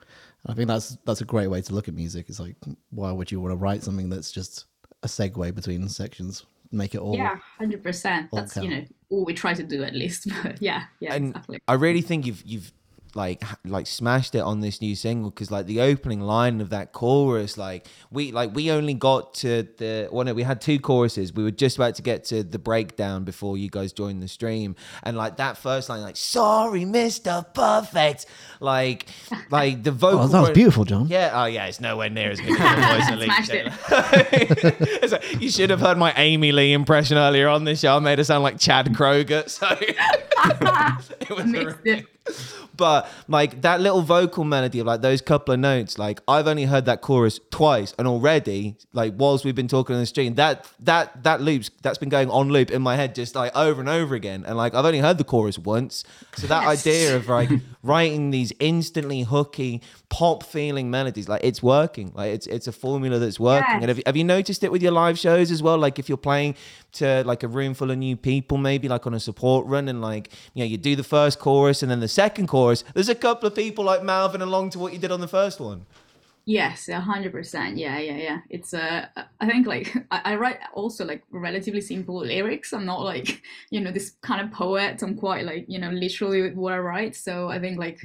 And 0.45 0.53
I 0.53 0.55
think 0.55 0.69
that's 0.69 0.97
that's 1.05 1.21
a 1.21 1.25
great 1.25 1.49
way 1.49 1.61
to 1.63 1.75
look 1.75 1.89
at 1.89 1.95
music. 1.95 2.27
It's 2.29 2.41
like 2.41 2.57
why 2.91 3.13
would 3.13 3.31
you 3.31 3.41
want 3.41 3.53
to 3.53 3.57
write 3.57 3.83
something 3.83 4.09
that's 4.09 4.33
just 4.33 4.67
a 5.03 5.09
segue 5.09 5.55
between 5.55 5.89
sections? 5.89 6.47
Make 6.71 6.95
it 6.95 6.99
all. 6.99 7.17
yeah, 7.17 7.37
hundred 7.59 7.83
percent. 7.83 8.29
all 8.31 8.41
That's 8.41 8.57
you 8.57 8.69
know 8.69 8.85
all 9.09 9.25
we 9.25 9.35
try 9.35 9.55
to 9.55 9.63
do 9.63 9.83
at 9.85 9.95
least. 9.95 10.29
But 10.43 10.61
yeah, 10.61 10.85
yeah, 11.01 11.15
and 11.15 11.31
exactly. 11.31 11.61
I 11.67 11.75
really 11.75 12.03
think 12.03 12.27
you've 12.27 12.43
you've 12.45 12.73
like 13.15 13.43
like 13.65 13.87
smashed 13.87 14.35
it 14.35 14.41
on 14.41 14.61
this 14.61 14.81
new 14.83 14.95
single 14.95 15.31
because 15.31 15.51
like 15.51 15.67
the 15.67 15.81
opening 15.81 16.21
line 16.21 16.61
of 16.61 16.71
that 16.71 16.93
chorus 16.93 17.57
like 17.57 17.87
we 18.11 18.33
like 18.33 18.55
we 18.55 18.71
only 18.71 18.93
got 18.95 19.33
to 19.35 19.67
the 19.79 20.09
well 20.13 20.25
no 20.25 20.35
we 20.35 20.43
had 20.43 20.61
two 20.61 20.79
choruses 20.79 21.33
we 21.33 21.43
were 21.43 21.51
just 21.51 21.77
about 21.77 21.95
to 21.95 22.03
get 22.03 22.23
to 22.25 22.43
the 22.43 22.59
breakdown 22.59 23.25
before 23.25 23.57
you 23.57 23.71
guys 23.71 23.93
joined 23.93 24.23
the 24.23 24.29
stream 24.29 24.77
and 25.05 25.17
like 25.17 25.37
that 25.39 25.57
first 25.57 25.89
line 25.89 26.03
like 26.03 26.17
sorry 26.17 26.83
Mr. 26.85 27.45
Perfect 27.55 28.27
like 28.61 29.07
like 29.51 29.83
the 29.83 29.91
vocal 29.93 30.19
Oh, 30.21 30.27
that 30.29 30.41
was 30.41 30.51
beautiful, 30.51 30.85
Jon. 30.85 31.07
yeah, 31.09 31.31
oh 31.35 31.47
yeah, 31.47 31.67
it's 31.67 31.81
nowhere 31.81 32.11
near 32.11 32.31
as 32.31 32.41
good 32.41 32.57
as 32.61 33.09
voice. 33.09 33.25
Smashed 33.25 33.51
it. 33.53 33.73
It's 35.03 35.13
like, 35.13 35.41
you 35.41 35.51
should 35.51 35.71
have 35.71 35.81
heard 35.81 35.97
my 35.97 36.13
Amy 36.17 36.53
Lee 36.53 36.73
impression 36.73 37.17
earlier 37.17 37.49
on 37.49 37.65
this 37.65 37.81
show. 37.81 37.97
I 37.97 37.99
made 38.01 38.19
her 38.19 38.25
sound 38.25 38.43
like 38.43 38.59
Chad 38.59 38.87
Kroeger. 38.89 39.49
So 39.49 39.67
it 39.81 39.97
was 41.31 41.47
Mixed 41.47 41.65
horrific. 41.79 41.87
it. 42.01 42.07
But 42.77 43.11
like 43.27 43.63
that 43.63 43.81
little 43.81 44.03
vocal 44.03 44.45
melody 44.45 44.79
of 44.79 44.87
like 44.87 45.01
those 45.03 45.21
couple 45.21 45.53
of 45.53 45.59
notes, 45.59 45.99
like 45.99 46.21
I've 46.29 46.47
only 46.47 46.65
heard 46.65 46.85
that 46.85 47.01
chorus 47.01 47.41
twice, 47.51 47.93
and 47.99 48.07
already, 48.07 48.77
like 48.93 49.15
whilst 49.17 49.45
we've 49.45 49.55
been 49.57 49.67
talking 49.67 49.95
on 49.97 50.01
the 50.01 50.07
stream, 50.07 50.37
that 50.37 50.65
that 50.81 51.25
that 51.25 51.41
loops 51.41 51.71
that's 51.83 51.99
been 51.99 52.09
going 52.09 52.31
on 52.31 52.51
loop 52.51 52.71
in 52.71 52.81
my 52.81 52.95
head 52.95 53.17
just 53.17 53.35
like 53.35 53.55
over 53.57 53.81
and 53.81 53.89
over 53.89 54.15
again. 54.15 54.45
And 54.47 54.57
like 54.57 54.75
I've 54.75 54.85
only 54.85 55.01
heard 55.01 55.19
the 55.19 55.25
chorus 55.25 55.59
once, 55.59 56.05
so 56.37 56.47
that 56.47 56.63
Yes. 56.63 56.87
idea 56.87 57.17
of 57.17 57.29
like 57.29 57.51
writing 57.83 58.31
these 58.31 58.53
instantly 58.61 59.23
hooky 59.23 59.83
pop 60.09 60.45
feeling 60.45 60.89
melodies, 60.89 61.29
like 61.29 61.43
it's 61.43 61.61
working. 61.63 62.13
Like 62.15 62.31
it's 62.33 62.47
it's 62.47 62.69
a 62.69 62.73
formula 62.73 63.19
that's 63.19 63.41
working. 63.41 63.67
Yes. 63.69 63.81
And 63.83 63.89
have 63.89 63.97
you, 63.99 64.03
have 64.07 64.17
you 64.17 64.25
noticed 64.25 64.63
it 64.63 64.71
with 64.71 64.83
your 64.85 64.93
live 64.93 65.19
shows 65.19 65.51
as 65.51 65.65
well? 65.65 65.79
Like 65.79 65.99
if 65.99 66.09
you're 66.09 66.17
playing 66.17 66.55
to 66.93 67.23
like 67.27 67.43
a 67.43 67.49
room 67.49 67.75
full 67.75 67.91
of 67.91 67.99
new 67.99 68.17
people, 68.17 68.57
maybe 68.57 68.89
like 68.89 69.05
on 69.07 69.15
a 69.15 69.21
support 69.21 69.67
run, 69.67 69.89
and 69.89 70.01
like 70.01 70.31
you 70.55 70.63
know 70.63 70.69
you 70.69 70.77
do 70.77 70.95
the 70.95 71.03
first 71.03 71.41
chorus 71.41 71.83
and 71.83 71.91
then 71.91 71.99
the 72.01 72.09
second 72.19 72.49
chorus. 72.49 72.83
There's 72.95 73.09
a 73.09 73.15
couple 73.15 73.47
of 73.47 73.55
people 73.55 73.85
like 73.85 74.03
mouthing 74.03 74.43
along 74.43 74.71
to 74.71 74.81
what 74.81 74.93
you 74.93 74.99
did 74.99 75.13
on 75.13 75.21
the 75.21 75.29
first 75.29 75.61
one. 75.61 75.87
Yes, 76.47 76.89
hundred 76.91 77.31
percent. 77.31 77.77
Yeah, 77.77 77.99
yeah, 77.99 78.17
yeah. 78.17 78.39
It's 78.51 78.75
uh, 78.75 79.07
I 79.41 79.47
think 79.47 79.67
like 79.69 79.95
I, 80.11 80.33
I 80.33 80.37
write 80.37 80.59
also 80.75 81.05
like 81.05 81.23
relatively 81.31 81.81
simple 81.81 82.19
lyrics. 82.19 82.73
I'm 82.73 82.87
not 82.87 83.03
like 83.03 83.43
you 83.71 83.81
know 83.81 83.93
this 83.93 84.17
kind 84.23 84.41
of 84.41 84.51
poet. 84.51 85.01
I'm 85.03 85.17
quite 85.17 85.45
like 85.45 85.67
you 85.69 85.79
know 85.79 85.91
literally 85.91 86.53
what 86.55 86.73
I 86.73 86.79
write. 86.79 87.15
So 87.15 87.49
I 87.49 87.61
think 87.61 87.79
like 87.79 88.01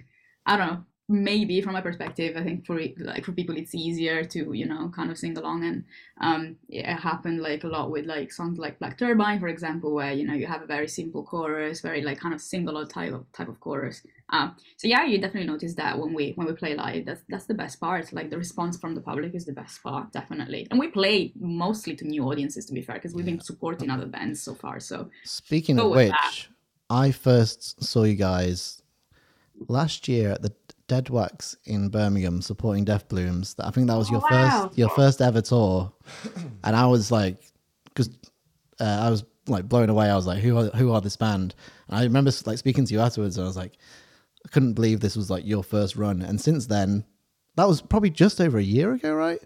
I 0.46 0.58
don't 0.58 0.68
know. 0.68 0.84
Maybe 1.10 1.62
from 1.62 1.74
my 1.74 1.82
perspective, 1.82 2.38
I 2.38 2.44
think 2.44 2.66
for 2.66 2.80
like 2.98 3.26
for 3.26 3.34
people 3.34 3.58
it's 3.58 3.76
easier 3.76 4.24
to 4.24 4.54
you 4.54 4.66
know 4.66 4.90
kind 4.96 5.12
of 5.12 5.18
sing 5.18 5.38
along, 5.38 5.66
and 5.66 5.84
um, 6.22 6.56
it 6.70 6.86
happened 6.86 7.42
like 7.42 7.66
a 7.66 7.68
lot 7.68 7.92
with 7.92 8.06
like 8.06 8.32
songs 8.32 8.58
like 8.58 8.80
Black 8.80 8.98
Turbine, 8.98 9.42
for 9.42 9.50
example, 9.50 9.94
where 9.94 10.14
you 10.14 10.26
know 10.26 10.34
you 10.34 10.48
have 10.48 10.62
a 10.62 10.66
very 10.66 10.88
simple 10.88 11.24
chorus, 11.24 11.82
very 11.82 12.02
like 12.02 12.20
kind 12.20 12.34
of 12.34 12.40
single 12.40 12.88
type 12.88 13.14
of 13.14 13.30
type 13.34 13.50
of 13.50 13.60
chorus. 13.60 14.02
Um, 14.30 14.56
so 14.78 14.88
yeah, 14.88 15.06
you 15.06 15.20
definitely 15.20 15.50
notice 15.50 15.76
that 15.76 16.00
when 16.00 16.14
we 16.14 16.32
when 16.32 16.48
we 16.48 16.54
play 16.54 16.74
live, 16.74 17.06
that's 17.06 17.22
that's 17.28 17.46
the 17.46 17.54
best 17.54 17.82
part. 17.82 18.14
Like 18.14 18.30
the 18.30 18.38
response 18.38 18.78
from 18.78 18.96
the 18.96 19.02
public 19.02 19.36
is 19.36 19.46
the 19.46 19.54
best 19.54 19.84
part, 19.84 20.14
definitely. 20.14 20.68
And 20.72 20.80
we 20.80 20.88
play 20.88 21.34
mostly 21.38 21.96
to 21.98 22.08
new 22.08 22.24
audiences, 22.24 22.66
to 22.68 22.74
be 22.74 22.82
fair, 22.82 22.96
because 22.96 23.14
we've 23.14 23.26
been 23.26 23.42
supporting 23.42 23.90
other 23.90 24.06
bands 24.06 24.42
so 24.42 24.56
far. 24.56 24.80
So 24.80 25.10
Speaking 25.26 25.76
Go 25.76 25.90
of 25.90 25.98
which, 25.98 26.10
that. 26.12 26.48
I 26.90 27.12
first 27.12 27.84
saw 27.84 28.04
you 28.04 28.16
guys 28.16 28.82
last 29.68 30.08
year 30.08 30.32
at 30.32 30.42
the 30.42 30.54
Dead 30.88 31.10
Wax 31.10 31.56
in 31.66 31.90
Birmingham 31.90 32.42
supporting 32.42 32.84
Death 32.86 33.08
Blooms. 33.08 33.56
I 33.60 33.72
think 33.72 33.88
that 33.88 33.98
was 33.98 34.10
your 34.10 34.22
Oh, 34.24 34.28
wow. 34.30 34.64
first 34.68 34.78
your 34.78 34.90
first 34.90 35.22
ever 35.22 35.42
tour, 35.42 35.92
and 36.64 36.76
I 36.76 36.86
was 36.88 37.12
like, 37.12 37.38
because 37.86 38.10
uh, 38.80 38.84
I 39.02 39.10
was 39.10 39.24
like 39.48 39.68
blown 39.68 39.90
away. 39.90 40.10
I 40.10 40.16
was 40.16 40.28
like, 40.28 40.40
who 40.42 40.58
are 40.58 40.66
who 40.76 40.92
are 40.92 41.02
this 41.02 41.18
band? 41.18 41.56
And 41.88 41.98
I 41.98 42.04
remember 42.04 42.32
like 42.46 42.58
speaking 42.58 42.86
to 42.86 42.94
you 42.94 43.00
afterwards, 43.00 43.38
and 43.38 43.46
I 43.46 43.48
was 43.48 43.58
like, 43.58 43.78
I 44.46 44.50
couldn't 44.50 44.74
believe 44.74 45.00
this 45.00 45.16
was 45.16 45.30
like 45.30 45.46
your 45.46 45.64
first 45.64 45.96
run. 45.96 46.22
And 46.22 46.40
since 46.40 46.68
then, 46.68 47.06
that 47.56 47.68
was 47.68 47.82
probably 47.82 48.10
just 48.10 48.42
over 48.42 48.58
a 48.58 48.64
year 48.64 48.94
ago, 48.94 49.14
right? 49.14 49.40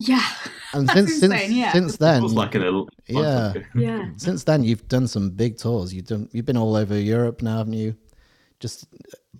yeah, 0.00 0.24
And 0.72 0.88
That's 0.88 1.20
since 1.20 1.22
insane, 1.22 1.38
since 1.38 1.52
yeah. 1.54 1.72
since 1.72 1.94
It 1.94 2.00
then, 2.00 2.22
was 2.22 2.32
like 2.32 2.54
a 2.54 2.58
little. 2.58 2.88
Yeah. 3.06 3.52
yeah. 3.76 4.08
since 4.16 4.42
then 4.44 4.64
you've 4.64 4.88
done 4.88 5.06
some 5.06 5.30
big 5.30 5.58
tours 5.58 5.92
you've 5.94 6.06
done 6.06 6.28
you've 6.32 6.44
been 6.46 6.56
all 6.56 6.74
over 6.76 6.98
europe 6.98 7.40
now 7.42 7.58
haven't 7.58 7.74
you 7.74 7.94
just 8.58 8.86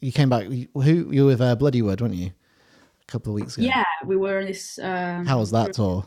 you 0.03 0.12
came 0.12 0.28
back 0.28 0.44
you- 0.50 0.68
who 0.74 1.11
you 1.11 1.22
were 1.22 1.28
with 1.32 1.40
uh, 1.40 1.57
bloodywood 1.57 2.00
weren't 2.00 2.14
you 2.14 2.30
a 3.03 3.07
couple 3.12 3.32
of 3.32 3.36
weeks 3.40 3.57
ago 3.57 3.66
Yeah, 3.66 3.84
we 4.05 4.16
were 4.16 4.40
in 4.40 4.46
this. 4.46 4.78
Um, 4.78 5.24
how 5.26 5.38
was 5.38 5.50
that 5.53 5.72
tour 5.72 6.05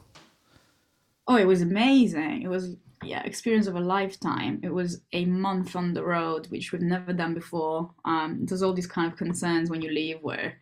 Oh, 1.27 1.37
it 1.37 1.45
was 1.45 1.61
amazing. 1.63 2.43
It 2.43 2.49
was 2.49 2.75
yeah, 3.03 3.23
experience 3.23 3.67
of 3.67 3.75
a 3.75 3.79
lifetime. 3.79 4.59
It 4.63 4.73
was 4.73 5.01
a 5.11 5.25
month 5.25 5.75
on 5.75 5.93
the 5.93 6.03
road, 6.03 6.45
which 6.47 6.71
we've 6.71 6.81
never 6.81 7.13
done 7.13 7.33
before. 7.33 7.91
Um, 8.05 8.45
there's 8.45 8.61
all 8.61 8.73
these 8.73 8.87
kind 8.87 9.11
of 9.11 9.17
concerns 9.17 9.69
when 9.69 9.81
you 9.81 9.91
leave 9.91 10.19
where 10.21 10.53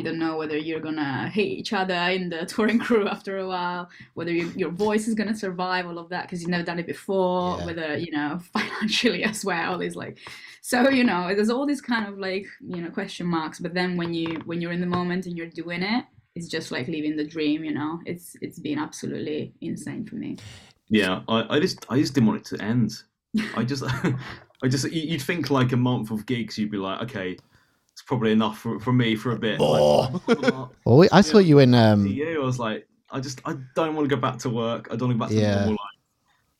you 0.00 0.04
don't 0.08 0.18
know 0.18 0.36
whether 0.36 0.56
you're 0.56 0.80
gonna 0.80 1.28
hate 1.28 1.52
each 1.58 1.72
other 1.72 1.94
in 1.94 2.28
the 2.30 2.44
touring 2.52 2.78
crew 2.78 3.06
after 3.08 3.38
a 3.38 3.46
while, 3.46 3.88
whether 4.14 4.32
you, 4.32 4.48
your 4.56 4.70
voice 4.70 5.06
is 5.08 5.14
gonna 5.14 5.36
survive 5.36 5.86
all 5.86 5.98
of 5.98 6.08
that 6.08 6.22
because 6.24 6.40
you've 6.40 6.50
never 6.50 6.64
done 6.64 6.78
it 6.78 6.86
before, 6.86 7.58
Yeah. 7.58 7.66
whether 7.66 7.96
you 7.98 8.10
know 8.12 8.40
financially 8.52 9.22
as 9.24 9.44
well 9.44 9.80
is 9.80 9.94
like. 9.96 10.18
So 10.62 10.88
you 10.90 11.04
know, 11.04 11.34
there's 11.34 11.50
all 11.50 11.66
these 11.66 11.80
kind 11.80 12.06
of 12.06 12.18
like 12.18 12.46
you 12.60 12.80
know 12.82 12.90
question 12.90 13.26
marks. 13.26 13.58
But 13.58 13.74
then 13.74 13.96
when 13.96 14.12
you 14.14 14.40
when 14.46 14.60
you're 14.60 14.72
in 14.72 14.80
the 14.80 14.86
moment 14.98 15.26
and 15.26 15.36
you're 15.36 15.46
doing 15.62 15.82
it, 15.82 16.04
it's 16.34 16.48
just 16.48 16.70
like 16.70 16.86
living 16.88 17.16
the 17.16 17.24
dream. 17.24 17.64
You 17.64 17.74
know, 17.74 18.00
it's 18.06 18.36
it's 18.40 18.58
been 18.58 18.78
absolutely 18.78 19.52
insane 19.60 20.04
for 20.06 20.16
me. 20.16 20.36
Yeah, 20.88 21.22
I, 21.28 21.56
I 21.56 21.60
just 21.60 21.86
I 21.88 21.98
just 22.00 22.14
didn't 22.14 22.28
want 22.28 22.40
it 22.40 22.56
to 22.56 22.64
end. 22.64 22.90
I 23.56 23.62
just 23.64 23.84
I 24.62 24.68
just 24.68 24.90
you- 24.92 25.02
you'd 25.12 25.22
think 25.22 25.50
like 25.50 25.72
a 25.72 25.76
month 25.76 26.10
of 26.10 26.26
gigs, 26.26 26.58
you'd 26.58 26.70
be 26.70 26.76
like, 26.78 27.00
okay, 27.02 27.36
it's 28.00 28.06
probably 28.06 28.32
enough 28.32 28.58
for, 28.58 28.80
for 28.80 28.94
me 28.94 29.14
for 29.14 29.32
a 29.32 29.38
bit. 29.38 29.58
More. 29.58 30.08
Like, 30.26 30.38
Well, 30.86 30.96
we, 30.96 31.08
I 31.10 31.20
saw 31.20 31.36
you 31.38 31.58
in 31.58 31.74
um, 31.74 32.06
yeah, 32.06 32.34
I 32.34 32.38
was 32.38 32.58
like, 32.58 32.88
I 33.10 33.20
just 33.20 33.42
I 33.44 33.56
don't 33.74 33.94
want 33.94 34.08
to 34.08 34.14
go 34.16 34.20
back 34.20 34.38
to 34.38 34.48
work. 34.50 34.88
I 34.90 34.96
don't 34.96 35.08
want 35.08 35.12
to 35.12 35.18
go 35.18 35.24
back 35.26 35.28
to 35.28 35.34
Yeah. 35.34 35.54
normal 35.56 35.72
life. 35.72 35.89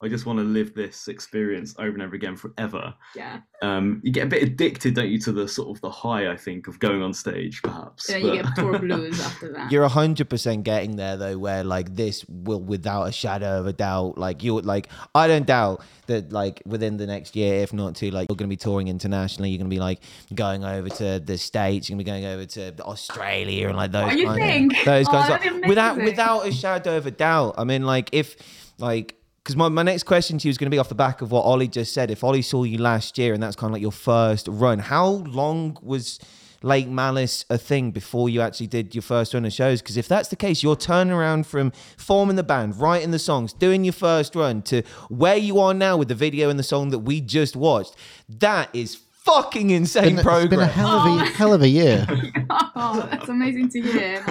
I 0.03 0.09
just 0.09 0.25
want 0.25 0.39
to 0.39 0.45
live 0.45 0.75
this 0.75 1.09
experience 1.09 1.75
over 1.79 1.91
and 1.91 2.01
over 2.03 2.15
again 2.15 2.35
forever. 2.35 2.95
Yeah, 3.15 3.41
Um, 3.61 4.01
you 4.03 4.11
get 4.11 4.25
a 4.25 4.31
bit 4.31 4.43
addicted, 4.43 4.95
don't 4.95 5.11
you, 5.11 5.19
to 5.21 5.33
the 5.33 5.47
sort 5.47 5.69
of 5.77 5.81
the 5.83 5.91
high, 5.91 6.31
I 6.33 6.37
think, 6.39 6.69
of 6.69 6.79
going 6.79 7.03
on 7.03 7.13
stage, 7.13 7.61
perhaps. 7.63 8.09
and 8.09 8.25
then 8.25 8.35
you 8.35 8.43
But- 8.43 8.55
get 8.57 8.63
tour 8.63 8.79
blues 8.81 9.21
after 9.21 9.53
that. 9.53 9.71
You're 9.71 9.87
hundred 9.89 10.31
percent 10.31 10.65
getting 10.65 10.97
there 10.97 11.17
though, 11.19 11.37
where 11.37 11.65
like 11.65 11.95
this 11.95 12.25
will, 12.29 12.63
without 12.63 13.05
a 13.05 13.13
shadow 13.13 13.59
of 13.61 13.67
a 13.67 13.73
doubt, 13.75 14.17
like 14.17 14.43
you're 14.43 14.63
like 14.63 14.89
I 15.15 15.29
don't 15.29 15.47
doubt 15.47 15.83
that 16.07 16.33
like 16.33 16.63
within 16.65 16.97
the 16.97 17.07
next 17.07 17.37
year, 17.37 17.63
if 17.63 17.73
not 17.75 17.95
two, 17.95 18.11
like 18.11 18.29
you're 18.31 18.37
gonna 18.37 18.49
be 18.49 18.57
touring 18.57 18.89
internationally. 18.89 19.51
You're 19.51 19.59
gonna 19.59 19.69
be 19.69 19.81
like 19.81 20.01
going 20.35 20.65
over 20.65 20.89
to 20.89 21.21
the 21.21 21.37
states. 21.37 21.91
You're 21.91 21.97
gonna 21.97 22.05
be 22.05 22.11
going 22.11 22.25
over 22.25 22.47
to 22.47 22.75
Australia 22.85 23.69
and 23.69 23.77
like 23.77 23.93
those. 23.93 24.13
Oh, 24.13 24.17
you 24.17 24.33
think? 24.35 24.79
Of, 24.79 24.85
those 24.87 25.09
Oh, 25.09 25.11
kinds 25.13 25.29
that'd 25.29 25.53
of, 25.65 25.69
without 25.69 25.97
without 25.99 26.47
a 26.47 26.53
shadow 26.53 26.97
of 26.97 27.05
a 27.07 27.11
doubt. 27.11 27.57
I 27.59 27.65
mean, 27.65 27.85
like 27.85 28.09
if 28.13 28.37
like. 28.79 29.17
Because 29.43 29.57
my, 29.57 29.69
my 29.69 29.83
next 29.83 30.03
question 30.03 30.39
to 30.39 30.49
you 30.49 30.51
is 30.51 30.59
going 30.59 30.67
to 30.67 30.75
be 30.75 30.79
off 30.79 30.89
the 30.89 30.95
back 30.95 31.23
of 31.23 31.31
what 31.31 31.43
Ollie 31.43 31.69
just 31.69 31.95
said. 31.95 32.11
If 32.11 32.23
Ollie 32.23 32.43
saw 32.43 32.65
you 32.65 32.79
last 32.79 33.17
year 33.17 33.33
and 33.33 33.43
that's 33.43 33.57
kind 33.57 33.71
of 33.71 33.73
like 33.73 33.83
your 33.83 33.93
first 33.93 34.47
run, 34.49 34.79
how 34.79 35.07
long 35.07 35.79
was 35.83 36.21
Lake 36.63 36.89
Malice 36.89 37.47
a 37.49 37.57
thing 37.57 37.91
before 37.91 38.29
you 38.29 38.43
actually 38.43 38.67
did 38.67 38.95
your 38.95 39.01
first 39.01 39.33
run 39.33 39.47
of 39.47 39.53
shows? 39.53 39.81
Because 39.81 39.97
if 39.97 40.09
that's 40.09 40.29
the 40.29 40.37
case, 40.37 40.63
you're 40.63 40.77
turning 40.77 41.13
around 41.13 41.47
from 41.47 41.71
forming 41.97 42.37
the 42.37 42.43
band, 42.43 42.79
writing 42.79 43.13
the 43.13 43.19
songs, 43.19 43.55
doing 43.55 43.83
your 43.83 43.95
first 43.95 44.37
run 44.37 44.61
to 44.63 44.83
where 45.09 45.37
you 45.37 45.59
are 45.59 45.73
now 45.73 45.97
with 45.97 46.09
the 46.09 46.15
video 46.15 46.51
and 46.51 46.59
the 46.59 46.65
song 46.65 46.91
that 46.91 46.99
we 46.99 47.23
just 47.23 47.57
watched. 47.57 47.97
That 48.29 48.69
is 48.75 48.97
fucking 49.25 49.71
insane 49.71 50.19
it's 50.19 50.49
been 50.49 50.61
a 50.61 50.67
hell 50.67 50.91
of 50.91 51.21
a 51.21 51.25
hell 51.25 51.55
of 51.55 51.63
a 51.63 51.69
year. 51.69 52.07
oh, 52.77 53.07
that's 53.11 53.29
amazing 53.29 53.71
to 53.71 53.81
hear. 53.81 54.23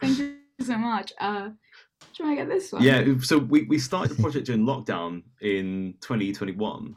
Thank 0.00 0.18
you 0.18 0.38
so 0.62 0.76
much. 0.76 1.12
Uh, 1.20 1.50
try 2.18 2.30
to 2.30 2.36
get 2.36 2.48
this 2.48 2.72
one. 2.72 2.82
Yeah, 2.82 3.04
so 3.22 3.38
we, 3.38 3.62
we 3.64 3.78
started 3.78 4.14
the 4.16 4.20
project 4.22 4.46
during 4.46 4.64
lockdown 4.64 5.22
in 5.40 5.94
2021, 6.00 6.94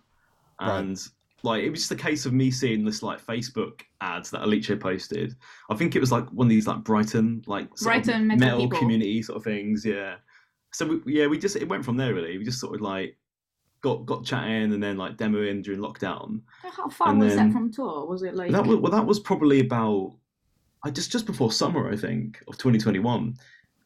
and 0.60 1.00
like 1.44 1.64
it 1.64 1.70
was 1.70 1.80
just 1.80 1.92
a 1.92 1.96
case 1.96 2.26
of 2.26 2.34
me 2.34 2.52
seeing 2.52 2.84
this 2.86 3.02
like 3.02 3.26
Facebook 3.26 3.82
ads 4.02 4.30
that 4.32 4.44
Alicia 4.44 4.78
posted. 4.78 5.36
I 5.70 5.76
think 5.76 5.96
it 5.96 6.00
was 6.00 6.12
like 6.12 6.28
one 6.30 6.46
of 6.46 6.50
these 6.50 6.68
like 6.68 6.84
Brighton 6.84 7.42
like 7.48 7.74
Brighton 7.78 8.28
metal 8.28 8.62
people. 8.62 8.80
community 8.80 9.22
sort 9.24 9.38
of 9.38 9.44
things. 9.44 9.86
Yeah. 9.86 10.16
So 10.74 11.00
we, 11.06 11.14
yeah, 11.20 11.28
we 11.28 11.38
just 11.38 11.56
it 11.56 11.68
went 11.68 11.84
from 11.86 11.98
there 11.98 12.14
really. 12.14 12.38
We 12.38 12.44
just 12.44 12.60
sort 12.60 12.76
of 12.76 12.82
like 12.82 13.18
got 13.82 14.06
got 14.06 14.24
chatting 14.24 14.72
and 14.74 14.82
then 14.84 14.98
like 14.98 15.18
demoing 15.18 15.64
during 15.64 15.80
lockdown. 15.82 16.42
How 16.62 16.88
far 16.90 17.10
And 17.10 17.20
was 17.20 17.36
then- 17.36 17.48
that 17.50 17.54
from 17.54 17.72
tour? 17.72 18.06
Was 18.06 18.22
it 18.24 18.36
like? 18.36 18.52
That 18.52 18.66
was 18.66 18.78
well, 18.78 18.92
that 18.92 19.06
was 19.06 19.20
probably 19.20 19.62
about 19.62 20.14
I 20.84 20.92
just 20.92 21.12
just 21.12 21.26
before 21.26 21.52
summer, 21.52 21.92
I 21.92 21.96
think, 21.96 22.40
of 22.48 22.58
2021. 22.58 23.36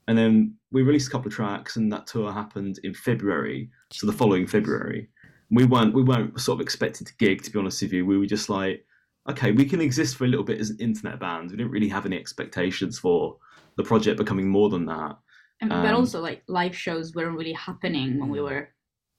And 0.07 0.17
then 0.17 0.55
we 0.75 0.81
released 0.81 1.07
a 1.07 1.11
couple 1.11 1.29
of 1.29 1.33
tracks, 1.33 1.77
and 1.77 1.89
that 1.93 2.05
tour 2.05 2.33
happened 2.33 2.81
in 2.83 2.93
February, 2.93 3.69
so 3.93 4.05
the 4.05 4.11
following 4.11 4.45
February. 4.45 5.07
We 5.49 5.63
weren't 5.63 5.93
we 5.93 6.03
weren't 6.03 6.37
sort 6.37 6.57
of 6.57 6.61
expected 6.61 7.07
to 7.07 7.15
gig, 7.15 7.43
to 7.43 7.51
be 7.51 7.57
honest 7.57 7.81
with 7.81 7.93
you. 7.93 8.05
We 8.05 8.17
were 8.17 8.25
just 8.25 8.49
like, 8.49 8.85
okay, 9.29 9.53
we 9.53 9.63
can 9.63 9.79
exist 9.79 10.17
for 10.17 10.25
a 10.25 10.27
little 10.27 10.43
bit 10.43 10.59
as 10.59 10.71
an 10.71 10.77
internet 10.81 11.17
band. 11.17 11.51
We 11.51 11.55
didn't 11.55 11.71
really 11.71 11.87
have 11.87 12.05
any 12.05 12.17
expectations 12.17 12.99
for 12.99 13.37
the 13.77 13.83
project 13.83 14.17
becoming 14.17 14.49
more 14.49 14.69
than 14.69 14.85
that. 14.87 15.17
And, 15.61 15.69
but 15.69 15.85
Um, 15.85 15.95
also, 15.95 16.19
like 16.19 16.43
live 16.49 16.75
shows 16.75 17.15
weren't 17.15 17.37
really 17.37 17.53
happening 17.53 18.19
when 18.19 18.29
we 18.29 18.41
were 18.41 18.67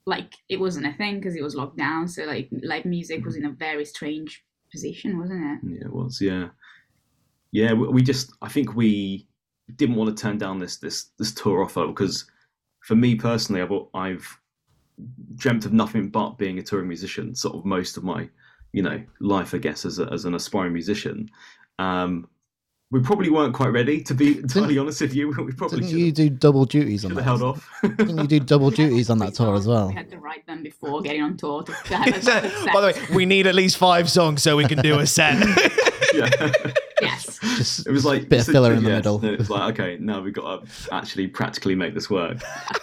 like 0.05 0.35
it 0.51 0.61
wasn't 0.61 0.87
a 0.87 0.93
thing 0.93 1.15
because 1.21 1.37
it 1.37 1.43
was 1.43 1.55
locked 1.55 1.79
down. 1.79 2.07
So 2.07 2.25
like 2.25 2.51
live 2.53 2.85
music 2.85 3.25
was 3.25 3.35
in 3.35 3.47
a 3.47 3.51
very 3.51 3.87
strange 3.87 4.45
position, 4.71 5.19
wasn't 5.19 5.43
it? 5.43 5.59
Yeah, 5.73 5.87
it 5.87 5.93
was. 5.95 6.21
Yeah, 6.21 6.49
yeah. 7.51 7.73
We, 7.73 7.89
we 7.89 8.03
just, 8.03 8.35
I 8.43 8.51
think 8.51 8.77
we 8.77 9.27
didn't 9.75 9.97
want 9.97 10.17
to 10.17 10.23
turn 10.23 10.39
down 10.39 10.59
this 10.59 10.77
this 10.77 11.11
this 11.19 11.35
tour 11.35 11.63
offer 11.65 11.87
because, 11.87 12.31
for 12.81 12.95
me 12.95 13.17
personally, 13.17 13.61
I've 13.61 13.73
I've 13.95 14.41
dreamt 15.35 15.67
of 15.67 15.73
nothing 15.73 16.09
but 16.09 16.39
being 16.39 16.59
a 16.59 16.63
touring 16.63 16.89
musician. 16.89 17.35
Sort 17.35 17.57
of 17.57 17.65
most 17.65 17.97
of 17.97 18.05
my, 18.05 18.29
you 18.73 18.83
know, 18.83 19.03
life, 19.21 19.55
I 19.55 19.59
guess, 19.59 19.85
as 19.85 19.99
a, 19.99 20.11
as 20.13 20.25
an 20.25 20.35
aspiring 20.35 20.73
musician. 20.73 21.29
Um, 21.79 22.29
we 22.93 23.01
probably 23.01 23.31
weren't 23.31 23.53
quite 23.53 23.71
ready 23.71 24.01
to 24.05 24.15
be 24.15 24.39
entirely 24.39 24.79
honest 24.79 25.01
with 25.01 25.13
you. 25.13 25.35
We 25.45 25.53
probably 25.53 25.81
Didn't 25.81 25.99
you 25.99 26.13
do 26.13 26.31
double 26.31 26.65
duties 26.65 27.05
on 27.05 27.15
that? 27.15 27.23
held 27.25 27.43
off. 27.43 27.69
Didn't 27.83 28.19
you 28.19 28.27
do 28.29 28.41
double 28.41 28.71
duties 28.71 29.11
on 29.11 29.19
that 29.19 29.35
tour 29.35 29.57
as 29.57 29.67
well? 29.67 29.89
We 29.89 29.95
had 29.95 30.09
to 30.11 30.19
write 30.19 30.47
them 30.47 30.63
before 30.63 31.03
getting 31.03 31.23
on 31.23 31.37
tour 31.37 31.65
to 31.65 31.73
to 31.73 31.97
have 31.97 32.17
a 32.17 32.23
set. 32.23 32.73
by 32.73 32.81
the 32.81 32.87
way, 32.87 33.15
we 33.15 33.27
need 33.27 33.49
at 33.49 33.57
least 33.57 33.77
five 33.77 34.09
songs 34.09 34.43
so 34.43 34.57
we 34.57 34.67
can 34.67 34.79
do 34.79 35.01
a 35.01 35.07
set. 35.07 35.35
yeah. 36.15 36.31
Yes. 37.59 37.77
Just 37.77 37.87
It 37.87 37.91
was 37.93 38.05
like 38.05 38.29
bit 38.29 38.41
of 38.41 38.47
so- 38.47 38.53
filler 38.53 38.73
in 38.73 38.83
the 38.83 38.91
yes, 38.91 38.99
middle. 38.99 39.25
It 39.25 39.39
was 39.39 39.51
like, 39.51 39.73
okay, 39.79 39.97
now 40.01 40.21
we've 40.21 40.35
got 40.35 40.65
to 40.67 40.95
actually 40.95 41.27
practically 41.29 41.75
make 41.75 41.95
this 41.95 42.09
work. 42.11 42.39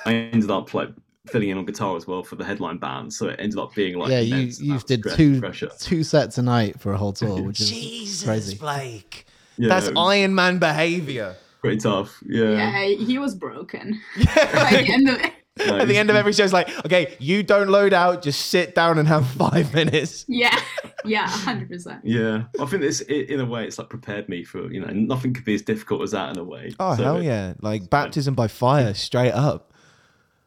I 0.06 0.14
ended 0.14 0.52
up 0.52 0.74
like 0.74 0.90
filling 1.28 1.50
in 1.50 1.58
on 1.58 1.66
guitar 1.66 1.96
as 1.96 2.06
well 2.06 2.22
for 2.24 2.36
the 2.36 2.44
headline 2.44 2.78
band, 2.78 3.14
so 3.14 3.28
it 3.30 3.40
ended 3.40 3.58
up 3.58 3.74
being 3.76 3.98
like 3.98 4.12
yeah, 4.12 4.20
you 4.20 4.36
immense 4.36 4.60
you 4.60 4.72
amounts 4.72 4.84
did 4.86 5.04
two 5.16 5.40
pressure. 5.40 5.70
two 5.80 6.04
sets 6.04 6.38
a 6.38 6.42
night 6.42 6.80
for 6.80 6.92
a 6.94 6.98
whole 6.98 7.14
tour, 7.14 7.42
which 7.42 7.62
is 7.62 7.70
Jesus, 7.70 8.24
crazy. 8.28 8.58
Blake. 8.58 9.26
Yeah, 9.58 9.70
That's 9.70 9.88
it 9.88 9.96
was 9.96 10.10
Iron 10.16 10.34
Man 10.36 10.58
behavior. 10.60 11.36
pretty 11.62 11.78
tough. 11.78 12.22
Yeah, 12.26 12.52
Yeah, 12.52 12.86
he 13.06 13.18
was 13.20 13.36
broken. 13.36 14.02
By 14.18 14.84
the 14.84 14.86
end 14.92 15.10
of 15.10 15.16
it. 15.22 15.34
No, 15.60 15.78
At 15.78 15.88
the 15.88 15.98
end 15.98 16.10
of 16.10 16.16
every 16.16 16.34
show, 16.34 16.44
it's 16.44 16.52
like, 16.52 16.68
okay, 16.84 17.16
you 17.20 17.44
don't 17.44 17.70
load 17.70 17.94
out, 17.94 18.24
just 18.24 18.48
sit 18.48 18.74
down 18.74 18.98
and 18.98 19.08
have 19.08 19.28
five 19.38 19.72
minutes. 19.74 20.26
Yeah, 20.28 20.60
yeah, 21.06 21.28
hundred 21.28 21.70
percent. 21.70 22.02
Yeah, 22.04 22.46
I 22.60 22.66
think 22.66 22.82
this 22.82 23.04
i- 23.08 23.14
in 23.14 23.40
a 23.40 23.46
way 23.46 23.66
it's 23.68 23.78
like 23.78 23.88
prepared 23.90 24.28
me 24.30 24.44
for 24.44 24.72
you 24.74 24.82
know 24.82 24.92
nothing 24.92 25.32
could 25.34 25.46
be 25.46 25.54
as 25.54 25.62
difficult 25.62 26.02
as 26.02 26.12
that 26.12 26.32
in 26.32 26.40
a 26.40 26.44
way. 26.44 26.74
Oh, 26.80 26.96
So 26.96 27.04
hell 27.04 27.18
it- 27.18 27.26
yeah. 27.26 27.54
Like 27.62 27.90
baptism 27.92 28.34
by 28.34 28.48
fire, 28.48 28.94
straight 28.96 29.32
up. 29.34 29.72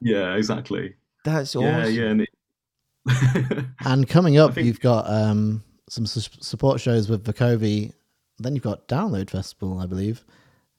Yeah, 0.00 0.34
exactly. 0.34 0.94
That's 1.24 1.54
awesome. 1.54 1.66
Yeah, 1.68 1.86
yeah. 1.86 2.04
And 2.10 2.20
it... 2.22 2.28
And 3.84 4.08
coming 4.08 4.38
up, 4.38 4.54
think- 4.54 4.66
you've 4.66 4.80
got 4.80 5.08
um, 5.08 5.62
some 5.88 6.06
su- 6.06 6.30
support 6.40 6.80
shows 6.80 7.08
with 7.08 7.24
Vukovi. 7.24 7.92
Then 8.38 8.54
you've 8.54 8.64
got 8.64 8.88
Download 8.88 9.30
Festival, 9.30 9.78
I 9.78 9.86
believe, 9.86 10.24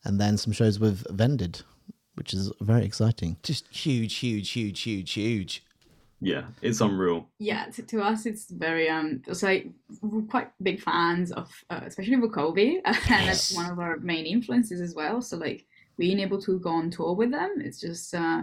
and 0.04 0.20
then 0.20 0.38
some 0.38 0.52
shows 0.54 0.80
with 0.80 1.06
Vended, 1.10 1.62
which 2.18 2.34
is 2.34 2.52
very 2.62 2.84
exciting. 2.84 3.38
Just 3.44 3.68
huge, 3.68 4.16
huge, 4.16 4.50
huge, 4.50 4.82
huge, 4.82 5.12
huge. 5.14 5.64
yeah, 6.20 6.46
it's 6.62 6.82
unreal. 6.82 7.30
Yeah, 7.38 7.66
to, 7.66 7.84
to 7.84 8.02
us 8.02 8.26
it's 8.26 8.50
very 8.50 8.90
um. 8.90 9.22
So 9.32 9.48
like 9.48 9.70
we're 10.02 10.24
quite 10.24 10.50
big 10.62 10.82
fans 10.82 11.32
of, 11.32 11.50
uh, 11.70 11.82
especially 11.86 12.18
Vukovi, 12.18 12.82
and 12.86 13.28
that's 13.28 13.56
one 13.56 13.70
of 13.70 13.80
our 13.80 13.98
main 13.98 14.26
influences 14.26 14.82
as 14.82 14.96
well. 14.96 15.22
So 15.22 15.38
like 15.38 15.66
being 15.98 16.20
able 16.20 16.42
to 16.42 16.60
go 16.60 16.70
on 16.70 16.90
tour 16.90 17.14
with 17.14 17.32
them, 17.32 17.56
it's 17.60 17.80
just 17.80 18.14
uh, 18.16 18.42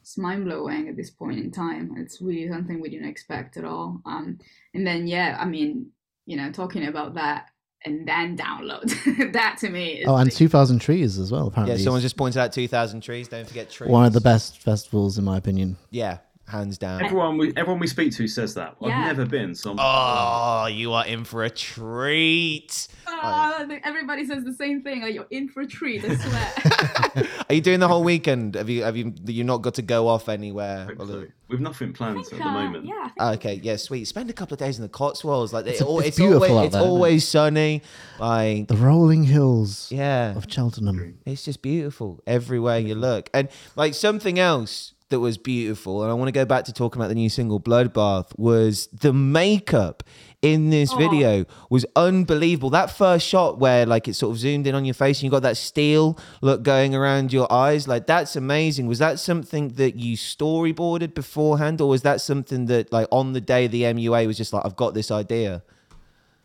it's 0.00 0.18
mind 0.18 0.44
blowing 0.44 0.88
at 0.88 0.96
this 0.96 1.10
point 1.10 1.38
in 1.40 1.50
time. 1.50 1.94
It's 1.96 2.20
really 2.20 2.48
something 2.48 2.78
we 2.78 2.90
didn't 2.90 3.08
expect 3.08 3.56
at 3.56 3.64
all. 3.64 4.02
Um, 4.04 4.38
and 4.74 4.86
then 4.86 5.06
yeah, 5.06 5.38
I 5.40 5.46
mean, 5.46 5.90
you 6.26 6.36
know, 6.36 6.52
talking 6.52 6.86
about 6.88 7.14
that 7.14 7.48
and 7.84 8.06
then 8.08 8.36
download 8.36 9.32
that 9.32 9.56
to 9.60 9.68
me. 9.70 10.00
Is 10.00 10.08
Oh, 10.08 10.16
and 10.16 10.26
like, 10.26 10.34
2,000 10.36 10.78
Trees 10.80 11.18
as 11.18 11.30
well, 11.30 11.46
apparently. 11.48 11.72
Yeah, 11.72 11.74
apparently. 11.74 11.84
someone 11.84 12.00
just 12.02 12.16
pointed 12.16 12.38
out 12.40 12.52
2,000 12.52 13.00
trees. 13.02 13.28
Don't 13.28 13.46
forget 13.46 13.70
trees. 13.70 13.90
One 13.90 14.04
of 14.06 14.12
the 14.12 14.20
best 14.20 14.58
festivals, 14.58 15.18
in 15.18 15.24
my 15.24 15.36
opinion. 15.36 15.76
Yeah, 15.90 16.18
hands 16.46 16.78
down. 16.78 17.02
Everyone 17.04 17.38
we 17.38 17.52
everyone 17.56 17.80
we 17.80 17.86
speak 17.86 18.12
to 18.16 18.26
says 18.28 18.54
that. 18.54 18.76
Yeah. 18.80 18.88
I've 18.98 19.06
never 19.16 19.26
been, 19.26 19.54
so 19.54 19.72
I'm, 19.72 19.76
Oh, 19.80 20.66
you 20.66 20.92
are 20.92 21.06
in 21.06 21.24
for 21.24 21.44
a 21.44 21.50
treat. 21.50 22.88
oh, 23.06 23.12
I 23.22 23.80
everybody 23.84 24.26
says 24.26 24.44
the 24.44 24.52
same 24.52 24.82
thing. 24.82 25.02
Like 25.02 25.14
you're 25.14 25.26
in 25.30 25.48
for 25.48 25.62
a 25.62 25.66
treat. 25.66 26.04
I 26.04 26.16
swear. 26.16 27.26
Are 27.48 27.54
you 27.54 27.60
doing 27.60 27.80
the 27.80 27.88
whole 27.88 28.04
weekend? 28.04 28.54
Have 28.56 28.68
you 28.68 28.82
have 28.82 28.96
you 28.96 29.14
you 29.26 29.44
not 29.44 29.62
got 29.62 29.74
to 29.74 29.82
go 29.82 30.08
off 30.08 30.28
anywhere? 30.28 30.86
hopefully. 30.86 31.28
We've 31.54 31.60
nothing 31.60 31.92
planned 31.92 32.18
at 32.18 32.26
the 32.30 32.42
Uh, 32.42 32.50
moment. 32.52 32.84
Yeah. 32.86 33.10
I 33.18 33.30
think 33.30 33.40
Okay, 33.44 33.60
yeah, 33.62 33.76
sweet. 33.76 34.04
Spend 34.06 34.28
a 34.30 34.32
couple 34.32 34.54
of 34.54 34.58
days 34.58 34.76
in 34.78 34.82
the 34.82 34.88
Cotswolds. 34.88 35.52
Like 35.52 35.66
It's 35.66 35.80
it's, 35.80 35.80
a- 35.82 35.84
al- 35.90 35.98
it's 36.00 36.08
it's 36.08 36.16
beautiful 36.18 36.42
always 36.42 36.58
out 36.58 36.64
it's 36.66 36.72
there, 36.74 36.82
isn't 36.82 36.90
it? 36.90 36.94
always 36.94 37.28
sunny. 37.28 37.82
Like 38.18 38.68
The 38.68 38.76
rolling 38.76 39.24
hills 39.24 39.88
yeah, 39.90 40.36
of 40.36 40.46
Cheltenham. 40.48 41.18
it's 41.24 41.44
just 41.44 41.62
beautiful 41.62 42.20
everywhere 42.26 42.78
you 42.78 42.94
look. 42.94 43.30
And 43.32 43.48
like 43.76 43.94
something 43.94 44.38
else 44.38 44.94
that 45.14 45.20
was 45.20 45.38
beautiful, 45.38 46.02
and 46.02 46.10
I 46.10 46.14
want 46.14 46.26
to 46.26 46.32
go 46.32 46.44
back 46.44 46.64
to 46.64 46.72
talking 46.72 47.00
about 47.00 47.06
the 47.08 47.14
new 47.14 47.28
single 47.28 47.60
Bloodbath, 47.60 48.36
was 48.36 48.88
the 48.88 49.12
makeup 49.12 50.02
in 50.42 50.70
this 50.70 50.92
Oh. 50.92 50.96
video 50.96 51.44
was 51.70 51.86
unbelievable. 51.94 52.68
That 52.70 52.90
first 52.90 53.24
shot 53.26 53.60
where 53.60 53.86
like 53.86 54.08
it 54.08 54.14
sort 54.14 54.32
of 54.32 54.38
zoomed 54.40 54.66
in 54.66 54.74
on 54.74 54.84
your 54.84 54.92
face 54.94 55.18
and 55.18 55.24
you 55.24 55.30
got 55.30 55.42
that 55.42 55.56
steel 55.56 56.18
look 56.42 56.64
going 56.64 56.96
around 56.96 57.32
your 57.32 57.50
eyes, 57.52 57.86
like 57.86 58.06
that's 58.08 58.34
amazing. 58.34 58.88
Was 58.88 58.98
that 58.98 59.20
something 59.20 59.68
that 59.80 59.94
you 59.94 60.16
storyboarded 60.16 61.14
beforehand, 61.14 61.80
or 61.80 61.88
was 61.88 62.02
that 62.02 62.20
something 62.20 62.66
that 62.66 62.92
like 62.92 63.06
on 63.12 63.34
the 63.34 63.40
day 63.40 63.68
the 63.68 63.82
MUA 63.84 64.26
was 64.26 64.36
just 64.36 64.52
like 64.52 64.66
I've 64.66 64.76
got 64.76 64.94
this 64.94 65.12
idea? 65.12 65.62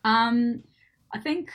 Um, 0.03 0.61
I 1.11 1.17
think 1.19 1.49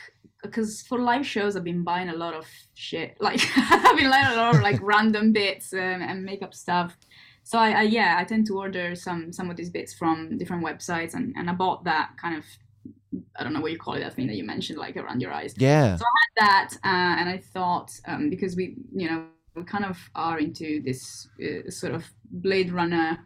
because 0.44 0.82
for 0.82 0.98
live 0.98 1.26
shows, 1.26 1.56
I've 1.56 1.64
been 1.64 1.82
buying 1.82 2.10
a 2.10 2.16
lot 2.16 2.34
of 2.34 2.46
shit. 2.74 3.16
Like 3.20 3.40
I've 3.56 3.96
been 3.96 4.10
buying 4.10 4.32
a 4.32 4.36
lot 4.36 4.54
of 4.54 4.62
like 4.62 4.78
random 4.82 5.32
bits 5.32 5.72
um, 5.72 5.80
and 5.80 6.24
makeup 6.24 6.54
stuff. 6.54 6.96
So 7.42 7.58
I, 7.58 7.70
I 7.70 7.82
yeah, 7.82 8.16
I 8.18 8.24
tend 8.24 8.46
to 8.46 8.58
order 8.58 8.94
some 8.94 9.32
some 9.32 9.50
of 9.50 9.56
these 9.56 9.70
bits 9.70 9.92
from 9.94 10.38
different 10.38 10.64
websites, 10.64 11.14
and 11.14 11.34
and 11.36 11.50
I 11.50 11.54
bought 11.54 11.84
that 11.84 12.10
kind 12.20 12.36
of 12.36 12.44
I 13.36 13.42
don't 13.42 13.52
know 13.52 13.60
what 13.60 13.72
you 13.72 13.78
call 13.78 13.94
it 13.94 14.00
that 14.00 14.14
thing 14.14 14.26
that 14.28 14.36
you 14.36 14.44
mentioned 14.44 14.78
like 14.78 14.96
around 14.96 15.20
your 15.20 15.32
eyes. 15.32 15.54
Yeah. 15.56 15.96
So 15.96 16.04
I 16.04 16.20
had 16.24 16.48
that 16.48 16.74
uh, 16.84 17.20
and 17.20 17.28
i 17.28 17.38
thought 17.38 17.90
um, 18.06 18.28
because 18.30 18.56
we 18.56 18.76
you 18.94 19.08
know 19.08 19.26
we 19.54 19.62
kind 19.64 19.84
of 19.84 19.98
are 20.14 20.38
into 20.38 20.82
this 20.82 21.28
uh, 21.44 21.70
sort 21.70 21.94
of 21.94 22.04
blade 22.30 22.72
runner 22.72 23.18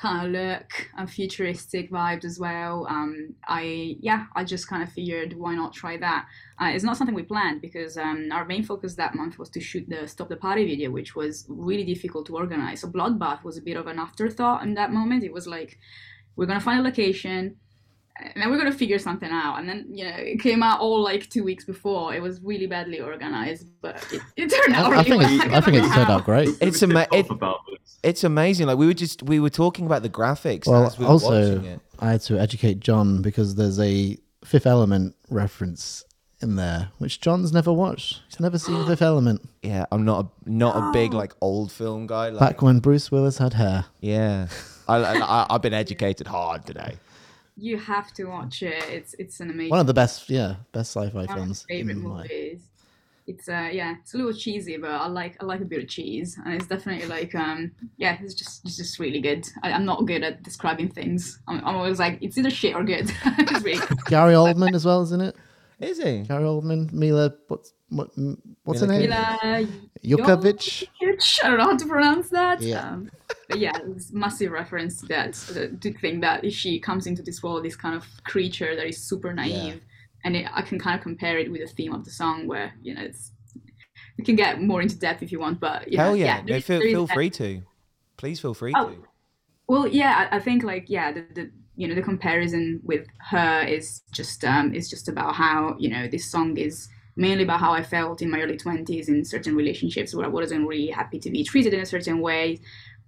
kind 0.00 0.24
of 0.24 0.32
look 0.32 0.88
and 0.96 1.10
futuristic 1.10 1.90
vibes 1.90 2.24
as 2.24 2.38
well. 2.38 2.86
Um, 2.88 3.34
i 3.46 3.96
yeah 4.00 4.26
i 4.34 4.42
just 4.44 4.66
kind 4.66 4.82
of 4.82 4.90
figured 4.90 5.34
why 5.34 5.54
not 5.54 5.74
try 5.74 5.96
that? 5.98 6.26
Uh, 6.60 6.70
it's 6.74 6.84
not 6.84 6.96
something 6.96 7.14
we 7.14 7.22
planned 7.22 7.60
because 7.60 7.96
um, 7.98 8.28
our 8.32 8.46
main 8.46 8.62
focus 8.62 8.94
that 8.94 9.14
month 9.14 9.38
was 9.38 9.50
to 9.50 9.60
shoot 9.60 9.86
the 9.88 10.08
stop 10.08 10.28
the 10.28 10.36
party 10.36 10.64
video 10.64 10.90
which 10.90 11.14
was 11.14 11.44
really 11.48 11.84
difficult 11.84 12.26
to 12.26 12.36
organize. 12.36 12.80
So 12.80 12.88
bloodbath 12.88 13.44
was 13.44 13.58
a 13.58 13.62
bit 13.62 13.76
of 13.76 13.86
an 13.86 13.98
afterthought 13.98 14.62
in 14.62 14.74
that 14.74 14.92
moment. 14.92 15.24
It 15.24 15.32
was 15.32 15.46
like 15.46 15.78
we're 16.36 16.46
gonna 16.46 16.60
find 16.60 16.80
a 16.80 16.82
location 16.82 17.56
and 18.22 18.42
then 18.42 18.50
we're 18.50 18.58
gonna 18.58 18.72
figure 18.72 18.98
something 18.98 19.30
out. 19.30 19.58
And 19.58 19.68
then 19.68 19.86
you 19.90 20.04
know 20.04 20.14
it 20.16 20.40
came 20.40 20.62
out 20.62 20.80
all 20.80 21.02
like 21.02 21.28
two 21.30 21.44
weeks 21.44 21.64
before. 21.64 22.14
It 22.14 22.22
was 22.22 22.40
really 22.42 22.66
badly 22.66 23.00
organized, 23.00 23.68
but 23.80 23.96
it, 24.12 24.20
it 24.36 24.48
turned 24.50 24.74
out 24.76 24.92
I, 24.92 24.96
I 25.00 25.02
really 25.02 25.04
think 25.04 25.22
well. 25.22 25.34
it's, 25.46 25.54
I 25.54 25.60
think 25.60 25.76
it 25.78 25.92
turned 25.94 26.10
out 26.10 26.24
great. 26.24 26.48
It's 26.60 26.82
a 26.82 26.86
ama- 26.86 27.06
it- 27.12 27.26
It's 28.02 28.24
amazing. 28.24 28.66
Like 28.66 28.78
we 28.78 28.86
were 28.86 28.94
just 28.94 29.22
we 29.22 29.40
were 29.40 29.50
talking 29.50 29.86
about 29.86 30.02
the 30.02 30.08
graphics 30.10 30.66
Well, 30.66 30.86
as 30.86 30.98
we 30.98 31.04
were 31.04 31.10
also, 31.10 31.56
watching 31.56 31.64
it. 31.72 31.80
I 31.98 32.12
had 32.12 32.20
to 32.22 32.38
educate 32.40 32.80
Jon 32.80 33.20
because 33.22 33.56
there's 33.56 33.78
a 33.80 34.16
Fifth 34.44 34.66
Element 34.66 35.14
reference 35.28 36.02
in 36.42 36.56
there, 36.56 36.88
which 36.96 37.20
Jon's 37.20 37.52
never 37.52 37.70
watched. 37.70 38.22
He's 38.28 38.40
never 38.40 38.58
seen 38.58 38.86
Fifth 38.86 39.02
Element. 39.02 39.46
Yeah, 39.62 39.84
I'm 39.92 40.04
not 40.06 40.24
a 40.24 40.50
not 40.50 40.76
a 40.76 40.90
big 40.92 41.12
like 41.22 41.34
old 41.42 41.70
film 41.70 42.06
guy. 42.06 42.30
Like, 42.30 42.40
Back 42.40 42.62
when 42.62 42.78
Bruce 42.80 43.10
Willis 43.10 43.36
had 43.38 43.52
hair. 43.52 43.84
yeah, 44.00 44.46
I, 44.88 44.96
I 44.96 45.46
I've 45.50 45.60
been 45.62 45.74
educated 45.74 46.26
hard 46.26 46.64
today. 46.66 46.94
You 47.60 47.76
have 47.78 48.12
to 48.14 48.24
watch 48.24 48.62
it. 48.62 48.82
It's 48.88 49.14
it's 49.18 49.40
an 49.40 49.50
amazing 49.50 49.70
One 49.70 49.80
of 49.80 49.86
the 49.86 49.94
best, 49.94 50.30
yeah, 50.30 50.56
best 50.72 50.92
sci-fi 50.96 51.26
one 51.26 51.28
films. 51.28 51.64
favorite 51.68 51.92
in 51.96 52.02
my- 52.02 52.22
movies. 52.22 52.62
It's 53.26 53.48
uh 53.48 53.68
yeah, 53.70 53.94
it's 54.00 54.14
a 54.14 54.16
little 54.16 54.32
cheesy, 54.32 54.76
but 54.76 54.90
I 54.90 55.06
like 55.06 55.36
I 55.40 55.44
like 55.44 55.60
a 55.60 55.64
bit 55.64 55.82
of 55.82 55.88
cheese, 55.88 56.36
and 56.44 56.54
it's 56.54 56.66
definitely 56.66 57.06
like 57.06 57.32
um 57.34 57.70
yeah, 57.96 58.16
it's 58.20 58.34
just 58.34 58.64
it's 58.64 58.76
just 58.76 58.98
really 58.98 59.20
good. 59.20 59.46
I, 59.62 59.72
I'm 59.72 59.84
not 59.84 60.06
good 60.06 60.24
at 60.24 60.42
describing 60.42 60.88
things. 60.88 61.38
I'm, 61.46 61.58
I'm 61.64 61.76
always 61.76 61.98
like 62.00 62.18
it's 62.22 62.36
either 62.38 62.50
shit 62.50 62.74
or 62.74 62.82
good. 62.82 63.12
really 63.62 63.78
good. 63.86 64.04
Gary 64.06 64.34
Oldman 64.34 64.74
as 64.74 64.84
well, 64.84 65.02
isn't 65.02 65.20
it? 65.20 65.36
Is 65.80 65.98
he? 66.02 66.20
Gary 66.22 66.44
Oldman, 66.44 66.92
Mila, 66.92 67.32
what's 67.48 67.72
what, 67.88 68.10
what's 68.64 68.80
her 68.80 68.86
name? 68.86 69.00
Mila 69.00 69.66
Jukovic. 70.04 70.86
Jovovich, 71.02 71.38
I 71.42 71.48
don't 71.48 71.58
know 71.58 71.64
how 71.64 71.76
to 71.76 71.86
pronounce 71.86 72.28
that. 72.30 72.60
Yeah. 72.60 72.88
Um, 72.90 73.10
but 73.48 73.58
yeah, 73.58 73.72
it's 73.86 74.12
massive 74.12 74.52
reference 74.52 75.00
to 75.00 75.06
that. 75.06 75.36
uh, 75.50 75.76
To 75.80 75.92
think 75.98 76.20
that 76.20 76.52
she 76.52 76.78
comes 76.78 77.06
into 77.06 77.22
this 77.22 77.42
world, 77.42 77.64
this 77.64 77.76
kind 77.76 77.94
of 77.96 78.04
creature 78.24 78.76
that 78.76 78.86
is 78.86 79.02
super 79.02 79.32
naive, 79.32 79.80
and 80.24 80.36
it, 80.36 80.46
I 80.52 80.62
can 80.62 80.78
kind 80.78 80.96
of 80.98 81.02
compare 81.02 81.38
it 81.38 81.50
with 81.50 81.62
the 81.62 81.66
theme 81.66 81.94
of 81.94 82.04
the 82.04 82.10
song, 82.10 82.46
where 82.46 82.72
you 82.82 82.94
know 82.94 83.02
it's. 83.02 83.32
We 84.18 84.24
can 84.24 84.36
get 84.36 84.60
more 84.60 84.82
into 84.82 84.98
depth 84.98 85.22
if 85.22 85.32
you 85.32 85.40
want, 85.40 85.60
but 85.60 85.90
yeah, 85.90 86.04
Hell 86.04 86.16
yeah! 86.16 86.36
there 86.42 86.44
no, 86.44 86.56
is- 86.56 86.64
feel 86.66 86.80
feel 86.82 87.06
free 87.06 87.30
to. 87.30 87.62
Please 88.18 88.38
feel 88.38 88.52
free 88.54 88.74
Oh. 88.76 88.90
to. 88.90 88.96
Well, 89.66 89.86
yeah, 89.86 90.28
I, 90.30 90.36
I 90.36 90.40
think 90.40 90.62
like 90.62 90.90
yeah, 90.90 91.10
the, 91.12 91.24
the 91.34 91.50
you 91.80 91.88
know 91.88 91.94
the 91.94 92.02
comparison 92.02 92.80
with 92.84 93.06
her 93.30 93.62
is 93.76 94.02
just 94.12 94.44
um 94.44 94.74
is 94.74 94.90
just 94.90 95.08
about 95.08 95.34
how 95.34 95.76
you 95.78 95.88
know 95.88 96.06
this 96.08 96.30
song 96.30 96.56
is 96.56 96.88
mainly 97.16 97.44
about 97.44 97.60
how 97.60 97.72
I 97.72 97.82
felt 97.82 98.22
in 98.22 98.30
my 98.30 98.40
early 98.40 98.56
twenties 98.56 99.08
in 99.08 99.24
certain 99.24 99.56
relationships 99.56 100.14
where 100.14 100.26
I 100.26 100.28
wasn't 100.28 100.68
really 100.68 100.88
happy 100.90 101.18
to 101.20 101.30
be 101.30 101.44
treated 101.44 101.74
in 101.74 101.80
a 101.80 101.86
certain 101.86 102.20
way, 102.20 102.60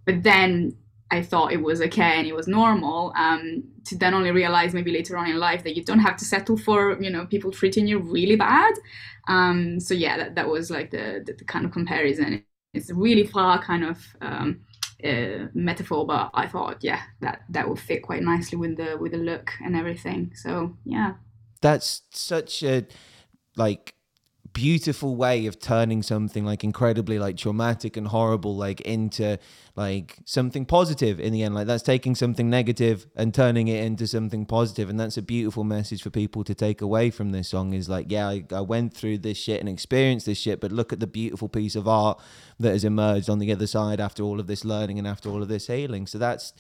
but 0.07 0.23
then 0.23 0.77
I 1.11 1.23
thought 1.23 1.53
it 1.53 1.63
was 1.63 1.83
okay 1.83 2.15
and 2.19 2.27
it 2.27 2.35
was 2.35 2.49
normal. 2.49 3.13
Um, 3.17 3.65
to 3.87 3.99
then 3.99 4.15
only 4.15 4.31
realize 4.31 4.73
maybe 4.73 4.93
later 4.93 5.19
on 5.19 5.29
in 5.29 5.39
life 5.39 5.63
that 5.65 5.77
you 5.77 5.85
don't 5.85 5.99
have 5.99 6.17
to 6.19 6.25
settle 6.25 6.57
for 6.57 7.01
you 7.03 7.11
know 7.11 7.27
people 7.27 7.51
treating 7.53 7.87
you 7.87 7.99
really 7.99 8.37
bad. 8.37 8.75
Um, 9.29 9.81
so 9.81 9.95
yeah, 9.95 10.17
that, 10.17 10.35
that 10.37 10.49
was 10.49 10.71
like 10.71 10.91
the, 10.91 11.23
the 11.27 11.35
the 11.35 11.45
kind 11.45 11.65
of 11.67 11.73
comparison. 11.73 12.45
It's 12.75 12.91
really 12.91 13.27
far 13.27 13.63
kind 13.63 13.85
of. 13.85 13.99
Um, 14.21 14.61
uh, 15.05 15.49
metaphor, 15.55 16.07
but 16.07 16.31
I 16.35 16.47
thought, 16.47 16.79
yeah, 16.83 17.03
that 17.21 17.43
that 17.51 17.69
would 17.69 17.79
fit 17.79 18.03
quite 18.03 18.23
nicely 18.23 18.59
with 18.59 18.77
the 18.77 18.97
with 18.99 19.13
the 19.13 19.19
look 19.19 19.53
and 19.65 19.77
everything. 19.77 20.33
So 20.35 20.77
yeah, 20.85 21.15
That's 21.61 22.03
such 22.13 22.63
a 22.63 22.87
like 23.57 23.95
beautiful 24.53 25.17
way 25.17 25.47
of 25.47 25.59
turning 25.59 26.03
something 26.03 26.45
like 26.45 26.63
incredibly 26.65 27.19
like 27.19 27.37
traumatic 27.37 27.97
and 27.97 28.09
horrible 28.09 28.57
like 28.57 28.81
into 28.83 29.39
like 29.75 30.19
something 30.25 30.67
positive 30.67 31.19
in 31.19 31.33
the 31.33 31.43
end. 31.43 31.55
Like 31.55 31.67
that's 31.67 31.83
taking 31.83 32.15
something 32.15 32.51
negative 32.51 33.07
and 33.17 33.35
turning 33.35 33.69
it 33.69 33.85
into 33.85 34.07
something 34.07 34.45
positive. 34.45 34.91
And 34.91 35.01
that's 35.01 35.17
a 35.17 35.23
beautiful 35.23 35.65
message 35.65 36.03
for 36.03 36.11
people 36.11 36.45
to 36.45 36.55
take 36.55 36.81
away 36.81 37.11
from 37.11 37.33
this 37.33 37.49
song 37.49 37.73
is 37.73 37.89
like 37.89 38.11
yeah 38.11 38.29
I, 38.29 38.45
I 38.53 38.61
went 38.61 38.95
through 38.95 39.19
this 39.19 39.39
shit 39.39 39.61
and 39.61 39.69
experienced 39.69 40.27
this 40.27 40.39
shit 40.39 40.61
but 40.61 40.73
look 40.73 40.93
at 40.93 41.01
the 41.01 41.07
beautiful 41.07 41.49
piece 41.49 41.75
of 41.75 41.89
art 41.89 42.21
that 42.61 42.73
has 42.73 42.85
emerged 42.85 43.31
on 43.31 43.39
the 43.39 43.53
other 43.53 43.67
side 43.67 44.01
after 44.01 44.23
all 44.23 44.39
of 44.39 44.47
this 44.47 44.65
learning 44.65 44.99
and 44.99 45.07
after 45.07 45.29
all 45.29 45.43
of 45.43 45.49
this 45.49 45.67
healing. 45.67 46.07
So 46.07 46.19
that's 46.19 46.53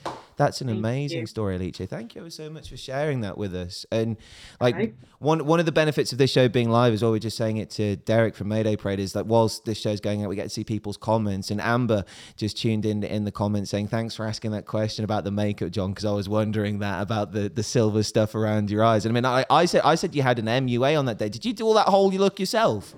that's 0.42 0.60
an 0.60 0.68
Thank 0.68 0.78
amazing 0.78 1.20
you. 1.20 1.26
story 1.26 1.54
Alice 1.56 1.88
thank 1.88 2.14
you 2.14 2.28
so 2.30 2.50
much 2.50 2.68
for 2.70 2.76
sharing 2.76 3.20
that 3.20 3.36
with 3.38 3.54
us 3.54 3.86
and 3.90 4.16
like 4.60 4.74
Right. 4.74 4.94
one 5.18 5.46
one 5.46 5.60
of 5.60 5.66
the 5.66 5.72
benefits 5.72 6.12
of 6.12 6.18
this 6.18 6.30
show 6.30 6.48
being 6.48 6.70
live 6.70 6.92
is 6.92 7.02
always 7.02 7.22
just 7.22 7.36
saying 7.36 7.56
it 7.58 7.70
to 7.70 7.96
Derek 7.96 8.34
from 8.34 8.48
Mayday 8.48 8.76
Parade 8.76 9.00
is 9.00 9.12
that 9.12 9.26
whilst 9.26 9.64
this 9.64 9.78
show's 9.78 10.00
going 10.00 10.22
out, 10.22 10.28
we 10.28 10.36
get 10.36 10.44
to 10.44 10.48
see 10.58 10.64
people's 10.64 10.96
comments. 10.96 11.50
And 11.50 11.60
Amber 11.60 12.04
just 12.36 12.56
tuned 12.56 12.84
in 12.86 13.02
in 13.04 13.24
the 13.24 13.32
comments 13.32 13.70
saying, 13.70 13.88
"Thanks 13.88 14.14
for 14.16 14.26
asking 14.26 14.50
that 14.52 14.66
question 14.66 15.04
about 15.04 15.24
the 15.24 15.30
makeup, 15.30 15.70
Jon, 15.70 15.90
because 15.90 16.04
I 16.04 16.12
was 16.12 16.28
wondering 16.28 16.78
that 16.80 17.02
about 17.02 17.32
the 17.32 17.48
the 17.48 17.62
silver 17.62 18.02
stuff 18.02 18.34
around 18.34 18.70
your 18.70 18.82
eyes." 18.84 19.04
And 19.04 19.12
I 19.12 19.14
mean, 19.14 19.24
I, 19.24 19.44
I 19.50 19.64
said 19.66 19.82
I 19.84 19.94
said 19.94 20.14
you 20.14 20.22
had 20.22 20.38
an 20.38 20.46
MUA 20.46 20.98
on 20.98 21.04
that 21.06 21.18
day. 21.18 21.28
Did 21.28 21.44
you 21.44 21.52
do 21.52 21.64
all 21.66 21.74
that 21.74 21.88
whole 21.88 22.10
look 22.10 22.40
yourself? 22.40 22.94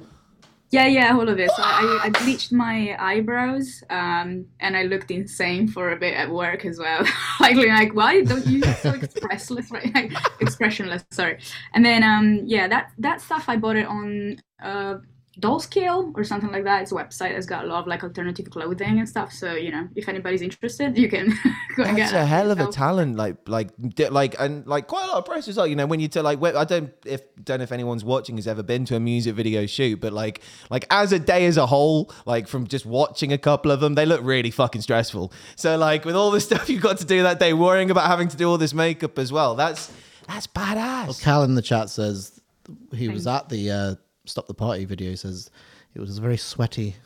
Yeah, 0.74 0.86
yeah, 0.86 1.14
all 1.16 1.28
of 1.28 1.38
it. 1.38 1.50
So 1.52 1.62
I, 1.62 2.00
I 2.04 2.10
bleached 2.10 2.50
my 2.50 2.96
eyebrows, 2.98 3.84
um, 3.90 4.46
and 4.58 4.76
I 4.76 4.82
looked 4.82 5.12
insane 5.12 5.68
for 5.68 5.92
a 5.92 5.96
bit 5.96 6.14
at 6.14 6.28
work 6.28 6.64
as 6.64 6.80
well. 6.80 7.04
like, 7.40 7.56
like, 7.56 7.94
why 7.94 8.22
don't 8.22 8.44
you 8.44 8.60
so 8.60 8.92
expressless, 9.04 9.70
right? 9.70 9.94
Like, 9.94 10.12
expressionless. 10.40 11.04
Sorry. 11.12 11.38
And 11.74 11.84
then, 11.84 12.02
um, 12.02 12.40
yeah, 12.44 12.66
that 12.66 12.90
that 12.98 13.20
stuff 13.20 13.44
I 13.48 13.56
bought 13.56 13.76
it 13.76 13.86
on. 13.86 14.40
Uh, 14.60 14.96
Dolls 15.40 15.66
Kill 15.66 16.12
or 16.14 16.24
something 16.24 16.50
like 16.52 16.64
that. 16.64 16.82
It's 16.82 16.92
a 16.92 16.94
website 16.94 17.34
that's 17.34 17.46
got 17.46 17.64
a 17.64 17.66
lot 17.66 17.80
of 17.80 17.86
like 17.86 18.04
alternative 18.04 18.50
clothing 18.50 18.98
and 18.98 19.08
stuff. 19.08 19.32
So 19.32 19.54
you 19.54 19.70
know, 19.70 19.88
if 19.96 20.08
anybody's 20.08 20.42
interested, 20.42 20.96
you 20.96 21.08
can 21.08 21.28
go 21.76 21.82
and 21.82 21.96
get. 21.96 22.10
That's 22.10 22.12
get 22.12 22.22
a 22.22 22.26
hell 22.26 22.50
of 22.50 22.60
a 22.60 22.66
talent, 22.70 23.16
like, 23.16 23.48
like, 23.48 23.70
like, 24.10 24.36
and 24.38 24.66
like 24.66 24.86
quite 24.86 25.04
a 25.04 25.08
lot 25.08 25.18
of 25.18 25.24
press 25.24 25.48
as 25.48 25.56
well. 25.56 25.66
You 25.66 25.76
know, 25.76 25.86
when 25.86 26.00
you 26.00 26.08
tell 26.08 26.22
like, 26.22 26.38
wh- 26.38 26.56
I 26.56 26.64
don't 26.64 26.92
if 27.04 27.22
don't 27.42 27.58
know 27.58 27.64
if 27.64 27.72
anyone's 27.72 28.04
watching 28.04 28.36
has 28.36 28.46
ever 28.46 28.62
been 28.62 28.84
to 28.86 28.96
a 28.96 29.00
music 29.00 29.34
video 29.34 29.66
shoot, 29.66 30.00
but 30.00 30.12
like, 30.12 30.40
like 30.70 30.86
as 30.90 31.12
a 31.12 31.18
day 31.18 31.46
as 31.46 31.56
a 31.56 31.66
whole, 31.66 32.12
like 32.26 32.46
from 32.46 32.66
just 32.66 32.86
watching 32.86 33.32
a 33.32 33.38
couple 33.38 33.70
of 33.70 33.80
them, 33.80 33.94
they 33.94 34.06
look 34.06 34.20
really 34.22 34.50
fucking 34.50 34.82
stressful. 34.82 35.32
So 35.56 35.76
like, 35.76 36.04
with 36.04 36.14
all 36.16 36.30
the 36.30 36.40
stuff 36.48 36.68
you've 36.68 36.82
got 36.82 36.98
to 36.98 37.04
do 37.04 37.22
that 37.24 37.40
day, 37.40 37.52
worrying 37.52 37.90
about 37.90 38.06
having 38.06 38.28
to 38.28 38.36
do 38.36 38.48
all 38.48 38.58
this 38.58 38.74
makeup 38.74 39.18
as 39.18 39.32
well, 39.32 39.54
that's 39.54 39.92
that's 40.28 40.46
badass. 40.46 41.06
Well, 41.06 41.16
Cal 41.20 41.42
in 41.42 41.54
the 41.54 41.62
chat 41.62 41.90
says 41.90 42.40
he 42.94 43.08
was 43.08 43.26
at 43.26 43.48
the 43.48 43.70
uh, 43.70 43.94
Stop 44.26 44.46
the 44.46 44.54
Party 44.54 44.84
video. 44.84 45.14
Says 45.14 45.50
it 45.94 46.00
was 46.00 46.18
a 46.18 46.20
very 46.20 46.36
sweaty, 46.36 46.96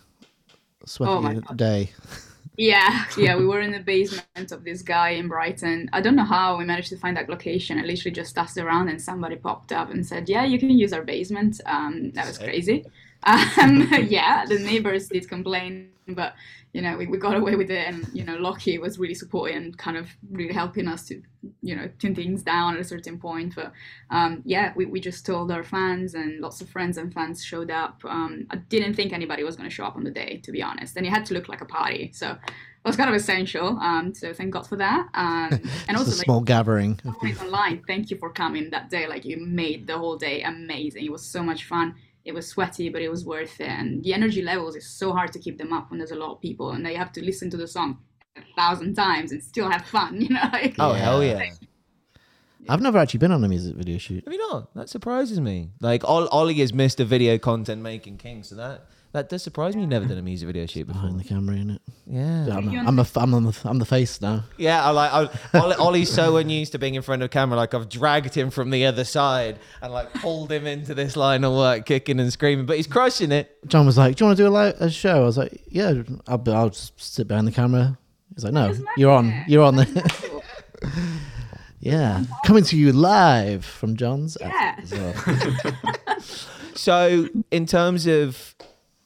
sweaty 0.85 1.41
Oh 1.49 1.55
day. 1.55 1.91
Yeah, 2.57 3.05
yeah, 3.19 3.37
we 3.37 3.47
were 3.47 3.61
in 3.61 3.73
the 3.73 3.81
basement 3.81 4.53
of 4.53 4.65
this 4.65 4.83
guy 4.83 5.11
in 5.11 5.29
Brighton. 5.29 5.89
I 5.93 6.01
don't 6.01 6.17
know 6.17 6.25
how 6.25 6.57
we 6.57 6.65
managed 6.65 6.91
to 6.91 6.99
find 6.99 7.17
that 7.17 7.29
location. 7.29 7.79
I 7.79 7.83
literally 7.83 8.15
just 8.15 8.37
asked 8.37 8.59
around 8.59 8.89
and 8.89 9.01
somebody 9.01 9.37
popped 9.37 9.73
up 9.73 9.91
and 9.91 10.05
said, 10.07 10.29
"Yeah, 10.29 10.45
you 10.45 10.59
can 10.59 10.71
use 10.71 10.93
our 10.93 11.03
basement." 11.03 11.61
Um, 11.67 12.11
that 12.13 12.27
was 12.27 12.39
crazy. 12.39 12.85
Um, 13.25 13.89
yeah, 14.09 14.47
the 14.47 14.61
neighbors 14.61 15.09
did 15.09 15.29
complain, 15.29 15.91
but 16.07 16.35
you 16.79 16.85
know 16.85 16.97
we, 16.97 17.09
we 17.09 17.19
got 17.19 17.37
away 17.37 17.57
with 17.57 17.73
it, 17.73 17.89
and 17.89 18.09
you 18.13 18.23
know 18.25 18.37
Lockie 18.37 18.79
was 18.79 19.01
really 19.01 19.19
supportive 19.23 19.57
and 19.57 19.77
kind 19.77 19.97
of 19.97 20.09
really 20.31 20.55
helping 20.55 20.87
us 20.87 21.05
to 21.09 21.21
you 21.61 21.75
know 21.75 21.91
tune 21.99 22.15
things 22.15 22.45
down 22.45 22.75
at 22.75 22.81
a 22.81 22.85
certain 22.85 23.19
point. 23.19 23.57
But 23.57 23.73
um, 24.11 24.43
yeah, 24.45 24.73
we, 24.77 24.87
we 24.87 25.01
just 25.01 25.27
told 25.27 25.51
our 25.51 25.65
fans, 25.65 26.15
and 26.15 26.41
lots 26.41 26.61
of 26.61 26.71
friends 26.71 26.97
and 26.97 27.13
fans 27.13 27.45
showed 27.45 27.73
up. 27.73 28.01
Um, 28.05 28.47
I 28.51 28.57
didn't 28.75 28.95
think 28.95 29.13
anybody 29.13 29.43
was 29.43 29.57
going 29.57 29.69
to 29.69 29.75
show 29.75 29.87
up 29.87 29.97
on 29.97 30.05
the 30.05 30.13
day, 30.13 30.41
to 30.45 30.53
be 30.53 30.63
honest, 30.63 30.97
and 30.97 31.05
it 31.05 31.11
had 31.11 31.27
to 31.27 31.35
look 31.35 31.49
like 31.49 31.63
a 31.63 31.65
party, 31.65 32.13
so 32.15 32.31
it 32.31 32.85
was 32.85 32.97
kind 32.97 33.11
of 33.11 33.17
essential. 33.17 33.77
Um, 33.81 34.15
so 34.15 34.33
thank 34.33 34.53
God 34.53 34.69
for 34.69 34.77
that. 34.77 35.09
Um, 35.15 35.61
and 35.89 35.97
also 35.97 36.13
a 36.13 36.15
like, 36.15 36.27
small 36.27 36.43
gathering. 36.43 37.01
Online. 37.05 37.83
Thank 37.89 38.09
you 38.13 38.19
for 38.19 38.31
coming 38.31 38.71
that 38.71 38.89
day. 38.89 39.09
Like 39.09 39.25
you 39.25 39.45
made 39.45 39.89
the 39.89 39.99
whole 39.99 40.17
day 40.17 40.43
amazing. 40.43 41.05
It 41.05 41.11
was 41.11 41.27
so 41.27 41.43
much 41.43 41.65
fun. 41.65 41.97
It 42.29 42.35
was 42.35 42.47
sweaty, 42.47 42.91
but 42.91 43.01
it 43.01 43.11
was 43.11 43.25
worth 43.25 43.59
it. 43.59 43.69
And 43.81 44.05
the 44.05 44.13
energy 44.13 44.43
levels 44.43 44.77
is 44.77 44.87
so 44.87 45.13
hard 45.13 45.33
to 45.33 45.39
keep 45.39 45.57
them 45.57 45.73
up 45.73 45.85
when 45.91 45.99
there's 45.99 46.11
a 46.19 46.23
lot 46.25 46.33
of 46.35 46.41
people, 46.43 46.73
and 46.73 46.85
they 46.85 46.95
have 46.95 47.11
to 47.13 47.25
listen 47.25 47.49
to 47.51 47.57
the 47.57 47.67
song 47.67 47.91
a 48.37 48.43
thousand 48.55 48.95
times 48.95 49.33
and 49.33 49.43
still 49.43 49.71
have 49.71 49.85
fun. 49.87 50.13
You 50.25 50.29
know, 50.35 50.49
like 50.53 50.77
Oh 50.79 50.93
Yeah. 50.93 50.99
hell 51.07 51.25
yeah! 51.25 51.51
I've 52.69 52.83
never 52.83 52.99
actually 52.99 53.19
been 53.25 53.33
on 53.33 53.43
a 53.45 53.49
music 53.49 53.77
video 53.77 53.97
shoot. 53.99 54.25
Have 54.25 54.33
you 54.35 54.47
not? 54.51 54.75
That 54.75 54.91
surprises 54.91 55.41
me. 55.41 55.71
Like 55.81 56.05
Ol- 56.05 56.29
Ollie 56.29 56.61
has 56.65 56.73
missed 56.75 57.01
a 57.01 57.05
video 57.07 57.39
content 57.39 57.81
making 57.81 58.19
king, 58.19 58.43
so 58.43 58.55
that 58.57 58.85
that 59.13 59.29
does 59.29 59.43
surprise 59.43 59.75
me. 59.75 59.83
You've 59.83 59.91
never 59.91 60.07
done 60.07 60.19
a 60.19 60.23
music 60.23 60.47
video 60.47 60.67
shoot 60.67 60.87
before. 60.87 61.03
Behind 61.03 61.21
the 61.21 61.25
camera, 61.25 61.57
in 61.57 61.71
it. 61.71 61.83
Yeah. 62.07 62.57
I'm, 62.57 62.69
a, 62.69 62.79
I'm, 62.79 62.99
a, 62.99 63.07
I'm, 63.17 63.35
on 63.35 63.45
the, 63.45 63.61
I'm 63.65 63.79
the 63.79 63.85
face 63.85 64.21
now. 64.21 64.45
Yeah, 64.57 64.85
I 64.85 64.91
like 64.91 65.13
I, 65.13 65.59
Ollie, 65.59 65.77
Ollie's 65.77 66.13
so 66.13 66.37
unused 66.37 66.73
to 66.73 66.79
being 66.79 66.95
in 66.95 67.03
front 67.03 67.23
of 67.23 67.31
camera. 67.31 67.57
Like 67.57 67.75
I've 67.75 67.89
dragged 67.89 68.35
him 68.35 68.51
from 68.51 68.71
the 68.71 68.85
other 68.87 69.05
side 69.05 69.59
and 69.81 69.93
like 69.93 70.13
pulled 70.15 70.53
him 70.53 70.67
into 70.67 70.95
this 70.95 71.17
line 71.17 71.45
of 71.45 71.55
work, 71.55 71.87
kicking 71.87 72.21
and 72.21 72.33
screaming. 72.33 72.67
But 72.67 72.77
he's 72.77 72.87
crushing 72.87 73.33
it. 73.33 73.57
Jon 73.67 73.87
was 73.87 73.97
like, 73.97 74.17
"Do 74.17 74.25
you 74.25 74.29
want 74.29 74.37
to 74.37 74.43
do 74.45 74.49
a, 74.49 74.57
li- 74.57 74.75
a 74.79 74.91
show?" 74.91 75.23
I 75.23 75.25
was 75.25 75.39
like, 75.39 75.63
"Yeah, 75.69 76.03
I'll, 76.27 76.43
I'll 76.49 76.71
just 76.71 77.01
sit 77.01 77.29
behind 77.29 77.47
the 77.47 77.53
camera." 77.53 77.99
He's 78.35 78.45
like, 78.45 78.53
"No, 78.53 78.75
you're 78.97 79.13
on. 79.13 79.45
You're 79.47 79.65
on 79.65 79.77
there." 79.77 79.87
Cool. 79.87 80.43
yeah, 81.81 82.25
coming 82.45 82.65
to 82.65 82.77
you 82.77 82.93
live 82.93 83.65
from 83.65 83.97
Jon's. 83.97 84.37
Yeah. 84.41 84.81
well. 84.93 85.75
So 86.79 87.29
in 87.51 87.67
terms 87.67 88.07
of 88.07 88.55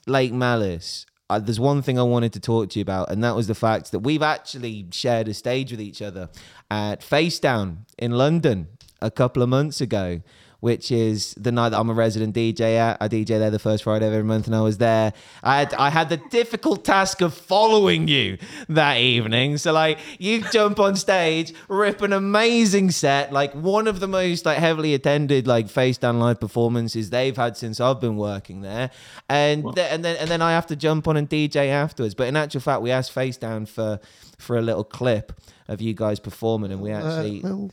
Lake 0.06 0.32
Malice, 0.32 1.06
uh, 1.30 1.38
there's 1.38 1.60
one 1.60 1.80
thing 1.80 1.98
I 1.98 2.02
wanted 2.02 2.32
to 2.34 2.40
talk 2.40 2.70
to 2.70 2.78
you 2.78 2.82
about, 2.82 3.10
and 3.10 3.22
that 3.24 3.34
was 3.34 3.46
the 3.46 3.54
fact 3.54 3.92
that 3.92 4.00
we've 4.00 4.22
actually 4.22 4.86
shared 4.92 5.28
a 5.28 5.34
stage 5.34 5.70
with 5.70 5.80
each 5.80 6.02
other 6.02 6.28
at 6.70 7.02
Face 7.02 7.38
Down 7.38 7.86
in 7.98 8.12
London 8.12 8.68
a 9.00 9.10
couple 9.10 9.42
of 9.42 9.48
months 9.48 9.80
ago. 9.80 10.20
Which 10.62 10.92
is 10.92 11.34
the 11.34 11.50
night 11.50 11.70
that 11.70 11.80
I'm 11.80 11.90
a 11.90 11.92
resident 11.92 12.36
DJ 12.36 12.76
at. 12.76 12.96
I 13.00 13.08
DJ 13.08 13.26
there 13.40 13.50
the 13.50 13.58
first 13.58 13.82
Friday 13.82 14.06
of 14.06 14.12
every 14.12 14.22
month, 14.22 14.46
and 14.46 14.54
I 14.54 14.60
was 14.60 14.78
there. 14.78 15.12
I 15.42 15.58
had 15.58 15.74
I 15.74 15.90
had 15.90 16.08
the 16.08 16.18
difficult 16.30 16.84
task 16.84 17.20
of 17.20 17.34
following 17.34 18.06
you 18.06 18.38
that 18.68 18.98
evening. 18.98 19.58
So 19.58 19.72
like, 19.72 19.98
you 20.20 20.44
jump 20.52 20.78
on 20.78 20.94
stage, 20.94 21.52
rip 21.68 22.00
an 22.00 22.12
amazing 22.12 22.92
set, 22.92 23.32
like 23.32 23.52
one 23.54 23.88
of 23.88 23.98
the 23.98 24.06
most 24.06 24.46
like 24.46 24.58
heavily 24.58 24.94
attended 24.94 25.48
like 25.48 25.68
face 25.68 25.98
down 25.98 26.20
live 26.20 26.38
performances 26.38 27.10
they've 27.10 27.36
had 27.36 27.56
since 27.56 27.80
I've 27.80 28.00
been 28.00 28.16
working 28.16 28.60
there, 28.60 28.92
and 29.28 29.64
th- 29.74 29.88
and 29.90 30.04
then 30.04 30.14
and 30.18 30.30
then 30.30 30.42
I 30.42 30.52
have 30.52 30.68
to 30.68 30.76
jump 30.76 31.08
on 31.08 31.16
and 31.16 31.28
DJ 31.28 31.70
afterwards. 31.70 32.14
But 32.14 32.28
in 32.28 32.36
actual 32.36 32.60
fact, 32.60 32.82
we 32.82 32.92
asked 32.92 33.10
face 33.10 33.36
down 33.36 33.66
for 33.66 33.98
for 34.38 34.56
a 34.56 34.62
little 34.62 34.84
clip 34.84 35.32
of 35.66 35.80
you 35.80 35.92
guys 35.92 36.20
performing, 36.20 36.70
and 36.70 36.80
we 36.80 36.92
Uh, 36.92 36.98
actually 36.98 37.40
sh- 37.40 37.72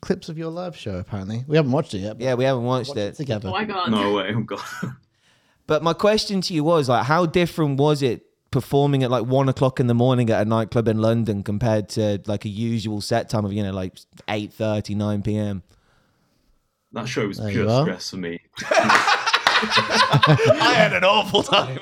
clips 0.00 0.28
of 0.28 0.38
your 0.38 0.50
live 0.50 0.76
show. 0.76 0.96
Apparently, 0.96 1.44
we 1.46 1.56
haven't 1.56 1.72
watched 1.72 1.94
it 1.94 1.98
yet. 1.98 2.20
Yeah 2.20 2.34
we 2.34 2.44
haven't 2.44 2.64
watched 2.64 2.88
watched 2.88 2.98
it 2.98 3.08
it. 3.08 3.14
together. 3.16 3.48
Oh 3.48 3.52
my 3.52 3.64
god. 3.64 3.90
No 3.90 4.14
way. 4.14 4.32
Oh 4.34 4.40
god. 4.40 4.60
But 5.68 5.82
my 5.82 5.94
question 5.94 6.40
to 6.42 6.54
you 6.54 6.62
was 6.62 6.88
like, 6.88 7.06
how 7.06 7.26
different 7.26 7.80
was 7.80 8.00
it 8.00 8.24
performing 8.52 9.02
at 9.02 9.10
like 9.10 9.26
one 9.26 9.48
o'clock 9.48 9.80
in 9.80 9.88
the 9.88 9.94
morning 9.94 10.30
at 10.30 10.40
a 10.40 10.44
nightclub 10.44 10.88
in 10.88 10.98
London 10.98 11.42
compared 11.42 11.88
to 11.90 12.20
like 12.26 12.44
a 12.44 12.48
usual 12.48 13.00
set 13.00 13.28
time 13.28 13.44
of 13.44 13.52
you 13.52 13.62
know 13.62 13.72
like 13.72 13.98
8 14.28 14.58
9 14.60 15.22
p.m. 15.22 15.62
That 16.92 17.08
show 17.08 17.26
was 17.26 17.38
There 17.38 17.50
you 17.50 17.64
pure 17.64 17.82
stress 17.82 18.10
for 18.10 18.16
me. 18.16 18.40
I 18.70 20.72
had 20.76 20.92
an 20.92 21.04
awful 21.04 21.42
time. 21.42 21.80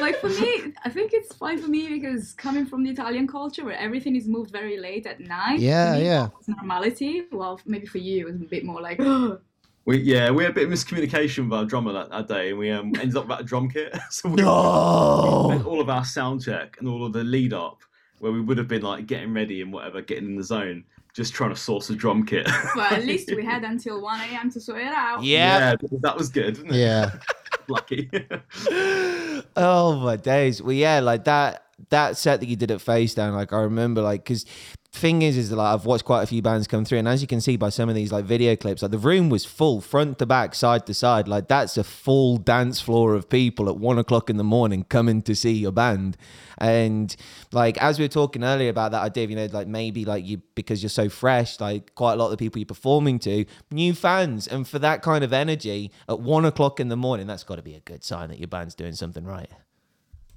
Like 0.00 0.16
for 0.20 0.28
me, 0.28 0.72
I 0.84 0.88
think 0.90 1.12
it's 1.12 1.34
fine 1.34 1.58
for 1.58 1.68
me 1.68 1.88
because 1.88 2.32
coming 2.34 2.66
from 2.66 2.82
the 2.84 2.90
Italian 2.90 3.26
culture 3.26 3.64
where 3.64 3.78
everything 3.78 4.16
is 4.16 4.26
moved 4.28 4.50
very 4.50 4.78
late 4.78 5.06
at 5.06 5.20
night. 5.20 5.60
Yeah, 5.60 5.96
me, 5.96 6.04
yeah. 6.04 6.28
It's 6.38 6.48
normality. 6.48 7.24
Well, 7.32 7.60
maybe 7.66 7.86
for 7.86 7.98
you, 7.98 8.26
it 8.28 8.32
was 8.32 8.40
a 8.42 8.44
bit 8.46 8.64
more 8.64 8.80
like. 8.80 9.00
We 9.84 9.96
yeah, 10.00 10.30
we 10.30 10.42
had 10.44 10.50
a 10.50 10.54
bit 10.54 10.64
of 10.66 10.70
miscommunication 10.70 11.44
with 11.44 11.54
our 11.54 11.64
drummer 11.64 11.94
that, 11.94 12.10
that 12.10 12.28
day, 12.28 12.50
and 12.50 12.58
we 12.58 12.70
um, 12.70 12.92
ended 13.00 13.16
up 13.16 13.24
without 13.24 13.40
a 13.40 13.44
drum 13.44 13.70
kit. 13.70 13.96
so 14.10 14.28
we 14.28 14.34
spent 14.34 14.44
No. 14.46 15.62
all 15.66 15.80
of 15.80 15.88
our 15.88 16.04
sound 16.04 16.42
check 16.44 16.76
and 16.78 16.86
all 16.86 17.06
of 17.06 17.14
the 17.14 17.24
lead 17.24 17.54
up, 17.54 17.80
where 18.18 18.30
we 18.30 18.38
would 18.42 18.58
have 18.58 18.68
been 18.68 18.82
like 18.82 19.06
getting 19.06 19.32
ready 19.32 19.62
and 19.62 19.72
whatever, 19.72 20.02
getting 20.02 20.26
in 20.26 20.36
the 20.36 20.44
zone, 20.44 20.84
just 21.14 21.32
trying 21.32 21.54
to 21.54 21.56
source 21.56 21.88
a 21.88 21.94
drum 21.94 22.26
kit. 22.26 22.46
but 22.74 22.92
at 22.92 23.04
least 23.06 23.32
we 23.34 23.42
had 23.42 23.64
until 23.64 24.02
1 24.02 24.20
a.m. 24.28 24.50
to 24.50 24.60
sort 24.60 24.82
it 24.82 24.88
out. 24.88 25.22
Yeah. 25.24 25.74
that 26.02 26.18
was 26.18 26.28
good. 26.28 26.58
Wasn't 26.58 26.72
it? 26.74 26.76
Yeah, 26.80 27.18
lucky. 27.68 28.10
oh 29.56 30.00
my 30.02 30.16
days. 30.16 30.62
Well, 30.62 30.72
yeah, 30.72 31.00
like 31.00 31.24
that 31.24 31.64
that 31.90 32.16
set 32.16 32.40
that 32.40 32.46
you 32.46 32.56
did 32.56 32.70
at 32.70 32.80
Face 32.80 33.14
Down, 33.14 33.34
like 33.34 33.52
I 33.52 33.60
remember, 33.60 34.02
like 34.02 34.24
because 34.24 34.44
thing 34.92 35.22
is, 35.22 35.36
is 35.36 35.50
that 35.50 35.56
like 35.56 35.74
I've 35.74 35.84
watched 35.84 36.04
quite 36.04 36.22
a 36.22 36.26
few 36.26 36.42
bands 36.42 36.66
come 36.66 36.84
through, 36.84 36.98
and 36.98 37.08
as 37.08 37.20
you 37.20 37.28
can 37.28 37.40
see 37.40 37.56
by 37.56 37.68
some 37.68 37.88
of 37.88 37.94
these 37.94 38.10
like 38.10 38.24
video 38.24 38.56
clips, 38.56 38.82
like 38.82 38.90
the 38.90 38.98
room 38.98 39.28
was 39.28 39.44
full, 39.44 39.80
front 39.80 40.18
to 40.18 40.26
back, 40.26 40.54
side 40.54 40.86
to 40.86 40.94
side. 40.94 41.28
Like 41.28 41.48
that's 41.48 41.76
a 41.76 41.84
full 41.84 42.38
dance 42.38 42.80
floor 42.80 43.14
of 43.14 43.28
people 43.28 43.68
at 43.68 43.76
one 43.76 43.98
o'clock 43.98 44.30
in 44.30 44.36
the 44.36 44.44
morning 44.44 44.84
coming 44.84 45.22
to 45.22 45.34
see 45.34 45.52
your 45.52 45.72
band. 45.72 46.16
And 46.58 47.14
like 47.52 47.78
as 47.78 47.98
we 47.98 48.04
were 48.04 48.08
talking 48.08 48.42
earlier 48.42 48.70
about 48.70 48.92
that 48.92 49.02
idea, 49.02 49.24
of, 49.24 49.30
you 49.30 49.36
know, 49.36 49.48
like 49.52 49.68
maybe 49.68 50.04
like 50.04 50.26
you 50.26 50.42
because 50.54 50.82
you're 50.82 50.90
so 50.90 51.08
fresh, 51.08 51.60
like 51.60 51.94
quite 51.94 52.14
a 52.14 52.16
lot 52.16 52.26
of 52.26 52.32
the 52.32 52.36
people 52.38 52.58
you're 52.58 52.66
performing 52.66 53.18
to, 53.20 53.44
new 53.70 53.94
fans, 53.94 54.46
and 54.46 54.66
for 54.66 54.78
that 54.78 55.02
kind 55.02 55.22
of 55.22 55.32
energy 55.32 55.92
at 56.08 56.20
one 56.20 56.44
o'clock 56.44 56.80
in 56.80 56.88
the 56.88 56.96
morning, 56.96 57.26
that's 57.26 57.44
got 57.44 57.56
to 57.56 57.62
be 57.62 57.74
a 57.74 57.80
good 57.80 58.02
sign 58.02 58.28
that 58.30 58.38
your 58.38 58.48
band's 58.48 58.74
doing 58.74 58.94
something 58.94 59.24
right. 59.24 59.50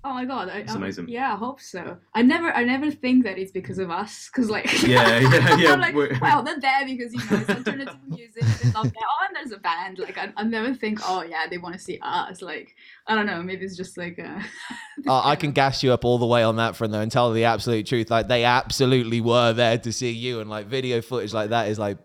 Oh 0.03 0.13
my 0.15 0.25
god, 0.25 0.49
I, 0.49 0.57
It's 0.59 0.71
I- 0.73 0.77
amazing. 0.77 1.09
Yeah, 1.09 1.33
I 1.33 1.37
hope 1.37 1.61
so. 1.61 1.95
I 2.15 2.23
never, 2.23 2.51
I 2.51 2.63
never 2.63 2.89
think 2.89 3.23
that 3.23 3.37
it's 3.37 3.51
because 3.51 3.77
of 3.77 3.91
us, 3.91 4.29
because 4.33 4.49
like, 4.49 4.65
Yeah, 4.81 5.19
yeah, 5.19 5.57
yeah, 5.57 5.73
I'm 5.73 5.79
like, 5.79 5.93
we're- 5.93 6.17
well, 6.19 6.41
they're 6.41 6.59
there 6.59 6.85
because 6.85 7.13
you 7.13 7.19
know 7.19 7.37
it's 7.41 7.49
alternative 7.49 7.95
music. 8.07 8.41
They 8.63 8.71
love 8.71 8.85
that. 8.85 8.95
Oh, 9.03 9.25
and 9.27 9.35
there's 9.35 9.51
a 9.51 9.59
band. 9.61 9.99
Like, 9.99 10.17
I, 10.17 10.33
I 10.37 10.43
never 10.43 10.73
think, 10.73 10.99
oh 11.07 11.21
yeah, 11.21 11.45
they 11.49 11.59
want 11.59 11.75
to 11.75 11.79
see 11.79 11.99
us. 12.01 12.41
Like, 12.41 12.75
I 13.05 13.13
don't 13.13 13.27
know. 13.27 13.43
Maybe 13.43 13.63
it's 13.63 13.77
just 13.77 13.95
like, 13.95 14.17
uh, 14.17 14.41
Uh, 15.07 15.21
I 15.25 15.35
can 15.35 15.51
gas 15.51 15.83
you 15.83 15.93
up 15.93 16.03
all 16.03 16.17
the 16.17 16.25
way 16.25 16.41
on 16.41 16.55
that 16.55 16.75
front 16.75 16.93
though, 16.93 17.01
and 17.01 17.11
tell 17.11 17.31
the 17.31 17.43
absolute 17.45 17.85
truth. 17.85 18.09
Like 18.09 18.27
they 18.27 18.43
absolutely 18.43 19.21
were 19.21 19.53
there 19.53 19.77
to 19.77 19.93
see 19.93 20.11
you, 20.11 20.39
and 20.39 20.49
like 20.49 20.65
video 20.65 21.01
footage 21.01 21.31
like 21.33 21.51
that 21.51 21.67
is 21.67 21.77
like 21.77 21.97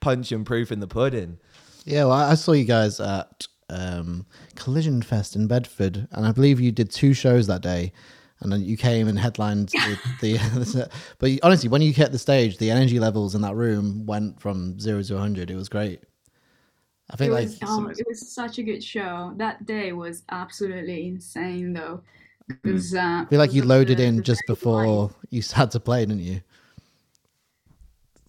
punch 0.00 0.32
and 0.32 0.44
proof 0.44 0.72
in 0.72 0.80
the 0.80 0.88
pudding. 0.88 1.38
yeah. 1.84 2.04
Well, 2.04 2.12
I 2.14 2.32
I 2.32 2.34
saw 2.34 2.50
you 2.52 2.64
guys 2.64 2.98
at 2.98 3.46
um, 3.70 4.26
Collision 4.54 5.02
Fest 5.02 5.36
in 5.36 5.46
Bedford, 5.46 6.06
and 6.12 6.26
I 6.26 6.32
believe 6.32 6.60
you 6.60 6.72
did 6.72 6.90
two 6.90 7.14
shows 7.14 7.46
that 7.46 7.62
day. 7.62 7.92
And 8.40 8.52
then 8.52 8.62
you 8.62 8.76
came 8.76 9.08
and 9.08 9.18
headlined 9.18 9.68
the, 9.68 9.98
the 10.20 10.90
but 11.18 11.30
honestly, 11.42 11.68
when 11.68 11.80
you 11.80 11.92
hit 11.92 12.12
the 12.12 12.18
stage, 12.18 12.58
the 12.58 12.70
energy 12.70 12.98
levels 12.98 13.34
in 13.34 13.40
that 13.42 13.54
room 13.54 14.04
went 14.04 14.38
from 14.40 14.78
zero 14.78 15.02
to 15.02 15.14
100. 15.14 15.50
It 15.50 15.56
was 15.56 15.68
great. 15.68 16.00
I 17.10 17.14
it 17.14 17.16
think 17.16 17.32
like 17.32 17.44
was, 17.44 17.58
oh, 17.62 17.86
it 17.88 18.04
was 18.06 18.28
such 18.28 18.58
a 18.58 18.62
good 18.62 18.82
show. 18.82 19.32
That 19.36 19.64
day 19.66 19.92
was 19.92 20.24
absolutely 20.30 21.06
insane, 21.06 21.72
though. 21.72 22.02
Because 22.48 22.94
uh, 22.94 23.22
I 23.22 23.26
feel 23.30 23.38
like 23.38 23.54
you 23.54 23.62
loaded 23.62 24.00
in 24.00 24.22
just 24.22 24.42
before 24.46 25.10
you 25.30 25.42
had 25.54 25.70
to 25.70 25.80
play, 25.80 26.04
didn't 26.04 26.22
you? 26.22 26.42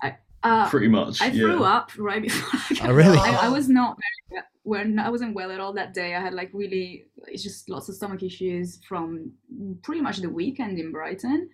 I 0.01 0.15
uh, 0.43 0.69
Pretty 0.69 0.87
much. 0.87 1.21
I 1.21 1.25
yeah. 1.27 1.31
threw 1.31 1.63
up 1.63 1.91
right 1.97 2.21
before. 2.21 2.59
I 2.69 2.73
got 2.75 2.89
Oh, 2.89 2.93
really? 2.93 3.17
I, 3.17 3.47
I 3.47 3.49
was 3.49 3.67
not 3.67 3.97
very 3.97 4.41
well. 4.65 4.85
I 4.99 5.09
wasn't 5.09 5.35
well 5.35 5.51
at 5.51 5.59
all 5.59 5.73
that 5.73 5.93
day. 5.93 6.15
I 6.15 6.19
had 6.19 6.33
like 6.33 6.49
really, 6.53 7.05
it's 7.27 7.43
just 7.43 7.69
lots 7.69 7.87
of 7.87 7.95
stomach 7.95 8.23
issues 8.23 8.79
from 8.87 9.31
pretty 9.83 10.01
much 10.01 10.17
the 10.17 10.29
weekend 10.29 10.79
in 10.79 10.91
Brighton, 10.91 11.49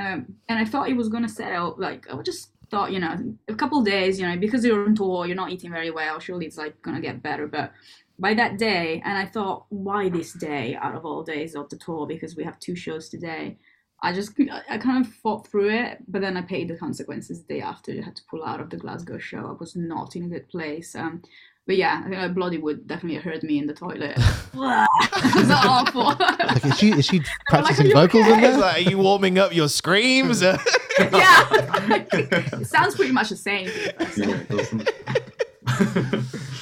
um, 0.00 0.34
and 0.48 0.58
I 0.58 0.64
thought 0.64 0.88
it 0.88 0.96
was 0.96 1.08
gonna 1.08 1.28
settle. 1.28 1.76
Like 1.78 2.06
I 2.12 2.20
just 2.22 2.50
thought, 2.70 2.92
you 2.92 2.98
know, 2.98 3.14
a 3.48 3.54
couple 3.54 3.82
days, 3.82 4.18
you 4.18 4.26
know, 4.26 4.36
because 4.36 4.64
you're 4.64 4.84
on 4.84 4.96
tour, 4.96 5.26
you're 5.26 5.36
not 5.36 5.52
eating 5.52 5.70
very 5.70 5.90
well. 5.90 6.18
Surely 6.18 6.46
it's 6.46 6.58
like 6.58 6.80
gonna 6.82 7.00
get 7.00 7.22
better, 7.22 7.46
but. 7.46 7.72
By 8.16 8.32
that 8.34 8.58
day, 8.58 9.02
and 9.04 9.18
I 9.18 9.26
thought, 9.26 9.66
why 9.70 10.08
this 10.08 10.34
day 10.34 10.76
out 10.80 10.94
of 10.94 11.04
all 11.04 11.24
days 11.24 11.56
of 11.56 11.68
the 11.68 11.76
tour? 11.76 12.06
Because 12.06 12.36
we 12.36 12.44
have 12.44 12.60
two 12.60 12.76
shows 12.76 13.08
today. 13.08 13.58
I 14.04 14.12
just 14.12 14.38
I 14.70 14.78
kind 14.78 15.04
of 15.04 15.12
fought 15.14 15.48
through 15.48 15.70
it, 15.70 15.98
but 16.06 16.20
then 16.20 16.36
I 16.36 16.42
paid 16.42 16.68
the 16.68 16.76
consequences 16.76 17.42
the 17.42 17.54
day 17.54 17.60
after. 17.60 17.90
I 17.90 18.02
had 18.02 18.14
to 18.16 18.22
pull 18.30 18.44
out 18.44 18.60
of 18.60 18.70
the 18.70 18.76
Glasgow 18.76 19.18
show. 19.18 19.46
I 19.48 19.52
was 19.58 19.74
not 19.74 20.14
in 20.14 20.24
a 20.24 20.28
good 20.28 20.48
place. 20.48 20.94
Um, 20.94 21.22
but 21.66 21.76
yeah, 21.76 22.02
I 22.04 22.08
think 22.08 22.20
uh, 22.20 22.28
Bloodywood 22.28 22.86
definitely 22.86 23.18
hurt 23.20 23.42
me 23.42 23.58
in 23.58 23.66
the 23.66 23.72
toilet. 23.72 24.16
it 24.16 25.34
was 25.34 25.50
awful. 25.50 26.04
Like, 26.04 26.64
is 26.64 26.78
she 26.78 26.90
is 26.90 27.06
she 27.06 27.22
practicing 27.48 27.86
"Are 27.86 27.88
you 27.88 27.94
vocals 27.94 28.26
in 28.26 28.32
okay?" 28.34 28.44
It's 28.44 28.56
there? 28.56 28.60
like, 28.60 28.86
are 28.86 28.90
you 28.90 28.98
warming 28.98 29.38
up 29.38 29.54
your 29.54 29.68
screams? 29.68 30.42
yeah, 30.42 30.58
it 30.98 32.66
sounds 32.66 32.94
pretty 32.96 33.12
much 33.12 33.30
the 33.30 33.36
same. 33.36 33.68
Yeah, 34.16 34.42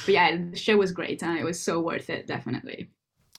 but 0.05 0.13
yeah, 0.13 0.37
the 0.51 0.57
show 0.57 0.77
was 0.77 0.93
great 0.93 1.21
and 1.21 1.37
it 1.37 1.43
was 1.43 1.59
so 1.59 1.81
worth 1.81 2.09
it, 2.09 2.25
definitely. 2.25 2.89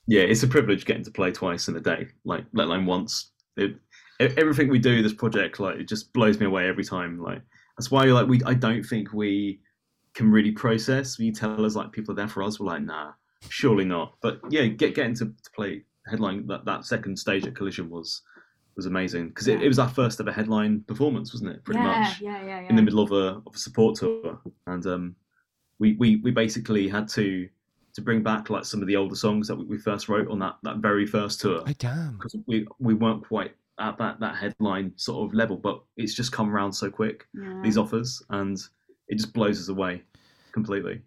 yeah, 0.07 0.23
it's 0.23 0.43
a 0.43 0.49
privilege 0.49 0.85
getting 0.85 1.05
to 1.05 1.11
play 1.11 1.33
twice 1.33 1.69
in 1.69 1.77
a 1.77 1.81
day, 1.81 2.09
like 2.25 2.45
let 2.53 2.67
alone 2.67 2.85
once. 2.85 3.31
It, 3.57 3.77
everything 4.21 4.69
we 4.69 4.79
do, 4.79 5.03
this 5.03 5.15
project, 5.15 5.61
like 5.61 5.77
it 5.77 5.89
just 5.89 6.13
blows 6.13 6.39
me 6.39 6.47
away 6.47 6.69
every 6.69 6.85
time. 6.85 7.23
Like 7.23 7.41
that's 7.79 7.91
why, 7.91 8.05
like 8.05 8.27
we, 8.27 8.43
I 8.45 8.53
don't 8.53 8.85
think 8.85 9.15
we 9.15 9.61
can 10.15 10.31
really 10.31 10.53
process. 10.53 11.19
When 11.19 11.27
you 11.27 11.33
tell 11.33 11.65
us 11.65 11.75
like 11.75 11.93
people 11.93 12.13
are 12.13 12.17
there 12.17 12.29
for 12.29 12.43
us, 12.43 12.59
we're 12.59 12.67
like, 12.67 12.83
nah, 12.83 13.13
surely 13.49 13.85
not. 13.85 14.15
But 14.21 14.41
yeah, 14.51 14.67
get 14.67 14.95
getting 14.95 15.15
to, 15.17 15.27
to 15.27 15.51
play 15.55 15.83
headline 16.07 16.47
that, 16.47 16.65
that 16.65 16.85
second 16.85 17.19
stage 17.19 17.47
at 17.47 17.55
Collision 17.55 17.91
was 17.91 18.23
was 18.77 18.87
amazing 18.87 19.29
because 19.29 19.47
it, 19.47 19.63
it 19.63 19.69
was 19.69 19.79
our 19.79 19.89
first 19.89 20.21
ever 20.21 20.33
headline 20.33 20.81
performance, 20.83 21.33
wasn't 21.33 21.51
it? 21.51 21.65
Pretty 21.65 21.81
yeah, 21.81 22.01
much 22.01 22.21
yeah, 22.21 22.45
yeah, 22.45 22.61
yeah. 22.61 22.69
in 22.69 22.77
the 22.77 22.83
middle 22.83 23.01
of 23.01 23.13
a, 23.13 23.41
of 23.47 23.55
a 23.55 23.59
support 23.59 23.97
tour, 23.97 24.41
and 24.67 24.87
um, 24.87 25.17
we, 25.79 25.95
we 25.95 26.17
we 26.17 26.31
basically 26.31 26.89
had 26.89 27.09
to 27.09 27.49
to 27.95 28.03
bring 28.03 28.23
back 28.23 28.51
like 28.51 28.65
some 28.65 28.81
of 28.81 28.89
the 28.89 28.97
older 28.97 29.15
songs 29.15 29.47
that 29.47 29.57
we, 29.57 29.65
we 29.65 29.79
first 29.79 30.09
wrote 30.09 30.29
on 30.29 30.41
that, 30.41 30.57
that 30.65 30.79
very 30.79 31.07
first 31.07 31.41
tour 31.41 31.63
Oh 31.65 31.73
damn. 31.79 32.17
because 32.17 32.37
we 32.47 32.67
we 32.81 32.95
weren't 32.95 33.25
quite 33.25 33.55
at 33.79 33.97
that 33.99 34.19
that 34.21 34.37
headline 34.37 34.93
sort 34.97 35.29
of 35.29 35.35
level, 35.35 35.57
but 35.57 35.81
it's 35.97 36.15
just 36.15 36.33
come 36.33 36.51
around 36.51 36.73
so 36.73 36.91
quick 36.91 37.27
yeah. 37.33 37.61
these 37.63 37.79
offers, 37.79 38.23
and 38.31 38.59
it 39.09 39.17
just 39.17 39.33
blows 39.33 39.61
us 39.61 39.69
away 39.69 40.03
completely. 40.53 41.01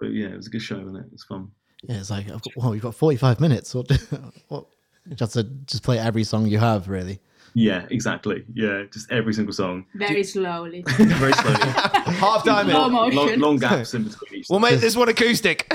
But 0.00 0.12
yeah, 0.12 0.28
it 0.28 0.36
was 0.36 0.46
a 0.46 0.50
good 0.50 0.62
show, 0.62 0.78
wasn't 0.78 0.98
it? 0.98 1.06
It 1.06 1.12
was 1.12 1.24
fun. 1.24 1.50
Yeah, 1.84 1.96
it's 1.98 2.10
like, 2.10 2.26
I've 2.26 2.42
got, 2.42 2.56
well, 2.56 2.74
you've 2.74 2.82
got 2.82 2.94
45 2.94 3.40
minutes. 3.40 3.74
What, 3.74 3.90
what, 4.48 4.66
just 5.14 5.32
to 5.34 5.44
just 5.44 5.82
play 5.82 5.98
every 5.98 6.24
song 6.24 6.46
you 6.46 6.58
have, 6.58 6.88
really. 6.88 7.20
Yeah, 7.54 7.86
exactly. 7.90 8.44
Yeah, 8.52 8.84
just 8.92 9.10
every 9.10 9.32
single 9.32 9.52
song, 9.52 9.86
Very 9.94 10.22
slowly. 10.22 10.84
very 10.86 11.32
slowly, 11.32 11.56
Half 11.62 12.44
time 12.44 12.68
Slow 12.68 12.86
in. 12.86 12.92
motion. 12.92 13.16
long, 13.16 13.38
long 13.38 13.56
gaps 13.56 13.94
in 13.94 14.04
between 14.04 14.40
each. 14.40 14.46
We'll 14.50 14.60
make 14.60 14.80
this 14.80 14.96
one 14.96 15.08
acoustic. 15.08 15.66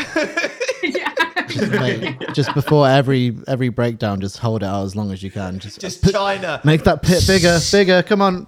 yeah. 0.83 1.12
Like, 1.35 2.34
just 2.34 2.53
before 2.53 2.88
every 2.88 3.35
every 3.47 3.69
breakdown, 3.69 4.22
just 4.22 4.38
hold 4.38 4.64
it 4.64 4.65
out 4.65 4.84
as 4.85 4.95
long 4.95 5.11
as 5.11 5.22
you 5.23 5.31
can. 5.31 5.60
Just, 5.60 5.80
Just 5.81 6.10
China. 6.11 6.61
make 6.64 6.84
that 6.84 7.01
pit 7.01 7.23
bigger, 7.27 7.60
bigger. 7.72 8.03
Come 8.03 8.22
on, 8.22 8.45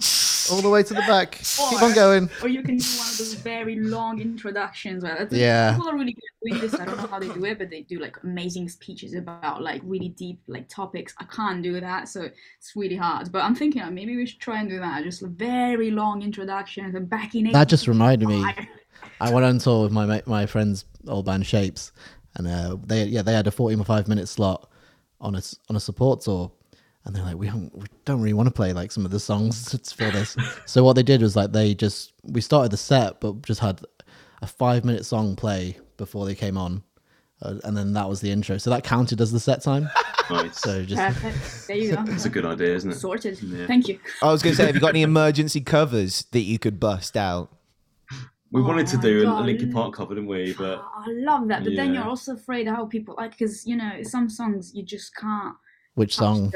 all 0.51 0.61
the 0.61 0.69
way 0.69 0.83
to 0.83 0.93
the 0.93 1.01
back. 1.01 1.33
Keep 1.33 1.81
on 1.81 1.93
going. 1.93 2.29
Or 2.41 2.47
you 2.49 2.61
can 2.63 2.77
do 2.77 2.85
one 2.97 3.07
of 3.07 3.17
those 3.17 3.33
very 3.35 3.77
long 3.79 4.19
introductions. 4.21 5.03
Where 5.03 5.15
that's, 5.19 5.33
Yeah. 5.33 5.73
People 5.73 5.89
are 5.89 5.95
really 5.97 6.13
good 6.13 6.23
at 6.23 6.59
doing 6.59 6.61
this. 6.61 6.79
I 6.79 6.85
don't 6.85 6.97
know 6.97 7.07
how 7.07 7.19
they 7.19 7.29
do 7.29 7.45
it, 7.45 7.57
but 7.59 7.69
they 7.69 7.81
do 7.81 7.99
like 7.99 8.17
amazing 8.23 8.69
speeches 8.69 9.13
about 9.13 9.61
like 9.61 9.81
really 9.83 10.09
deep 10.09 10.39
like 10.47 10.67
topics. 10.69 11.13
I 11.19 11.25
can't 11.25 11.61
do 11.61 11.79
that, 11.79 12.07
so 12.09 12.21
it's 12.57 12.71
really 12.75 12.95
hard. 12.95 13.31
But 13.31 13.43
I'm 13.43 13.55
thinking 13.55 13.81
uh, 13.81 13.91
maybe 13.91 14.15
we 14.15 14.25
should 14.25 14.39
try 14.39 14.59
and 14.59 14.69
do 14.69 14.79
that. 14.79 15.03
Just 15.03 15.21
a 15.21 15.27
very 15.27 15.91
long 15.91 16.21
introduction 16.21 16.95
and 16.95 17.09
backing. 17.09 17.47
in. 17.47 17.53
That 17.53 17.69
just 17.69 17.87
reminded 17.87 18.27
me. 18.27 18.45
I 19.19 19.31
went 19.31 19.45
on 19.45 19.59
tour 19.59 19.83
with 19.83 19.91
my 19.91 20.21
my 20.25 20.45
friend's 20.45 20.85
old 21.07 21.25
band 21.25 21.45
Shapes, 21.45 21.91
and 22.35 22.47
uh, 22.47 22.77
they 22.85 23.05
yeah 23.05 23.21
they 23.21 23.33
had 23.33 23.47
a 23.47 23.51
forty 23.51 23.75
five 23.83 24.07
minute 24.07 24.27
slot 24.27 24.69
on 25.21 25.35
a 25.35 25.39
s- 25.39 25.57
on 25.69 25.75
a 25.75 25.79
support 25.79 26.21
tour, 26.21 26.51
and 27.05 27.15
they're 27.15 27.23
like 27.23 27.37
we 27.37 27.47
don't 27.47 27.75
we 27.75 27.85
don't 28.05 28.21
really 28.21 28.33
want 28.33 28.47
to 28.47 28.53
play 28.53 28.73
like 28.73 28.91
some 28.91 29.05
of 29.05 29.11
the 29.11 29.19
songs 29.19 29.71
for 29.95 30.11
this. 30.11 30.35
so 30.65 30.83
what 30.83 30.93
they 30.95 31.03
did 31.03 31.21
was 31.21 31.35
like 31.35 31.51
they 31.51 31.73
just 31.73 32.13
we 32.23 32.41
started 32.41 32.71
the 32.71 32.77
set, 32.77 33.19
but 33.21 33.41
just 33.41 33.59
had 33.61 33.81
a 34.41 34.47
five 34.47 34.83
minute 34.85 35.05
song 35.05 35.35
play 35.35 35.77
before 35.97 36.25
they 36.25 36.35
came 36.35 36.57
on, 36.57 36.83
uh, 37.41 37.55
and 37.63 37.75
then 37.77 37.93
that 37.93 38.09
was 38.09 38.19
the 38.21 38.31
intro. 38.31 38.57
So 38.57 38.69
that 38.69 38.83
counted 38.83 39.21
as 39.21 39.31
the 39.31 39.39
set 39.39 39.61
time. 39.61 39.89
Nice. 40.27 40.59
So 40.59 40.83
just 40.83 40.99
Perfect. 40.99 41.67
There 41.67 41.77
you 41.77 41.95
go. 41.95 42.03
It's 42.07 42.25
a 42.25 42.29
good 42.29 42.47
idea, 42.47 42.73
isn't 42.73 42.89
it? 42.89 42.95
Sorted. 42.95 43.39
Yeah. 43.43 43.67
Thank 43.67 43.87
you. 43.87 43.99
I 44.23 44.31
was 44.31 44.41
going 44.41 44.55
to 44.55 44.57
say, 44.57 44.65
have 44.65 44.73
you 44.73 44.81
got 44.81 44.87
any 44.89 45.03
emergency 45.03 45.61
covers 45.61 46.25
that 46.31 46.39
you 46.39 46.57
could 46.57 46.79
bust 46.79 47.15
out? 47.15 47.51
We 48.55 48.61
wanted 48.61 48.87
to 48.87 48.97
Oh, 48.97 49.01
do 49.01 49.21
a 49.21 49.23
God. 49.25 49.45
Linkin 49.45 49.73
Park 49.73 49.93
cover, 49.95 50.15
didn't 50.15 50.29
we? 50.29 50.53
But 50.53 50.79
Oh, 50.79 51.03
I 51.05 51.11
love 51.11 51.49
that, 51.49 51.65
but 51.65 51.75
then 51.75 51.93
you're 51.93 52.05
also 52.05 52.35
afraid 52.35 52.67
how 52.67 52.85
people 52.85 53.13
like 53.17 53.31
because 53.31 53.67
you 53.67 53.75
know 53.75 54.01
some 54.03 54.29
songs 54.29 54.73
you 54.73 54.81
just 54.81 55.13
can't 55.13 55.55
which 55.95 56.15
song? 56.15 56.53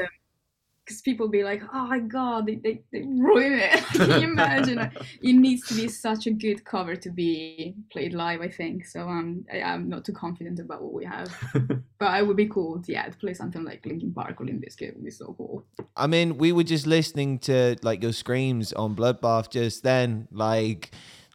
because 0.90 1.02
people 1.02 1.28
be 1.28 1.44
like, 1.44 1.62
oh 1.72 1.86
my 1.86 2.00
god, 2.00 2.46
they, 2.46 2.56
they, 2.56 2.82
they 2.90 3.02
ruin 3.02 3.52
it. 3.52 3.84
Can 3.92 4.22
you 4.22 4.28
imagine? 4.28 4.78
it 5.22 5.32
needs 5.34 5.64
to 5.68 5.74
be 5.74 5.86
such 5.88 6.26
a 6.26 6.32
good 6.32 6.64
cover 6.64 6.96
to 6.96 7.10
be 7.10 7.76
played 7.92 8.12
live, 8.12 8.40
I 8.40 8.48
think. 8.48 8.86
So 8.86 9.08
um, 9.08 9.44
I, 9.52 9.62
I'm 9.62 9.88
not 9.88 10.04
too 10.04 10.12
confident 10.12 10.58
about 10.58 10.82
what 10.82 10.92
we 10.92 11.04
have, 11.04 11.28
but 11.98 12.18
it 12.18 12.26
would 12.26 12.36
be 12.36 12.48
cool, 12.48 12.82
to, 12.82 12.92
yeah, 12.92 13.08
to 13.08 13.16
play 13.18 13.34
something 13.34 13.62
like 13.62 13.86
Linkin 13.86 14.12
Park 14.12 14.40
or 14.40 14.46
Limp 14.46 14.64
Bizkit 14.64 14.94
would 14.94 15.04
be 15.04 15.12
so 15.12 15.34
cool. 15.38 15.64
I 15.96 16.08
mean, 16.08 16.38
we 16.38 16.50
were 16.50 16.64
just 16.64 16.88
listening 16.88 17.38
to 17.40 17.76
like 17.82 18.02
your 18.02 18.12
screams 18.12 18.72
on 18.72 18.96
Bloodbath 18.96 19.50
just 19.50 19.84
then. 19.84 20.26
Like, 20.32 20.90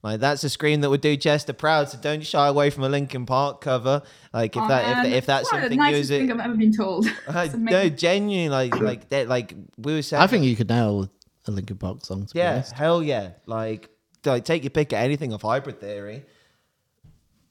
like 0.06 0.20
that's 0.20 0.44
a 0.44 0.50
scream 0.52 0.82
that 0.82 0.90
would 0.92 1.02
do 1.02 1.18
Chester 1.18 1.52
proud. 1.52 1.90
So 1.90 1.98
don't 2.00 2.24
shy 2.24 2.48
away 2.48 2.70
from 2.70 2.84
a 2.84 2.90
Linkin 2.90 3.26
Park 3.26 3.60
cover. 3.60 4.04
Like 4.32 4.56
if 4.56 4.62
Oh, 4.62 4.68
that 4.68 4.98
man, 4.98 5.06
if, 5.08 5.14
if 5.14 5.26
that's 5.26 5.52
one 5.52 5.62
something 5.64 5.80
the 5.80 5.84
you 5.84 5.92
nicest 5.92 6.10
thing. 6.10 6.32
I've 6.32 6.40
ever 6.40 6.54
been 6.54 6.72
told. 6.72 7.08
Uh, 7.28 7.46
no, 7.46 7.54
amazing. 7.56 7.96
genuinely, 7.98 8.50
like 8.50 8.76
like 8.80 9.10
that, 9.10 9.28
like 9.28 9.56
we 9.80 9.96
were 9.96 10.04
saying. 10.04 10.22
I 10.22 10.28
think 10.28 10.46
you 10.46 10.56
could 10.56 10.70
nail 10.70 11.10
a 11.48 11.52
Linkin 11.52 11.78
Park 11.78 12.06
song. 12.06 12.28
To 12.28 12.38
yeah, 12.38 12.54
honest. 12.54 12.74
hell 12.74 13.02
yeah. 13.02 13.32
Like, 13.48 13.90
like 14.24 14.46
take 14.46 14.64
your 14.64 14.70
pick 14.70 14.94
at 14.94 15.04
anything 15.04 15.34
of 15.34 15.42
Hybrid 15.42 15.82
Theory. 15.82 16.24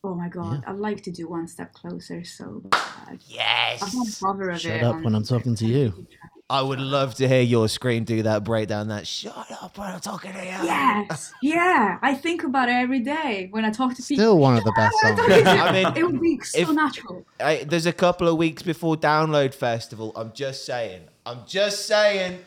Oh 0.06 0.14
my 0.14 0.28
god, 0.28 0.62
I'd 0.66 0.76
like 0.76 1.02
to 1.04 1.10
do 1.10 1.26
one 1.28 1.48
step 1.48 1.72
closer 1.72 2.22
so 2.24 2.60
bad. 2.64 3.18
Yes. 3.26 3.82
I've 3.82 3.94
not 3.94 4.06
cover 4.20 4.50
of 4.50 4.60
Shut 4.60 4.72
it. 4.76 4.82
up 4.84 4.96
on- 4.96 5.02
when 5.02 5.14
I'm 5.14 5.24
talking 5.24 5.54
to 5.56 5.66
you. 5.66 6.06
I 6.50 6.60
would 6.60 6.78
love 6.78 7.14
to 7.16 7.26
hear 7.26 7.40
your 7.40 7.68
scream 7.70 8.04
do 8.04 8.22
that 8.24 8.44
breakdown. 8.44 8.88
That 8.88 9.06
shut 9.06 9.34
up 9.62 9.78
when 9.78 9.88
I'm 9.88 10.00
talking 10.00 10.32
to 10.34 10.38
you. 10.44 10.44
Yes, 10.44 11.32
yeah. 11.40 11.98
I 12.02 12.14
think 12.14 12.44
about 12.44 12.68
it 12.68 12.72
every 12.72 13.00
day 13.00 13.48
when 13.50 13.64
I 13.64 13.70
talk 13.70 13.94
to 13.96 14.02
people. 14.02 14.22
Still 14.22 14.38
one 14.38 14.58
of 14.58 14.62
the 14.64 14.72
best 14.76 14.94
songs. 15.02 15.20
I 15.20 15.72
mean, 15.72 15.96
it 15.96 16.04
would 16.04 16.20
be 16.20 16.38
so 16.40 16.58
if- 16.58 16.70
natural. 16.70 17.24
I, 17.40 17.64
there's 17.64 17.86
a 17.86 17.94
couple 17.94 18.28
of 18.28 18.36
weeks 18.36 18.62
before 18.62 18.94
Download 18.96 19.54
Festival. 19.54 20.12
I'm 20.14 20.32
just 20.34 20.66
saying. 20.66 21.04
I'm 21.24 21.40
just 21.46 21.86
saying. 21.86 22.40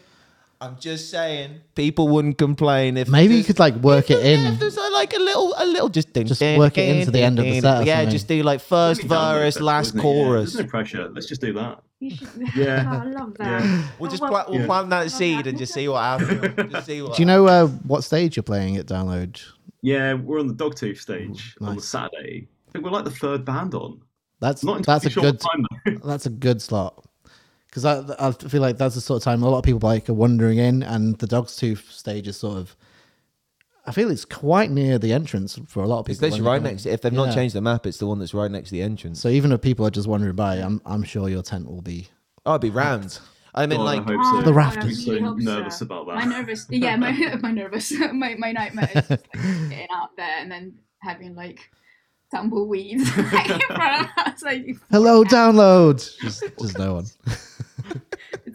I'm 0.60 0.78
just 0.80 1.12
saying. 1.12 1.62
People 1.76 2.08
wouldn't 2.08 2.38
complain 2.40 2.98
if 2.98 3.08
Maybe 3.10 3.36
you 3.36 3.40
just- 3.42 3.48
could 3.48 3.60
like 3.60 3.76
work 3.76 4.10
it 4.10 4.24
Yeah, 4.24 4.48
if 4.48 4.54
in. 4.54 4.60
there's 4.60 4.78
uh, 4.78 4.90
like 4.92 5.14
a 5.14 5.20
little, 5.20 5.54
a 5.58 5.66
little, 5.66 5.90
just 5.90 6.14
Just 6.16 6.42
work 6.42 6.78
it 6.80 6.96
into 6.98 7.12
the 7.12 7.22
end 7.22 7.38
of 7.38 7.46
the 7.46 7.62
set 7.62 7.82
or 7.82 7.86
Yeah, 7.86 7.98
something. 7.98 8.10
just 8.12 8.28
do 8.28 8.42
like 8.44 8.60
first 8.62 9.02
It's 9.04 9.12
only 9.12 9.24
download 9.24 9.34
verse, 9.34 9.44
festival, 9.54 9.66
last 9.68 9.88
isn't 9.88 10.00
it? 10.00 10.04
Yeah, 10.04 10.24
chorus. 10.24 10.54
There's 10.54 10.66
no 10.66 10.70
pressure. 10.70 11.10
Let's 11.14 11.28
just 11.28 11.42
do 11.42 11.54
that. 11.54 11.84
You 12.00 12.10
should, 12.16 12.30
Yeah. 12.56 12.90
Oh, 12.92 13.08
I 13.08 13.12
love 13.12 13.34
that. 13.38 13.62
Yeah. 13.64 13.88
We'll 14.00 14.08
Oh, 14.08 14.12
just 14.12 14.22
well- 14.24 14.32
plant, 14.32 14.50
we'll 14.50 14.60
Yeah. 14.62 14.66
plant 14.66 14.90
that 14.90 15.12
seed 15.12 15.46
and 15.48 15.58
just 15.60 15.74
see 15.74 15.88
what 15.88 16.02
happens. 16.02 16.72
Just 16.72 16.86
see 16.88 17.02
what 17.04 17.16
Do 17.16 17.22
you 17.22 17.26
know 17.28 17.46
uh, 17.48 17.68
what 17.68 18.04
stage 18.04 18.36
you're 18.36 18.44
playing 18.44 18.78
at 18.78 18.88
Download? 18.88 19.40
Yeah, 19.84 20.14
we're 20.16 20.40
on 20.40 20.48
the 20.48 20.56
Dogtooth 20.56 20.98
stage 21.00 21.56
on 21.62 21.68
the 21.68 21.74
nice. 21.76 21.86
Saturday. 21.86 22.48
I 22.68 22.72
think 22.72 22.84
we're 22.84 22.92
like 22.92 23.06
the 23.06 23.12
third 23.12 23.46
band 23.46 23.76
on. 23.76 24.02
That's 24.40 24.64
Not 24.64 24.84
that's 24.86 25.06
a 25.06 25.08
entirely 25.08 25.12
sure 25.12 25.24
good 25.24 25.42
what 25.44 25.52
time 25.52 25.66
though. 26.02 26.08
that's 26.10 26.26
a 26.26 26.30
good 26.30 26.62
slot 26.62 27.04
because 27.68 27.85
I 27.85 28.03
I 28.19 28.31
feel 28.31 28.61
like 28.61 28.77
that's 28.77 28.95
the 28.95 29.02
sort 29.02 29.22
of 29.22 29.23
time 29.23 29.44
a 29.44 29.49
lot 29.49 29.60
of 29.60 29.64
people 29.64 29.80
like 29.84 30.10
are 30.10 30.14
wandering 30.14 30.57
in, 30.57 30.84
and 30.84 31.18
the 31.19 31.27
Dog's 31.27 31.56
Tooth 31.56 31.91
stage 31.91 32.27
is 32.27 32.38
sort 32.38 32.57
of. 32.57 32.76
I 33.85 33.91
feel 33.94 34.11
it's 34.11 34.26
quite 34.26 34.69
near 34.69 34.99
the 34.99 35.14
entrance 35.14 35.57
for 35.68 35.81
a 35.81 35.88
lot 35.88 35.99
of 35.99 36.06
people. 36.06 36.26
It's 36.26 36.34
literally 36.34 36.41
right 36.41 36.57
coming. 36.57 36.73
next. 36.73 36.85
If 36.85 37.02
they've 37.02 37.14
not 37.14 37.34
changed 37.34 37.56
the 37.56 37.61
map, 37.61 37.85
it's 37.85 37.99
the 37.99 38.06
one 38.06 38.19
that's 38.19 38.34
right 38.34 38.52
next 38.52 38.69
to 38.69 38.76
the 38.76 38.81
entrance. 38.81 39.22
So 39.22 39.30
even 39.30 39.53
if 39.53 39.61
people 39.61 39.88
are 39.88 39.89
just 39.89 40.07
wandering 40.10 40.35
by, 40.35 40.57
I'm 40.57 40.81
I'm 40.85 41.03
sure 41.03 41.30
your 41.30 41.41
tent 41.41 41.68
will 41.68 41.81
be. 41.81 42.10
Oh, 42.45 42.52
it'd 42.52 42.61
be 42.61 42.69
rammed. 42.69 43.19
I 43.56 43.65
mean, 43.65 43.80
God, 43.80 43.88
I 43.88 43.95
like, 43.95 44.03
hope 44.03 44.19
Oh, 44.19 44.39
so. 44.39 44.45
The 44.45 44.52
I 44.52 44.56
rafters. 44.56 45.07
I'm 45.07 45.41
so 45.41 45.52
nervous 45.52 45.80
so. 45.80 45.85
about 45.85 46.06
that. 46.07 46.15
My 46.15 46.26
nervous, 46.26 46.68
yeah, 46.69 46.95
my 46.95 47.11
my 47.41 47.52
nervous, 47.52 47.91
my 48.14 48.35
my 48.35 48.52
nightmare 48.52 48.89
is 48.94 49.07
just 49.07 49.10
like 49.10 49.31
getting 49.34 49.88
out 49.91 50.15
there 50.15 50.38
and 50.39 50.52
then 50.52 50.76
having 50.99 51.34
like 51.35 51.69
tumbleweeds 52.30 53.18
like, 53.34 53.49
in 53.49 53.60
front 53.61 54.02
of 54.02 54.07
us. 54.18 54.44
Like 54.44 54.77
Hello, 54.91 55.23
download. 55.23 55.98
Just, 56.19 56.44
just 56.60 56.77
no 56.77 56.95
one. 56.95 57.06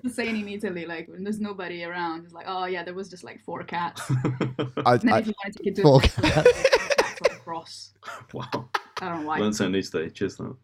It's 0.03 0.17
the 0.17 0.23
same 0.23 0.37
in 0.37 0.49
Italy. 0.49 0.85
Like 0.85 1.09
when 1.09 1.23
there's 1.23 1.41
nobody 1.41 1.85
around, 1.85 2.25
it's 2.25 2.35
like, 2.35 2.47
oh 2.49 2.65
yeah, 2.65 2.83
there 2.83 2.95
was 2.95 3.09
just 3.09 3.25
like 3.25 3.41
four 3.41 3.63
cats. 3.63 4.03
I, 4.11 4.95
And 4.95 5.01
then 5.03 5.13
I, 5.13 5.19
if 5.19 5.27
you 5.27 5.35
want 5.45 5.53
to 5.53 5.59
take 5.59 5.67
it 5.67 5.77
to 5.77 5.83
Four 5.83 5.99
a 5.99 6.09
cats 6.09 7.21
like 7.23 7.33
across. 7.33 7.93
wow. 8.33 8.69
I 9.01 9.09
don't 9.09 9.21
know 9.21 9.27
why. 9.29 9.39
Learn 9.39 9.53
something 9.53 9.73
new 9.73 9.83
today. 9.83 10.11
Cheers, 10.11 10.37
that. 10.37 10.57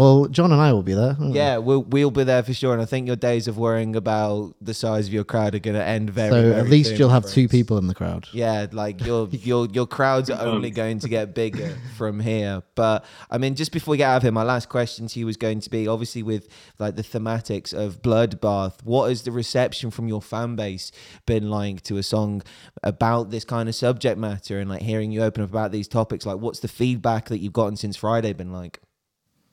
Well, 0.00 0.26
Jon 0.26 0.52
and 0.52 0.60
I 0.60 0.72
will 0.72 0.82
be 0.82 0.94
there. 0.94 1.16
yeah, 1.20 1.58
we'll 1.58 1.82
we'll 1.82 2.10
be 2.10 2.24
there 2.24 2.42
for 2.42 2.54
sure. 2.54 2.72
And 2.72 2.80
I 2.82 2.84
think 2.84 3.06
your 3.06 3.16
days 3.16 3.48
of 3.48 3.58
worrying 3.58 3.94
about 3.96 4.54
the 4.60 4.74
size 4.74 5.06
of 5.08 5.12
your 5.12 5.24
crowd 5.24 5.54
are 5.54 5.58
going 5.58 5.76
to 5.76 5.84
end 5.84 6.10
very. 6.10 6.30
So 6.30 6.42
very 6.42 6.54
at 6.54 6.68
least 6.68 6.90
soon, 6.90 6.98
you'll 6.98 7.08
my 7.08 7.14
have 7.14 7.26
two 7.26 7.48
people 7.48 7.78
in 7.78 7.86
the 7.86 7.94
crowd. 7.94 8.28
Yeah, 8.32 8.66
like 8.72 9.04
your 9.04 9.28
your 9.30 9.66
your 9.66 9.86
crowds 9.86 10.30
are 10.30 10.40
only 10.46 10.68
Um. 10.68 10.74
going 10.74 10.98
to 11.00 11.08
get 11.08 11.34
bigger 11.42 11.76
from 11.96 12.20
here. 12.20 12.62
But 12.74 13.04
I 13.30 13.38
mean, 13.38 13.54
just 13.54 13.72
before 13.72 13.92
we 13.92 13.98
get 13.98 14.08
out 14.10 14.16
of 14.18 14.22
here, 14.22 14.32
my 14.32 14.42
last 14.42 14.68
question 14.68 15.06
to 15.08 15.18
you 15.18 15.26
was 15.26 15.36
going 15.36 15.60
to 15.60 15.70
be 15.70 15.86
obviously 15.88 16.22
with 16.22 16.48
like 16.78 16.96
the 16.96 17.02
thematics 17.02 17.72
of 17.74 18.02
Bloodbath. 18.02 18.82
What 18.84 19.08
has 19.08 19.22
the 19.22 19.32
reception 19.32 19.90
from 19.90 20.08
your 20.08 20.22
fan 20.22 20.56
base 20.56 20.92
been 21.26 21.50
like 21.50 21.82
to 21.82 21.96
a 21.98 22.02
song 22.02 22.42
about 22.82 23.30
this 23.30 23.44
kind 23.44 23.68
of 23.68 23.74
subject 23.74 24.18
matter 24.18 24.58
and 24.58 24.70
like 24.70 24.82
hearing 24.82 25.12
you 25.12 25.22
open 25.22 25.42
up 25.42 25.50
about 25.50 25.72
these 25.72 25.88
topics? 25.88 26.24
Like, 26.26 26.38
what's 26.38 26.60
the 26.60 26.68
feedback 26.68 27.28
that 27.28 27.38
you've 27.38 27.52
gotten 27.52 27.76
since 27.76 27.96
Friday 27.96 28.32
been 28.32 28.52
like? 28.52 28.80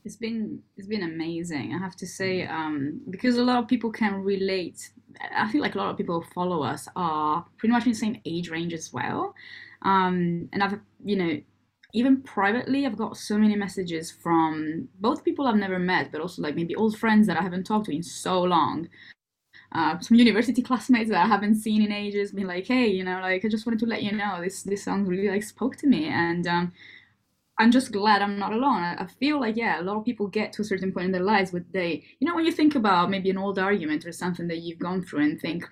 It's 0.06 0.16
been 0.16 0.64
it's 0.78 0.88
been 0.88 1.04
amazing. 1.04 1.74
I 1.74 1.78
have 1.78 1.96
to 1.98 2.08
say, 2.08 2.46
um, 2.46 3.02
because 3.10 3.38
a 3.38 3.44
lot 3.44 3.60
of 3.60 3.68
people 3.68 3.92
can 3.92 4.16
relate. 4.24 4.92
I 5.36 5.52
feel 5.52 5.62
like 5.62 5.76
a 5.76 5.78
lot 5.78 5.90
of 5.92 5.98
people 5.98 6.22
who 6.22 6.34
follow 6.34 6.64
us 6.64 6.88
are 6.96 7.46
pretty 7.58 7.74
much 7.74 7.86
in 7.86 7.92
the 7.92 7.98
same 7.98 8.22
age 8.26 8.50
range 8.50 8.74
as 8.74 8.94
well. 8.94 9.36
Um, 9.82 10.50
and 10.54 10.64
I've 10.64 10.80
you 11.04 11.16
know, 11.18 11.42
even 11.94 12.22
privately, 12.22 12.86
I've 12.86 12.98
got 12.98 13.18
so 13.18 13.38
many 13.38 13.56
messages 13.56 14.10
from 14.12 14.88
both 15.00 15.24
people 15.26 15.48
I've 15.48 15.56
never 15.56 15.80
met, 15.80 16.12
but 16.12 16.22
also 16.22 16.42
like 16.42 16.56
maybe 16.56 16.76
old 16.76 16.98
friends 16.98 17.28
that 17.28 17.38
I 17.38 17.42
haven't 17.42 17.66
talked 17.66 17.88
to 17.88 17.96
in 17.96 18.04
so 18.04 18.42
long. 18.44 18.88
Uh, 19.72 20.00
some 20.00 20.18
university 20.18 20.62
classmates 20.70 21.10
that 21.10 21.24
I 21.24 21.28
haven't 21.28 21.56
seen 21.56 21.82
in 21.82 21.92
ages, 21.92 22.32
being 22.32 22.48
like, 22.48 22.68
"Hey, 22.68 22.88
you 22.88 23.04
know, 23.04 23.20
like 23.22 23.46
I 23.46 23.50
just 23.50 23.66
wanted 23.66 23.80
to 23.80 23.86
let 23.86 24.04
you 24.04 24.12
know 24.12 24.42
this 24.42 24.64
this 24.64 24.84
song 24.84 25.06
really 25.06 25.30
like 25.30 25.44
spoke 25.44 25.76
to 25.78 25.88
me," 25.88 26.06
and 26.08 26.48
um, 26.48 26.74
I'm 27.60 27.72
just 27.72 27.92
glad 27.92 28.22
I'm 28.22 28.40
not 28.40 28.54
alone. 28.54 28.82
I, 28.84 29.06
feel 29.20 29.40
like 29.42 29.58
yeah, 29.58 29.82
a 29.82 29.84
lot 29.84 29.98
of 29.98 30.06
people 30.06 30.28
get 30.28 30.54
to 30.54 30.62
a 30.62 30.66
certain 30.66 30.94
point 30.94 31.08
in 31.08 31.12
their 31.12 31.22
lives 31.22 31.52
where 31.52 31.66
they, 31.74 32.06
you 32.20 32.28
know, 32.28 32.34
when 32.34 32.46
you 32.46 32.54
think 32.54 32.74
about 32.74 33.10
maybe 33.10 33.30
an 33.30 33.38
old 33.38 33.60
argument 33.60 34.06
or 34.06 34.14
something 34.14 34.48
that 34.48 34.60
you've 34.60 34.80
gone 34.80 35.04
through 35.04 35.24
and 35.24 35.42
think, 35.42 35.68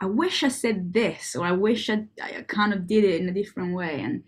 I 0.00 0.06
wish 0.06 0.44
I 0.44 0.48
said 0.48 0.92
this, 0.92 1.34
or 1.34 1.44
I 1.44 1.52
wish 1.52 1.90
I, 1.90 2.04
I 2.22 2.42
kind 2.46 2.72
of 2.72 2.86
did 2.86 3.02
it 3.04 3.20
in 3.20 3.28
a 3.28 3.34
different 3.34 3.74
way, 3.74 4.00
and 4.00 4.22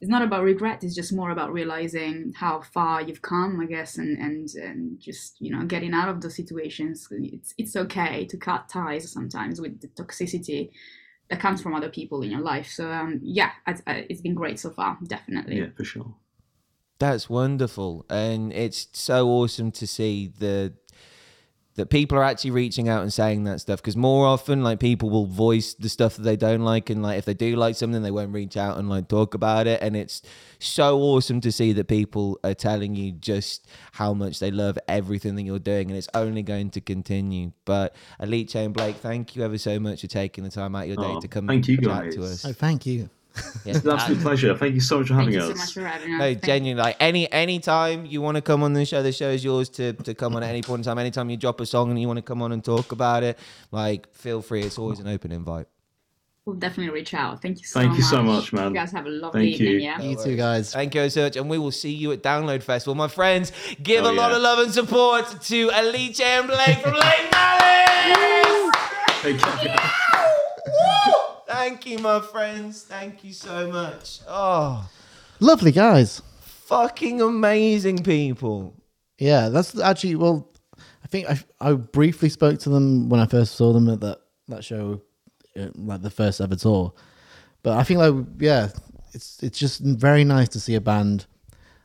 it's 0.00 0.10
not 0.10 0.22
about 0.22 0.44
regret 0.44 0.84
it's 0.84 0.94
just 0.94 1.12
more 1.12 1.30
about 1.30 1.52
realizing 1.52 2.32
how 2.36 2.60
far 2.60 3.02
you've 3.02 3.22
come 3.22 3.58
i 3.60 3.66
guess 3.66 3.98
and 3.98 4.16
and 4.18 4.48
and 4.54 5.00
just 5.00 5.40
you 5.40 5.50
know 5.50 5.64
getting 5.64 5.92
out 5.92 6.08
of 6.08 6.20
those 6.20 6.36
situations 6.36 7.08
it's 7.10 7.52
it's 7.58 7.74
okay 7.74 8.24
to 8.24 8.36
cut 8.36 8.68
ties 8.68 9.10
sometimes 9.10 9.60
with 9.60 9.80
the 9.80 9.88
toxicity 9.88 10.70
that 11.30 11.40
comes 11.40 11.60
from 11.60 11.74
other 11.74 11.90
people 11.90 12.22
in 12.22 12.30
your 12.30 12.40
life 12.40 12.68
so 12.68 12.90
um 12.90 13.18
yeah 13.22 13.50
I, 13.66 13.74
I, 13.86 14.06
it's 14.08 14.20
been 14.20 14.34
great 14.34 14.60
so 14.60 14.70
far 14.70 14.98
definitely 15.04 15.58
Yeah, 15.58 15.70
for 15.76 15.84
sure. 15.84 16.14
That's 16.98 17.30
wonderful, 17.30 18.04
and 18.10 18.52
it's 18.52 18.88
so 18.92 19.28
awesome 19.28 19.70
to 19.72 19.86
see 19.86 20.26
the 20.38 20.72
that 21.76 21.90
people 21.90 22.18
are 22.18 22.24
actually 22.24 22.50
reaching 22.50 22.88
out 22.88 23.02
and 23.02 23.12
saying 23.12 23.44
that 23.44 23.60
stuff 23.60 23.80
because 23.80 23.96
more 23.96 24.26
often 24.26 24.64
like 24.64 24.80
people 24.80 25.10
will 25.10 25.26
voice 25.26 25.74
the 25.74 25.88
stuff 25.88 26.16
that 26.16 26.22
they 26.22 26.36
don't 26.36 26.62
like 26.62 26.90
and 26.90 27.04
like 27.04 27.18
if 27.18 27.24
they 27.24 27.34
do 27.34 27.54
like 27.54 27.76
something 27.76 28.02
they 28.02 28.10
won't 28.10 28.32
reach 28.32 28.56
out 28.56 28.78
and 28.78 28.88
like 28.90 29.06
talk 29.06 29.34
about 29.34 29.68
it 29.68 29.80
and 29.80 29.96
it's 29.96 30.20
so 30.58 30.98
awesome 30.98 31.40
to 31.40 31.52
see 31.52 31.72
that 31.72 31.86
people 31.86 32.36
are 32.42 32.52
telling 32.52 32.96
you 32.96 33.12
just 33.12 33.68
how 33.92 34.12
much 34.12 34.40
they 34.40 34.50
love 34.50 34.76
everything 34.88 35.36
that 35.36 35.42
you're 35.42 35.60
doing 35.60 35.88
and 35.88 35.96
it's 35.96 36.08
only 36.14 36.42
going 36.42 36.68
to 36.68 36.80
continue 36.80 37.52
but 37.64 37.94
elite 38.18 38.48
chain 38.48 38.72
blake 38.72 38.96
thank 38.96 39.36
you 39.36 39.44
ever 39.44 39.56
so 39.56 39.78
much 39.78 40.00
for 40.00 40.08
taking 40.08 40.42
the 40.42 40.50
time 40.50 40.74
out 40.74 40.82
of 40.82 40.88
your 40.88 40.96
day 40.96 41.14
Oh, 41.16 41.20
to 41.20 41.28
come 41.28 41.46
thank 41.46 41.68
you, 41.68 41.76
chat 41.76 41.84
guys. 41.86 42.14
to 42.16 42.24
us 42.24 42.44
Oh, 42.44 42.52
thank 42.52 42.86
you. 42.86 43.08
Yeah. 43.64 43.76
It's 43.76 43.84
an 43.84 43.90
absolute 43.90 44.20
pleasure. 44.20 44.56
Thank 44.56 44.74
you 44.74 44.80
so 44.80 44.98
much 44.98 45.08
for 45.08 45.14
thank 45.14 45.32
having 45.32 45.34
you 45.34 45.40
us. 45.40 45.48
so 45.48 45.54
much 45.64 45.74
for 45.74 45.80
having 45.86 46.14
us 46.14 46.18
No, 46.18 46.24
Thank- 46.24 46.44
genuinely, 46.44 46.82
like 46.82 46.96
any 47.00 47.30
any 47.32 47.58
time 47.60 48.06
you 48.06 48.22
want 48.22 48.36
to 48.36 48.42
come 48.42 48.62
on 48.62 48.72
the 48.72 48.84
show, 48.86 49.02
the 49.02 49.12
show 49.12 49.28
is 49.30 49.44
yours 49.44 49.68
to 49.70 49.92
to 49.92 50.14
come 50.14 50.34
on 50.36 50.42
at 50.42 50.48
any 50.50 50.62
point 50.62 50.80
in 50.80 50.84
time. 50.84 50.98
Anytime 50.98 51.28
you 51.30 51.36
drop 51.36 51.60
a 51.60 51.66
song 51.66 51.90
and 51.90 52.00
you 52.00 52.06
want 52.06 52.16
to 52.18 52.22
come 52.22 52.40
on 52.42 52.52
and 52.52 52.64
talk 52.64 52.92
about 52.92 53.22
it, 53.22 53.38
like 53.70 54.12
feel 54.14 54.40
free. 54.42 54.62
It's 54.62 54.78
always 54.78 55.00
an 55.00 55.08
open 55.08 55.32
invite. 55.32 55.66
we'll 56.46 56.56
definitely 56.56 56.88
reach 57.00 57.12
out 57.12 57.42
thank 57.42 57.58
you 57.60 57.66
so 57.66 57.78
Thank 57.80 57.90
much 57.90 57.98
you 57.98 58.04
so 58.04 58.22
much, 58.22 58.52
man. 58.54 58.68
you 58.68 58.74
guys 58.80 58.90
have 58.92 59.04
a 59.04 59.10
lovely 59.10 59.50
Thank 59.50 59.60
you. 59.60 59.66
evening 59.68 59.84
yeah 59.84 60.00
You 60.00 60.16
too, 60.16 60.34
guys. 60.34 60.72
Thank 60.72 60.94
you 60.94 61.10
so 61.10 61.24
much, 61.24 61.36
and 61.36 61.46
we 61.50 61.58
will 61.58 61.70
see 61.82 61.92
you 61.92 62.10
at 62.12 62.22
Download 62.22 62.62
Festival, 62.62 62.94
my 62.94 63.08
friends. 63.08 63.52
Give 63.82 64.04
Oh, 64.06 64.10
a 64.10 64.14
lot 64.22 64.32
of 64.32 64.40
love 64.40 64.58
and 64.64 64.72
support 64.72 65.24
to 65.50 65.70
Alice 65.72 66.20
and 66.20 66.46
Blake 66.46 66.78
from 66.78 66.94
Lake 66.94 67.28
Malice. 67.32 68.72
Thank 69.20 69.64
you. 69.64 70.07
Thank 71.48 71.86
you, 71.86 71.98
my 71.98 72.20
friends. 72.20 72.82
Thank 72.82 73.24
you 73.24 73.32
so 73.32 73.70
much. 73.70 74.20
Oh, 74.28 74.88
Lovely 75.40 75.72
guys. 75.72 76.20
fucking 76.40 77.22
amazing 77.22 78.02
people. 78.02 78.74
Yeah, 79.18 79.48
that's 79.48 79.78
actually 79.80 80.16
well. 80.16 80.50
I 81.02 81.06
think 81.08 81.28
I 81.30 81.38
I 81.60 81.72
briefly 81.72 82.28
spoke 82.28 82.58
to 82.60 82.68
them 82.68 83.08
when 83.08 83.18
I 83.20 83.26
first 83.26 83.54
saw 83.54 83.72
them 83.72 83.88
at 83.88 84.00
that 84.00 84.18
that 84.48 84.62
show, 84.62 85.00
uh, 85.58 85.68
like 85.74 86.02
the 86.02 86.10
first 86.10 86.40
ever 86.40 86.54
tour. 86.56 86.92
But 87.62 87.78
I 87.78 87.82
think 87.82 87.98
like 88.00 88.14
yeah, 88.40 88.68
it's 89.14 89.42
it's 89.42 89.58
just 89.58 89.80
very 89.80 90.24
nice 90.24 90.48
to 90.50 90.60
see 90.60 90.74
a 90.74 90.80
band 90.82 91.26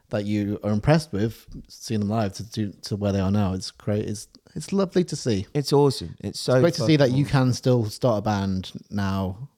that 0.10 0.26
you 0.26 0.60
are 0.64 0.72
impressed 0.72 1.12
with, 1.14 1.48
seeing 1.70 2.02
them 2.02 2.10
live 2.10 2.34
to 2.34 2.52
to, 2.52 2.72
to 2.82 2.96
where 2.98 3.14
they 3.14 3.22
are 3.22 3.32
now. 3.32 3.54
It's 3.54 3.72
great. 3.72 4.06
It's 4.06 4.28
it's 4.56 4.74
lovely 4.74 5.04
to 5.06 5.16
see. 5.16 5.48
It's 5.54 5.72
awesome. 5.72 6.16
It's 6.20 6.40
so 6.40 6.60
Great 6.60 6.74
to 6.76 6.86
see 6.86 6.98
that 6.98 7.06
fucking 7.06 7.18
you 7.18 7.26
can 7.26 7.54
still 7.54 7.86
start 7.86 8.20
a 8.20 8.22
band 8.22 8.72
now, 8.92 9.50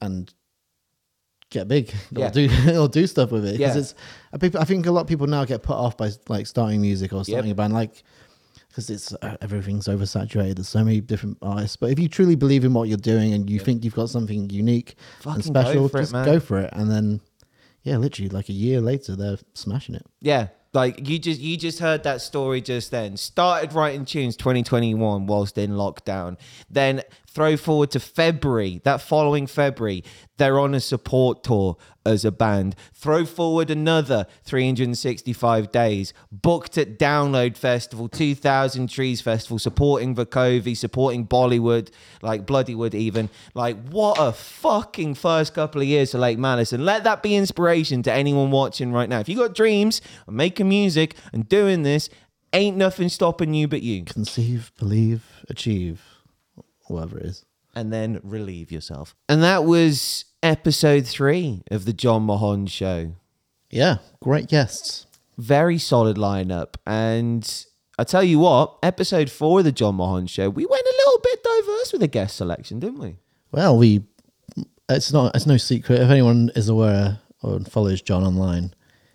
and 0.00 0.32
get 1.50 1.68
big 1.68 1.92
Yeah. 2.10 2.26
or 2.28 2.30
do 2.30 2.48
or 2.80 2.88
do 2.88 3.06
stuff 3.06 3.30
with 3.30 3.44
it. 3.46 3.58
Because 3.58 3.74
Yeah. 3.76 3.80
it's 3.80 3.94
I 4.60 4.64
think 4.64 4.86
a 4.86 4.90
lot 4.90 5.02
of 5.02 5.06
people 5.06 5.26
now 5.26 5.44
get 5.44 5.62
put 5.62 5.76
off 5.76 5.96
by 5.96 6.10
like 6.28 6.46
starting 6.46 6.80
music 6.80 7.12
or 7.12 7.24
starting 7.24 7.50
a 7.50 7.54
band 7.54 7.72
like 7.72 8.02
because 8.68 8.90
it's 8.90 9.14
uh, 9.22 9.36
everything's 9.40 9.86
oversaturated. 9.88 10.56
There's 10.56 10.68
so 10.68 10.84
many 10.84 11.00
different 11.00 11.38
artists. 11.40 11.76
But 11.76 11.90
if 11.90 11.98
you 11.98 12.08
truly 12.08 12.34
believe 12.34 12.62
in 12.64 12.74
what 12.74 12.88
you're 12.88 12.98
doing 12.98 13.32
and 13.32 13.48
you 13.48 13.58
think 13.58 13.84
you've 13.84 13.94
got 13.94 14.10
something 14.10 14.50
unique 14.50 14.96
Fucking 15.20 15.46
and 15.46 15.54
go 15.54 15.60
special, 15.62 15.86
it, 15.86 15.92
just 15.92 16.12
man. 16.12 16.24
go 16.26 16.40
for 16.40 16.58
it. 16.58 16.70
And 16.74 16.90
then 16.90 17.20
yeah, 17.84 17.96
literally 17.96 18.28
like 18.28 18.48
a 18.48 18.52
year 18.52 18.80
later, 18.80 19.16
they're 19.16 19.38
smashing 19.54 19.94
it. 19.94 20.04
Yeah, 20.20 20.48
like 20.74 21.08
you 21.08 21.18
just 21.18 21.40
you 21.40 21.56
just 21.56 21.78
heard 21.78 22.02
that 22.02 22.20
story 22.20 22.60
just 22.60 22.90
then. 22.90 23.16
Started 23.16 23.72
writing 23.72 24.04
tunes 24.04 24.36
2021 24.36 25.26
whilst 25.26 25.56
in 25.56 25.70
lockdown. 25.70 26.36
Then 26.68 27.02
throw 27.36 27.54
forward 27.54 27.90
to 27.90 28.00
February, 28.00 28.80
that 28.84 28.98
following 28.98 29.46
February, 29.46 30.02
they're 30.38 30.58
on 30.58 30.74
a 30.74 30.80
support 30.80 31.44
tour 31.44 31.76
as 32.06 32.24
a 32.24 32.32
band. 32.32 32.74
Throw 32.94 33.26
forward 33.26 33.68
another 33.68 34.26
365 34.44 35.70
days, 35.70 36.14
booked 36.32 36.78
at 36.78 36.98
Download 36.98 37.54
Festival, 37.54 38.08
2000 38.08 38.88
Trees 38.88 39.20
Festival, 39.20 39.58
supporting 39.58 40.14
Vukovi, 40.14 40.74
supporting 40.74 41.26
Bollywood, 41.26 41.90
like 42.22 42.46
Bloodywood 42.46 42.94
even. 42.94 43.28
Like 43.52 43.86
what 43.90 44.16
a 44.18 44.32
fucking 44.32 45.16
first 45.16 45.52
couple 45.52 45.82
of 45.82 45.86
years 45.86 46.12
for 46.12 46.18
Lake 46.18 46.38
Malice. 46.38 46.72
And 46.72 46.86
let 46.86 47.04
that 47.04 47.22
be 47.22 47.36
inspiration 47.36 48.02
to 48.04 48.12
anyone 48.12 48.50
watching 48.50 48.92
right 48.92 49.10
now. 49.10 49.20
If 49.20 49.28
you 49.28 49.36
got 49.36 49.54
dreams 49.54 50.00
of 50.26 50.32
making 50.32 50.70
music 50.70 51.16
and 51.34 51.46
doing 51.46 51.82
this, 51.82 52.08
ain't 52.54 52.78
nothing 52.78 53.10
stopping 53.10 53.52
you 53.52 53.68
but 53.68 53.82
you. 53.82 54.04
Conceive, 54.06 54.72
believe, 54.78 55.44
achieve, 55.50 56.15
whatever 56.88 57.18
it 57.18 57.26
is. 57.26 57.44
and 57.74 57.92
then 57.92 58.20
relieve 58.22 58.72
yourself. 58.72 59.14
And 59.28 59.42
that 59.42 59.64
was 59.64 60.24
episode 60.42 61.06
three 61.06 61.62
of 61.70 61.84
the 61.84 61.92
Jon 61.92 62.22
Mahon 62.22 62.66
show. 62.66 63.12
Yeah, 63.70 63.98
great 64.22 64.48
guests. 64.48 65.06
Very 65.36 65.76
solid 65.78 66.16
lineup. 66.16 66.76
And 66.86 67.66
I 67.98 68.04
tell 68.04 68.22
you 68.24 68.38
what, 68.38 68.78
episode 68.82 69.30
four 69.30 69.58
of 69.58 69.64
the 69.66 69.72
Jon 69.72 69.96
Mahon 69.96 70.26
show, 70.26 70.48
we 70.48 70.64
went 70.64 70.86
a 70.86 70.96
little 71.04 71.20
bit 71.22 71.42
diverse 71.44 71.92
with 71.92 72.00
the 72.00 72.08
guest 72.08 72.36
selection, 72.36 72.78
didn't 72.80 73.00
we? 73.00 73.16
Well, 73.52 73.76
we 73.76 74.04
it's 74.88 75.12
not 75.12 75.34
it's 75.34 75.46
no 75.46 75.56
secret 75.56 76.00
if 76.00 76.08
anyone 76.10 76.50
is 76.54 76.68
aware 76.68 77.18
or 77.42 77.60
follows 77.60 78.00
Jon 78.00 78.22
online, 78.24 78.72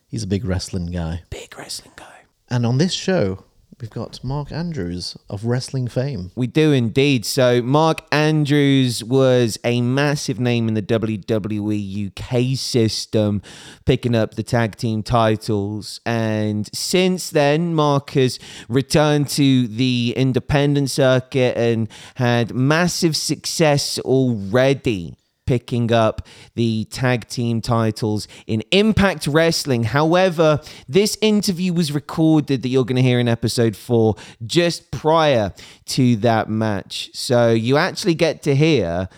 he's 0.08 0.24
a 0.24 0.28
big 0.28 0.46
wrestling 0.46 0.88
guy. 0.88 1.24
Big 1.30 1.58
wrestling 1.58 1.94
guy. 1.96 2.20
And 2.50 2.66
on 2.66 2.78
this 2.78 2.94
show, 2.94 3.46
we've 3.82 3.90
got 3.90 4.24
Mark 4.24 4.52
Andrews 4.52 5.18
of 5.30 5.46
wrestling 5.46 5.88
fame. 5.88 6.32
We 6.36 6.48
do 6.48 6.72
indeed. 6.72 7.26
So, 7.26 7.62
Mark 7.62 8.06
Andrews 8.12 9.04
was 9.04 9.58
a 9.64 9.82
massive 9.82 10.40
name 10.40 10.68
in 10.68 10.76
the 10.76 10.82
WWE 10.82 12.12
UK 12.12 12.58
system, 12.58 13.42
picking 13.86 14.16
up 14.16 14.36
the 14.36 14.44
tag 14.44 14.76
team 14.76 15.04
titles. 15.04 16.00
And 16.06 16.70
since 16.74 17.30
then, 17.32 17.74
Mark 17.74 18.12
has 18.12 18.40
returned 18.70 19.28
to 19.30 19.68
the 19.68 20.14
independent 20.16 20.92
circuit 20.92 21.58
and 21.58 21.90
had 22.16 22.54
massive 22.54 23.16
success 23.16 23.98
already 24.00 25.18
picking 25.52 25.92
up 25.92 26.26
the 26.56 26.86
tag 26.86 27.28
team 27.28 27.60
titles 27.60 28.26
in 28.48 28.64
Impact 28.72 29.28
Wrestling. 29.28 29.84
However, 29.84 30.62
this 30.88 31.18
interview 31.22 31.74
was 31.74 31.92
recorded 31.92 32.62
that 32.62 32.70
you're 32.70 32.86
going 32.86 32.96
to 32.96 33.02
hear 33.02 33.20
in 33.20 33.28
episode 33.28 33.76
four 33.76 34.16
just 34.46 34.92
prior 34.92 35.52
to 35.88 36.16
that 36.28 36.48
match. 36.50 37.10
So 37.14 37.52
you 37.52 37.76
actually 37.76 38.16
get 38.16 38.42
to 38.44 38.56
hear 38.56 39.10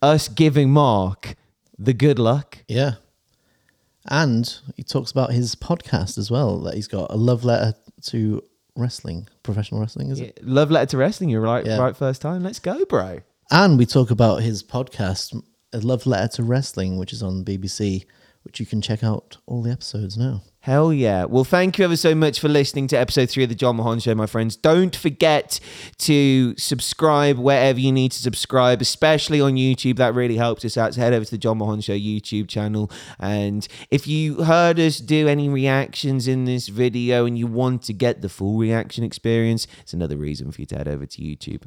us 0.00 0.28
giving 0.28 0.70
Mark 0.70 1.34
the 1.78 1.92
good 1.92 2.18
luck. 2.18 2.56
Yeah. 2.68 2.92
And 4.06 4.50
he 4.74 4.82
talks 4.82 5.10
about 5.10 5.32
his 5.32 5.54
podcast 5.54 6.16
as 6.16 6.30
well, 6.30 6.58
that 6.60 6.72
he's 6.72 6.88
got 6.88 7.10
a 7.12 7.16
love 7.16 7.44
letter 7.44 7.74
to 8.06 8.42
wrestling, 8.76 9.28
professional 9.42 9.82
wrestling, 9.82 10.08
is 10.10 10.20
it? 10.20 10.40
Love 10.42 10.70
letter 10.70 10.86
to 10.92 10.96
wrestling. 10.96 11.28
You're 11.28 11.42
right, 11.42 11.66
Yeah. 11.66 11.76
right 11.76 11.94
first 11.94 12.22
time. 12.22 12.42
Let's 12.42 12.60
go, 12.60 12.82
bro. 12.86 13.20
And 13.50 13.76
we 13.76 13.84
talk 13.84 14.10
about 14.10 14.40
his 14.40 14.62
podcast, 14.62 15.38
A 15.72 15.78
Love 15.78 16.06
Letter 16.06 16.36
to 16.36 16.42
Wrestling, 16.42 16.98
which 16.98 17.12
is 17.12 17.22
on 17.22 17.44
BBC, 17.44 18.04
which 18.44 18.60
you 18.60 18.66
can 18.66 18.80
check 18.80 19.02
out 19.02 19.38
all 19.46 19.62
the 19.62 19.70
episodes 19.70 20.16
now. 20.16 20.42
Hell 20.60 20.92
yeah. 20.92 21.24
Well, 21.24 21.42
thank 21.42 21.76
you 21.76 21.84
ever 21.84 21.96
so 21.96 22.14
much 22.14 22.38
for 22.38 22.48
listening 22.48 22.86
to 22.88 22.96
episode 22.96 23.28
three 23.28 23.42
of 23.42 23.48
the 23.48 23.54
Jon 23.56 23.76
Mahon 23.76 23.98
Show, 23.98 24.14
my 24.14 24.26
friends. 24.26 24.54
Don't 24.54 24.94
forget 24.94 25.58
to 25.98 26.56
subscribe 26.56 27.36
wherever 27.36 27.80
you 27.80 27.90
need 27.90 28.12
to 28.12 28.18
subscribe, 28.18 28.80
especially 28.80 29.40
on 29.40 29.54
YouTube. 29.54 29.96
That 29.96 30.14
really 30.14 30.36
helps 30.36 30.64
us 30.64 30.76
out. 30.76 30.94
So 30.94 31.00
head 31.00 31.14
over 31.14 31.24
to 31.24 31.30
the 31.32 31.38
Jon 31.38 31.58
Mahon 31.58 31.80
Show 31.80 31.94
YouTube 31.94 32.48
channel. 32.48 32.92
And 33.18 33.66
if 33.90 34.06
you 34.06 34.44
heard 34.44 34.78
us 34.78 34.98
do 34.98 35.26
any 35.26 35.48
reactions 35.48 36.28
in 36.28 36.44
this 36.44 36.68
video 36.68 37.26
and 37.26 37.36
you 37.36 37.48
want 37.48 37.82
to 37.84 37.92
get 37.92 38.22
the 38.22 38.28
full 38.28 38.56
reaction 38.56 39.02
experience, 39.02 39.66
it's 39.80 39.92
another 39.92 40.16
reason 40.16 40.52
for 40.52 40.60
you 40.60 40.66
to 40.66 40.76
head 40.76 40.86
over 40.86 41.06
to 41.06 41.22
YouTube. 41.22 41.64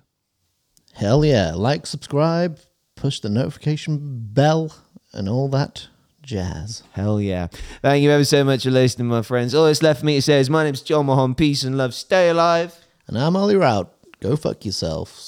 Hell 0.94 1.26
yeah. 1.26 1.54
Like, 1.54 1.86
subscribe, 1.86 2.60
push 3.06 3.20
the 3.20 3.30
notification 3.30 4.00
bell, 4.34 4.76
and 5.14 5.30
all 5.30 5.48
that 5.48 5.90
jazz. 6.24 6.82
Hell 6.94 7.22
yeah. 7.22 7.50
Thank 7.84 8.02
you 8.02 8.10
ever 8.10 8.26
so 8.26 8.44
much 8.44 8.64
for 8.64 8.72
listening, 8.72 9.10
my 9.10 9.22
friends. 9.22 9.54
All 9.54 9.68
that's 9.68 9.84
left 9.84 10.00
for 10.00 10.08
me 10.08 10.16
to 10.16 10.24
say 10.24 10.40
is 10.40 10.50
my 10.50 10.64
name's 10.64 10.82
Jon 10.82 11.06
Mahon. 11.06 11.36
Peace 11.36 11.64
and 11.64 11.78
love. 11.78 11.94
Stay 11.94 12.30
alive. 12.30 12.76
And 13.06 13.16
I'm 13.16 13.36
Ollie 13.36 13.58
Rout. 13.58 13.94
Go 14.22 14.36
fuck 14.36 14.66
yourselves. 14.66 15.24